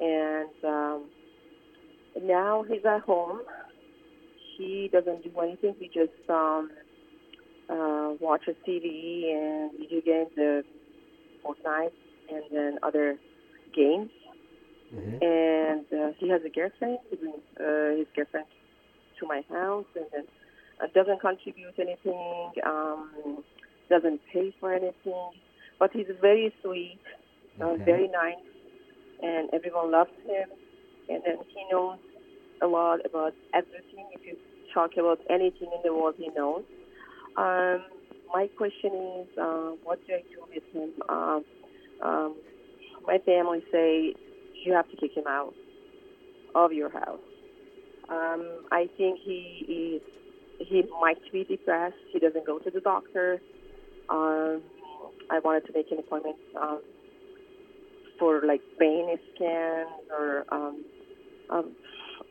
and 0.00 0.50
um, 0.64 1.04
now 2.22 2.64
he's 2.68 2.84
at 2.84 3.02
home. 3.02 3.40
He 4.56 4.88
doesn't 4.92 5.22
do 5.22 5.30
anything. 5.40 5.74
He 5.78 5.88
just 5.88 6.12
um, 6.28 6.70
uh, 7.70 8.12
watches 8.20 8.56
TV 8.66 9.32
and 9.32 9.70
video 9.78 10.00
games, 10.00 10.30
uh, 10.38 10.62
Fortnite, 11.44 11.92
and 12.30 12.42
then 12.52 12.78
other 12.82 13.16
games 13.74 14.10
Mhm. 14.94 15.22
and 15.22 15.86
uh, 15.92 16.12
he 16.18 16.28
has 16.28 16.42
a 16.44 16.48
girlfriend. 16.48 16.98
He 17.10 17.16
brings 17.16 17.42
uh, 17.60 17.96
his 17.98 18.06
girlfriend 18.16 18.46
to 19.20 19.26
my 19.26 19.42
house, 19.50 19.86
and 19.96 20.06
then 20.12 20.24
uh, 20.82 20.86
doesn't 20.94 21.20
contribute 21.20 21.74
anything, 21.78 22.52
um, 22.66 23.42
doesn't 23.90 24.20
pay 24.32 24.54
for 24.60 24.72
anything, 24.72 25.30
but 25.78 25.90
he's 25.92 26.06
very 26.20 26.52
sweet, 26.62 26.98
uh, 27.60 27.74
Mhm. 27.74 27.84
very 27.84 28.08
nice, 28.08 28.44
and 29.22 29.48
everyone 29.52 29.90
loves 29.90 30.10
him. 30.26 30.48
And 31.08 31.22
then 31.24 31.38
he 31.54 31.64
knows 31.72 31.98
a 32.62 32.66
lot 32.66 33.00
about 33.04 33.32
everything. 33.54 34.06
If 34.12 34.26
you 34.26 34.36
talk 34.74 34.96
about 34.98 35.20
anything 35.30 35.68
in 35.72 35.80
the 35.84 35.92
world, 35.94 36.14
he 36.18 36.28
knows. 36.36 36.64
Um, 37.36 37.84
my 38.34 38.48
question 38.56 38.92
is, 39.20 39.28
uh, 39.38 39.70
what 39.84 39.98
do 40.06 40.14
I 40.14 40.22
do 40.34 40.40
with 40.52 40.64
him? 40.72 40.90
Um, 41.08 41.44
um, 42.02 42.34
my 43.06 43.18
family 43.18 43.62
say 43.72 44.14
you 44.64 44.72
have 44.72 44.88
to 44.90 44.96
kick 44.96 45.12
him 45.16 45.24
out 45.26 45.54
of 46.54 46.72
your 46.72 46.90
house. 46.90 47.27
Um, 48.10 48.48
I 48.72 48.88
think 48.96 49.18
he 49.22 50.00
is 50.00 50.66
he 50.66 50.84
might 51.00 51.18
be 51.32 51.44
depressed. 51.44 51.96
He 52.12 52.18
doesn't 52.18 52.46
go 52.46 52.58
to 52.58 52.70
the 52.70 52.80
doctor. 52.80 53.40
Um, 54.08 54.62
I 55.30 55.38
wanted 55.44 55.66
to 55.66 55.72
make 55.72 55.90
an 55.92 55.98
appointment 55.98 56.36
um, 56.60 56.80
for 58.18 58.42
like 58.46 58.60
brain 58.76 59.16
scans 59.34 59.88
or 60.10 60.44
um, 60.50 60.84
um, 61.50 61.72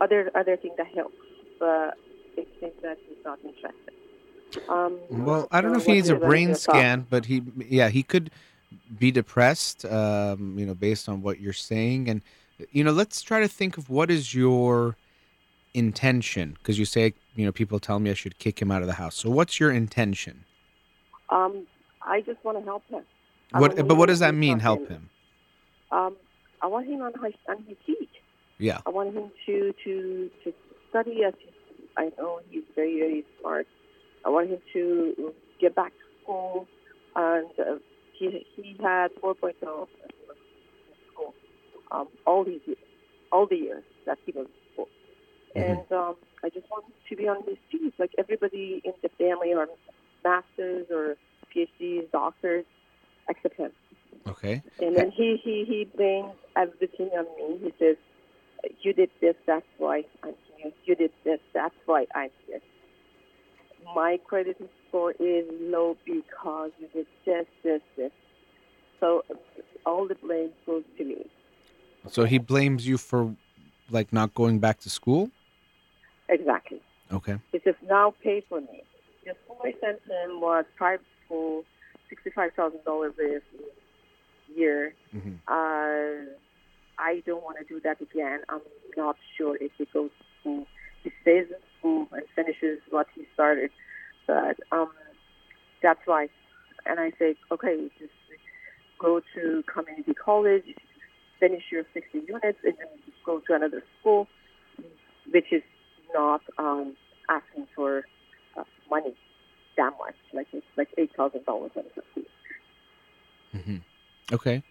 other 0.02 0.32
other 0.36 0.58
thing 0.58 0.72
that 0.78 0.88
helps, 0.88 1.16
but 1.60 1.96
it 2.36 2.48
seems 2.60 2.74
that 2.82 2.98
he's 3.08 3.18
not 3.24 3.40
interested. 3.44 3.94
Um, 4.70 5.00
Well, 5.10 5.48
I 5.52 5.62
don't 5.62 5.72
know 5.72 5.78
if 5.78 5.86
he 5.86 5.94
needs 5.94 6.10
a 6.10 6.16
brain 6.16 6.50
thought? 6.50 6.60
scan, 6.60 7.08
but 7.10 7.26
he, 7.26 7.44
yeah, 7.70 7.90
he 7.90 8.04
could 8.04 8.32
be 8.98 9.12
depressed, 9.12 9.86
um, 9.86 10.58
you 10.58 10.66
know, 10.66 10.74
based 10.74 11.10
on 11.10 11.22
what 11.22 11.40
you're 11.40 11.54
saying. 11.54 12.10
And, 12.10 12.22
you 12.72 12.84
know, 12.84 12.92
let's 12.92 13.22
try 13.22 13.40
to 13.40 13.48
think 13.48 13.78
of 13.78 13.90
what 13.90 14.10
is 14.10 14.34
your 14.34 14.96
intention? 15.78 16.58
Because 16.58 16.80
you 16.80 16.86
say, 16.86 17.14
you 17.36 17.46
know, 17.46 17.52
people 17.52 17.80
tell 17.80 18.00
me 18.00 18.10
I 18.10 18.14
should 18.14 18.40
kick 18.40 18.62
him 18.62 18.72
out 18.72 18.82
of 18.82 18.88
the 18.88 18.96
house. 18.96 19.16
So 19.16 19.30
what's 19.30 19.60
your 19.60 19.72
intention? 19.72 20.46
Um, 21.30 21.68
I 22.02 22.22
just 22.22 22.44
want 22.44 22.58
to 22.58 22.64
help 22.64 22.84
him. 22.90 23.04
I 23.54 23.62
What, 23.62 23.76
but 23.76 23.92
him 23.92 23.98
what 23.98 24.08
does 24.08 24.20
that 24.20 24.34
mean, 24.34 24.60
help 24.60 24.80
something. 24.80 24.96
him? 24.98 25.10
Um, 25.92 26.16
I 26.62 26.68
want 26.68 26.88
him 26.88 27.02
on 27.02 27.14
his, 27.24 27.34
on 27.48 27.64
his 27.68 27.78
feet. 27.86 28.10
Yeah. 28.58 28.80
I 28.86 28.90
want 28.90 29.14
him 29.14 29.32
to 29.46 29.74
to 29.84 30.30
to 30.44 30.54
study 30.90 31.24
as 31.24 31.34
I 31.96 32.12
know 32.18 32.42
he's 32.50 32.64
very 32.76 32.98
very 33.00 33.26
smart. 33.40 33.68
I 34.26 34.30
want 34.30 34.50
him 34.50 34.60
to 34.74 35.34
get 35.62 35.76
back 35.76 35.92
to 35.92 36.24
school, 36.24 36.68
and 37.16 37.48
uh, 37.60 37.76
he 38.18 38.46
he 38.56 38.76
had 38.82 39.10
4.0 39.22 39.54
in 39.62 39.88
school 41.14 41.36
um, 41.92 42.08
all 42.26 42.44
these 42.44 42.62
years, 42.66 42.80
all 43.32 43.46
the 43.46 43.56
years 43.58 43.84
that 44.08 44.18
he 44.26 44.32
was 44.32 44.48
Mhm. 45.58 45.70
and 45.70 45.92
um, 45.92 46.16
I 46.44 46.50
just 46.50 46.70
want 46.70 46.86
him 46.86 46.94
to 47.10 47.16
be 47.16 47.28
on 47.28 47.44
his 47.44 47.58
feet 47.72 47.94
like 47.98 48.12
everybody 48.18 48.82
in 48.84 48.94
the 49.02 49.10
family 49.18 49.54
are 49.54 49.68
masters 50.24 50.88
or 50.92 51.16
PhDs, 51.56 52.12
doctors, 52.12 52.66
except 53.30 53.56
him. 53.56 53.72
Okay. 54.28 54.62
And 54.80 54.96
then 54.96 55.12
he, 55.12 55.40
he, 55.44 55.66
he 55.66 55.88
blames 55.96 56.34
everything 56.56 57.10
on 57.18 57.26
me. 57.38 57.60
He 57.64 57.74
says, 57.80 57.96
You 58.82 58.94
did 58.94 59.10
this, 59.22 59.36
that's 59.46 59.66
why 59.78 60.04
I'm 60.24 60.36
here. 60.58 60.72
You 60.86 60.96
did 60.96 61.12
this, 61.24 61.40
that's 61.54 61.76
why 61.86 62.06
I'm 62.14 62.30
here. 62.46 62.60
My 63.96 64.20
credit 64.28 64.58
score 64.88 65.12
is 65.12 65.46
low 65.62 65.98
because 66.06 66.72
you 66.80 66.88
did 66.94 67.08
this, 67.26 67.46
this, 67.64 67.82
this. 67.96 68.12
So 69.00 69.24
all 69.86 70.08
the 70.08 70.16
blame 70.16 70.50
goes 70.66 70.84
to 70.98 71.06
me. 71.06 71.26
So 72.10 72.26
he 72.26 72.38
blames 72.38 72.88
you 72.88 72.98
for, 72.98 73.36
like, 73.90 74.12
not 74.14 74.34
going 74.34 74.60
back 74.60 74.80
to 74.82 74.90
school? 74.90 75.30
Exactly. 76.30 76.82
Okay. 77.12 77.38
He 77.52 77.60
says, 77.64 77.76
Now 77.88 78.14
pay 78.24 78.44
for 78.48 78.60
me. 78.62 78.84
The 79.26 79.34
school 79.44 79.60
I 79.64 79.74
sent 79.82 80.00
him 80.08 80.42
was 80.42 80.66
private 80.78 81.06
school, 81.26 81.64
$65,000 82.12 83.12
a 83.20 84.54
year. 84.54 84.94
hmm 85.12 85.36
Uh, 85.48 86.34
I 87.00 87.22
don't 87.28 87.44
want 87.44 87.58
to 87.60 87.64
do 87.66 87.80
that 87.82 88.02
again. 88.02 88.40
I'm 88.50 88.62
not 88.96 89.18
sure 89.38 89.56
if 89.62 89.72
he 89.78 89.86
goes 89.94 90.10
to 90.18 90.26
school. 90.42 90.68
He 91.04 91.12
stays 91.22 91.46
in 91.48 91.62
school 91.78 92.08
and 92.12 92.24
finishes 92.36 92.80
what 92.90 93.06
he 93.14 93.28
started. 93.36 93.70
But 94.26 94.58
um, 94.72 94.92
that's 95.84 96.00
why. 96.06 96.30
And 96.88 97.00
I 97.00 97.12
say, 97.20 97.36
okay, 97.52 97.90
just 98.00 98.12
go 99.00 99.22
to 99.36 99.64
community 99.72 100.14
college, 100.14 100.66
finish 101.40 101.64
your 101.72 101.84
60 101.94 102.20
units, 102.28 102.60
and 102.64 102.74
then 102.80 102.88
just 103.06 103.24
go 103.26 103.42
to 103.46 103.54
another 103.54 103.84
school, 104.00 104.28
which 105.32 105.52
is 105.52 105.62
not 106.18 106.42
um, 106.58 106.96
asking 107.30 107.68
for 107.76 108.04
uh, 108.58 108.64
money 108.90 109.14
that 109.78 109.94
much. 110.00 110.16
Like 110.34 110.48
it's 110.54 110.66
like 110.76 110.90
$8,000 110.98 111.36
a 111.38 111.70
school. 112.12 112.24
hmm 113.54 113.78
Okay. 114.32 114.64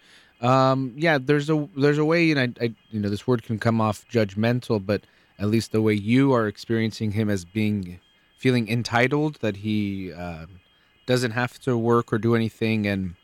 Um, 0.42 0.92
yeah, 0.96 1.16
there's 1.18 1.48
a 1.48 1.66
there's 1.76 1.96
a 1.96 2.04
way, 2.04 2.30
and 2.30 2.38
I, 2.38 2.64
I, 2.64 2.74
you 2.90 3.00
know, 3.00 3.08
this 3.08 3.26
word 3.26 3.42
can 3.42 3.58
come 3.58 3.80
off 3.80 4.04
judgmental, 4.10 4.84
but 4.84 5.02
at 5.38 5.48
least 5.48 5.72
the 5.72 5.80
way 5.80 5.94
you 5.94 6.34
are 6.34 6.46
experiencing 6.46 7.12
him 7.12 7.30
as 7.30 7.46
being 7.46 8.00
feeling 8.36 8.68
entitled 8.68 9.36
that 9.36 9.56
he 9.58 10.12
uh, 10.12 10.44
doesn't 11.06 11.30
have 11.30 11.58
to 11.60 11.78
work 11.78 12.12
or 12.12 12.18
do 12.18 12.34
anything, 12.34 12.86
and 12.86 13.14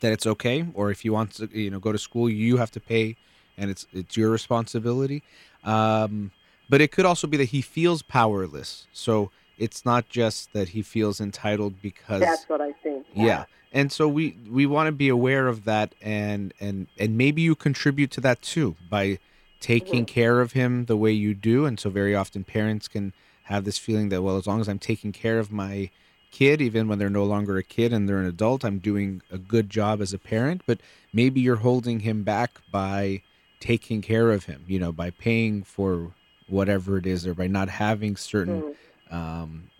that 0.00 0.12
it's 0.12 0.26
okay, 0.26 0.66
or 0.74 0.90
if 0.90 1.02
he 1.02 1.10
wants 1.10 1.36
to, 1.36 1.48
you 1.56 1.70
know, 1.70 1.78
go 1.78 1.92
to 1.92 1.98
school, 1.98 2.28
you 2.28 2.56
have 2.56 2.72
to 2.72 2.80
pay, 2.80 3.16
and 3.56 3.70
it's 3.70 3.86
it's 3.92 4.16
your 4.16 4.30
responsibility. 4.30 5.22
Um, 5.62 6.32
but 6.68 6.80
it 6.80 6.92
could 6.92 7.04
also 7.04 7.26
be 7.26 7.36
that 7.36 7.46
he 7.46 7.62
feels 7.62 8.02
powerless. 8.02 8.86
So 8.92 9.30
it's 9.58 9.84
not 9.84 10.08
just 10.08 10.52
that 10.52 10.70
he 10.70 10.82
feels 10.82 11.20
entitled 11.20 11.80
because 11.80 12.20
That's 12.20 12.48
what 12.48 12.60
I 12.60 12.72
think. 12.72 13.06
yeah 13.14 13.44
and 13.74 13.90
so 13.90 14.08
we 14.08 14.36
we 14.50 14.64
want 14.64 14.86
to 14.86 14.92
be 14.92 15.08
aware 15.08 15.48
of 15.48 15.64
that 15.64 15.94
and 16.00 16.54
and 16.60 16.86
and 16.98 17.18
maybe 17.18 17.42
you 17.42 17.54
contribute 17.54 18.10
to 18.12 18.20
that 18.22 18.40
too 18.40 18.76
by 18.88 19.18
taking 19.60 20.06
mm-hmm. 20.06 20.14
care 20.14 20.40
of 20.40 20.52
him 20.52 20.86
the 20.86 20.96
way 20.96 21.12
you 21.12 21.34
do 21.34 21.66
and 21.66 21.78
so 21.78 21.90
very 21.90 22.14
often 22.14 22.44
parents 22.44 22.88
can 22.88 23.12
have 23.44 23.64
this 23.64 23.76
feeling 23.76 24.08
that 24.08 24.22
well 24.22 24.38
as 24.38 24.46
long 24.46 24.60
as 24.60 24.68
i'm 24.68 24.78
taking 24.78 25.12
care 25.12 25.38
of 25.38 25.52
my 25.52 25.90
kid 26.30 26.60
even 26.62 26.88
when 26.88 26.98
they're 26.98 27.10
no 27.10 27.24
longer 27.24 27.58
a 27.58 27.62
kid 27.62 27.92
and 27.92 28.08
they're 28.08 28.18
an 28.18 28.26
adult 28.26 28.64
i'm 28.64 28.78
doing 28.78 29.20
a 29.30 29.38
good 29.38 29.68
job 29.68 30.00
as 30.00 30.12
a 30.12 30.18
parent 30.18 30.62
but 30.66 30.78
maybe 31.12 31.40
you're 31.40 31.56
holding 31.56 32.00
him 32.00 32.22
back 32.22 32.60
by 32.70 33.20
taking 33.60 34.00
care 34.00 34.30
of 34.30 34.44
him 34.44 34.64
you 34.66 34.78
know 34.78 34.92
by 34.92 35.10
paying 35.10 35.62
for 35.62 36.12
whatever 36.48 36.98
it 36.98 37.06
is 37.06 37.26
or 37.26 37.34
by 37.34 37.46
not 37.46 37.68
having 37.68 38.16
certain 38.16 38.74
um, 39.10 39.70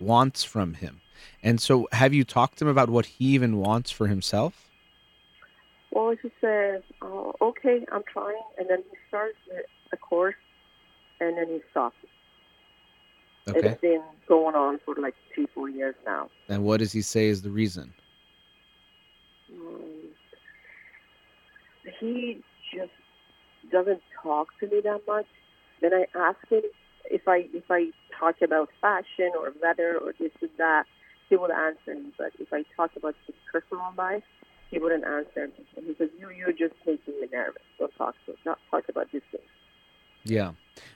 wants 0.00 0.44
from 0.44 0.74
him 0.74 1.00
and 1.42 1.60
so, 1.60 1.88
have 1.92 2.12
you 2.12 2.24
talked 2.24 2.58
to 2.58 2.64
him 2.64 2.70
about 2.70 2.90
what 2.90 3.06
he 3.06 3.26
even 3.26 3.58
wants 3.58 3.90
for 3.90 4.06
himself? 4.06 4.68
Well, 5.90 6.14
he 6.20 6.30
says, 6.40 6.82
oh, 7.02 7.34
okay, 7.40 7.84
I'm 7.92 8.02
trying. 8.12 8.42
And 8.58 8.68
then 8.68 8.78
he 8.90 8.96
starts 9.08 9.38
a 9.92 9.96
course 9.96 10.34
and 11.20 11.36
then 11.36 11.46
he 11.48 11.60
stops. 11.70 11.96
Okay. 13.48 13.60
It's 13.60 13.80
been 13.80 14.02
going 14.26 14.54
on 14.54 14.78
for 14.84 14.94
like 14.96 15.14
three, 15.34 15.46
four 15.54 15.70
years 15.70 15.94
now. 16.04 16.28
And 16.48 16.64
what 16.64 16.80
does 16.80 16.92
he 16.92 17.00
say 17.00 17.28
is 17.28 17.40
the 17.40 17.50
reason? 17.50 17.94
Um, 19.50 20.08
he 21.98 22.42
just 22.74 22.90
doesn't 23.72 24.02
talk 24.22 24.48
to 24.60 24.66
me 24.66 24.82
that 24.84 25.00
much. 25.06 25.26
Then 25.80 25.92
I 25.94 26.06
ask 26.14 26.38
him 26.48 26.62
if 27.10 27.26
I 27.26 27.48
if 27.52 27.64
I 27.70 27.90
talk 28.18 28.36
about 28.42 28.70
fashion 28.80 29.30
or 29.38 29.52
weather 29.62 29.98
or 29.98 30.12
this 30.18 30.32
and 30.40 30.50
that, 30.58 30.84
he 31.28 31.36
would 31.36 31.50
answer 31.50 31.94
me. 31.94 32.12
But 32.16 32.32
if 32.38 32.52
I 32.52 32.64
talk 32.76 32.90
about 32.96 33.14
his 33.26 33.36
personal 33.52 33.92
life, 33.96 34.22
he 34.70 34.78
wouldn't 34.78 35.04
answer 35.04 35.48
me. 35.48 35.64
And 35.76 35.86
he 35.86 35.94
says, 35.98 36.10
"You 36.18 36.30
you're 36.30 36.52
just 36.52 36.74
making 36.86 37.20
me 37.20 37.28
nervous. 37.32 37.62
Don't 37.78 37.94
talk 37.96 38.14
to 38.26 38.34
not 38.44 38.58
talk 38.70 38.84
about 38.88 39.10
this 39.12 39.22
thing." 39.30 39.40
Yeah. 40.24 40.52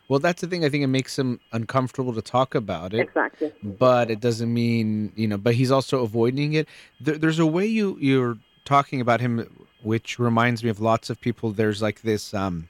Well, 0.09 0.19
that's 0.19 0.43
the 0.43 0.47
thing. 0.47 0.65
I 0.65 0.69
think 0.69 0.85
it 0.85 0.89
makes 0.89 1.19
him 1.19 1.41
uncomfortable 1.53 2.13
to 2.15 2.23
talk 2.23 2.55
about 2.55 2.93
it. 2.93 3.01
Exactly. 3.01 3.53
But 3.63 4.11
it 4.11 4.21
doesn't 4.21 4.53
mean 4.53 5.13
you 5.17 5.27
know. 5.29 5.39
But 5.39 5.55
he's 5.55 5.71
also 5.71 6.03
avoiding 6.03 6.53
it. 6.53 6.69
There, 7.01 7.17
there's 7.17 7.39
a 7.39 7.47
way 7.47 7.67
you 7.67 7.97
you're 8.01 8.39
talking 8.65 9.01
about 9.01 9.21
him, 9.21 9.67
which 9.83 10.19
reminds 10.19 10.63
me 10.63 10.71
of 10.71 10.81
lots 10.81 11.11
of 11.11 11.21
people. 11.21 11.51
There's 11.51 11.83
like 11.83 12.03
this 12.03 12.35
um, 12.35 12.69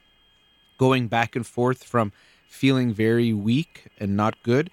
going 0.78 1.08
back 1.08 1.36
and 1.36 1.46
forth 1.46 1.84
from 1.84 2.12
feeling 2.48 2.92
very 2.92 3.32
weak 3.32 3.86
and 3.98 4.16
not 4.16 4.40
good, 4.42 4.70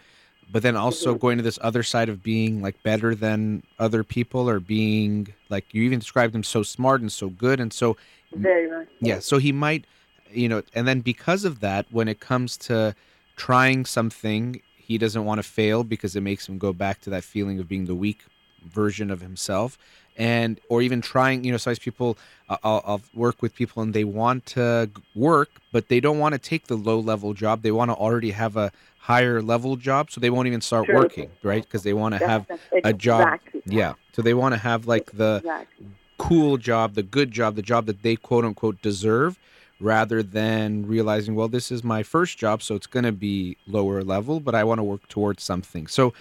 but 0.51 0.63
then 0.63 0.75
also 0.75 1.11
mm-hmm. 1.11 1.19
going 1.19 1.37
to 1.37 1.43
this 1.43 1.59
other 1.61 1.83
side 1.83 2.09
of 2.09 2.23
being 2.23 2.61
like 2.61 2.81
better 2.83 3.13
than 3.13 3.63
other 3.77 4.03
people 4.03 4.49
or 4.49 4.59
being 4.59 5.33
like 5.49 5.65
you 5.73 5.83
even 5.83 5.99
described 5.99 6.33
him 6.33 6.43
so 6.43 6.63
smart 6.63 7.01
and 7.01 7.11
so 7.11 7.29
good 7.29 7.59
and 7.59 7.71
so 7.71 7.97
Very 8.33 8.69
much. 8.69 8.87
yeah 8.99 9.19
so 9.19 9.37
he 9.37 9.51
might 9.51 9.85
you 10.31 10.49
know 10.49 10.63
and 10.73 10.87
then 10.87 11.01
because 11.01 11.45
of 11.45 11.59
that 11.59 11.85
when 11.91 12.07
it 12.07 12.19
comes 12.19 12.57
to 12.57 12.95
trying 13.35 13.85
something 13.85 14.61
he 14.75 14.97
doesn't 14.97 15.25
want 15.25 15.39
to 15.39 15.43
fail 15.43 15.83
because 15.83 16.15
it 16.15 16.21
makes 16.21 16.47
him 16.47 16.57
go 16.57 16.73
back 16.73 17.01
to 17.01 17.09
that 17.09 17.23
feeling 17.23 17.59
of 17.59 17.67
being 17.67 17.85
the 17.85 17.95
weak 17.95 18.25
version 18.63 19.11
of 19.11 19.21
himself 19.21 19.77
and 20.19 20.59
or 20.69 20.81
even 20.83 21.01
trying 21.01 21.43
you 21.43 21.51
know 21.51 21.57
sometimes 21.57 21.79
people 21.79 22.17
uh, 22.49 22.57
I'll, 22.63 22.83
I'll 22.85 23.01
work 23.15 23.41
with 23.41 23.55
people 23.55 23.81
and 23.81 23.93
they 23.93 24.03
want 24.03 24.45
to 24.47 24.91
work 25.15 25.49
but 25.71 25.87
they 25.87 25.99
don't 25.99 26.19
want 26.19 26.33
to 26.33 26.39
take 26.39 26.67
the 26.67 26.75
low 26.75 26.99
level 26.99 27.33
job 27.33 27.61
they 27.63 27.71
want 27.71 27.89
to 27.89 27.95
already 27.95 28.31
have 28.31 28.55
a 28.57 28.71
higher 28.99 29.41
level 29.41 29.77
job 29.77 30.11
so 30.11 30.21
they 30.21 30.29
won't 30.29 30.47
even 30.47 30.61
start 30.61 30.85
Sure. 30.87 30.95
working 30.95 31.31
right 31.41 31.63
because 31.63 31.83
they 31.83 31.93
want 31.93 32.13
to 32.13 32.19
have 32.19 32.47
that's 32.47 32.61
a 32.83 32.93
job 32.93 33.39
yeah 33.65 33.93
so 34.13 34.21
they 34.21 34.33
want 34.33 34.53
to 34.53 34.59
have 34.59 34.85
like 34.87 35.11
the 35.13 35.37
Exactly. 35.37 35.87
cool 36.17 36.57
job, 36.57 36.95
the 36.95 37.03
good 37.03 37.31
job, 37.31 37.55
the 37.55 37.61
job 37.61 37.85
that 37.85 38.03
they 38.03 38.15
quote 38.17 38.43
unquote 38.45 38.81
deserve, 38.81 39.39
rather 39.79 40.21
than 40.21 40.85
realizing, 40.85 41.35
well, 41.35 41.47
this 41.47 41.71
is 41.71 41.83
my 41.83 42.03
first 42.03 42.37
job, 42.37 42.61
so 42.61 42.75
it's 42.75 42.87
going 42.87 43.05
to 43.05 43.13
be 43.13 43.55
lower 43.67 44.03
level, 44.03 44.41
but 44.41 44.53
I 44.53 44.63
want 44.65 44.79
to 44.79 44.83
work 44.83 45.07
towards 45.07 45.41
something. 45.43 45.87
So 45.87 46.13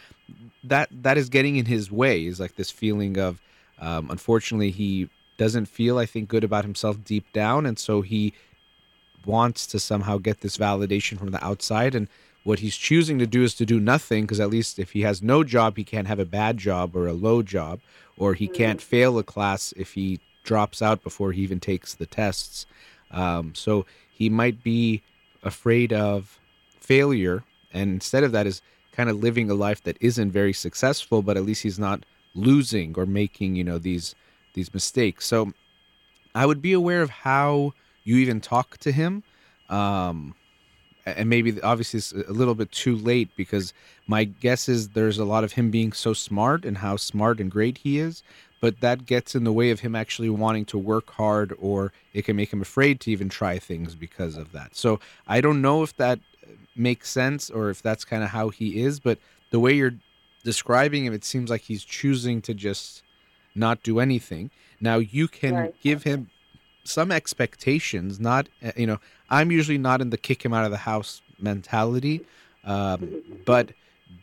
that 0.62 0.88
that 1.02 1.18
is 1.18 1.28
getting 1.28 1.56
in 1.56 1.66
his 1.66 1.90
way. 1.90 2.26
Is 2.26 2.38
like 2.38 2.54
this 2.54 2.70
feeling 2.70 3.18
of, 3.18 3.40
um, 3.80 4.10
unfortunately, 4.10 4.70
he 4.70 5.08
doesn't 5.36 5.66
feel, 5.66 5.98
I 5.98 6.06
think, 6.06 6.28
good 6.28 6.44
about 6.44 6.64
himself 6.64 7.04
deep 7.04 7.32
down, 7.32 7.66
and 7.66 7.78
so 7.78 8.02
he 8.02 8.34
wants 9.24 9.66
to 9.68 9.78
somehow 9.78 10.18
get 10.18 10.40
this 10.40 10.56
validation 10.56 11.18
from 11.18 11.30
the 11.30 11.44
outside 11.44 11.94
and 11.94 12.08
what 12.44 12.60
he's 12.60 12.76
choosing 12.76 13.18
to 13.18 13.26
do 13.26 13.42
is 13.42 13.54
to 13.54 13.66
do 13.66 13.78
nothing 13.78 14.24
because 14.24 14.40
at 14.40 14.48
least 14.48 14.78
if 14.78 14.92
he 14.92 15.02
has 15.02 15.22
no 15.22 15.44
job 15.44 15.76
he 15.76 15.84
can't 15.84 16.08
have 16.08 16.18
a 16.18 16.24
bad 16.24 16.56
job 16.56 16.96
or 16.96 17.06
a 17.06 17.12
low 17.12 17.42
job 17.42 17.78
or 18.16 18.32
he 18.32 18.48
can't 18.48 18.80
fail 18.80 19.18
a 19.18 19.22
class 19.22 19.74
if 19.76 19.92
he 19.92 20.18
drops 20.44 20.80
out 20.80 21.02
before 21.02 21.32
he 21.32 21.42
even 21.42 21.60
takes 21.60 21.94
the 21.94 22.06
tests. 22.06 22.64
Um, 23.10 23.54
so 23.54 23.84
he 24.10 24.30
might 24.30 24.62
be 24.62 25.02
afraid 25.42 25.92
of 25.92 26.38
failure 26.80 27.44
and 27.74 27.92
instead 27.92 28.24
of 28.24 28.32
that 28.32 28.46
is 28.46 28.62
kind 28.92 29.10
of 29.10 29.22
living 29.22 29.50
a 29.50 29.54
life 29.54 29.82
that 29.82 29.98
isn't 30.00 30.30
very 30.30 30.54
successful 30.54 31.20
but 31.20 31.36
at 31.36 31.44
least 31.44 31.62
he's 31.62 31.78
not 31.78 32.02
losing 32.34 32.94
or 32.96 33.06
making 33.06 33.56
you 33.56 33.64
know 33.64 33.78
these 33.78 34.14
these 34.54 34.72
mistakes. 34.72 35.26
So 35.26 35.52
i 36.34 36.46
would 36.46 36.62
be 36.62 36.72
aware 36.72 37.02
of 37.02 37.10
how 37.10 37.72
you 38.04 38.16
even 38.16 38.40
talk 38.40 38.76
to 38.78 38.92
him 38.92 39.22
um, 39.68 40.34
and 41.04 41.28
maybe 41.28 41.60
obviously 41.62 41.98
it's 41.98 42.12
a 42.12 42.32
little 42.32 42.54
bit 42.54 42.70
too 42.72 42.96
late 42.96 43.30
because 43.36 43.72
my 44.06 44.24
guess 44.24 44.68
is 44.68 44.90
there's 44.90 45.18
a 45.18 45.24
lot 45.24 45.44
of 45.44 45.52
him 45.52 45.70
being 45.70 45.92
so 45.92 46.12
smart 46.12 46.64
and 46.64 46.78
how 46.78 46.96
smart 46.96 47.40
and 47.40 47.50
great 47.50 47.78
he 47.78 47.98
is 47.98 48.22
but 48.60 48.80
that 48.80 49.06
gets 49.06 49.34
in 49.34 49.44
the 49.44 49.52
way 49.52 49.70
of 49.70 49.80
him 49.80 49.94
actually 49.94 50.28
wanting 50.28 50.64
to 50.64 50.78
work 50.78 51.10
hard 51.10 51.54
or 51.58 51.92
it 52.12 52.24
can 52.24 52.34
make 52.36 52.52
him 52.52 52.60
afraid 52.60 52.98
to 53.00 53.10
even 53.10 53.28
try 53.28 53.56
things 53.56 53.94
because 53.94 54.36
of 54.36 54.52
that. 54.52 54.76
So 54.76 55.00
i 55.26 55.40
don't 55.40 55.62
know 55.62 55.82
if 55.82 55.96
that 55.96 56.18
makes 56.76 57.10
sense 57.10 57.50
or 57.50 57.70
if 57.70 57.82
that's 57.82 58.04
kind 58.04 58.22
of 58.22 58.30
how 58.30 58.50
he 58.50 58.80
is 58.80 59.00
but 59.00 59.18
the 59.50 59.60
way 59.60 59.72
you're 59.72 59.94
describing 60.44 61.04
him 61.04 61.12
it 61.12 61.24
seems 61.24 61.50
like 61.50 61.62
he's 61.62 61.84
choosing 61.84 62.40
to 62.42 62.54
just 62.54 63.02
not 63.54 63.82
do 63.82 63.98
anything. 63.98 64.50
Now 64.80 64.96
you 64.98 65.28
can 65.28 65.54
Right. 65.54 65.74
give 65.82 66.04
him 66.04 66.30
some 66.84 67.12
expectations 67.12 68.18
not 68.18 68.48
uh, 68.64 68.72
you 68.74 68.86
know 68.86 68.98
i'm 69.28 69.50
usually 69.52 69.76
not 69.76 70.00
in 70.00 70.08
the 70.08 70.16
kick 70.16 70.42
him 70.42 70.54
out 70.54 70.64
of 70.64 70.70
the 70.70 70.78
house 70.78 71.20
mentality 71.38 72.24
um, 72.64 73.22
but 73.44 73.70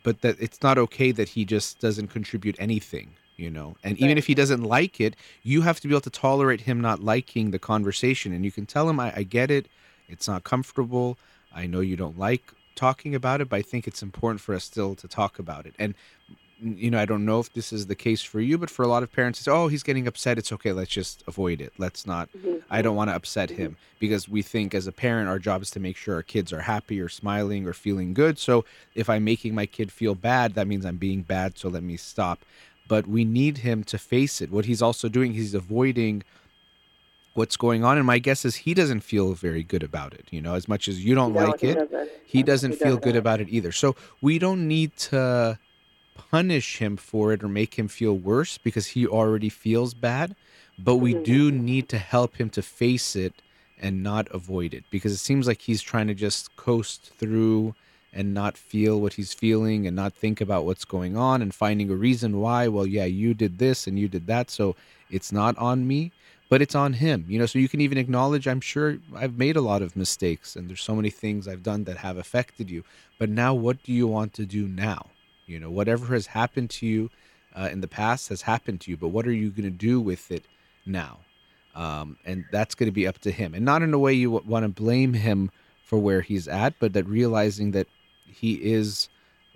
but 0.02 0.20
that 0.22 0.36
it's 0.40 0.60
not 0.62 0.76
okay 0.76 1.12
that 1.12 1.28
he 1.28 1.44
just 1.44 1.78
doesn't 1.78 2.08
contribute 2.08 2.56
anything 2.58 3.10
you 3.36 3.50
know? 3.50 3.76
And 3.84 3.98
even 3.98 4.16
if 4.16 4.26
he 4.26 4.34
doesn't 4.34 4.62
like 4.62 5.00
it 5.00 5.14
you 5.42 5.62
have 5.62 5.78
to 5.80 5.88
be 5.88 5.94
able 5.94 6.00
to 6.02 6.10
tolerate 6.10 6.62
him 6.62 6.80
not 6.80 7.02
liking 7.02 7.50
the 7.50 7.58
conversation 7.58 8.32
and 8.32 8.44
you 8.44 8.50
can 8.50 8.66
tell 8.66 8.88
him 8.88 8.98
i, 8.98 9.12
I 9.14 9.22
get 9.22 9.50
it. 9.50 9.68
It's 10.08 10.28
not 10.28 10.44
comfortable. 10.44 11.18
I 11.54 11.66
know 11.66 11.80
you 11.80 11.96
don't 11.96 12.18
like 12.18 12.52
talking 12.76 13.14
about 13.14 13.40
it 13.40 13.48
but 13.48 13.56
i 13.56 13.62
think 13.62 13.86
it's 13.86 14.02
important 14.02 14.40
for 14.40 14.54
us 14.54 14.64
still 14.64 14.94
to 14.94 15.08
talk 15.08 15.38
about 15.38 15.66
it 15.66 15.74
and 15.78 15.94
you 16.60 16.90
know, 16.90 16.98
I 16.98 17.04
don't 17.04 17.24
know 17.24 17.40
if 17.40 17.52
this 17.52 17.72
is 17.72 17.86
the 17.86 17.94
case 17.94 18.22
for 18.22 18.40
you, 18.40 18.56
but 18.56 18.70
for 18.70 18.82
a 18.82 18.88
lot 18.88 19.02
of 19.02 19.12
parents, 19.12 19.40
it's 19.40 19.48
oh, 19.48 19.68
he's 19.68 19.82
getting 19.82 20.06
upset. 20.06 20.38
It's 20.38 20.52
okay. 20.52 20.72
Let's 20.72 20.90
just 20.90 21.22
avoid 21.26 21.60
it. 21.60 21.72
Let's 21.76 22.06
not. 22.06 22.30
Mm-hmm. 22.32 22.56
I 22.70 22.82
don't 22.82 22.96
want 22.96 23.10
to 23.10 23.14
upset 23.14 23.50
mm-hmm. 23.50 23.62
him 23.62 23.76
because 23.98 24.28
we 24.28 24.42
think 24.42 24.74
as 24.74 24.86
a 24.86 24.92
parent, 24.92 25.28
our 25.28 25.38
job 25.38 25.62
is 25.62 25.70
to 25.72 25.80
make 25.80 25.96
sure 25.96 26.14
our 26.14 26.22
kids 26.22 26.52
are 26.52 26.62
happy 26.62 27.00
or 27.00 27.08
smiling 27.08 27.66
or 27.66 27.72
feeling 27.72 28.14
good. 28.14 28.38
So 28.38 28.64
if 28.94 29.10
I'm 29.10 29.24
making 29.24 29.54
my 29.54 29.66
kid 29.66 29.92
feel 29.92 30.14
bad, 30.14 30.54
that 30.54 30.66
means 30.66 30.86
I'm 30.86 30.96
being 30.96 31.22
bad. 31.22 31.58
So 31.58 31.68
let 31.68 31.82
me 31.82 31.96
stop. 31.96 32.40
But 32.88 33.06
we 33.06 33.24
need 33.24 33.58
him 33.58 33.84
to 33.84 33.98
face 33.98 34.40
it. 34.40 34.50
What 34.50 34.64
he's 34.64 34.82
also 34.82 35.08
doing, 35.08 35.34
he's 35.34 35.54
avoiding 35.54 36.22
what's 37.36 37.56
going 37.56 37.84
on. 37.84 37.96
And 37.98 38.06
my 38.06 38.18
guess 38.18 38.44
is 38.44 38.56
he 38.56 38.74
doesn't 38.74 39.00
feel 39.00 39.34
very 39.34 39.62
good 39.62 39.82
about 39.82 40.14
it. 40.14 40.26
You 40.30 40.40
know, 40.40 40.54
as 40.54 40.68
much 40.68 40.88
as 40.88 41.04
you 41.04 41.14
don't 41.14 41.32
No, 41.32 41.46
like 41.46 41.60
he 41.60 41.68
it, 41.68 41.74
doesn't. 41.90 42.10
he 42.24 42.42
doesn't 42.42 42.70
He 42.72 42.76
feel 42.76 42.96
doesn't. 42.96 43.04
good 43.04 43.16
about 43.16 43.40
it 43.40 43.48
either. 43.50 43.72
So 43.72 43.96
we 44.20 44.38
don't 44.38 44.66
need 44.68 44.96
to 45.10 45.58
punish 46.14 46.78
him 46.78 46.96
for 46.96 47.32
it 47.32 47.42
or 47.44 47.48
make 47.48 47.74
him 47.78 47.88
feel 47.88 48.16
worse 48.16 48.58
because 48.58 48.88
he 48.88 49.06
already 49.06 49.48
feels 49.48 49.94
bad, 49.94 50.34
but 50.78 50.96
we 50.96 51.14
do 51.14 51.50
mm-hmm. 51.52 51.64
need 51.64 51.88
to 51.90 51.98
help 51.98 52.36
him 52.36 52.50
to 52.50 52.62
face 52.62 53.14
it 53.16 53.34
and 53.80 54.02
not 54.02 54.26
avoid 54.32 54.72
it 54.72 54.84
because 54.90 55.12
it 55.12 55.18
seems 55.18 55.46
like 55.46 55.62
he's 55.62 55.82
trying 55.82 56.06
to 56.06 56.14
just 56.14 56.56
coast 56.56 57.12
through 57.18 57.74
and 58.12 58.32
not 58.32 58.56
feel 58.56 58.98
what 59.00 59.12
he's 59.14 59.34
feeling 59.34 59.86
and 59.86 59.94
not 59.94 60.14
think 60.14 60.40
about 60.40 60.64
what's 60.64 60.86
going 60.86 61.16
on 61.16 61.42
and 61.42 61.54
finding 61.54 61.90
a 61.90 61.94
reason 61.94 62.40
why 62.40 62.66
well 62.66 62.86
yeah 62.86 63.04
you 63.04 63.34
did 63.34 63.58
this 63.58 63.86
and 63.86 63.98
you 63.98 64.08
did 64.08 64.26
that 64.26 64.50
so 64.50 64.74
it's 65.10 65.30
not 65.30 65.56
on 65.58 65.86
me 65.86 66.10
but 66.48 66.62
it's 66.62 66.74
on 66.74 66.94
him 66.94 67.24
you 67.28 67.38
know 67.38 67.46
so 67.46 67.58
you 67.58 67.68
can 67.68 67.80
even 67.80 67.98
acknowledge 67.98 68.46
i'm 68.46 68.60
sure 68.60 68.98
i've 69.16 69.36
made 69.36 69.56
a 69.56 69.60
lot 69.60 69.82
of 69.82 69.96
mistakes 69.96 70.56
and 70.56 70.68
there's 70.68 70.82
so 70.82 70.94
many 70.94 71.10
things 71.10 71.48
i've 71.48 71.62
done 71.62 71.84
that 71.84 71.96
have 71.96 72.16
affected 72.16 72.70
you 72.70 72.84
but 73.18 73.28
now 73.28 73.54
what 73.54 73.82
do 73.82 73.92
you 73.92 74.06
want 74.06 74.34
to 74.34 74.44
do 74.44 74.68
now? 74.68 75.06
You 75.46 75.60
know 75.60 75.70
whatever 75.70 76.12
has 76.14 76.26
happened 76.26 76.70
to 76.70 76.86
you 76.86 77.10
uh, 77.54 77.68
in 77.72 77.80
the 77.80 77.88
past 77.88 78.28
has 78.28 78.42
happened 78.42 78.80
to 78.82 78.90
you 78.90 78.96
but 78.96 79.08
what 79.08 79.26
are 79.26 79.32
you 79.32 79.50
going 79.50 79.64
to 79.64 79.70
do 79.70 80.00
with 80.00 80.30
it 80.30 80.44
now? 80.84 81.18
Um, 81.74 82.16
and 82.24 82.44
that's 82.50 82.74
going 82.74 82.88
to 82.88 82.92
be 82.92 83.06
up 83.06 83.18
to 83.18 83.30
him 83.30 83.54
and 83.54 83.64
not 83.64 83.82
in 83.82 83.92
a 83.92 83.98
way 83.98 84.12
you 84.12 84.32
w- 84.32 84.50
want 84.50 84.64
to 84.64 84.68
blame 84.68 85.12
him 85.12 85.50
for 85.84 85.98
where 85.98 86.22
he's 86.22 86.48
at 86.48 86.74
but 86.80 86.94
that 86.94 87.06
realizing 87.06 87.72
that 87.72 87.86
he 88.26 88.54
is 88.54 89.08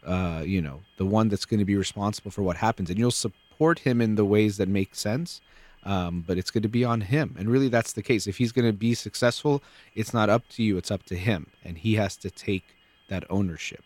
uh, 0.07 0.43
you 0.45 0.63
know 0.63 0.81
the 0.97 1.07
one 1.07 1.29
that's 1.29 1.45
going 1.45 1.59
to 1.59 1.65
be 1.65 1.77
responsible 1.77 2.31
for 2.31 2.43
what 2.43 2.57
happens 2.57 2.89
and 2.91 2.99
you'll 2.99 3.11
support 3.11 3.81
him 3.81 4.01
in 4.01 4.15
the 4.15 4.25
ways 4.25 4.59
that 4.59 4.69
make 4.69 4.95
sense 4.95 5.41
um, 5.85 6.25
but 6.27 6.39
it's 6.39 6.51
going 6.51 6.63
to 6.63 6.69
be 6.69 6.85
on 6.85 7.01
him 7.01 7.35
and 7.39 7.49
really 7.49 7.69
that's 7.69 7.93
the 7.93 8.03
case 8.03 8.27
if 8.27 8.37
he's 8.39 8.53
going 8.53 8.67
to 8.67 8.73
be 8.73 8.95
successful 8.95 9.63
it's 9.95 10.13
not 10.13 10.29
up 10.29 10.47
to 10.49 10.63
you 10.63 10.77
it's 10.77 10.91
up 10.91 11.03
to 11.05 11.17
him 11.17 11.47
and 11.65 11.79
he 11.79 11.95
has 11.95 12.17
to 12.17 12.31
take 12.31 12.77
that 13.09 13.25
ownership 13.31 13.83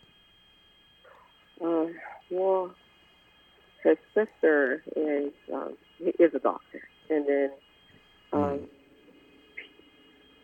Uh, 1.65 1.87
well, 2.31 2.71
his 3.83 3.97
sister 4.15 4.83
is 4.97 5.33
um, 5.53 5.77
is 6.01 6.35
a 6.35 6.39
doctor, 6.39 6.83
and 7.11 7.27
then 7.29 7.51
um, 8.33 8.61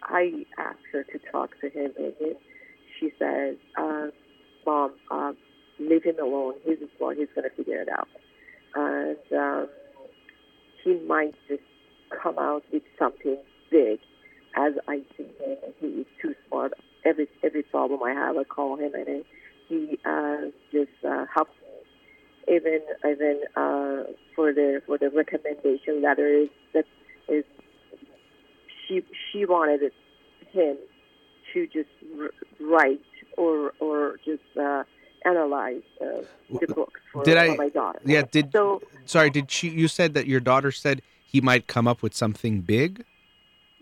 I 0.02 0.44
asked 0.59 0.78
her 0.93 1.05
to 1.05 1.18
talk 1.32 1.51
to 1.60 1.68
him, 1.68 1.93
and 1.98 2.12
then 2.20 2.35
she 2.98 3.10
says, 3.18 3.56
uh, 3.77 4.09
"Mom, 4.66 4.93
uh, 5.10 5.32
leave 5.78 6.05
him 6.05 6.16
alone. 6.20 6.55
He's 6.64 6.78
smart. 6.97 7.18
He's 7.18 7.28
going 7.35 7.48
to 7.48 7.56
figure 7.56 7.81
it 7.81 7.89
out." 7.89 8.09
And 8.74 9.16
um, 9.32 9.68
he 10.85 10.98
might 11.07 11.35
just 11.48 11.62
come 12.23 12.39
out 12.39 12.62
with 12.73 12.82
something 12.98 13.39
big, 13.70 14.01
as 14.57 14.73
I 14.89 15.02
see 15.16 15.28
him. 15.39 15.57
He 15.81 15.86
is 15.86 16.07
too 16.20 16.35
smart. 16.48 16.73
Every 17.05 17.28
every 17.43 17.62
problem 17.62 18.02
I 18.02 18.12
have, 18.12 18.36
I 18.36 18.44
call 18.44 18.77
him, 18.77 18.93
and 18.94 19.24
he 19.69 19.98
uh, 20.05 20.36
just 20.73 20.90
uh, 21.07 21.27
helps 21.32 21.52
me. 21.62 22.55
Even 22.57 22.81
even 23.05 23.40
uh, 23.57 24.12
for 24.35 24.52
the 24.52 24.82
for 24.86 24.98
the 24.98 25.11
recommendation 25.11 26.02
letters 26.02 26.48
that 26.74 26.85
is 27.28 27.44
she 28.86 29.02
she 29.31 29.44
wanted 29.44 29.82
it, 29.82 29.93
him 30.52 30.77
to 31.52 31.66
just 31.66 31.89
write 32.61 33.01
or 33.36 33.73
or 33.81 34.16
just 34.24 34.43
uh, 34.61 34.85
analyze 35.24 35.82
uh, 36.01 36.22
the 36.60 36.66
books 36.74 37.01
for, 37.12 37.24
Did 37.24 37.36
I- 37.36 37.56
my 37.56 37.68
daughter. 37.68 38.01
yeah 38.05 38.22
did 38.30 38.51
so 38.52 38.80
sorry 39.05 39.30
did 39.30 39.51
she 39.51 39.68
you 39.68 39.88
said 39.88 40.14
that 40.14 40.26
your 40.26 40.40
daughter 40.40 40.72
said 40.72 41.02
he 41.24 41.40
might 41.40 41.66
come 41.66 41.86
up 41.86 42.02
with 42.02 42.14
something 42.14 42.60
big 42.60 43.05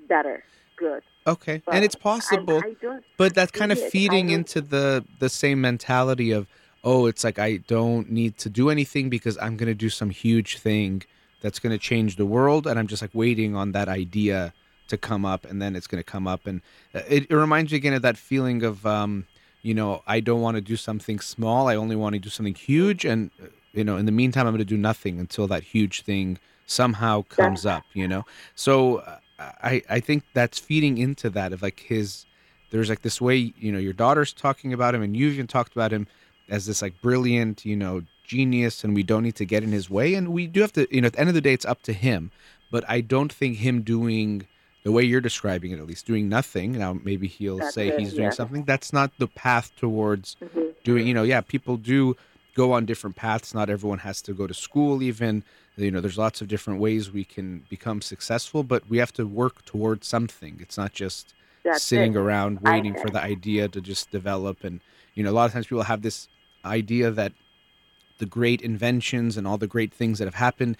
better, 0.08 0.42
good. 0.76 1.02
okay 1.26 1.62
But 1.64 1.74
and 1.74 1.84
it's 1.84 1.94
possible 1.94 2.58
I, 2.64 2.74
don't 2.80 3.04
but 3.16 3.34
that's 3.34 3.50
kind 3.52 3.72
of. 3.72 3.78
I 3.78 3.90
feeding 3.90 4.30
into 4.30 4.60
the 4.60 5.04
the 5.18 5.28
same 5.28 5.60
mentality 5.60 6.30
of 6.32 6.46
oh 6.84 7.06
it's 7.06 7.24
like 7.24 7.38
i 7.38 7.56
don't 7.66 8.10
need 8.10 8.38
to 8.38 8.48
do 8.48 8.70
anything 8.70 9.08
because 9.10 9.36
i'm 9.38 9.56
going 9.56 9.66
to 9.68 9.74
do 9.74 9.90
some 9.90 10.10
huge 10.10 10.58
thing 10.58 11.02
that's 11.40 11.58
going 11.58 11.72
to 11.72 11.78
change 11.78 12.16
the 12.16 12.26
world 12.26 12.66
and 12.66 12.78
i'm 12.78 12.86
just 12.86 13.02
like 13.02 13.10
waiting 13.14 13.54
on 13.56 13.72
that 13.72 13.88
idea 13.88 14.52
to 14.88 14.96
come 14.96 15.24
up 15.26 15.44
and 15.44 15.60
then 15.60 15.76
it's 15.76 15.86
going 15.86 16.02
to 16.02 16.10
come 16.10 16.26
up 16.26 16.46
and 16.46 16.62
uh, 16.94 17.00
it, 17.08 17.26
it 17.30 17.34
reminds 17.34 17.72
me 17.72 17.76
again 17.78 17.92
of 17.92 18.02
that 18.02 18.16
feeling 18.16 18.62
of 18.62 18.86
um 18.86 19.26
you 19.62 19.74
know 19.74 20.02
i 20.06 20.20
don't 20.20 20.40
want 20.40 20.56
to 20.56 20.60
do 20.60 20.76
something 20.76 21.18
small 21.18 21.68
i 21.68 21.74
only 21.74 21.96
want 21.96 22.14
to 22.14 22.18
do 22.18 22.28
something 22.28 22.54
huge 22.54 23.04
and 23.04 23.30
you 23.72 23.84
know 23.84 23.96
in 23.96 24.06
the 24.06 24.12
meantime 24.12 24.46
i'm 24.46 24.52
going 24.52 24.58
to 24.58 24.64
do 24.64 24.76
nothing 24.76 25.18
until 25.18 25.46
that 25.46 25.62
huge 25.62 26.02
thing 26.02 26.38
somehow 26.66 27.22
comes 27.22 27.64
up 27.66 27.84
you 27.94 28.06
know? 28.06 28.24
So 28.54 29.02
i 29.38 29.82
i 29.88 30.00
think 30.00 30.24
that's 30.34 30.58
feeding 30.58 30.98
into 30.98 31.30
that 31.30 31.52
of 31.52 31.62
like 31.62 31.80
his 31.80 32.26
there's 32.70 32.88
like 32.88 33.02
this 33.02 33.20
way 33.20 33.52
you 33.58 33.72
know 33.72 33.78
your 33.78 33.92
daughter's 33.92 34.32
talking 34.32 34.72
about 34.72 34.94
him 34.94 35.02
and 35.02 35.16
you 35.16 35.28
even 35.28 35.46
talked 35.46 35.72
about 35.72 35.92
him 35.92 36.06
as 36.48 36.66
this 36.66 36.82
like 36.82 37.00
brilliant 37.00 37.64
you 37.64 37.76
know 37.76 38.02
genius 38.24 38.84
and 38.84 38.94
we 38.94 39.02
don't 39.02 39.22
need 39.22 39.36
to 39.36 39.44
get 39.44 39.62
in 39.62 39.72
his 39.72 39.88
way 39.88 40.14
and 40.14 40.28
we 40.28 40.46
do 40.46 40.60
have 40.60 40.72
to 40.72 40.86
you 40.94 41.00
know 41.00 41.06
at 41.06 41.14
the 41.14 41.20
end 41.20 41.28
of 41.28 41.34
the 41.34 41.40
day 41.40 41.52
it's 41.52 41.64
up 41.64 41.82
to 41.82 41.92
him. 41.92 42.30
But 42.70 42.84
i 42.88 43.00
don't 43.00 43.32
think 43.32 43.56
him 43.56 43.80
doing 43.80 44.46
the 44.88 44.92
way 44.96 45.02
you're 45.10 45.26
describing 45.30 45.70
it 45.72 45.78
at 45.78 45.86
least 45.92 46.04
doing 46.12 46.24
nothing 46.38 46.68
now 46.84 46.92
maybe 47.10 47.26
he'll 47.36 47.58
That's 47.62 47.74
say 47.78 47.88
it, 47.88 47.98
he's 48.00 48.14
doing 48.20 48.30
yeah. 48.32 48.40
something 48.40 48.62
that's 48.72 48.90
not 48.98 49.08
the 49.22 49.28
path 49.44 49.66
towards 49.84 50.26
Mhm. 50.44 50.66
doing 50.88 51.04
you 51.08 51.14
know 51.18 51.26
yeah 51.32 51.42
people 51.54 51.76
do 51.76 51.98
go 52.60 52.66
on 52.76 52.80
different 52.90 53.14
paths 53.24 53.48
not 53.58 53.66
everyone 53.76 54.00
has 54.08 54.18
to 54.26 54.32
go 54.40 54.44
to 54.52 54.56
school 54.66 54.94
even 55.10 55.32
you 55.86 55.90
know 55.92 56.00
there's 56.04 56.20
lots 56.26 56.38
of 56.42 56.46
different 56.54 56.78
ways 56.86 57.02
we 57.20 57.24
can 57.34 57.48
become 57.76 57.98
successful 58.12 58.60
but 58.72 58.80
we 58.92 58.96
have 59.02 59.12
to 59.20 59.24
work 59.42 59.56
towards 59.72 60.04
something 60.14 60.54
it's 60.64 60.78
not 60.82 60.92
just 61.04 61.24
That's 61.66 61.84
sitting 61.90 62.14
it. 62.14 62.22
around 62.24 62.52
waiting 62.70 62.94
for 63.02 63.10
the 63.16 63.22
idea 63.34 63.62
to 63.74 63.80
just 63.92 64.04
develop 64.18 64.56
and 64.68 64.76
you 65.16 65.22
know 65.22 65.30
a 65.34 65.36
lot 65.38 65.46
of 65.48 65.52
times 65.54 65.66
people 65.70 65.82
have 65.94 66.02
this 66.08 66.18
idea 66.64 67.06
that 67.20 67.32
the 68.22 68.26
great 68.38 68.60
inventions 68.72 69.36
and 69.36 69.46
all 69.48 69.58
the 69.58 69.72
great 69.76 69.92
things 70.00 70.14
that 70.18 70.24
have 70.30 70.40
happened 70.48 70.74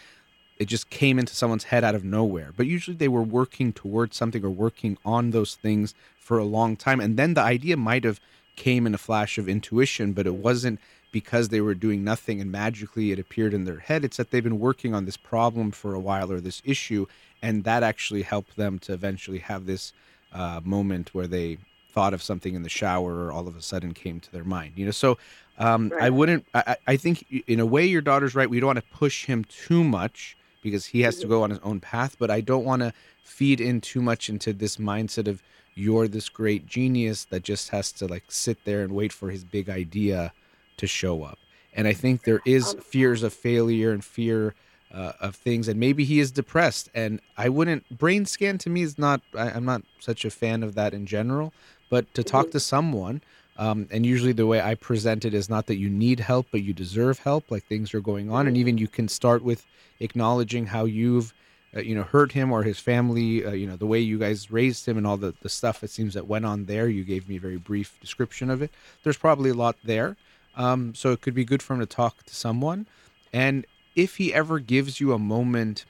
it 0.59 0.67
just 0.67 0.91
came 0.91 1.19
into 1.19 1.35
someone's 1.35 1.65
head 1.65 1.85
out 1.85 1.95
of 1.95 2.05
nowhere. 2.05 2.53
But 2.57 2.67
usually 2.67 2.97
they 2.97 3.09
were 3.09 3.23
working 3.23 3.73
towards 3.73 4.17
something 4.17 4.45
or 4.45 4.51
working 4.51 4.99
on 5.05 5.31
those 5.31 5.55
things 5.55 5.95
for 6.19 6.39
a 6.39 6.45
long 6.45 6.77
time. 6.77 7.01
And 7.01 7.17
then 7.17 7.35
the 7.35 7.41
idea 7.41 7.77
might 7.77 8.05
have 8.05 8.21
came 8.57 8.87
in 8.87 8.95
a 8.95 8.99
flash 8.99 9.39
of 9.39 9.49
intuition 9.49 10.13
but 10.13 10.27
it 10.27 10.35
wasn't 10.35 10.81
because 11.13 11.49
they 11.49 11.61
were 11.61 11.75
doing 11.75 12.03
nothing 12.03 12.41
and 12.41 12.51
magically 12.51 13.13
it 13.13 13.19
appeared 13.19 13.55
in 13.55 13.65
their 13.65 13.79
head. 13.79 14.05
It's 14.05 14.17
that 14.17 14.31
they've 14.31 14.43
been 14.43 14.59
working 14.59 14.95
on 14.95 15.05
this 15.05 15.17
problem 15.17 15.71
for 15.71 15.95
a 15.95 16.01
while 16.01 16.31
or 16.33 16.41
this 16.41 16.61
issue 16.65 17.07
and 17.41 17.63
that 17.65 17.85
actually 17.85 18.23
helped 18.23 18.57
them 18.57 18.81
to 18.81 18.93
eventually 18.93 19.39
have 19.39 19.65
this 19.65 19.93
uh, 20.33 20.61
moment 20.65 21.15
where 21.15 21.29
they 21.29 21.59
thought 21.93 22.13
of 22.13 22.23
something 22.23 22.55
in 22.55 22.65
the 22.65 22.69
shower 22.69 23.25
or 23.25 23.33
all 23.33 23.47
of 23.47 23.57
a 23.57 23.63
sudden 23.63 23.95
came 23.95 24.19
to 24.21 24.33
their 24.33 24.45
mind 24.45 24.73
you 24.77 24.85
know? 24.85 24.91
So 24.91 25.19
um, 25.57 25.93
i 26.01 26.11
wouldn't 26.11 26.45
I, 26.53 26.63
I 26.67 26.77
I 26.89 26.97
think 26.97 27.25
in 27.47 27.61
a 27.61 27.67
way 27.67 27.87
your 27.87 28.03
daughter's 28.03 28.35
right. 28.35 28.51
We 28.51 28.61
don't 28.61 28.67
want 28.67 28.79
to 28.79 28.97
push 28.97 29.25
him 29.25 29.45
too 29.45 29.83
much 29.83 30.37
because 30.63 30.87
he 30.87 31.03
has 31.03 31.19
to 31.19 31.27
go 31.27 31.43
on 31.43 31.51
his 31.51 31.59
own 31.63 31.81
path 31.81 32.17
but 32.19 32.31
i 32.31 32.41
don't 32.41 32.65
want 32.65 32.81
to 32.81 32.93
feed 33.23 33.61
in 33.61 33.81
too 33.81 34.01
much 34.01 34.29
into 34.29 34.53
this 34.53 34.77
mindset 34.77 35.29
of 35.29 35.43
you're 35.75 36.09
this 36.09 36.29
great 36.29 36.67
genius 36.67 37.25
that 37.27 37.45
just 37.45 37.69
has 37.69 37.93
to 37.93 38.07
like 38.07 38.25
sit 38.29 38.65
there 38.65 38.83
and 38.83 38.93
wait 38.93 39.13
for 39.13 39.31
his 39.31 39.45
big 39.45 39.71
idea 39.71 40.33
to 40.77 40.87
show 40.87 41.23
up. 41.23 41.39
And 41.73 41.87
i 41.87 41.93
think 41.93 42.25
there 42.25 42.41
is 42.45 42.75
Um, 42.75 42.81
fears 42.81 43.23
of 43.23 43.33
failure 43.33 43.93
and 43.93 44.05
fear 44.05 44.55
uh, 44.93 45.13
of 45.21 45.37
things 45.37 45.69
and 45.69 45.79
maybe 45.79 46.03
he 46.05 46.19
is 46.19 46.33
depressed 46.33 46.89
and 46.95 47.21
i 47.37 47.49
wouldn't 47.49 47.89
brain 47.97 48.25
scan 48.25 48.57
to 48.59 48.71
me 48.71 48.83
is 48.83 48.99
not 48.99 49.21
I, 49.37 49.51
i'm 49.51 49.65
not 49.65 49.83
such 50.01 50.25
a 50.25 50.31
fan 50.31 50.63
of 50.63 50.75
that 50.75 50.95
in 50.95 51.07
general 51.07 51.53
but 51.91 52.13
to 52.15 52.25
talk 52.25 52.51
to 52.53 52.61
someone 52.61 53.21
um, 53.59 53.89
and 53.91 54.07
usually 54.07 54.33
the 54.33 54.47
way 54.47 54.61
i 54.61 54.75
present 54.75 55.25
it 55.25 55.35
is 55.35 55.51
not 55.51 55.67
that 55.67 55.77
you 55.77 55.91
need 55.91 56.21
help 56.21 56.47
but 56.51 56.63
you 56.63 56.73
deserve 56.73 57.19
help 57.19 57.51
like 57.51 57.65
things 57.65 57.95
are 57.95 58.01
going 58.01 58.31
on. 58.31 58.47
And 58.47 58.57
even 58.57 58.79
you 58.79 58.89
can 58.89 59.09
start 59.09 59.43
with 59.43 59.67
acknowledging 60.01 60.67
how 60.67 60.85
you've 60.85 61.35
uh, 61.77 61.81
you 61.81 61.95
know 61.95 62.03
hurt 62.03 62.33
him 62.33 62.51
or 62.51 62.63
his 62.63 62.79
family 62.79 63.45
uh, 63.45 63.53
you 63.53 63.67
know 63.67 63.77
the 63.77 63.87
way 63.87 64.01
you 64.01 64.19
guys 64.19 64.51
raised 64.51 64.87
him 64.87 64.97
and 64.97 65.07
all 65.07 65.19
the, 65.19 65.35
the 65.43 65.49
stuff 65.49 65.85
it 65.85 65.91
seems 65.91 66.15
that 66.15 66.27
went 66.27 66.47
on 66.47 66.65
there. 66.65 66.89
You 66.89 67.05
gave 67.05 67.29
me 67.29 67.37
a 67.37 67.41
very 67.41 67.59
brief 67.59 67.99
description 68.01 68.51
of 68.51 68.63
it. 68.63 68.71
There's 69.03 69.19
probably 69.19 69.51
a 69.51 69.55
lot 69.55 69.77
there. 69.85 70.17
Um, 70.57 70.95
so 70.95 71.13
it 71.13 71.21
could 71.21 71.35
be 71.35 71.45
good 71.45 71.63
for 71.63 71.75
him 71.75 71.81
to 71.81 71.87
talk 71.87 72.25
to 72.25 72.35
someone. 72.35 72.87
And 73.33 73.65
if 73.95 74.17
he 74.17 74.35
ever 74.35 74.59
gives 74.59 74.99
you 74.99 75.13
a 75.13 75.19
moment 75.19 75.85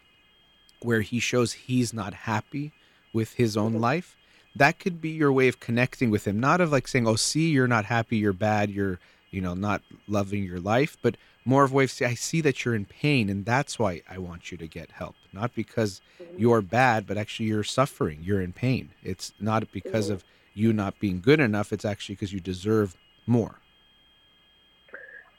where 0.83 1.01
he 1.01 1.21
shows 1.21 1.53
he's 1.53 1.95
not 1.95 2.13
happy 2.13 2.73
with 3.13 3.35
his 3.35 3.57
own 3.57 3.75
life 3.75 4.17
that 4.59 4.79
could 4.79 5.01
be 5.01 5.11
your 5.11 5.33
way 5.33 5.49
of 5.49 5.61
connecting 5.61 6.11
with 6.11 6.27
him 6.27 6.39
not 6.39 6.61
of 6.61 6.71
like 6.71 6.87
saying 6.87 7.07
oh 7.07 7.17
see 7.17 7.49
you're 7.51 7.67
not 7.67 7.85
happy 7.85 8.17
you're 8.17 8.33
bad 8.33 8.71
you're 8.71 8.99
you 9.31 9.41
know 9.41 9.55
not 9.55 9.83
loving 10.07 10.45
your 10.45 10.61
life 10.61 10.97
but 11.03 11.17
more 11.45 11.65
of 11.65 11.73
a 11.73 11.75
way 11.75 11.85
of 11.85 11.91
saying 11.91 12.13
i 12.13 12.15
see 12.15 12.41
that 12.41 12.65
you're 12.65 12.75
in 12.75 12.85
pain 12.85 13.29
and 13.29 13.45
that's 13.45 13.79
why 13.79 14.03
i 14.11 14.19
want 14.19 14.51
you 14.51 14.59
to 14.59 14.67
get 14.67 14.91
help. 14.91 15.15
Not 15.33 15.55
because 15.55 16.01
you're 16.37 16.63
bad 16.63 17.07
but 17.07 17.17
actually 17.17 17.47
you're 17.47 17.65
suffering 17.65 18.21
you're 18.23 18.41
in 18.41 18.53
pain. 18.53 18.91
It's 19.03 19.33
not 19.41 19.71
because 19.73 20.11
of 20.11 20.25
you 20.55 20.73
not 20.73 20.99
being 20.99 21.21
good 21.21 21.41
enough 21.41 21.73
it's 21.73 21.85
actually 21.85 22.17
because 22.17 22.33
you 22.33 22.41
deserve 22.41 22.97
more. 23.27 23.57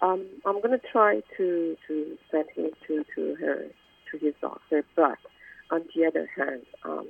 Um, 0.02 0.26
I'm 0.46 0.62
gonna 0.62 0.80
try 0.92 1.22
to 1.38 1.78
to 1.88 2.18
send 2.32 2.46
him 2.56 2.70
to 2.88 3.06
to 3.16 3.36
her 3.36 3.66
to 4.12 4.18
his 4.18 4.34
doctor, 4.40 4.86
but 4.96 5.18
on 5.72 5.84
the 5.94 6.06
other 6.06 6.30
hand, 6.36 6.62
um, 6.84 7.08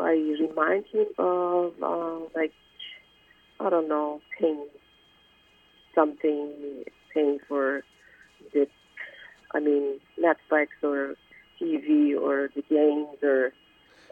I 0.00 0.12
remind 0.40 0.84
him 0.86 1.06
of 1.18 1.72
uh, 1.82 2.18
like 2.34 2.52
I 3.60 3.70
don't 3.70 3.88
know, 3.88 4.20
paying 4.40 4.66
something, 5.94 6.84
paying 7.14 7.38
for 7.48 7.82
the, 8.52 8.66
I 9.54 9.60
mean, 9.60 10.00
Netflix 10.18 10.68
or 10.82 11.14
TV 11.60 12.18
or 12.18 12.50
the 12.54 12.62
games 12.62 13.22
or 13.22 13.52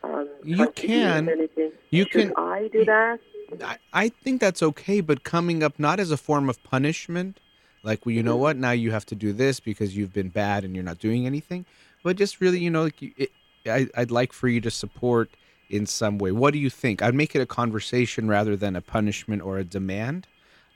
um, 0.05 0.29
You 0.45 0.69
can. 0.69 1.49
You 1.91 2.05
Should 2.05 2.11
can- 2.13 2.33
I 2.37 2.69
do 2.73 2.85
that? 2.85 3.19
I, 3.65 3.79
I 3.93 4.09
think 4.09 4.41
that's 4.41 4.63
okay, 4.63 5.01
but 5.01 5.25
coming 5.25 5.65
up 5.65 5.79
not 5.79 5.99
as 5.99 6.13
a 6.13 6.17
form 6.17 6.49
of 6.49 6.63
punishment, 6.63 7.41
like, 7.83 8.07
well, 8.07 8.15
you 8.15 8.23
know 8.23 8.37
what, 8.37 8.57
now 8.57 8.71
you 8.71 8.93
have 8.93 9.05
to 9.07 9.17
do 9.17 9.33
this 9.33 9.59
because 9.59 9.97
you've 9.97 10.13
been 10.13 10.29
bad 10.29 10.65
and 10.65 10.77
you're 10.77 10.85
not 10.85 11.01
doing 11.01 11.27
anything, 11.27 11.67
but 12.05 12.17
just 12.17 12.41
really, 12.41 12.61
you 12.61 12.71
know, 12.71 12.85
like 12.85 13.03
you, 13.03 13.13
it, 13.17 13.33
I, 13.67 13.89
I'd 13.97 14.13
like 14.13 14.33
for 14.33 14.47
you 14.47 14.61
to 14.61 14.71
support 14.71 15.31
in 15.71 15.87
some 15.87 16.19
way. 16.19 16.33
What 16.33 16.53
do 16.53 16.59
you 16.59 16.71
think? 16.71 17.03
I'd 17.03 17.15
make 17.15 17.35
it 17.35 17.41
a 17.41 17.47
conversation 17.47 18.29
rather 18.29 18.57
than 18.57 18.77
a 18.77 18.81
punishment 18.81 19.43
or 19.43 19.59
a 19.59 19.65
demand. 19.65 20.27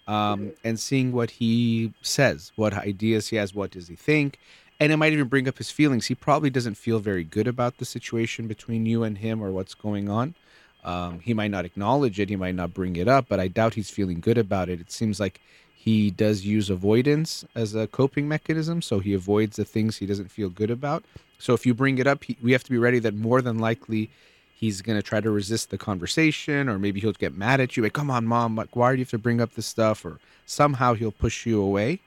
Um, 0.06 0.52
and 0.62 0.78
seeing 0.78 1.12
what 1.12 1.30
he 1.30 1.94
says, 2.02 2.52
what 2.56 2.74
ideas 2.74 3.28
he 3.28 3.36
has, 3.36 3.54
what 3.54 3.70
does 3.70 3.88
he 3.88 3.96
think, 3.96 4.38
and 4.78 4.92
it 4.92 4.98
might 4.98 5.14
even 5.14 5.28
bring 5.28 5.48
up 5.48 5.56
his 5.56 5.70
feelings. 5.70 6.06
He 6.06 6.14
probably 6.14 6.50
doesn't 6.50 6.74
feel 6.74 6.98
very 6.98 7.24
good 7.24 7.46
about 7.46 7.78
the 7.78 7.86
situation 7.86 8.46
between 8.46 8.84
you 8.84 9.02
and 9.02 9.16
him 9.16 9.42
or 9.42 9.50
what's 9.50 9.72
going 9.72 10.10
on. 10.10 10.34
Um, 10.84 11.20
he 11.20 11.32
might 11.32 11.50
not 11.50 11.64
acknowledge 11.64 12.20
it, 12.20 12.28
he 12.28 12.36
might 12.36 12.54
not 12.54 12.74
bring 12.74 12.96
it 12.96 13.08
up, 13.08 13.26
but 13.30 13.40
I 13.40 13.48
doubt 13.48 13.74
he's 13.74 13.88
feeling 13.88 14.20
good 14.20 14.36
about 14.36 14.68
it. 14.68 14.78
It 14.78 14.92
seems 14.92 15.18
like 15.18 15.40
he 15.74 16.10
does 16.10 16.44
use 16.44 16.68
avoidance 16.68 17.44
as 17.54 17.74
a 17.74 17.86
coping 17.86 18.28
mechanism, 18.28 18.82
so 18.82 18.98
he 18.98 19.14
avoids 19.14 19.56
the 19.56 19.64
things 19.64 19.96
he 19.96 20.06
doesn't 20.06 20.30
feel 20.30 20.50
good 20.50 20.70
about. 20.70 21.02
So 21.38 21.54
if 21.54 21.64
you 21.64 21.72
bring 21.72 21.96
it 21.98 22.06
up, 22.06 22.24
he, 22.24 22.36
we 22.42 22.52
have 22.52 22.64
to 22.64 22.70
be 22.70 22.78
ready 22.78 22.98
that 23.00 23.14
more 23.14 23.40
than 23.40 23.58
likely 23.58 24.10
he's 24.54 24.82
going 24.82 24.96
to 24.96 25.02
try 25.02 25.20
to 25.20 25.30
resist 25.30 25.70
the 25.70 25.78
conversation 25.78 26.68
or 26.68 26.78
maybe 26.78 27.00
he'll 27.00 27.12
get 27.12 27.36
mad 27.36 27.60
at 27.60 27.76
you 27.76 27.82
like 27.82 27.92
come 27.92 28.10
on 28.10 28.24
mom 28.24 28.54
like 28.56 28.74
why 28.74 28.92
do 28.92 28.98
you 28.98 29.04
have 29.04 29.10
to 29.10 29.18
bring 29.18 29.40
up 29.40 29.54
this 29.54 29.66
stuff? 29.66 30.04
Or 30.04 30.18
somehow 30.46 30.94
he'll 30.94 31.12
push 31.12 31.46
you 31.46 31.60
away. 31.60 32.00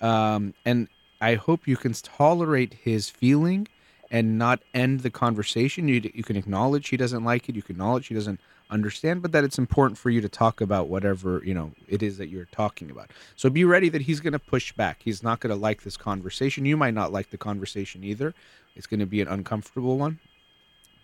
Um, 0.00 0.54
and 0.64 0.88
i 1.20 1.34
hope 1.34 1.66
you 1.66 1.76
can 1.76 1.92
tolerate 1.92 2.74
his 2.74 3.08
feeling 3.08 3.66
and 4.10 4.38
not 4.38 4.60
end 4.74 5.00
the 5.00 5.10
conversation. 5.10 5.88
You, 5.88 6.10
you 6.14 6.22
can 6.22 6.36
acknowledge 6.36 6.88
he 6.88 6.96
doesn't 6.96 7.24
like 7.24 7.48
it 7.48 7.56
you 7.56 7.62
can 7.62 7.76
acknowledge 7.76 8.08
he 8.08 8.14
doesn't 8.14 8.40
understand 8.70 9.22
but 9.22 9.30
that 9.32 9.44
it's 9.44 9.58
important 9.58 9.98
for 9.98 10.10
you 10.10 10.20
to 10.22 10.28
talk 10.28 10.60
about 10.60 10.88
whatever 10.88 11.42
you 11.44 11.52
know 11.52 11.70
it 11.86 12.02
is 12.02 12.18
that 12.18 12.28
you're 12.28 12.46
talking 12.46 12.90
about. 12.90 13.10
So 13.36 13.48
be 13.48 13.64
ready 13.64 13.88
that 13.90 14.02
he's 14.02 14.20
going 14.20 14.32
to 14.32 14.38
push 14.38 14.72
back. 14.72 15.00
He's 15.02 15.22
not 15.22 15.40
going 15.40 15.54
to 15.54 15.60
like 15.60 15.82
this 15.82 15.96
conversation. 15.96 16.64
You 16.64 16.76
might 16.76 16.94
not 16.94 17.12
like 17.12 17.30
the 17.30 17.38
conversation 17.38 18.04
either. 18.04 18.34
It's 18.76 18.86
going 18.86 19.00
to 19.00 19.06
be 19.06 19.20
an 19.20 19.28
uncomfortable 19.28 19.96
one 19.98 20.18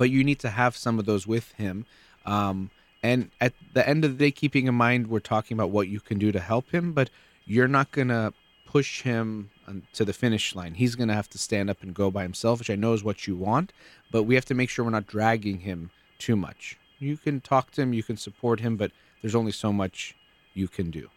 but 0.00 0.08
you 0.08 0.24
need 0.24 0.38
to 0.38 0.48
have 0.48 0.78
some 0.78 0.98
of 0.98 1.04
those 1.04 1.26
with 1.26 1.52
him. 1.52 1.84
Um, 2.24 2.70
and 3.02 3.30
at 3.38 3.52
the 3.74 3.86
end 3.86 4.02
of 4.02 4.16
the 4.16 4.24
day, 4.24 4.30
keeping 4.30 4.66
in 4.66 4.74
mind 4.74 5.08
we're 5.08 5.20
talking 5.20 5.54
about 5.54 5.68
what 5.68 5.88
you 5.88 6.00
can 6.00 6.18
do 6.18 6.32
to 6.32 6.40
help 6.40 6.70
him, 6.70 6.94
but 6.94 7.10
you're 7.44 7.68
not 7.68 7.92
gonna 7.92 8.32
push 8.64 9.02
him 9.02 9.50
to 9.92 10.06
the 10.06 10.14
finish 10.14 10.54
line. 10.54 10.72
He's 10.72 10.94
gonna 10.94 11.12
have 11.12 11.28
to 11.28 11.38
stand 11.38 11.68
up 11.68 11.82
and 11.82 11.92
go 11.92 12.10
by 12.10 12.22
himself, 12.22 12.60
which 12.60 12.70
I 12.70 12.76
know 12.76 12.94
is 12.94 13.04
what 13.04 13.26
you 13.26 13.36
want. 13.36 13.74
But 14.10 14.22
we 14.22 14.36
have 14.36 14.46
to 14.46 14.54
make 14.54 14.70
sure 14.70 14.86
we're 14.86 14.90
not 14.90 15.06
dragging 15.06 15.58
him 15.60 15.90
too 16.18 16.34
much. 16.34 16.78
You 16.98 17.18
can 17.18 17.42
talk 17.42 17.70
to 17.72 17.82
him, 17.82 17.92
you 17.92 18.02
can 18.02 18.16
support 18.16 18.60
him, 18.60 18.78
but 18.78 18.92
there's 19.20 19.34
only 19.34 19.52
so 19.52 19.70
much 19.70 20.16
you 20.54 20.66
can 20.66 20.90
do. 20.90 21.10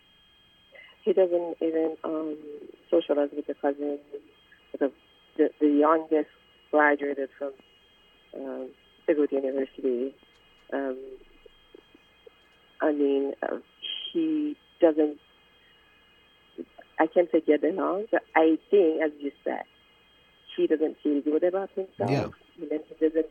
He 1.06 1.14
doesn't 1.14 1.56
even 1.62 1.96
um, 2.04 2.36
socialize 2.92 3.30
with 3.34 3.48
the 3.48 3.54
cousins. 3.54 4.00
The, 4.78 4.92
the, 5.38 5.50
the 5.62 5.70
youngest 5.70 6.32
graduated 6.70 7.30
from 7.40 7.54
um, 8.36 8.70
University. 9.08 10.16
Um, 10.72 10.98
I 12.82 12.92
mean, 12.92 13.34
uh, 13.42 13.58
she 14.12 14.58
doesn't. 14.82 15.18
I 17.00 17.08
can't 17.08 17.30
say 17.32 17.42
get 17.42 17.64
along, 17.64 18.06
but 18.12 18.22
I 18.36 18.58
think, 18.70 19.02
as 19.02 19.12
you 19.20 19.32
said, 19.44 19.64
he 20.56 20.68
doesn't 20.68 20.98
feel 21.02 21.22
good 21.22 21.44
about 21.44 21.70
himself. 21.72 22.10
Yeah. 22.10 22.28
And 22.62 22.70
then 22.70 22.80
he 22.88 23.08
doesn't. 23.08 23.28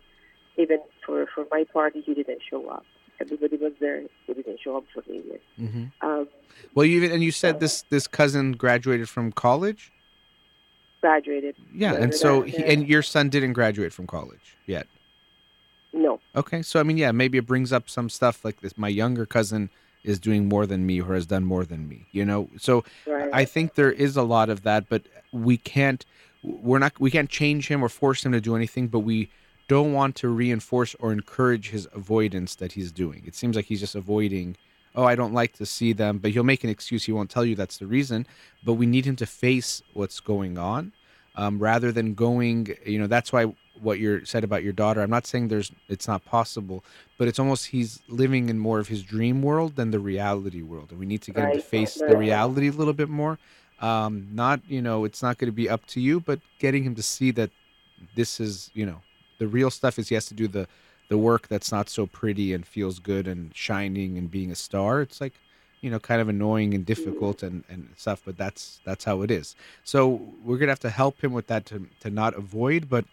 Even 0.58 0.78
for 1.06 1.26
for 1.34 1.46
my 1.50 1.64
party, 1.72 2.02
he 2.04 2.14
didn't 2.14 2.42
show 2.48 2.68
up. 2.68 2.84
Everybody 3.20 3.56
was 3.56 3.72
there. 3.80 4.02
He 4.26 4.34
didn't 4.34 4.60
show 4.62 4.76
up 4.76 4.84
for 4.92 5.02
me. 5.10 5.22
Mm-hmm. 5.58 6.06
Um, 6.06 6.28
well, 6.74 6.84
you 6.84 6.96
even 6.96 7.12
and 7.12 7.22
you 7.22 7.30
said 7.30 7.60
this 7.60 7.82
this 7.88 8.06
cousin 8.06 8.52
graduated 8.52 9.08
from 9.08 9.32
college. 9.32 9.92
Graduated. 11.02 11.56
Yeah, 11.74 11.94
and 11.94 12.14
so 12.14 12.42
he, 12.42 12.64
and 12.64 12.86
your 12.86 13.02
son 13.02 13.28
didn't 13.28 13.54
graduate 13.54 13.92
from 13.92 14.06
college 14.06 14.56
yet. 14.66 14.86
No. 15.92 16.20
Okay, 16.36 16.62
so 16.62 16.78
I 16.78 16.84
mean, 16.84 16.96
yeah, 16.96 17.10
maybe 17.10 17.38
it 17.38 17.46
brings 17.46 17.72
up 17.72 17.90
some 17.90 18.08
stuff 18.08 18.44
like 18.44 18.60
this. 18.60 18.78
My 18.78 18.88
younger 18.88 19.26
cousin 19.26 19.68
is 20.04 20.20
doing 20.20 20.48
more 20.48 20.64
than 20.64 20.86
me 20.86 21.02
or 21.02 21.14
has 21.14 21.26
done 21.26 21.44
more 21.44 21.64
than 21.64 21.88
me, 21.88 22.06
you 22.12 22.24
know. 22.24 22.48
So 22.56 22.84
right. 23.04 23.28
I 23.32 23.44
think 23.44 23.74
there 23.74 23.90
is 23.90 24.16
a 24.16 24.22
lot 24.22 24.48
of 24.48 24.62
that, 24.62 24.88
but 24.88 25.02
we 25.32 25.56
can't. 25.56 26.06
We're 26.44 26.78
not. 26.78 26.98
We 27.00 27.10
can't 27.10 27.28
change 27.28 27.66
him 27.66 27.82
or 27.82 27.88
force 27.88 28.24
him 28.24 28.30
to 28.30 28.40
do 28.40 28.54
anything, 28.54 28.86
but 28.86 29.00
we 29.00 29.28
don't 29.66 29.92
want 29.92 30.14
to 30.16 30.28
reinforce 30.28 30.94
or 31.00 31.12
encourage 31.12 31.70
his 31.70 31.88
avoidance 31.92 32.54
that 32.56 32.72
he's 32.72 32.92
doing. 32.92 33.24
It 33.26 33.34
seems 33.34 33.56
like 33.56 33.64
he's 33.64 33.80
just 33.80 33.96
avoiding. 33.96 34.56
Oh, 34.94 35.04
I 35.04 35.14
don't 35.14 35.32
like 35.32 35.54
to 35.54 35.66
see 35.66 35.92
them, 35.92 36.18
but 36.18 36.32
he'll 36.32 36.44
make 36.44 36.64
an 36.64 36.70
excuse. 36.70 37.04
He 37.04 37.12
won't 37.12 37.30
tell 37.30 37.44
you 37.44 37.54
that's 37.54 37.78
the 37.78 37.86
reason. 37.86 38.26
But 38.64 38.74
we 38.74 38.86
need 38.86 39.06
him 39.06 39.16
to 39.16 39.26
face 39.26 39.82
what's 39.94 40.20
going 40.20 40.58
on, 40.58 40.92
um, 41.34 41.58
rather 41.58 41.92
than 41.92 42.14
going. 42.14 42.76
You 42.84 42.98
know, 42.98 43.06
that's 43.06 43.32
why 43.32 43.52
what 43.80 43.98
you're 43.98 44.24
said 44.24 44.44
about 44.44 44.62
your 44.62 44.72
daughter. 44.72 45.00
I'm 45.00 45.10
not 45.10 45.26
saying 45.26 45.48
there's 45.48 45.72
it's 45.88 46.06
not 46.06 46.24
possible, 46.24 46.84
but 47.18 47.28
it's 47.28 47.38
almost 47.38 47.66
he's 47.66 48.00
living 48.08 48.48
in 48.48 48.58
more 48.58 48.78
of 48.78 48.88
his 48.88 49.02
dream 49.02 49.42
world 49.42 49.76
than 49.76 49.90
the 49.90 49.98
reality 49.98 50.62
world, 50.62 50.90
and 50.90 51.00
we 51.00 51.06
need 51.06 51.22
to 51.22 51.32
get 51.32 51.44
right. 51.44 51.54
him 51.54 51.60
to 51.60 51.66
face 51.66 51.94
the 51.94 52.16
reality 52.16 52.68
a 52.68 52.72
little 52.72 52.92
bit 52.92 53.08
more. 53.08 53.38
Um, 53.80 54.28
not 54.32 54.60
you 54.68 54.82
know, 54.82 55.04
it's 55.04 55.22
not 55.22 55.38
going 55.38 55.48
to 55.48 55.56
be 55.56 55.68
up 55.68 55.86
to 55.86 56.00
you, 56.00 56.20
but 56.20 56.40
getting 56.58 56.84
him 56.84 56.94
to 56.94 57.02
see 57.02 57.30
that 57.32 57.50
this 58.14 58.40
is 58.40 58.70
you 58.74 58.86
know 58.86 59.00
the 59.38 59.46
real 59.46 59.70
stuff 59.70 59.98
is 59.98 60.08
he 60.08 60.14
has 60.14 60.26
to 60.26 60.34
do 60.34 60.46
the 60.46 60.68
the 61.12 61.18
work 61.30 61.42
that's 61.48 61.70
not 61.76 61.86
so 61.96 62.02
pretty 62.06 62.48
and 62.54 62.66
feels 62.76 62.96
good 62.98 63.26
and 63.32 63.40
shining 63.54 64.10
and 64.18 64.30
being 64.36 64.50
a 64.50 64.58
star. 64.68 65.02
It's 65.06 65.20
like 65.20 65.34
you 65.80 65.90
know 65.90 66.00
kind 66.10 66.20
of 66.20 66.28
annoying 66.28 66.74
and 66.74 66.86
difficult 66.86 67.42
and, 67.42 67.64
and 67.68 67.88
stuff 67.96 68.22
but 68.24 68.36
that's 68.38 68.78
that's 68.84 69.02
how 69.02 69.22
it 69.22 69.32
is 69.32 69.56
so 69.82 70.20
we're 70.44 70.56
gonna 70.56 70.70
have 70.70 70.86
to 70.88 70.96
help 71.02 71.16
him 71.24 71.32
with 71.32 71.48
that 71.48 71.66
to, 71.66 71.88
to 71.98 72.08
not 72.08 72.32
avoid 72.34 72.88
but 72.88 73.04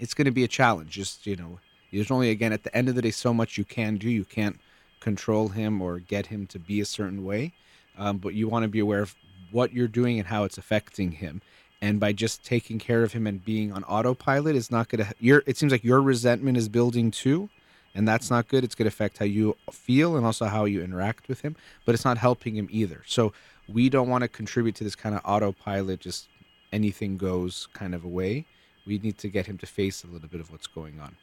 it's 0.00 0.14
to 0.14 0.30
be 0.30 0.44
a 0.44 0.48
challenge. 0.48 0.90
Just 0.90 1.26
you 1.26 1.36
know, 1.36 1.58
there's 1.92 2.10
only 2.10 2.30
again 2.30 2.52
at 2.52 2.62
the 2.62 2.74
end 2.76 2.88
of 2.88 2.94
the 2.94 3.02
day 3.02 3.10
so 3.10 3.32
much 3.34 3.58
you 3.58 3.64
can 3.64 3.96
do. 3.96 4.08
You 4.08 4.24
can't 4.24 4.58
control 5.00 5.48
him 5.48 5.80
or 5.80 5.98
get 5.98 6.26
him 6.26 6.46
to 6.48 6.58
be 6.58 6.80
a 6.80 6.84
certain 6.84 7.24
way, 7.24 7.52
um, 7.98 8.18
but 8.18 8.34
you 8.34 8.48
want 8.48 8.64
to 8.64 8.68
be 8.68 8.80
aware 8.80 9.02
of 9.02 9.14
what 9.50 9.72
you're 9.72 9.88
doing 9.88 10.18
and 10.18 10.28
how 10.28 10.44
it's 10.44 10.58
affecting 10.58 11.12
him. 11.12 11.42
And 11.82 11.98
by 11.98 12.12
just 12.12 12.44
taking 12.44 12.78
care 12.78 13.02
of 13.02 13.12
him 13.12 13.26
and 13.26 13.42
being 13.42 13.72
on 13.72 13.84
autopilot 13.84 14.54
is 14.54 14.70
not 14.70 14.88
going 14.88 15.04
to. 15.04 15.14
Your 15.18 15.42
it 15.46 15.56
seems 15.56 15.72
like 15.72 15.82
your 15.82 16.02
resentment 16.02 16.58
is 16.58 16.68
building 16.68 17.10
too, 17.10 17.48
and 17.94 18.06
that's 18.06 18.30
not 18.30 18.48
good. 18.48 18.64
It's 18.64 18.74
going 18.74 18.84
to 18.84 18.94
affect 18.94 19.18
how 19.18 19.24
you 19.24 19.56
feel 19.72 20.16
and 20.16 20.26
also 20.26 20.46
how 20.46 20.66
you 20.66 20.82
interact 20.82 21.28
with 21.28 21.40
him. 21.40 21.56
But 21.86 21.94
it's 21.94 22.04
not 22.04 22.18
helping 22.18 22.54
him 22.54 22.68
either. 22.70 23.02
So 23.06 23.32
we 23.66 23.88
don't 23.88 24.08
want 24.08 24.22
to 24.22 24.28
contribute 24.28 24.74
to 24.76 24.84
this 24.84 24.94
kind 24.94 25.14
of 25.14 25.22
autopilot, 25.24 26.00
just 26.00 26.28
anything 26.72 27.16
goes 27.16 27.66
kind 27.72 27.94
of 27.94 28.04
a 28.04 28.08
way 28.08 28.44
we 28.86 28.98
need 28.98 29.18
to 29.18 29.28
get 29.28 29.46
him 29.46 29.58
to 29.58 29.66
face 29.66 30.04
a 30.04 30.06
little 30.06 30.28
bit 30.28 30.40
of 30.40 30.50
what's 30.50 30.66
going 30.66 31.00
on. 31.00 31.16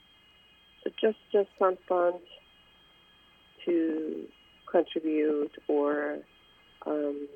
So 0.84 0.92
just 1.00 1.18
just 1.32 1.50
funds 1.60 1.80
to 3.66 4.26
contribute 4.72 5.52
or 5.68 6.20
um, 6.86 7.28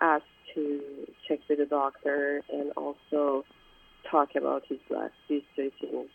ask 0.00 0.24
to 0.54 0.80
check 1.26 1.40
with 1.48 1.58
the 1.58 1.66
doctor 1.66 2.42
and 2.52 2.72
also 2.76 3.44
talk 4.10 4.34
about 4.34 4.64
his 4.66 4.78
last 4.88 5.12
these 5.28 5.42
three 5.54 5.72
things. 5.80 6.08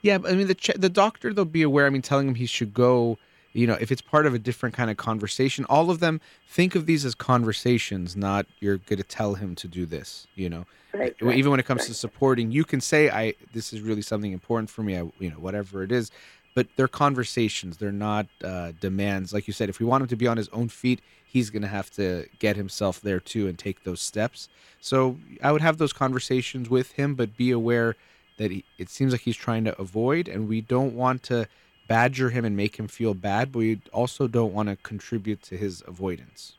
Yeah, 0.00 0.18
I 0.24 0.34
mean 0.34 0.46
the 0.46 0.54
ch- 0.54 0.76
the 0.76 0.88
doctor 0.88 1.32
they'll 1.32 1.44
be 1.44 1.62
aware. 1.62 1.86
I 1.86 1.90
mean, 1.90 2.02
telling 2.02 2.28
him 2.28 2.34
he 2.34 2.46
should 2.46 2.72
go 2.72 3.18
you 3.56 3.66
know 3.66 3.76
if 3.80 3.90
it's 3.90 4.02
part 4.02 4.26
of 4.26 4.34
a 4.34 4.38
different 4.38 4.74
kind 4.74 4.90
of 4.90 4.96
conversation 4.96 5.64
all 5.64 5.90
of 5.90 5.98
them 5.98 6.20
think 6.46 6.74
of 6.74 6.86
these 6.86 7.04
as 7.04 7.14
conversations 7.14 8.14
not 8.14 8.46
you're 8.60 8.76
going 8.76 8.98
to 8.98 9.02
tell 9.02 9.34
him 9.34 9.54
to 9.54 9.66
do 9.66 9.86
this 9.86 10.26
you 10.34 10.48
know 10.48 10.66
right, 10.92 11.16
even 11.22 11.50
when 11.50 11.58
it 11.58 11.64
comes 11.64 11.80
right. 11.80 11.88
to 11.88 11.94
supporting 11.94 12.50
you 12.50 12.64
can 12.64 12.80
say 12.80 13.08
i 13.10 13.34
this 13.54 13.72
is 13.72 13.80
really 13.80 14.02
something 14.02 14.32
important 14.32 14.68
for 14.68 14.82
me 14.82 14.96
i 14.96 15.10
you 15.18 15.30
know 15.30 15.36
whatever 15.36 15.82
it 15.82 15.90
is 15.90 16.10
but 16.56 16.66
they're 16.74 16.88
conversations 16.88 17.76
they're 17.76 17.92
not 17.92 18.26
uh, 18.42 18.72
demands. 18.80 19.32
Like 19.32 19.46
you 19.46 19.52
said 19.52 19.68
if 19.68 19.78
we 19.78 19.86
want 19.86 20.02
him 20.02 20.08
to 20.08 20.16
be 20.16 20.26
on 20.26 20.36
his 20.36 20.48
own 20.48 20.68
feet 20.68 21.00
he's 21.24 21.50
going 21.50 21.62
to 21.62 21.68
have 21.68 21.90
to 21.92 22.26
get 22.38 22.56
himself 22.56 23.00
there 23.00 23.20
too 23.20 23.46
and 23.46 23.56
take 23.58 23.84
those 23.84 24.00
steps. 24.00 24.48
So 24.80 25.18
i 25.42 25.52
would 25.52 25.62
have 25.62 25.78
those 25.78 25.92
conversations 25.92 26.68
with 26.68 26.92
him 26.92 27.14
but 27.14 27.36
be 27.36 27.52
aware 27.52 27.94
that 28.38 28.50
he, 28.50 28.64
it 28.78 28.88
seems 28.90 29.12
like 29.12 29.22
he's 29.22 29.36
trying 29.36 29.64
to 29.64 29.80
avoid 29.80 30.28
and 30.28 30.48
we 30.48 30.60
don't 30.60 30.94
want 30.94 31.22
to 31.24 31.46
badger 31.88 32.30
him 32.30 32.44
and 32.44 32.56
make 32.56 32.76
him 32.76 32.88
feel 32.88 33.14
bad, 33.14 33.52
but 33.52 33.60
we 33.60 33.80
also 33.92 34.26
don't 34.26 34.52
want 34.52 34.68
to 34.68 34.76
contribute 34.76 35.42
to 35.42 35.56
his 35.56 35.82
avoidance. 35.86 36.54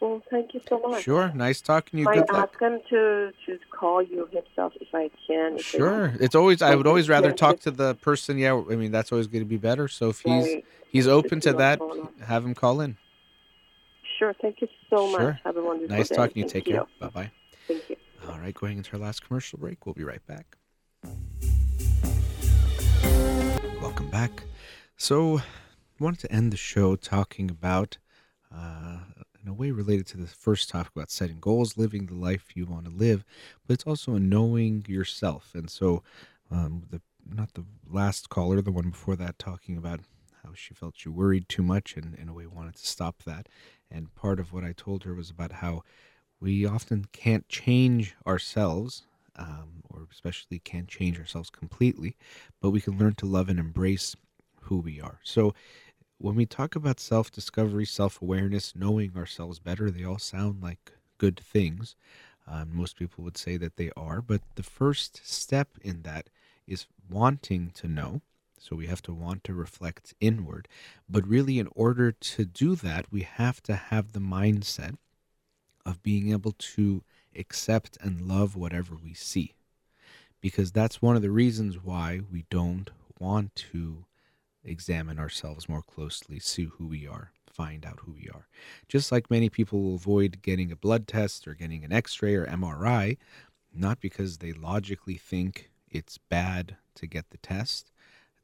Well, 0.00 0.22
thank 0.30 0.52
you 0.52 0.60
so 0.68 0.78
much. 0.78 1.02
Sure, 1.04 1.32
nice 1.34 1.60
talking 1.62 1.96
to 1.98 2.02
you. 2.02 2.08
I 2.08 2.14
Good 2.16 2.30
ask 2.30 2.60
luck. 2.60 2.60
him 2.60 2.80
to 2.90 3.32
to 3.46 3.58
call 3.70 4.02
you 4.02 4.28
himself 4.30 4.74
if 4.80 4.88
I 4.94 5.10
can. 5.26 5.54
If 5.56 5.62
Sure, 5.62 6.12
it's 6.20 6.34
always. 6.34 6.60
I 6.62 6.74
would 6.74 6.86
always 6.86 7.08
rather 7.08 7.32
talk 7.32 7.60
to 7.60 7.70
the 7.70 7.94
person. 7.96 8.36
Yeah, 8.38 8.62
I 8.70 8.76
mean 8.76 8.92
that's 8.92 9.10
always 9.10 9.26
going 9.26 9.42
to 9.44 9.48
be 9.48 9.56
better. 9.56 9.88
So 9.88 10.10
if 10.10 10.20
he's 10.20 10.44
Right. 10.46 10.64
he's 10.88 11.08
open 11.08 11.40
to 11.40 11.52
that, 11.54 11.80
have 12.26 12.44
him 12.44 12.54
call 12.54 12.80
in. 12.82 12.96
Sure. 14.18 14.34
Thank 14.40 14.60
you 14.60 14.68
so 14.90 15.10
Sure. 15.10 15.32
much. 15.32 15.36
Have 15.44 15.56
a 15.56 15.62
wonderful 15.62 15.96
Nice 15.96 16.08
day. 16.10 16.14
talking 16.16 16.34
to 16.34 16.38
you. 16.40 16.44
Thank 16.44 16.64
Take 16.64 16.68
you. 16.68 16.74
care. 16.74 16.86
Bye 17.00 17.08
bye. 17.08 17.30
Thank 17.66 17.88
you. 17.90 17.96
All 18.28 18.38
right, 18.38 18.54
going 18.54 18.76
into 18.78 18.92
our 18.94 18.98
last 18.98 19.26
commercial 19.26 19.58
break. 19.58 19.86
We'll 19.86 19.94
be 19.94 20.04
right 20.04 20.24
back. 20.26 20.56
Welcome 23.80 24.08
back. 24.10 24.44
So, 24.96 25.38
I 25.38 25.42
wanted 26.00 26.20
to 26.20 26.32
end 26.32 26.52
the 26.52 26.56
show 26.56 26.96
talking 26.96 27.50
about 27.50 27.98
uh, 28.54 28.98
in 29.46 29.52
a 29.52 29.54
way 29.54 29.70
related 29.70 30.06
to 30.08 30.16
the 30.16 30.26
first 30.26 30.68
topic 30.68 30.90
about 30.96 31.10
setting 31.10 31.38
goals, 31.38 31.76
living 31.76 32.06
the 32.06 32.14
life 32.14 32.56
you 32.56 32.66
want 32.66 32.84
to 32.84 32.90
live, 32.90 33.24
but 33.66 33.74
it's 33.74 33.86
also 33.86 34.14
a 34.14 34.20
knowing 34.20 34.84
yourself. 34.88 35.52
And 35.54 35.70
so, 35.70 36.02
um, 36.50 36.82
the 36.90 37.00
not 37.28 37.54
the 37.54 37.64
last 37.88 38.28
caller, 38.28 38.60
the 38.60 38.70
one 38.72 38.90
before 38.90 39.16
that, 39.16 39.38
talking 39.38 39.76
about 39.76 40.00
how 40.44 40.50
she 40.54 40.74
felt 40.74 40.94
she 40.96 41.08
worried 41.08 41.48
too 41.48 41.62
much 41.62 41.96
and 41.96 42.14
in 42.14 42.28
a 42.28 42.32
way 42.32 42.46
wanted 42.46 42.76
to 42.76 42.86
stop 42.86 43.22
that. 43.24 43.48
And 43.90 44.14
part 44.14 44.38
of 44.38 44.52
what 44.52 44.62
I 44.64 44.72
told 44.76 45.02
her 45.04 45.14
was 45.14 45.30
about 45.30 45.50
how 45.52 45.82
we 46.40 46.64
often 46.64 47.06
can't 47.12 47.48
change 47.48 48.14
ourselves, 48.26 49.02
um, 49.36 49.82
or 49.90 50.06
especially 50.12 50.60
can't 50.60 50.86
change 50.86 51.18
ourselves 51.18 51.50
completely, 51.50 52.16
but 52.60 52.70
we 52.70 52.80
can 52.80 52.98
learn 52.98 53.14
to 53.16 53.26
love 53.26 53.48
and 53.48 53.58
embrace 53.58 54.14
who 54.62 54.78
we 54.78 55.00
are. 55.00 55.18
So 55.24 55.54
when 56.18 56.34
we 56.34 56.46
talk 56.46 56.74
about 56.74 57.00
self 57.00 57.30
discovery, 57.30 57.84
self 57.84 58.20
awareness, 58.22 58.74
knowing 58.74 59.12
ourselves 59.16 59.58
better, 59.58 59.90
they 59.90 60.04
all 60.04 60.18
sound 60.18 60.62
like 60.62 60.92
good 61.18 61.38
things. 61.38 61.94
Um, 62.48 62.70
most 62.72 62.96
people 62.96 63.24
would 63.24 63.36
say 63.36 63.56
that 63.56 63.76
they 63.76 63.90
are, 63.96 64.22
but 64.22 64.40
the 64.54 64.62
first 64.62 65.20
step 65.26 65.68
in 65.82 66.02
that 66.02 66.28
is 66.66 66.86
wanting 67.10 67.70
to 67.74 67.88
know. 67.88 68.22
So 68.58 68.76
we 68.76 68.86
have 68.86 69.02
to 69.02 69.12
want 69.12 69.44
to 69.44 69.54
reflect 69.54 70.14
inward. 70.20 70.68
But 71.08 71.26
really, 71.26 71.58
in 71.58 71.68
order 71.74 72.12
to 72.12 72.44
do 72.44 72.74
that, 72.76 73.06
we 73.12 73.22
have 73.22 73.62
to 73.64 73.74
have 73.74 74.12
the 74.12 74.20
mindset 74.20 74.96
of 75.84 76.02
being 76.02 76.32
able 76.32 76.52
to 76.52 77.02
accept 77.36 77.98
and 78.00 78.22
love 78.22 78.56
whatever 78.56 78.96
we 78.96 79.14
see. 79.14 79.54
Because 80.40 80.72
that's 80.72 81.02
one 81.02 81.16
of 81.16 81.22
the 81.22 81.30
reasons 81.30 81.82
why 81.82 82.20
we 82.30 82.44
don't 82.50 82.90
want 83.18 83.54
to 83.72 84.04
examine 84.66 85.18
ourselves 85.18 85.68
more 85.68 85.82
closely, 85.82 86.38
see 86.38 86.64
who 86.64 86.86
we 86.86 87.06
are, 87.06 87.32
find 87.50 87.86
out 87.86 88.00
who 88.04 88.12
we 88.12 88.28
are. 88.32 88.48
Just 88.88 89.10
like 89.10 89.30
many 89.30 89.48
people 89.48 89.80
will 89.80 89.94
avoid 89.94 90.42
getting 90.42 90.70
a 90.70 90.76
blood 90.76 91.06
test 91.06 91.46
or 91.46 91.54
getting 91.54 91.84
an 91.84 91.92
x 91.92 92.20
ray 92.22 92.34
or 92.34 92.46
MRI, 92.46 93.16
not 93.72 94.00
because 94.00 94.38
they 94.38 94.52
logically 94.52 95.16
think 95.16 95.70
it's 95.90 96.18
bad 96.18 96.76
to 96.96 97.06
get 97.06 97.30
the 97.30 97.38
test. 97.38 97.92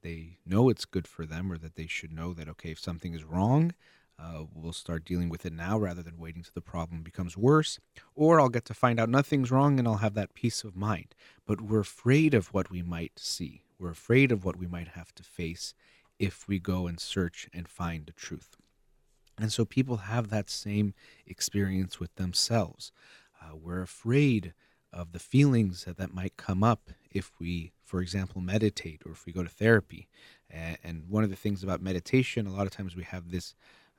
They 0.02 0.38
know 0.46 0.68
it's 0.68 0.84
good 0.84 1.06
for 1.06 1.26
them, 1.26 1.52
or 1.52 1.58
that 1.58 1.76
they 1.76 1.86
should 1.86 2.12
know 2.12 2.32
that, 2.34 2.48
okay, 2.48 2.70
if 2.70 2.80
something 2.80 3.14
is 3.14 3.24
wrong, 3.24 3.72
uh, 4.18 4.44
we'll 4.54 4.72
start 4.72 5.04
dealing 5.04 5.28
with 5.28 5.44
it 5.46 5.52
now 5.52 5.78
rather 5.78 6.02
than 6.02 6.18
waiting 6.18 6.42
till 6.42 6.52
the 6.54 6.60
problem 6.60 7.02
becomes 7.02 7.36
worse. 7.36 7.78
Or 8.14 8.40
I'll 8.40 8.48
get 8.48 8.64
to 8.66 8.74
find 8.74 9.00
out 9.00 9.08
nothing's 9.08 9.50
wrong 9.50 9.78
and 9.78 9.88
I'll 9.88 9.96
have 9.96 10.14
that 10.14 10.34
peace 10.34 10.64
of 10.64 10.76
mind. 10.76 11.14
But 11.46 11.60
we're 11.60 11.80
afraid 11.80 12.34
of 12.34 12.52
what 12.52 12.70
we 12.70 12.82
might 12.82 13.18
see. 13.18 13.64
We're 13.78 13.90
afraid 13.90 14.30
of 14.30 14.44
what 14.44 14.56
we 14.56 14.66
might 14.66 14.88
have 14.88 15.14
to 15.16 15.22
face 15.22 15.74
if 16.22 16.46
we 16.46 16.60
go 16.60 16.86
and 16.86 17.00
search 17.00 17.48
and 17.52 17.66
find 17.66 18.06
the 18.06 18.12
truth. 18.12 18.56
And 19.36 19.52
so 19.52 19.64
people 19.64 19.96
have 19.96 20.30
that 20.30 20.48
same 20.48 20.94
experience 21.26 21.98
with 21.98 22.14
themselves. 22.14 22.92
Uh, 23.40 23.56
we're 23.56 23.82
afraid 23.82 24.54
of 24.92 25.10
the 25.10 25.18
feelings 25.18 25.84
that, 25.84 25.96
that 25.96 26.14
might 26.14 26.36
come 26.36 26.62
up 26.62 26.90
if 27.10 27.32
we, 27.40 27.72
for 27.84 28.00
example, 28.00 28.40
meditate 28.40 29.02
or 29.04 29.10
if 29.10 29.26
we 29.26 29.32
go 29.32 29.42
to 29.42 29.48
therapy. 29.48 30.06
And, 30.48 30.78
and 30.84 31.08
one 31.08 31.24
of 31.24 31.30
the 31.30 31.34
things 31.34 31.64
about 31.64 31.82
meditation, 31.82 32.46
a 32.46 32.52
lot 32.52 32.68
of 32.68 32.72
times 32.72 32.94
we 32.94 33.02
have 33.02 33.32
this 33.32 33.56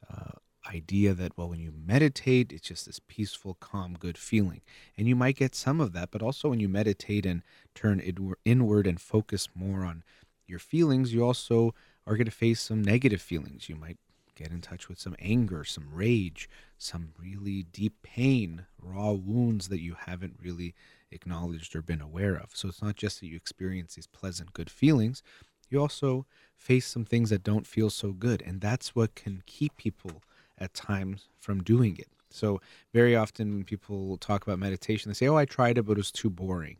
uh, 0.10 0.32
idea 0.74 1.14
that, 1.14 1.38
well, 1.38 1.50
when 1.50 1.60
you 1.60 1.74
meditate, 1.76 2.54
it's 2.54 2.70
just 2.70 2.86
this 2.86 3.02
peaceful, 3.06 3.56
calm, 3.56 3.98
good 4.00 4.18
feeling. 4.18 4.62
And 4.98 5.10
you 5.10 5.16
might 5.18 5.36
get 5.36 5.56
some 5.56 5.82
of 5.82 5.91
that, 5.91 6.10
but 6.10 6.22
also 6.22 6.48
when 6.48 6.62
you 6.62 6.70
meditate 6.70 7.26
and 7.26 7.41
turn 7.76 8.00
inward 8.45 8.88
and 8.88 9.02
focus 9.02 9.50
more 9.54 9.84
on 9.84 10.04
your 10.48 10.60
feelings, 10.60 11.14
you 11.14 11.26
also 11.26 11.74
are 12.05 12.15
going 12.15 12.25
to 12.25 12.31
face 12.31 12.61
some 12.61 12.81
negative 12.81 13.21
feelings. 13.21 13.69
You 13.69 13.75
might 13.75 13.97
get 14.35 14.51
in 14.51 14.61
touch 14.61 14.89
with 14.89 14.99
some 14.99 15.15
anger, 15.19 15.63
some 15.63 15.88
rage, 15.91 16.49
some 16.77 17.09
really 17.19 17.63
deep 17.63 18.01
pain, 18.01 18.65
raw 18.81 19.11
wounds 19.11 19.67
that 19.69 19.81
you 19.81 19.95
haven't 20.05 20.38
really 20.41 20.73
acknowledged 21.11 21.75
or 21.75 21.81
been 21.81 22.01
aware 22.01 22.35
of. 22.35 22.49
So 22.53 22.67
it's 22.67 22.81
not 22.81 22.95
just 22.95 23.19
that 23.19 23.27
you 23.27 23.35
experience 23.35 23.95
these 23.95 24.07
pleasant, 24.07 24.53
good 24.53 24.69
feelings, 24.69 25.21
you 25.69 25.80
also 25.80 26.25
face 26.55 26.85
some 26.85 27.05
things 27.05 27.30
that 27.30 27.43
don't 27.43 27.67
feel 27.67 27.89
so 27.89 28.11
good. 28.11 28.41
And 28.45 28.61
that's 28.61 28.95
what 28.95 29.15
can 29.15 29.43
keep 29.45 29.75
people 29.77 30.21
at 30.57 30.73
times 30.73 31.30
from 31.39 31.63
doing 31.63 31.97
it. 31.97 32.07
So, 32.30 32.61
very 32.93 33.15
often 33.15 33.53
when 33.53 33.63
people 33.63 34.17
talk 34.17 34.41
about 34.43 34.57
meditation, 34.57 35.09
they 35.09 35.13
say, 35.13 35.27
Oh, 35.27 35.35
I 35.35 35.45
tried 35.45 35.77
it, 35.77 35.84
but 35.84 35.93
it 35.93 35.97
was 35.97 36.11
too 36.11 36.31
boring. 36.31 36.77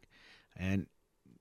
And 0.56 0.88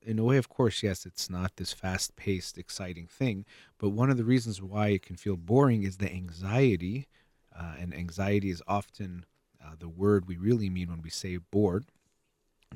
in 0.04 0.18
a 0.18 0.24
way, 0.24 0.36
of 0.36 0.48
course, 0.48 0.82
yes, 0.82 1.06
it's 1.06 1.30
not 1.30 1.56
this 1.56 1.72
fast 1.72 2.16
paced, 2.16 2.58
exciting 2.58 3.06
thing. 3.06 3.44
But 3.78 3.90
one 3.90 4.10
of 4.10 4.16
the 4.16 4.24
reasons 4.24 4.60
why 4.60 4.88
it 4.88 5.02
can 5.02 5.16
feel 5.16 5.36
boring 5.36 5.82
is 5.82 5.98
the 5.98 6.12
anxiety. 6.12 7.06
Uh, 7.56 7.74
and 7.78 7.94
anxiety 7.94 8.50
is 8.50 8.62
often 8.66 9.26
uh, 9.62 9.74
the 9.78 9.88
word 9.88 10.26
we 10.26 10.36
really 10.36 10.70
mean 10.70 10.88
when 10.90 11.02
we 11.02 11.10
say 11.10 11.36
bored. 11.36 11.86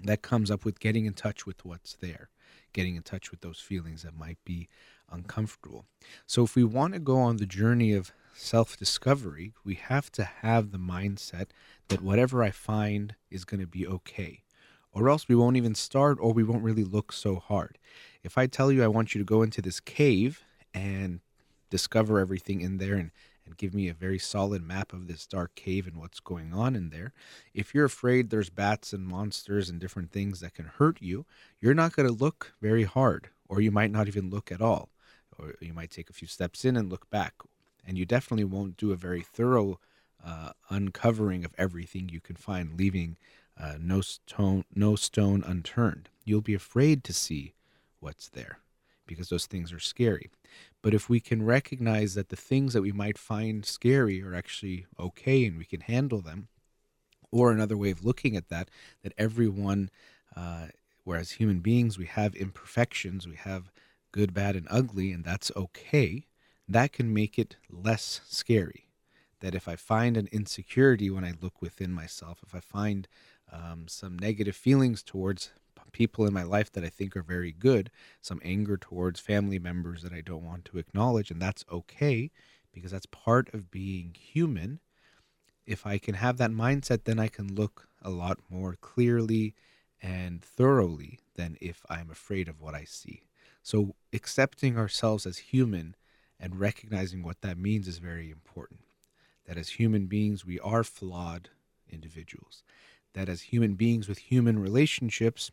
That 0.02 0.22
comes 0.22 0.50
up 0.50 0.64
with 0.64 0.78
getting 0.78 1.06
in 1.06 1.14
touch 1.14 1.46
with 1.46 1.64
what's 1.64 1.94
there, 1.94 2.28
getting 2.74 2.96
in 2.96 3.02
touch 3.02 3.30
with 3.30 3.40
those 3.40 3.60
feelings 3.60 4.02
that 4.02 4.14
might 4.14 4.38
be 4.44 4.68
uncomfortable. 5.10 5.86
So, 6.26 6.44
if 6.44 6.54
we 6.54 6.64
want 6.64 6.92
to 6.92 7.00
go 7.00 7.16
on 7.16 7.38
the 7.38 7.46
journey 7.46 7.94
of 7.94 8.12
self 8.34 8.76
discovery, 8.76 9.54
we 9.64 9.74
have 9.74 10.12
to 10.12 10.24
have 10.24 10.70
the 10.70 10.78
mindset 10.78 11.46
that 11.88 12.02
whatever 12.02 12.42
I 12.42 12.50
find 12.50 13.14
is 13.30 13.46
going 13.46 13.60
to 13.60 13.66
be 13.66 13.86
okay 13.86 14.42
or 14.96 15.10
else 15.10 15.28
we 15.28 15.34
won't 15.34 15.58
even 15.58 15.74
start 15.74 16.16
or 16.22 16.32
we 16.32 16.42
won't 16.42 16.62
really 16.62 16.82
look 16.82 17.12
so 17.12 17.36
hard. 17.36 17.76
If 18.24 18.38
I 18.38 18.46
tell 18.46 18.72
you 18.72 18.82
I 18.82 18.88
want 18.88 19.14
you 19.14 19.18
to 19.18 19.26
go 19.26 19.42
into 19.42 19.60
this 19.60 19.78
cave 19.78 20.42
and 20.72 21.20
discover 21.68 22.18
everything 22.18 22.62
in 22.62 22.78
there 22.78 22.94
and, 22.94 23.10
and 23.44 23.58
give 23.58 23.74
me 23.74 23.88
a 23.88 23.94
very 23.94 24.18
solid 24.18 24.62
map 24.62 24.94
of 24.94 25.06
this 25.06 25.26
dark 25.26 25.54
cave 25.54 25.86
and 25.86 25.98
what's 25.98 26.18
going 26.18 26.54
on 26.54 26.74
in 26.74 26.88
there, 26.88 27.12
if 27.52 27.74
you're 27.74 27.84
afraid 27.84 28.30
there's 28.30 28.48
bats 28.48 28.94
and 28.94 29.06
monsters 29.06 29.68
and 29.68 29.78
different 29.80 30.12
things 30.12 30.40
that 30.40 30.54
can 30.54 30.64
hurt 30.64 30.96
you, 31.02 31.26
you're 31.60 31.74
not 31.74 31.94
going 31.94 32.08
to 32.08 32.24
look 32.24 32.54
very 32.62 32.84
hard, 32.84 33.28
or 33.48 33.60
you 33.60 33.70
might 33.70 33.90
not 33.90 34.08
even 34.08 34.30
look 34.30 34.50
at 34.50 34.62
all. 34.62 34.88
Or 35.38 35.54
you 35.60 35.74
might 35.74 35.90
take 35.90 36.08
a 36.08 36.14
few 36.14 36.26
steps 36.26 36.64
in 36.64 36.74
and 36.74 36.88
look 36.88 37.10
back. 37.10 37.34
And 37.86 37.98
you 37.98 38.06
definitely 38.06 38.44
won't 38.44 38.78
do 38.78 38.92
a 38.92 38.96
very 38.96 39.20
thorough 39.20 39.78
uh, 40.24 40.52
uncovering 40.70 41.44
of 41.44 41.54
everything 41.58 42.08
you 42.08 42.20
can 42.20 42.36
find, 42.36 42.78
leaving 42.78 43.18
uh, 43.60 43.76
no 43.80 44.00
stone 44.00 44.64
no 44.74 44.96
stone 44.96 45.42
unturned. 45.46 46.08
You'll 46.24 46.40
be 46.40 46.54
afraid 46.54 47.04
to 47.04 47.12
see 47.12 47.54
what's 48.00 48.28
there 48.28 48.58
because 49.06 49.28
those 49.28 49.46
things 49.46 49.72
are 49.72 49.78
scary. 49.78 50.30
But 50.82 50.94
if 50.94 51.08
we 51.08 51.20
can 51.20 51.44
recognize 51.44 52.14
that 52.14 52.28
the 52.28 52.36
things 52.36 52.72
that 52.72 52.82
we 52.82 52.92
might 52.92 53.18
find 53.18 53.64
scary 53.64 54.22
are 54.22 54.34
actually 54.34 54.86
okay 54.98 55.46
and 55.46 55.56
we 55.58 55.64
can 55.64 55.80
handle 55.80 56.20
them 56.20 56.48
or 57.30 57.50
another 57.50 57.76
way 57.76 57.90
of 57.90 58.04
looking 58.04 58.36
at 58.36 58.48
that 58.48 58.68
that 59.02 59.12
everyone 59.18 59.90
uh, 60.36 60.66
whereas 61.04 61.32
human 61.32 61.60
beings 61.60 61.98
we 61.98 62.06
have 62.06 62.34
imperfections 62.34 63.26
we 63.26 63.36
have 63.36 63.70
good 64.12 64.32
bad 64.34 64.56
and 64.56 64.66
ugly 64.70 65.12
and 65.12 65.24
that's 65.24 65.50
okay 65.56 66.26
that 66.68 66.92
can 66.92 67.14
make 67.14 67.38
it 67.38 67.56
less 67.70 68.20
scary. 68.26 68.88
That 69.40 69.54
if 69.54 69.68
i 69.68 69.76
find 69.76 70.16
an 70.16 70.28
insecurity 70.32 71.10
when 71.10 71.24
i 71.24 71.34
look 71.40 71.60
within 71.60 71.92
myself 71.92 72.40
if 72.44 72.54
i 72.54 72.60
find 72.60 73.06
um, 73.52 73.86
some 73.88 74.18
negative 74.18 74.56
feelings 74.56 75.02
towards 75.02 75.50
people 75.96 76.26
in 76.26 76.32
my 76.34 76.42
life 76.42 76.70
that 76.72 76.84
I 76.84 76.88
think 76.90 77.16
are 77.16 77.22
very 77.22 77.52
good, 77.52 77.90
some 78.20 78.40
anger 78.44 78.76
towards 78.76 79.18
family 79.18 79.58
members 79.58 80.02
that 80.02 80.12
I 80.12 80.20
don't 80.20 80.44
want 80.44 80.66
to 80.66 80.78
acknowledge, 80.78 81.30
and 81.30 81.40
that's 81.40 81.64
okay 81.72 82.30
because 82.72 82.90
that's 82.90 83.06
part 83.06 83.52
of 83.54 83.70
being 83.70 84.14
human. 84.14 84.80
If 85.64 85.86
I 85.86 85.96
can 85.96 86.14
have 86.14 86.36
that 86.36 86.50
mindset, 86.50 87.04
then 87.04 87.18
I 87.18 87.28
can 87.28 87.54
look 87.54 87.88
a 88.02 88.10
lot 88.10 88.38
more 88.50 88.76
clearly 88.78 89.54
and 90.02 90.42
thoroughly 90.42 91.18
than 91.34 91.56
if 91.62 91.82
I'm 91.88 92.10
afraid 92.10 92.48
of 92.48 92.60
what 92.60 92.74
I 92.74 92.84
see. 92.84 93.22
So, 93.62 93.96
accepting 94.12 94.76
ourselves 94.76 95.26
as 95.26 95.38
human 95.38 95.96
and 96.38 96.60
recognizing 96.60 97.22
what 97.22 97.40
that 97.40 97.58
means 97.58 97.88
is 97.88 97.98
very 97.98 98.30
important. 98.30 98.80
That 99.46 99.56
as 99.56 99.70
human 99.70 100.06
beings, 100.06 100.44
we 100.44 100.60
are 100.60 100.84
flawed 100.84 101.48
individuals 101.88 102.62
that 103.16 103.30
as 103.30 103.40
human 103.40 103.74
beings 103.74 104.08
with 104.08 104.18
human 104.18 104.58
relationships, 104.58 105.50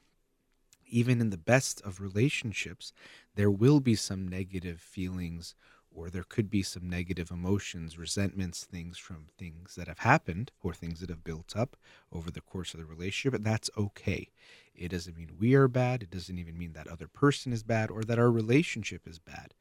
even 0.85 1.21
in 1.21 1.29
the 1.29 1.37
best 1.37 1.81
of 1.83 2.01
relationships, 2.01 2.91
there 3.35 3.49
will 3.49 3.79
be 3.79 3.95
some 3.95 4.27
negative 4.27 4.81
feelings 4.81 5.55
or 5.89 6.09
there 6.09 6.25
could 6.27 6.49
be 6.49 6.61
some 6.61 6.89
negative 6.89 7.31
emotions, 7.31 7.97
resentments, 7.97 8.65
things 8.65 8.97
from 8.97 9.27
things 9.37 9.75
that 9.75 9.87
have 9.87 9.99
happened 9.99 10.51
or 10.61 10.73
things 10.73 10.99
that 10.99 11.09
have 11.09 11.23
built 11.23 11.55
up 11.55 11.77
over 12.11 12.29
the 12.29 12.41
course 12.41 12.73
of 12.73 12.81
the 12.81 12.85
relationship. 12.85 13.33
And 13.33 13.45
that's 13.45 13.69
okay. 13.77 14.29
It 14.75 14.89
doesn't 14.89 15.15
mean 15.15 15.37
we 15.39 15.53
are 15.53 15.69
bad. 15.69 16.03
It 16.03 16.11
doesn't 16.11 16.37
even 16.37 16.57
mean 16.57 16.73
that 16.73 16.89
other 16.89 17.07
person 17.07 17.53
is 17.53 17.63
bad 17.63 17.89
or 17.89 18.03
that 18.03 18.19
our 18.19 18.31
relationship 18.31 19.07
is 19.07 19.19
bad. 19.19 19.53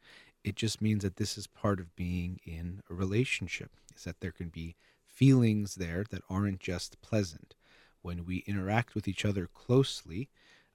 It 0.43 0.57
just 0.57 0.83
means 0.83 1.05
that 1.05 1.17
this 1.17 1.39
is 1.39 1.47
part 1.47 1.79
of 1.79 1.95
being 1.95 2.41
in 2.45 2.83
a 2.91 2.95
relationship, 2.95 3.71
is 3.95 4.03
that 4.03 4.19
there 4.19 4.33
can 4.33 4.49
be 4.49 4.75
feelings 5.07 5.77
there 5.77 6.05
that 6.11 6.23
aren't 6.29 6.59
just 6.59 7.01
pleasant 7.01 7.55
when 8.03 8.25
we 8.25 8.45
interact 8.47 8.95
with 8.95 9.09
each 9.09 9.25
other 9.25 9.49
closely, 9.55 10.29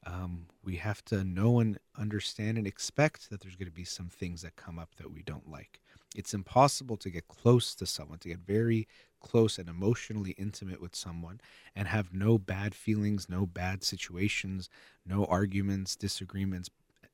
um, 0.06 0.46
we 0.64 0.78
have 0.78 1.04
to 1.06 1.24
know 1.24 1.60
and 1.60 1.80
understand 1.98 2.58
and 2.58 2.66
expect 2.66 3.30
that 3.30 3.42
there's 3.42 3.56
going 3.56 3.68
to 3.68 3.72
be 3.72 3.84
some 3.84 4.08
things 4.10 4.42
that 4.42 4.56
come 4.56 4.80
up 4.80 4.96
that 4.96 5.12
we 5.12 5.22
don't 5.22 5.50
like. 5.50 5.82
It's 6.16 6.34
impossible 6.34 6.98
to 6.98 7.10
get 7.10 7.28
close 7.28 7.76
to 7.76 7.86
someone, 7.86 8.20
to 8.20 8.30
get 8.30 8.40
very 8.40 8.88
close 9.20 9.58
and 9.58 9.68
emotionally 9.68 10.32
intimate 10.32 10.82
with 10.82 10.96
someone 10.96 11.42
and 11.76 11.88
have 11.88 12.14
no 12.14 12.38
bad 12.38 12.74
feelings, 12.74 13.28
no 13.30 13.46
bad 13.46 13.84
situations, 13.84 14.70
no 15.06 15.26
arguments, 15.26 15.96
disagreements, 15.96 16.70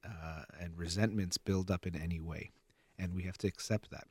uh, 0.05 0.43
and 0.59 0.77
resentments 0.77 1.37
build 1.37 1.71
up 1.71 1.87
in 1.87 1.95
any 1.95 2.19
way. 2.19 2.51
And 2.99 3.13
we 3.15 3.23
have 3.23 3.37
to 3.39 3.47
accept 3.47 3.89
that. 3.91 4.05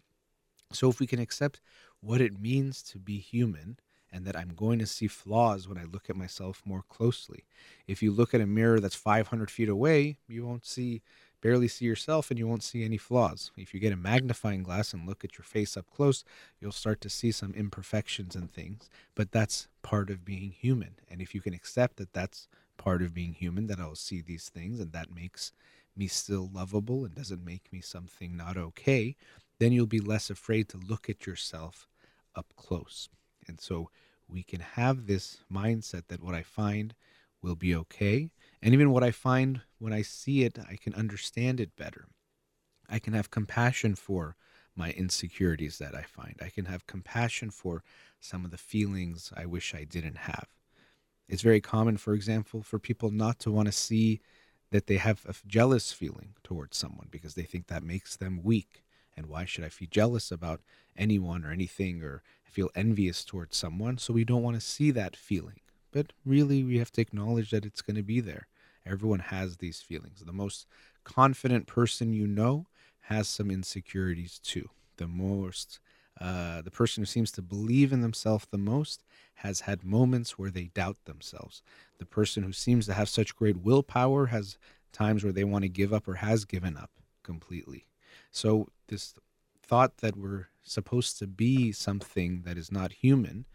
So, 0.73 0.89
if 0.89 1.01
we 1.01 1.07
can 1.07 1.20
accept 1.20 1.61
what 2.01 2.20
it 2.20 2.41
means 2.41 2.83
to 2.85 2.99
be 2.99 3.19
human 3.19 3.77
and 4.13 4.25
that 4.27 4.37
I'm 4.37 4.53
going 4.55 4.79
to 4.79 4.87
see 4.87 5.09
flaws 5.09 5.67
when 5.69 5.79
I 5.79 5.85
look 5.85 6.11
at 6.11 6.17
myself 6.17 6.63
more 6.65 6.85
closely. 6.89 7.45
If 7.87 8.03
you 8.03 8.13
look 8.13 8.35
at 8.35 8.41
a 8.41 8.47
mirror 8.47 8.79
that's 8.81 8.95
500 8.95 9.51
feet 9.51 9.69
away, 9.69 10.19
you 10.29 10.47
won't 10.47 10.67
see 10.67 11.03
barely 11.43 11.69
see 11.69 11.85
yourself 11.85 12.31
and 12.31 12.39
you 12.39 12.47
won't 12.47 12.63
see 12.63 12.85
any 12.85 12.97
flaws. 12.97 13.51
If 13.57 13.75
you 13.75 13.81
get 13.81 13.93
a 13.93 13.97
magnifying 13.97 14.63
glass 14.63 14.95
and 14.95 15.07
look 15.07 15.25
at 15.25 15.37
your 15.37 15.45
face 15.45 15.77
up 15.77 15.91
close, 15.91 16.25
you'll 16.61 16.73
start 16.73 17.01
to 17.03 17.11
see 17.11 17.33
some 17.33 17.53
imperfections 17.53 18.35
and 18.35 18.51
things, 18.51 18.89
but 19.15 19.33
that's 19.33 19.67
part 19.83 20.09
of 20.09 20.25
being 20.25 20.53
human. 20.53 20.95
And 21.11 21.21
if 21.21 21.35
you 21.35 21.41
can 21.41 21.53
accept 21.53 21.97
that 21.97 22.13
that's 22.15 22.49
part 22.79 23.03
of 23.03 23.13
being 23.13 23.35
human, 23.35 23.67
that 23.67 23.81
I'll 23.81 23.97
see 23.97 24.23
these 24.23 24.49
things 24.49 24.81
and 24.81 24.93
that 24.93 25.15
makes 25.15 25.53
me 25.97 26.07
still 26.07 26.49
lovable 26.53 27.05
and 27.05 27.15
doesn't 27.15 27.45
make 27.45 27.73
me 27.73 27.81
something 27.81 28.37
not 28.37 28.57
okay, 28.57 29.17
then 29.59 29.73
you'll 29.73 29.87
be 29.87 30.01
less 30.01 30.31
afraid 30.31 30.69
to 30.71 30.79
look 30.79 31.11
at 31.11 31.27
yourself 31.27 31.89
up 32.35 32.47
close. 32.57 33.09
And 33.47 33.60
so 33.60 33.90
we 34.28 34.43
can 34.43 34.60
have 34.60 35.06
this 35.06 35.39
mindset 35.52 36.09
that 36.09 36.23
what 36.23 36.35
I 36.35 36.43
find 36.43 36.94
will 37.43 37.56
be 37.56 37.74
okay 37.74 38.31
and 38.62 38.73
even 38.73 38.90
what 38.93 39.02
I 39.02 39.10
find 39.10 39.62
when 39.78 39.93
I 39.93 40.02
see 40.02 40.44
it, 40.44 40.59
I 40.59 40.77
can 40.77 40.94
understand 40.94 41.59
it 41.59 41.77
better. 41.77 42.06
I 42.89 43.01
can 43.01 43.12
have 43.14 43.31
compassion 43.31 43.97
for 43.97 44.36
my 44.77 44.93
insecurities 44.93 45.78
that 45.78 45.94
I 45.94 46.02
find. 46.02 46.36
I 46.40 46.48
can 46.48 46.66
have 46.66 46.86
compassion 46.86 47.51
for 47.51 47.82
some 48.20 48.44
of 48.44 48.52
the 48.52 48.59
feelings 48.59 49.32
I 49.36 49.47
wish 49.47 49.74
I 49.74 49.85
didn't 49.85 50.19
have. 50.19 50.47
It's 51.28 51.43
very 51.43 51.60
common, 51.60 51.97
for 51.97 52.14
example, 52.14 52.62
for 52.62 52.78
people 52.78 53.10
not 53.10 53.39
to 53.40 53.51
want 53.51 53.66
to 53.66 53.73
see 53.73 54.20
that 54.70 54.86
they 54.86 54.97
have 54.97 55.24
a 55.27 55.35
jealous 55.47 55.93
feeling 55.93 56.35
towards 56.43 56.77
someone 56.77 57.09
because 57.10 57.35
they 57.35 57.43
think 57.43 57.66
that 57.66 57.82
makes 57.82 58.16
them 58.16 58.40
weak. 58.43 58.85
And 59.17 59.27
why 59.27 59.45
should 59.45 59.65
I 59.65 59.69
feel 59.69 59.89
jealous 59.91 60.31
about 60.31 60.61
anyone 60.97 61.45
or 61.45 61.51
anything 61.51 62.03
or 62.03 62.23
feel 62.45 62.71
envious 62.75 63.25
towards 63.25 63.57
someone? 63.57 63.99
So 63.99 64.13
we 64.13 64.25
don't 64.25 64.43
want 64.43 64.57
to 64.57 64.61
see 64.61 64.91
that 64.93 65.17
feeling. 65.17 65.61
But 65.91 66.13
really, 66.25 66.65
we 66.65 66.79
have 66.79 66.91
to 66.93 67.01
acknowledge 67.01 67.51
that 67.51 67.67
it's 67.67 67.83
going 67.83 67.97
to 67.97 68.03
be 68.03 68.21
there. 68.21 68.47
Everyone 68.87 69.21
has 69.21 69.59
these 69.59 69.81
feelings. 69.81 70.21
The 70.25 70.33
most 70.33 70.67
confident 71.05 71.67
person 71.67 72.13
you 72.13 72.27
know 72.27 72.67
has 73.03 73.29
some 73.29 73.51
insecurities 73.51 74.39
too. 74.39 74.69
The 74.97 75.07
most, 75.07 75.81
uh, 76.21 76.63
the 76.63 76.71
person 76.71 77.03
who 77.03 77.07
seems 77.07 77.31
to 77.33 77.43
believe 77.43 77.93
in 77.93 78.01
themselves 78.01 78.47
the 78.51 78.59
most 78.59 79.05
has 79.37 79.61
had 79.61 79.85
moments 79.85 80.39
where 80.39 80.51
they 80.51 80.65
doubt 80.75 80.97
themselves. 81.05 81.63
The 81.99 82.07
person 82.07 82.43
who 82.43 82.53
seems 82.53 82.87
to 82.87 82.95
have 82.95 83.09
such 83.09 83.37
great 83.37 83.59
willpower 83.59 84.27
has 84.27 84.59
times 84.93 85.25
where 85.25 85.33
they 85.33 85.45
want 85.45 85.63
to 85.63 85.69
give 85.69 85.93
up 85.93 86.07
or 86.09 86.15
has 86.15 86.45
given 86.45 86.77
up 86.77 86.91
completely. 87.23 87.87
So, 88.31 88.69
this 88.93 89.14
thought 89.62 89.98
that 89.98 90.16
we're 90.16 90.48
supposed 90.62 91.19
to 91.19 91.27
be 91.27 91.73
something 91.73 92.43
that 92.44 92.59
is 92.59 92.70
not 92.70 92.93
human 92.93 93.47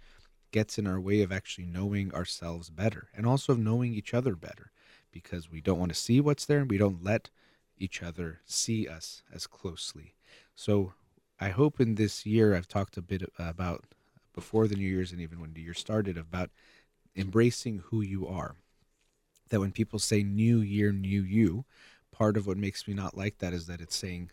gets 0.51 0.79
in 0.79 0.87
our 0.87 0.99
way 0.99 1.21
of 1.21 1.31
actually 1.31 1.65
knowing 1.65 2.11
ourselves 2.13 2.69
better 2.69 3.09
and 3.15 3.25
also 3.25 3.53
of 3.53 3.59
knowing 3.59 3.93
each 3.93 4.13
other 4.13 4.35
better 4.35 4.71
because 5.11 5.51
we 5.51 5.61
don't 5.61 5.79
want 5.79 5.91
to 5.91 5.97
see 5.97 6.19
what's 6.19 6.45
there 6.45 6.59
and 6.59 6.71
we 6.71 6.77
don't 6.77 7.03
let 7.03 7.29
each 7.77 8.01
other 8.01 8.39
see 8.45 8.87
us 8.87 9.21
as 9.31 9.45
closely. 9.45 10.15
So 10.55 10.93
I 11.39 11.49
hope 11.49 11.79
in 11.79 11.95
this 11.95 12.25
year 12.25 12.55
I've 12.55 12.67
talked 12.67 12.97
a 12.97 13.01
bit 13.01 13.23
about 13.37 13.85
before 14.33 14.67
the 14.67 14.75
New 14.75 14.89
Year's 14.89 15.11
and 15.11 15.21
even 15.21 15.39
when 15.39 15.53
the 15.53 15.61
year 15.61 15.75
started 15.75 16.17
about 16.17 16.49
embracing 17.15 17.83
who 17.85 18.01
you 18.01 18.27
are. 18.27 18.55
That 19.49 19.59
when 19.59 19.71
people 19.71 19.99
say 19.99 20.23
new 20.23 20.59
year, 20.59 20.91
new 20.91 21.21
you, 21.21 21.65
part 22.11 22.37
of 22.37 22.47
what 22.47 22.57
makes 22.57 22.87
me 22.87 22.93
not 22.95 23.15
like 23.15 23.37
that 23.37 23.53
is 23.53 23.67
that 23.67 23.81
it's 23.81 23.95
saying 23.95 24.31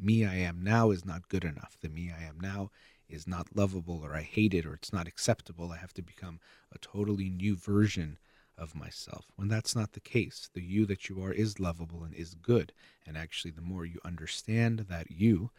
me 0.00 0.24
I 0.24 0.36
am 0.36 0.62
now 0.62 0.90
is 0.90 1.04
not 1.04 1.28
good 1.28 1.44
enough. 1.44 1.76
The 1.80 1.88
me 1.88 2.12
I 2.16 2.24
am 2.24 2.38
now 2.40 2.70
is 3.08 3.26
not 3.26 3.54
lovable 3.54 4.00
or 4.02 4.14
I 4.14 4.22
hate 4.22 4.54
it 4.54 4.66
or 4.66 4.74
it's 4.74 4.92
not 4.92 5.06
acceptable. 5.06 5.72
I 5.72 5.76
have 5.76 5.94
to 5.94 6.02
become 6.02 6.40
a 6.72 6.78
totally 6.78 7.30
new 7.30 7.56
version 7.56 8.18
of 8.56 8.74
myself 8.74 9.26
when 9.36 9.48
that's 9.48 9.74
not 9.74 9.92
the 9.92 10.00
case. 10.00 10.48
The 10.52 10.62
you 10.62 10.86
that 10.86 11.08
you 11.08 11.22
are 11.22 11.32
is 11.32 11.60
lovable 11.60 12.04
and 12.04 12.14
is 12.14 12.34
good. 12.34 12.72
And 13.06 13.16
actually, 13.16 13.50
the 13.50 13.60
more 13.60 13.84
you 13.84 13.98
understand 14.04 14.86
that 14.88 15.10
you, 15.10 15.50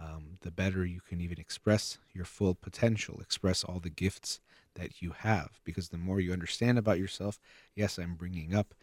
um, 0.00 0.38
the 0.40 0.50
better 0.50 0.84
you 0.84 1.00
can 1.00 1.20
even 1.20 1.38
express 1.38 1.98
your 2.12 2.24
full 2.24 2.54
potential, 2.54 3.20
express 3.20 3.64
all 3.64 3.80
the 3.80 3.90
gifts 3.90 4.40
that 4.74 5.02
you 5.02 5.12
have. 5.18 5.60
Because 5.64 5.88
the 5.88 5.98
more 5.98 6.20
you 6.20 6.32
understand 6.32 6.78
about 6.78 6.98
yourself, 6.98 7.38
yes, 7.74 7.98
I'm 7.98 8.14
bringing 8.14 8.54
up 8.54 8.74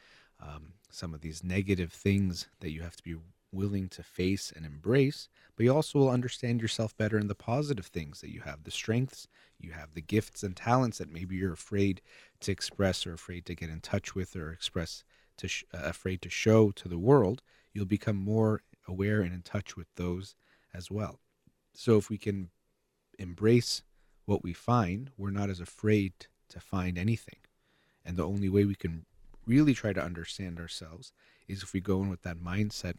um, 0.42 0.74
some 0.90 1.14
of 1.14 1.22
these 1.22 1.44
negative 1.44 1.92
things 1.92 2.48
that 2.60 2.72
you 2.72 2.82
have 2.82 2.96
to 2.98 3.04
be 3.04 3.16
willing 3.52 3.90
to 3.90 4.04
face 4.04 4.52
and 4.56 4.66
embrace, 4.66 5.28
but 5.56 5.64
you 5.64 5.74
also 5.74 6.00
will 6.00 6.10
understand 6.10 6.62
yourself 6.62 6.96
better 6.98 7.18
in 7.18 7.28
the 7.28 7.36
positive 7.36 7.88
things 7.88 8.22
that 8.22 8.32
you 8.32 8.42
have, 8.42 8.64
the 8.64 8.72
strengths 8.72 9.28
you 9.60 9.72
have, 9.72 9.94
the 9.94 10.02
gifts 10.02 10.44
and 10.44 10.56
talents 10.56 10.98
that 10.98 11.12
maybe 11.12 11.36
you're 11.36 11.54
afraid 11.54 12.02
to 12.40 12.52
express 12.52 13.06
or 13.06 13.14
afraid 13.14 13.46
to 13.46 13.56
get 13.56 13.70
in 13.70 13.82
touch 13.82 14.16
with 14.16 14.36
or 14.36 14.52
express 14.52 15.04
to 15.38 15.48
sh- 15.48 15.64
uh, 15.74 15.82
afraid 15.84 16.22
to 16.22 16.30
show 16.30 16.72
to 16.72 16.88
the 16.88 16.98
world, 16.98 17.42
you'll 17.74 17.86
become 17.86 18.16
more 18.16 18.62
aware 18.88 19.22
and 19.22 19.34
in 19.34 19.42
touch 19.42 19.76
with 19.76 19.88
those 19.96 20.36
as 20.74 20.90
well. 20.90 21.20
So 21.74 21.98
if 21.98 22.10
we 22.10 22.18
can 22.18 22.50
embrace 23.20 23.84
what 24.26 24.44
we 24.44 24.54
find, 24.54 25.12
we're 25.18 25.32
not 25.32 25.50
as 25.50 25.60
afraid 25.60 26.14
to 26.50 26.60
find 26.60 26.98
anything. 26.98 27.40
And 28.06 28.18
the 28.18 28.28
only 28.28 28.50
way 28.50 28.66
we 28.66 28.76
can 28.76 29.06
really 29.46 29.74
try 29.74 29.94
to 29.94 30.04
understand 30.04 30.60
ourselves 30.60 31.12
is 31.48 31.64
if 31.64 31.74
we 31.74 31.82
go 31.82 32.02
in 32.02 32.10
with 32.10 32.22
that 32.24 32.38
mindset 32.38 32.96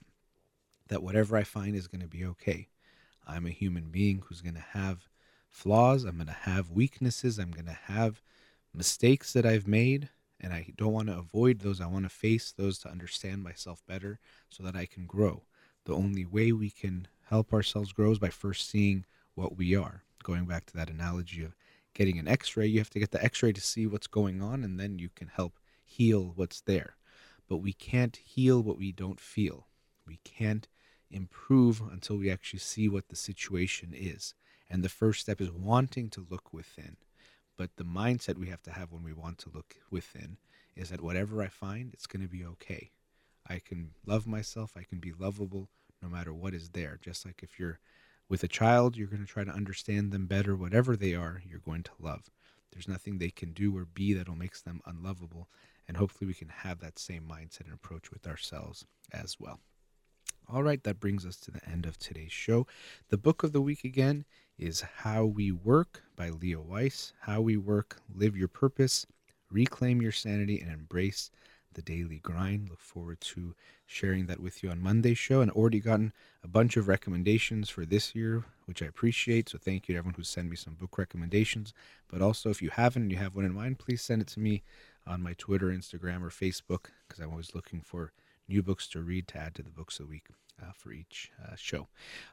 that 0.89 1.03
whatever 1.03 1.37
I 1.37 1.45
find 1.45 1.77
is 1.77 1.89
going 1.89 2.03
to 2.03 2.09
be 2.09 2.25
okay. 2.25 2.69
I'm 3.27 3.47
a 3.47 3.51
human 3.51 3.91
being 3.91 4.23
who's 4.27 4.41
going 4.41 4.55
to 4.55 4.61
have 4.61 5.09
flaws. 5.49 6.05
I'm 6.05 6.17
going 6.17 6.27
to 6.27 6.33
have 6.33 6.71
weaknesses. 6.71 7.39
I'm 7.39 7.51
going 7.51 7.67
to 7.67 7.79
have 7.87 8.23
mistakes 8.75 9.33
that 9.33 9.47
I've 9.47 9.69
made. 9.69 10.09
And 10.41 10.53
I 10.53 10.73
don't 10.77 10.93
want 10.93 11.09
to 11.09 11.19
avoid 11.19 11.61
those. 11.61 11.81
I 11.81 11.87
want 11.87 12.05
to 12.05 12.09
face 12.09 12.53
those 12.53 12.79
to 12.81 12.91
understand 12.91 13.45
myself 13.45 13.83
better 13.87 14.19
so 14.51 14.63
that 14.65 14.75
I 14.75 14.87
can 14.87 15.07
grow. 15.07 15.45
The 15.85 15.95
only 15.95 16.25
way 16.25 16.53
we 16.53 16.71
can 16.71 17.07
help 17.29 17.53
ourselves 17.53 17.93
grow 17.93 18.11
is 18.11 18.19
by 18.19 18.29
first 18.29 18.69
seeing 18.69 19.05
what 19.35 19.57
we 19.57 19.77
are. 19.77 20.03
Going 20.25 20.47
back 20.47 20.67
to 20.67 20.77
that 20.77 20.91
analogy 20.91 21.45
of 21.45 21.55
getting 21.95 22.19
an 22.19 22.29
x 22.29 22.57
ray, 22.57 22.67
you 22.67 22.79
have 22.79 22.91
to 22.91 22.99
get 22.99 23.11
the 23.11 23.23
x 23.23 23.43
ray 23.43 23.53
to 23.53 23.61
see 23.61 23.87
what's 23.87 24.07
going 24.07 24.43
on, 24.43 24.65
and 24.65 24.79
then 24.79 24.99
you 24.99 25.09
can 25.15 25.29
help 25.29 25.59
heal 25.85 26.33
what's 26.37 26.61
there. 26.61 26.97
But 27.49 27.59
we 27.59 27.73
can't 27.73 28.17
heal 28.17 28.63
what 28.63 28.79
we 28.79 28.93
don't 28.93 29.21
feel. 29.21 29.67
We 30.07 30.19
can't 30.25 30.69
improve 31.12 31.82
until 31.90 32.16
we 32.16 32.30
actually 32.30 32.60
see 32.60 32.89
what 32.89 33.09
the 33.09 33.16
situation 33.16 33.93
is. 33.94 34.34
And 34.70 34.82
the 34.82 34.89
first 34.89 35.20
step 35.20 35.40
is 35.40 35.51
wanting 35.51 36.09
to 36.10 36.26
look 36.28 36.52
within. 36.52 36.97
But 37.56 37.70
the 37.76 37.84
mindset 37.84 38.39
we 38.39 38.48
have 38.48 38.62
to 38.62 38.72
have 38.72 38.90
when 38.90 39.05
we 39.05 39.12
want 39.12 39.39
to 39.39 39.51
look 39.55 39.76
within 39.90 40.39
is 40.74 40.89
that 40.89 41.02
whatever 41.02 41.43
I 41.43 41.48
find, 41.48 41.93
it's 41.93 42.06
going 42.06 42.22
to 42.22 42.28
be 42.28 42.44
okay. 42.44 42.90
I 43.47 43.59
can 43.59 43.90
love 44.06 44.26
myself, 44.26 44.72
I 44.76 44.84
can 44.84 44.98
be 44.98 45.12
lovable 45.12 45.68
no 46.01 46.09
matter 46.09 46.32
what 46.32 46.55
is 46.55 46.70
there. 46.70 46.98
Just 47.01 47.26
like 47.26 47.43
if 47.43 47.59
you're 47.59 47.78
with 48.28 48.43
a 48.43 48.48
child, 48.48 48.97
you're 48.97 49.09
going 49.09 49.24
to 49.24 49.30
try 49.30 49.44
to 49.44 49.51
understand 49.51 50.10
them 50.10 50.26
better, 50.26 50.56
whatever 50.56 50.97
they 50.97 51.14
are, 51.14 51.43
you're 51.47 51.60
going 51.60 51.82
to 51.82 51.90
love. 52.01 52.30
There's 52.72 52.89
nothing 52.89 53.18
they 53.18 53.30
can 53.30 53.52
do 53.52 53.76
or 53.76 53.84
be 53.84 54.14
that'll 54.14 54.34
make 54.34 54.59
them 54.62 54.80
unlovable. 54.86 55.48
And 55.86 55.97
hopefully, 55.97 56.26
we 56.26 56.34
can 56.34 56.48
have 56.48 56.80
that 56.80 56.98
same 56.98 57.24
mindset 57.30 57.64
and 57.64 57.74
approach 57.74 58.10
with 58.10 58.26
ourselves 58.26 58.86
as 59.12 59.36
well. 59.39 59.60
All 60.48 60.62
right, 60.62 60.82
that 60.85 61.01
brings 61.01 61.24
us 61.24 61.36
to 61.39 61.51
the 61.51 61.66
end 61.66 61.86
of 61.86 61.98
today's 61.98 62.32
show. 62.32 62.66
The 63.09 63.16
book 63.16 63.43
of 63.43 63.52
the 63.52 63.62
week 63.62 63.85
again 63.85 64.24
is 64.59 64.82
How 64.82 65.24
We 65.24 65.51
Work 65.51 66.02
by 66.14 66.28
Leah 66.28 66.60
Weiss. 66.60 67.14
How 67.20 67.40
We 67.40 67.56
Work, 67.56 68.01
Live 68.14 68.36
Your 68.36 68.48
Purpose, 68.48 69.06
Reclaim 69.51 70.02
Your 70.02 70.12
Sanity, 70.12 70.60
and 70.60 70.70
Embrace 70.70 71.31
the 71.73 71.82
Daily 71.82 72.19
Grind. 72.19 72.69
Look 72.69 72.81
forward 72.81 73.20
to 73.23 73.55
sharing 73.86 74.27
that 74.27 74.40
with 74.40 74.62
you 74.62 74.70
on 74.70 74.82
Monday's 74.82 75.16
show 75.16 75.40
and 75.40 75.51
already 75.51 75.81
gotten 75.81 76.12
a 76.44 76.48
bunch 76.48 76.77
of 76.77 76.89
recommendations 76.89 77.70
for 77.70 77.86
this 77.86 78.14
year, 78.14 78.44
which 78.66 78.82
I 78.82 78.86
appreciate. 78.86 79.48
So 79.48 79.59
thank 79.59 79.89
you 79.89 79.94
to 79.94 79.98
everyone 79.98 80.16
who 80.16 80.23
sent 80.23 80.51
me 80.51 80.56
some 80.56 80.74
book 80.74 80.98
recommendations. 80.98 81.73
But 82.09 82.20
also, 82.20 82.51
if 82.51 82.60
you 82.60 82.70
haven't 82.70 83.02
and 83.02 83.10
you 83.10 83.19
have 83.19 83.35
one 83.35 83.47
in 83.47 83.55
mind, 83.55 83.78
please 83.78 84.02
send 84.02 84.20
it 84.20 84.28
to 84.28 84.40
me 84.40 84.62
on 85.06 85.23
my 85.23 85.32
Twitter, 85.35 85.69
Instagram, 85.69 86.23
or 86.23 86.31
Facebook 86.31 86.90
because 87.09 87.23
I'm 87.23 87.31
always 87.31 87.55
looking 87.55 87.81
for 87.81 88.12
new 88.53 88.62
books 88.62 88.87
to 88.89 89.03
read 89.03 89.29
to 89.29 89.39
add 89.39 89.55
to 89.57 89.62
the 89.62 89.70
books 89.70 89.99
of 89.99 90.07
the 90.07 90.11
week 90.11 90.27
uh, 90.62 90.73
for 90.77 90.93
each 90.93 91.31
uh, 91.43 91.55
show. 91.57 91.89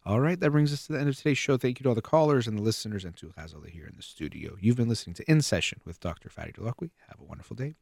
All 0.06 0.20
right, 0.20 0.40
that 0.40 0.52
brings 0.52 0.74
us 0.74 0.86
to 0.88 0.94
the 0.94 1.00
end 1.00 1.10
of 1.10 1.18
today's 1.18 1.38
show. 1.38 1.58
Thank 1.58 1.80
you 1.80 1.84
to 1.84 1.90
all 1.90 1.96
the 1.96 2.02
callers 2.02 2.48
and 2.48 2.58
the 2.58 2.64
listeners 2.64 3.06
and 3.06 3.16
to 3.18 3.34
Hazel 3.38 3.62
here 3.62 3.86
in 3.86 3.96
the 3.96 4.04
studio. 4.04 4.56
You've 4.60 4.78
been 4.78 4.90
listening 4.90 5.16
to 5.16 5.32
In 5.32 5.42
Session 5.42 5.82
with 5.86 6.00
Dr. 6.00 6.30
Farid 6.30 6.56
Delacqui. 6.56 6.92
Have 7.08 7.20
a 7.20 7.26
wonderful 7.26 7.56
day. 7.56 7.76